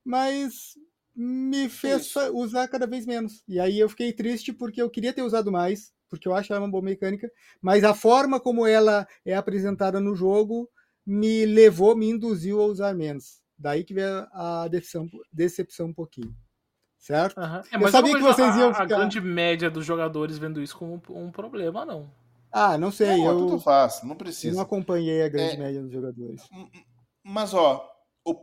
mas 0.05 0.77
me 1.15 1.67
fez 1.67 2.05
Isso. 2.05 2.19
usar 2.33 2.67
cada 2.67 2.87
vez 2.87 3.05
menos. 3.05 3.43
E 3.47 3.59
aí 3.59 3.79
eu 3.79 3.89
fiquei 3.89 4.13
triste 4.13 4.53
porque 4.53 4.81
eu 4.81 4.89
queria 4.89 5.11
ter 5.11 5.23
usado 5.23 5.51
mais, 5.51 5.91
porque 6.09 6.27
eu 6.27 6.33
acho 6.33 6.51
ela 6.51 6.61
uma 6.61 6.71
boa 6.71 6.83
mecânica, 6.83 7.31
mas 7.61 7.83
a 7.83 7.93
forma 7.93 8.39
como 8.39 8.65
ela 8.65 9.07
é 9.25 9.35
apresentada 9.35 9.99
no 9.99 10.15
jogo 10.15 10.69
me 11.05 11.45
levou, 11.45 11.95
me 11.95 12.09
induziu 12.09 12.61
a 12.61 12.65
usar 12.65 12.93
menos. 12.93 13.41
Daí 13.57 13.83
que 13.83 13.93
veio 13.93 14.27
a 14.31 14.67
decepção, 14.67 15.07
decepção 15.31 15.87
um 15.87 15.93
pouquinho. 15.93 16.35
Certo? 16.97 17.39
Uhum. 17.39 17.61
É, 17.71 17.83
eu 17.83 17.87
sabia 17.89 18.13
que 18.13 18.21
vocês 18.21 18.55
iam 18.57 18.73
ficar... 18.73 18.83
A 18.83 18.87
grande 18.87 19.21
média 19.21 19.71
dos 19.71 19.85
jogadores 19.85 20.37
vendo 20.37 20.61
isso 20.61 20.77
como 20.77 21.01
um 21.09 21.31
problema, 21.31 21.85
não. 21.85 22.11
Ah, 22.51 22.77
não 22.77 22.91
sei. 22.91 23.17
Não, 23.17 23.25
eu, 23.25 23.37
tudo 23.37 23.59
fácil, 23.59 24.07
não 24.07 24.15
precisa. 24.15 24.55
Não 24.55 24.63
acompanhei 24.63 25.23
a 25.23 25.29
grande 25.29 25.55
é... 25.55 25.57
média 25.57 25.81
dos 25.81 25.91
jogadores. 25.91 26.41
Mas, 27.23 27.53
ó, 27.53 27.89
o... 28.25 28.35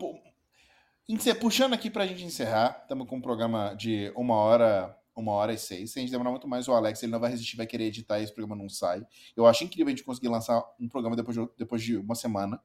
puxando 1.39 1.75
aqui 1.75 1.91
pra 1.91 2.07
gente 2.07 2.25
encerrar, 2.25 2.79
estamos 2.83 3.09
com 3.09 3.17
um 3.17 3.23
programa 3.23 3.75
de 3.75 4.13
uma 4.17 4.37
hora 4.37 4.97
uma 5.17 5.33
hora 5.33 5.53
e 5.53 5.59
seis. 5.59 5.93
Se 5.93 5.99
a 5.99 6.03
gente 6.03 6.11
demorar 6.11 6.31
muito 6.31 6.47
mais, 6.47 6.69
o 6.69 6.73
Alex 6.73 7.03
ele 7.03 7.13
não 7.13 7.19
vai 7.19 7.31
resistir, 7.31 7.57
vai 7.57 7.67
querer 7.67 7.85
editar 7.85 8.21
e 8.21 8.25
esse 8.25 8.35
programa 8.35 8.61
não 8.61 8.69
sai. 8.69 9.05
Eu 9.35 9.47
acho 9.47 9.65
incrível 9.65 9.89
a 9.89 9.91
gente 9.91 10.05
conseguir 10.05 10.29
lançar 10.29 10.63
um 10.79 10.89
programa 10.89 11.17
depois 11.17 11.37
de, 11.37 11.49
depois 11.57 11.83
de 11.83 11.97
uma 11.97 12.15
semana. 12.15 12.61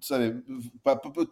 Sabe, 0.00 0.42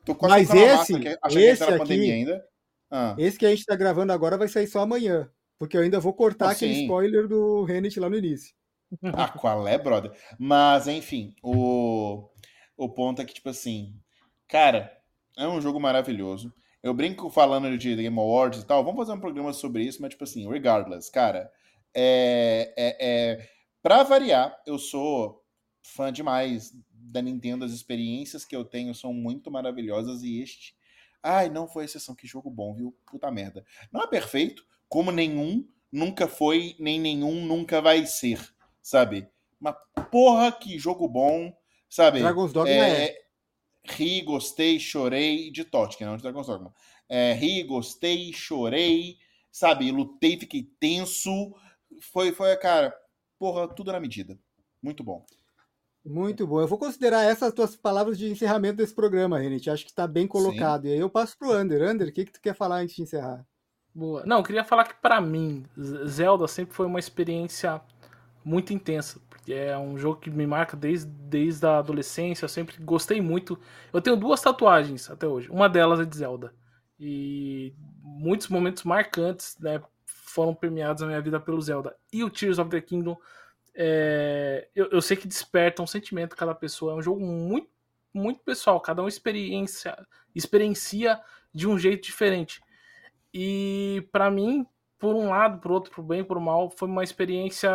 tô 0.05 0.15
quase 0.15 0.35
Mas 0.35 0.51
esse, 0.51 0.93
massa, 0.93 0.93
esse 1.39 1.65
que 1.65 1.73
aqui, 1.73 2.11
ainda. 2.11 2.45
Ah. 2.91 3.15
Esse 3.19 3.39
que 3.39 3.47
a 3.47 3.51
gente 3.51 3.65
tá 3.65 3.77
gravando 3.77 4.13
agora 4.13 4.39
vai 4.39 4.49
sair 4.49 4.67
só 4.67 4.81
amanhã. 4.81 5.31
Porque 5.59 5.77
eu 5.77 5.83
ainda 5.83 6.01
vou 6.01 6.13
cortar 6.13 6.51
aquele 6.51 6.83
spoiler 6.83 7.29
do 7.29 7.65
Renet 7.65 7.99
lá 8.01 8.11
no 8.11 8.17
início. 8.17 8.55
Ah, 9.03 9.29
qual 9.29 9.67
é, 9.67 9.79
brother? 9.79 10.13
Mas, 10.39 10.87
enfim, 10.87 11.35
o, 11.43 12.29
o 12.77 12.89
ponto 12.89 13.21
é 13.21 13.25
que, 13.25 13.35
tipo 13.35 13.49
assim, 13.49 13.95
cara, 14.49 14.93
é 15.37 15.47
um 15.47 15.61
jogo 15.61 15.81
maravilhoso. 15.81 16.53
Eu 16.83 16.95
brinco 16.95 17.31
falando 17.31 17.77
de 17.77 17.97
Game 17.97 18.19
Awards 18.19 18.63
e 18.63 18.67
tal. 18.67 18.85
Vamos 18.85 18.99
fazer 18.99 19.13
um 19.13 19.21
programa 19.21 19.53
sobre 19.53 19.83
isso, 19.83 20.01
mas, 20.01 20.11
tipo 20.11 20.25
assim, 20.25 20.49
regardless, 20.49 21.11
cara. 21.11 21.51
É, 21.95 22.73
é, 22.77 22.97
é, 23.01 23.49
pra 23.83 24.03
variar, 24.03 24.57
eu 24.67 24.79
sou 24.79 25.43
fã 25.83 26.13
demais 26.13 26.73
da 26.91 27.23
Nintendo. 27.23 27.65
As 27.65 27.73
experiências 27.73 28.45
que 28.45 28.55
eu 28.55 28.65
tenho 28.65 28.95
são 28.95 29.13
muito 29.13 29.51
maravilhosas 29.51 30.23
e 30.23 30.41
este. 30.41 30.77
Ai, 31.23 31.49
não 31.49 31.67
foi 31.67 31.85
exceção. 31.85 32.15
Que 32.15 32.27
jogo 32.27 32.51
bom, 32.51 32.75
viu? 32.75 32.97
Puta 33.11 33.31
merda. 33.31 33.65
Não 33.91 34.03
é 34.03 34.07
perfeito, 34.07 34.65
como 34.89 35.11
nenhum 35.11 35.67
nunca 35.91 36.29
foi, 36.29 36.77
nem 36.79 37.01
nenhum 37.01 37.45
nunca 37.45 37.81
vai 37.81 38.07
ser, 38.07 38.39
sabe? 38.83 39.29
Mas 39.59 39.75
porra, 40.11 40.53
que 40.53 40.79
jogo 40.79 41.09
bom, 41.09 41.53
sabe? 41.89 42.21
Dragon's 42.21 42.53
Dogma 42.53 42.71
é, 42.71 43.05
é 43.05 43.26
ri, 43.89 44.23
gostei, 44.23 44.79
chorei 44.79 45.51
de 45.51 45.65
Totti, 45.65 45.97
que 45.97 46.05
não 46.05 46.17
de 46.17 46.23
Dragon's 46.23 46.47
Dogma. 46.47 46.75
É, 47.09 47.33
ri, 47.33 47.63
gostei, 47.63 48.33
chorei, 48.33 49.17
sabe? 49.51 49.91
Lutei, 49.91 50.39
fiquei 50.39 50.71
tenso. 50.79 51.55
Foi, 52.01 52.33
foi, 52.33 52.57
cara, 52.57 52.95
porra, 53.39 53.69
tudo 53.69 53.93
na 53.93 54.01
medida. 54.01 54.39
Muito 54.83 55.03
bom. 55.03 55.25
Muito 56.05 56.47
bom. 56.47 56.61
Eu 56.61 56.69
vou 56.69 56.79
considerar 56.79 57.25
essas 57.25 57.53
tuas 57.53 57.75
palavras 57.75 58.17
de 58.17 58.31
encerramento 58.31 58.77
desse 58.77 58.95
programa, 58.95 59.39
Renate. 59.39 59.69
Acho 59.69 59.85
que 59.85 59.91
está 59.91 60.07
bem 60.07 60.27
colocado. 60.27 60.83
Sim. 60.83 60.89
E 60.89 60.93
aí 60.93 60.99
eu 60.99 61.11
passo 61.11 61.37
pro 61.37 61.53
Under. 61.53 61.83
Under, 61.83 62.09
o 62.09 62.13
que, 62.13 62.25
que 62.25 62.33
tu 62.33 62.41
quer 62.41 62.55
falar 62.55 62.77
antes 62.77 62.95
de 62.95 63.03
encerrar? 63.03 63.45
Boa. 63.93 64.25
Não, 64.25 64.39
eu 64.39 64.43
queria 64.45 64.63
falar 64.63 64.85
que 64.85 64.95
para 65.01 65.21
mim, 65.21 65.65
Zelda 66.07 66.47
sempre 66.47 66.75
foi 66.75 66.87
uma 66.87 67.01
experiência 67.01 67.81
muito 68.45 68.73
intensa. 68.73 69.21
É 69.53 69.77
um 69.79 69.97
jogo 69.97 70.21
que 70.21 70.31
me 70.31 70.47
marca 70.47 70.77
desde, 70.77 71.07
desde 71.07 71.67
a 71.67 71.79
adolescência. 71.79 72.45
Eu 72.45 72.49
sempre 72.49 72.77
gostei 72.83 73.21
muito. 73.21 73.59
Eu 73.93 74.01
tenho 74.01 74.17
duas 74.17 74.41
tatuagens 74.41 75.11
até 75.11 75.27
hoje. 75.27 75.49
Uma 75.51 75.69
delas 75.69 76.01
é 76.01 76.05
de 76.05 76.17
Zelda. 76.17 76.55
E 76.99 77.75
muitos 78.03 78.49
momentos 78.49 78.83
marcantes 78.83 79.57
né, 79.61 79.81
foram 80.05 80.55
premiados 80.55 81.03
na 81.03 81.09
minha 81.09 81.21
vida 81.21 81.39
pelo 81.39 81.61
Zelda. 81.61 81.97
E 82.13 82.25
o 82.25 82.31
Tears 82.31 82.59
of 82.59 82.71
the 82.71 82.81
Kingdom, 82.81 83.17
é, 83.75 84.69
eu, 84.75 84.89
eu, 84.91 85.03
sei 85.03 85.17
que 85.17 85.29
desperta 85.29 85.83
um 85.83 85.87
sentimento 85.87 86.37
cada 86.37 86.55
pessoa. 86.55 86.93
É 86.93 86.97
um 86.97 87.03
jogo 87.03 87.21
muito, 87.21 87.69
muito 88.13 88.41
pessoal. 88.41 88.81
Cada 88.81 89.03
um 89.03 89.09
experiência, 89.09 89.97
experiencia 90.35 91.21
de 91.55 91.69
um 91.69 91.79
jeito 91.79 92.05
diferente. 92.05 92.61
E 93.33 94.09
para 94.11 94.31
mim, 94.31 94.67
por 94.99 95.15
um 95.15 95.29
lado, 95.29 95.61
por 95.61 95.71
outro, 95.73 95.93
por 95.93 96.03
bem, 96.03 96.25
por 96.25 96.41
mal, 96.41 96.71
foi 96.71 96.89
uma 96.89 97.05
experiência 97.05 97.71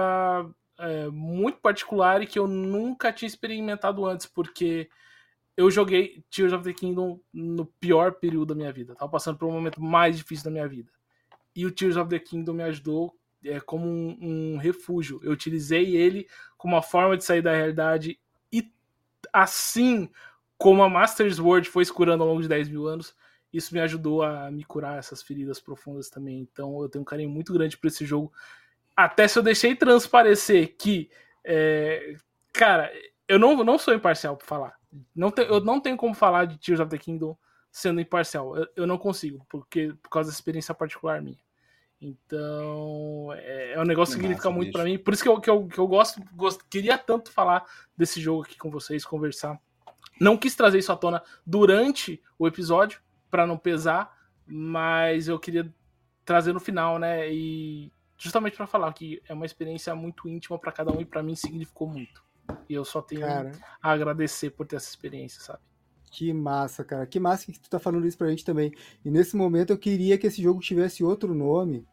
é, 0.81 1.07
muito 1.09 1.59
particular 1.59 2.21
e 2.21 2.27
que 2.27 2.39
eu 2.39 2.47
nunca 2.47 3.13
tinha 3.13 3.27
experimentado 3.27 4.05
antes, 4.05 4.25
porque 4.25 4.89
eu 5.55 5.69
joguei 5.69 6.23
Tears 6.29 6.53
of 6.53 6.63
the 6.63 6.73
Kingdom 6.73 7.19
no 7.31 7.65
pior 7.79 8.13
período 8.13 8.47
da 8.47 8.55
minha 8.55 8.71
vida. 8.71 8.95
Tava 8.95 9.11
passando 9.11 9.37
por 9.37 9.47
um 9.47 9.51
momento 9.51 9.81
mais 9.81 10.17
difícil 10.17 10.45
da 10.45 10.51
minha 10.51 10.67
vida. 10.67 10.91
E 11.55 11.65
o 11.65 11.71
Tears 11.71 11.97
of 11.97 12.09
the 12.09 12.19
Kingdom 12.19 12.53
me 12.53 12.63
ajudou 12.63 13.15
é, 13.43 13.59
como 13.59 13.87
um, 13.87 14.17
um 14.53 14.57
refúgio. 14.57 15.19
Eu 15.23 15.31
utilizei 15.31 15.95
ele 15.95 16.27
como 16.57 16.75
uma 16.75 16.81
forma 16.81 17.15
de 17.15 17.23
sair 17.23 17.41
da 17.41 17.55
realidade 17.55 18.19
e 18.51 18.71
assim 19.31 20.09
como 20.57 20.83
a 20.83 20.89
Master 20.89 21.33
Sword 21.33 21.69
foi 21.69 21.85
se 21.85 21.93
curando 21.93 22.23
ao 22.23 22.29
longo 22.29 22.41
de 22.41 22.47
10 22.47 22.69
mil 22.69 22.87
anos, 22.87 23.15
isso 23.51 23.73
me 23.73 23.81
ajudou 23.81 24.23
a 24.23 24.49
me 24.49 24.63
curar 24.63 24.97
essas 24.97 25.21
feridas 25.21 25.59
profundas 25.59 26.09
também. 26.09 26.39
Então 26.39 26.81
eu 26.81 26.89
tenho 26.89 27.01
um 27.01 27.05
carinho 27.05 27.29
muito 27.29 27.51
grande 27.51 27.77
por 27.77 27.87
esse 27.87 28.05
jogo 28.05 28.31
até 28.95 29.27
se 29.27 29.37
eu 29.37 29.43
deixei 29.43 29.75
transparecer 29.75 30.75
que, 30.77 31.09
é, 31.43 32.15
cara, 32.53 32.91
eu 33.27 33.39
não, 33.39 33.63
não 33.63 33.77
sou 33.77 33.93
imparcial 33.93 34.35
para 34.35 34.45
falar. 34.45 34.73
Não 35.15 35.31
te, 35.31 35.41
eu 35.41 35.61
não 35.61 35.79
tenho 35.79 35.97
como 35.97 36.13
falar 36.13 36.45
de 36.45 36.57
Tears 36.57 36.79
of 36.79 36.89
the 36.89 36.97
Kingdom 36.97 37.37
sendo 37.71 38.01
imparcial. 38.01 38.55
Eu, 38.57 38.67
eu, 38.75 38.87
não 38.87 38.97
consigo, 38.97 39.45
porque 39.49 39.93
por 40.03 40.09
causa 40.09 40.29
da 40.29 40.33
experiência 40.33 40.75
particular 40.75 41.21
minha. 41.21 41.39
Então, 42.01 43.31
é, 43.33 43.73
é 43.73 43.79
um 43.79 43.85
negócio 43.85 44.15
que 44.15 44.21
significa 44.21 44.49
muito 44.49 44.71
para 44.71 44.83
mim. 44.83 44.97
Por 44.97 45.13
isso 45.13 45.23
que 45.23 45.29
eu, 45.29 45.39
que 45.39 45.49
eu, 45.49 45.67
que 45.67 45.77
eu 45.77 45.87
gosto, 45.87 46.21
gosto, 46.33 46.65
queria 46.69 46.97
tanto 46.97 47.31
falar 47.31 47.63
desse 47.95 48.19
jogo 48.19 48.43
aqui 48.43 48.57
com 48.57 48.69
vocês, 48.69 49.05
conversar. 49.05 49.59
Não 50.19 50.35
quis 50.35 50.55
trazer 50.55 50.79
isso 50.79 50.91
à 50.91 50.97
tona 50.97 51.23
durante 51.45 52.21
o 52.37 52.47
episódio, 52.47 53.01
para 53.29 53.47
não 53.47 53.57
pesar, 53.57 54.15
mas 54.45 55.27
eu 55.27 55.39
queria 55.39 55.71
trazer 56.25 56.53
no 56.53 56.59
final, 56.59 56.99
né? 56.99 57.31
E 57.31 57.91
justamente 58.21 58.55
para 58.55 58.67
falar 58.67 58.93
que 58.93 59.19
é 59.27 59.33
uma 59.33 59.45
experiência 59.47 59.95
muito 59.95 60.29
íntima 60.29 60.59
para 60.59 60.71
cada 60.71 60.91
um 60.91 61.01
e 61.01 61.05
para 61.05 61.23
mim 61.23 61.35
significou 61.35 61.87
muito. 61.87 62.23
E 62.69 62.73
eu 62.73 62.85
só 62.85 63.01
tenho 63.01 63.21
cara, 63.21 63.51
a 63.81 63.91
agradecer 63.91 64.51
por 64.51 64.67
ter 64.67 64.75
essa 64.75 64.89
experiência, 64.89 65.41
sabe? 65.41 65.59
Que 66.11 66.31
massa, 66.31 66.83
cara. 66.83 67.07
Que 67.07 67.19
massa 67.19 67.51
que 67.51 67.59
tu 67.59 67.69
tá 67.69 67.79
falando 67.79 68.05
isso 68.05 68.17
pra 68.17 68.29
gente 68.29 68.45
também. 68.45 68.71
E 69.03 69.09
nesse 69.09 69.35
momento 69.35 69.71
eu 69.71 69.77
queria 69.77 70.17
que 70.17 70.27
esse 70.27 70.41
jogo 70.41 70.59
tivesse 70.59 71.03
outro 71.03 71.33
nome, 71.33 71.87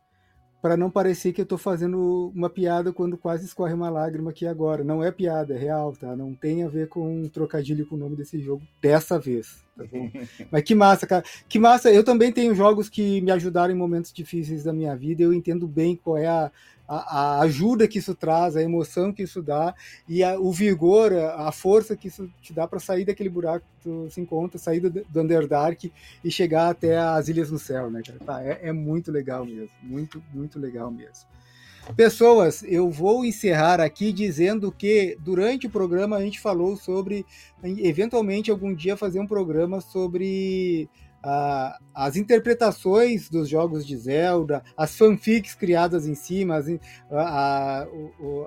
para 0.60 0.76
não 0.76 0.90
parecer 0.90 1.32
que 1.32 1.40
eu 1.40 1.46
tô 1.46 1.56
fazendo 1.56 2.30
uma 2.34 2.50
piada 2.50 2.92
quando 2.92 3.16
quase 3.16 3.46
escorre 3.46 3.72
uma 3.72 3.88
lágrima 3.88 4.30
aqui 4.30 4.46
agora. 4.46 4.84
Não 4.84 5.02
é 5.02 5.10
piada, 5.10 5.54
é 5.54 5.58
real, 5.58 5.92
tá? 5.92 6.14
Não 6.16 6.34
tem 6.34 6.64
a 6.64 6.68
ver 6.68 6.88
com 6.88 7.22
um 7.22 7.28
trocadilho 7.28 7.86
com 7.86 7.94
o 7.94 7.98
nome 7.98 8.16
desse 8.16 8.40
jogo 8.40 8.62
dessa 8.82 9.18
vez. 9.18 9.64
Mas 10.50 10.62
que 10.62 10.74
massa, 10.74 11.06
cara. 11.06 11.24
Que 11.48 11.58
massa. 11.58 11.90
Eu 11.90 12.04
também 12.04 12.32
tenho 12.32 12.54
jogos 12.54 12.88
que 12.88 13.20
me 13.20 13.30
ajudaram 13.30 13.72
em 13.72 13.76
momentos 13.76 14.12
difíceis 14.12 14.64
da 14.64 14.72
minha 14.72 14.94
vida. 14.96 15.22
Eu 15.22 15.32
entendo 15.32 15.66
bem 15.66 15.96
qual 15.96 16.16
é 16.16 16.26
a, 16.26 16.50
a, 16.88 16.96
a 16.96 17.40
ajuda 17.40 17.86
que 17.86 17.98
isso 17.98 18.14
traz, 18.14 18.56
a 18.56 18.62
emoção 18.62 19.12
que 19.12 19.22
isso 19.22 19.42
dá 19.42 19.74
e 20.08 20.24
a, 20.24 20.40
o 20.40 20.50
vigor, 20.50 21.12
a, 21.12 21.48
a, 21.48 21.52
força 21.52 21.94
que 21.94 22.08
isso 22.08 22.30
te 22.40 22.52
dá 22.52 22.66
para 22.66 22.80
sair 22.80 23.04
daquele 23.04 23.28
buraco 23.28 23.66
que 23.76 23.82
tu 23.82 24.10
se 24.10 24.20
encontra, 24.20 24.58
sair 24.58 24.80
do, 24.80 24.90
do 24.90 25.20
Underdark 25.20 25.92
e 26.24 26.30
chegar 26.30 26.70
até 26.70 26.96
as 26.96 27.28
Ilhas 27.28 27.50
no 27.50 27.58
Céu, 27.58 27.90
né, 27.90 28.00
cara? 28.04 28.18
Tá, 28.24 28.42
é, 28.42 28.68
é 28.68 28.72
muito 28.72 29.12
legal 29.12 29.44
mesmo. 29.44 29.70
Muito, 29.82 30.22
muito 30.32 30.58
legal 30.58 30.90
mesmo. 30.90 31.28
Pessoas, 31.96 32.62
eu 32.62 32.90
vou 32.90 33.24
encerrar 33.24 33.80
aqui 33.80 34.12
dizendo 34.12 34.70
que 34.70 35.16
durante 35.20 35.66
o 35.66 35.70
programa 35.70 36.16
a 36.16 36.22
gente 36.22 36.38
falou 36.38 36.76
sobre 36.76 37.24
eventualmente 37.62 38.50
algum 38.50 38.74
dia 38.74 38.96
fazer 38.96 39.18
um 39.18 39.26
programa 39.26 39.80
sobre 39.80 40.88
as 41.94 42.16
interpretações 42.16 43.28
dos 43.28 43.48
jogos 43.48 43.84
de 43.86 43.96
Zelda, 43.96 44.62
as 44.76 44.96
fanfics 44.96 45.54
criadas 45.54 46.06
em 46.06 46.14
cima, 46.14 46.56
as, 46.56 46.66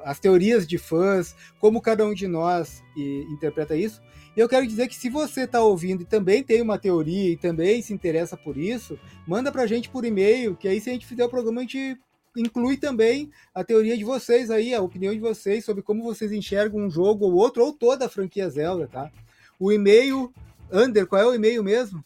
as 0.06 0.20
teorias 0.20 0.66
de 0.66 0.78
fãs, 0.78 1.36
como 1.60 1.82
cada 1.82 2.06
um 2.06 2.14
de 2.14 2.28
nós 2.28 2.82
interpreta 2.96 3.76
isso. 3.76 4.02
E 4.38 4.40
eu 4.40 4.48
quero 4.48 4.66
dizer 4.66 4.88
que 4.88 4.96
se 4.96 5.10
você 5.10 5.42
está 5.42 5.62
ouvindo 5.62 6.04
e 6.04 6.06
também 6.06 6.42
tem 6.42 6.62
uma 6.62 6.80
teoria 6.80 7.32
e 7.32 7.38
também 7.38 7.82
se 7.82 7.94
interessa 7.94 8.38
por 8.38 8.56
isso, 8.56 8.98
manda 9.28 9.52
para 9.52 9.64
a 9.64 9.68
gente 9.68 9.90
por 9.90 10.06
e-mail, 10.06 10.56
que 10.56 10.70
aí 10.70 10.80
se 10.80 10.90
a 10.90 10.94
gente 10.94 11.06
fizer 11.06 11.26
o 11.26 11.30
programa 11.30 11.60
a 11.60 11.64
gente 11.64 11.98
inclui 12.36 12.78
também 12.78 13.32
a 13.54 13.64
teoria 13.64 13.98
de 13.98 14.04
vocês 14.04 14.50
aí, 14.50 14.74
a 14.74 14.82
opinião 14.82 15.14
de 15.14 15.20
vocês 15.20 15.66
sobre 15.66 15.82
como 15.82 16.04
vocês 16.04 16.32
enxergam 16.32 16.80
um 16.80 16.90
jogo 16.90 17.26
ou 17.26 17.34
outro, 17.34 17.64
ou 17.64 17.74
toda 17.74 18.06
a 18.06 18.10
franquia 18.10 18.50
Zelda, 18.50 18.88
tá? 18.88 19.12
O 19.60 19.72
e-mail, 19.72 20.34
Under, 20.72 21.06
qual 21.06 21.22
é 21.22 21.26
o 21.26 21.34
e-mail 21.34 21.64
mesmo? 21.64 22.04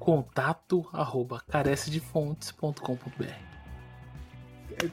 contato 0.00 0.84
arroba 0.92 1.40
carecedefontes.com.br. 1.48 3.24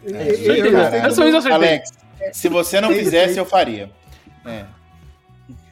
É, 0.05 0.11
é, 0.11 0.33
isso 0.33 0.51
aí, 0.51 0.71
cara. 0.71 1.07
Isso 1.07 1.23
eu 1.23 1.53
Alex, 1.53 1.89
se 2.33 2.49
você 2.49 2.81
não 2.81 2.89
fizesse, 2.89 3.39
eu 3.39 3.45
faria. 3.45 3.89
É. 4.45 4.65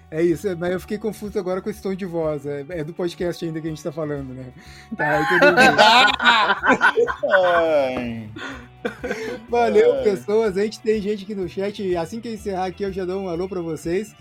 É 0.10 0.22
isso, 0.22 0.48
mas 0.58 0.72
eu 0.72 0.80
fiquei 0.80 0.98
confuso 0.98 1.38
agora 1.38 1.62
com 1.62 1.70
esse 1.70 1.82
tom 1.82 1.94
de 1.94 2.06
voz. 2.06 2.46
É, 2.46 2.66
é 2.70 2.84
do 2.86 2.94
podcast 2.94 3.44
ainda 3.44 3.60
que 3.60 3.68
a 3.68 3.70
gente 3.70 3.84
tá 3.84 3.92
falando, 3.92 4.34
né? 4.34 4.46
Tá, 4.96 5.20
Valeu, 9.50 10.04
pessoas. 10.04 10.58
A 10.58 10.64
gente 10.64 10.80
tem 10.80 11.02
gente 11.02 11.24
aqui 11.24 11.36
no 11.36 11.48
chat. 11.48 11.96
Assim 11.96 12.20
que 12.20 12.28
eu 12.28 12.34
encerrar 12.34 12.66
aqui, 12.66 12.84
eu 12.84 12.94
já 12.94 13.06
dou 13.06 13.22
um 13.22 13.30
alô 13.30 13.48
para 13.48 13.62
vocês. 13.62 14.16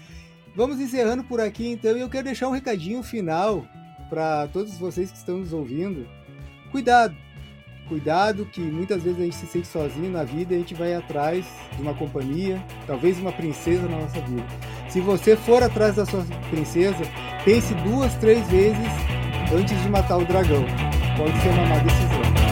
Vamos 0.54 0.80
encerrando 0.80 1.24
por 1.24 1.40
aqui, 1.40 1.68
então. 1.68 1.96
E 1.96 2.00
eu 2.00 2.08
quero 2.08 2.24
deixar 2.24 2.48
um 2.48 2.52
recadinho 2.52 3.02
final 3.02 3.66
para 4.08 4.48
todos 4.48 4.78
vocês 4.78 5.10
que 5.10 5.18
estão 5.18 5.38
nos 5.38 5.52
ouvindo, 5.52 6.06
cuidado. 6.70 7.14
Cuidado 7.88 8.46
que 8.46 8.60
muitas 8.60 9.02
vezes 9.02 9.18
a 9.18 9.24
gente 9.24 9.36
se 9.36 9.46
sente 9.46 9.66
sozinho 9.66 10.10
na 10.10 10.24
vida 10.24 10.54
e 10.54 10.56
a 10.56 10.60
gente 10.60 10.74
vai 10.74 10.94
atrás 10.94 11.44
de 11.76 11.82
uma 11.82 11.92
companhia, 11.92 12.64
talvez 12.86 13.18
uma 13.18 13.32
princesa 13.32 13.82
na 13.82 13.98
nossa 13.98 14.20
vida. 14.22 14.46
Se 14.88 15.00
você 15.00 15.36
for 15.36 15.62
atrás 15.62 15.96
da 15.96 16.06
sua 16.06 16.24
princesa, 16.48 17.04
pense 17.44 17.74
duas, 17.74 18.14
três 18.14 18.48
vezes 18.48 18.88
antes 19.52 19.78
de 19.82 19.88
matar 19.90 20.16
o 20.16 20.24
dragão. 20.24 20.64
Pode 21.18 21.38
ser 21.42 21.48
uma 21.50 21.66
má 21.66 21.78
decisão. 21.78 22.43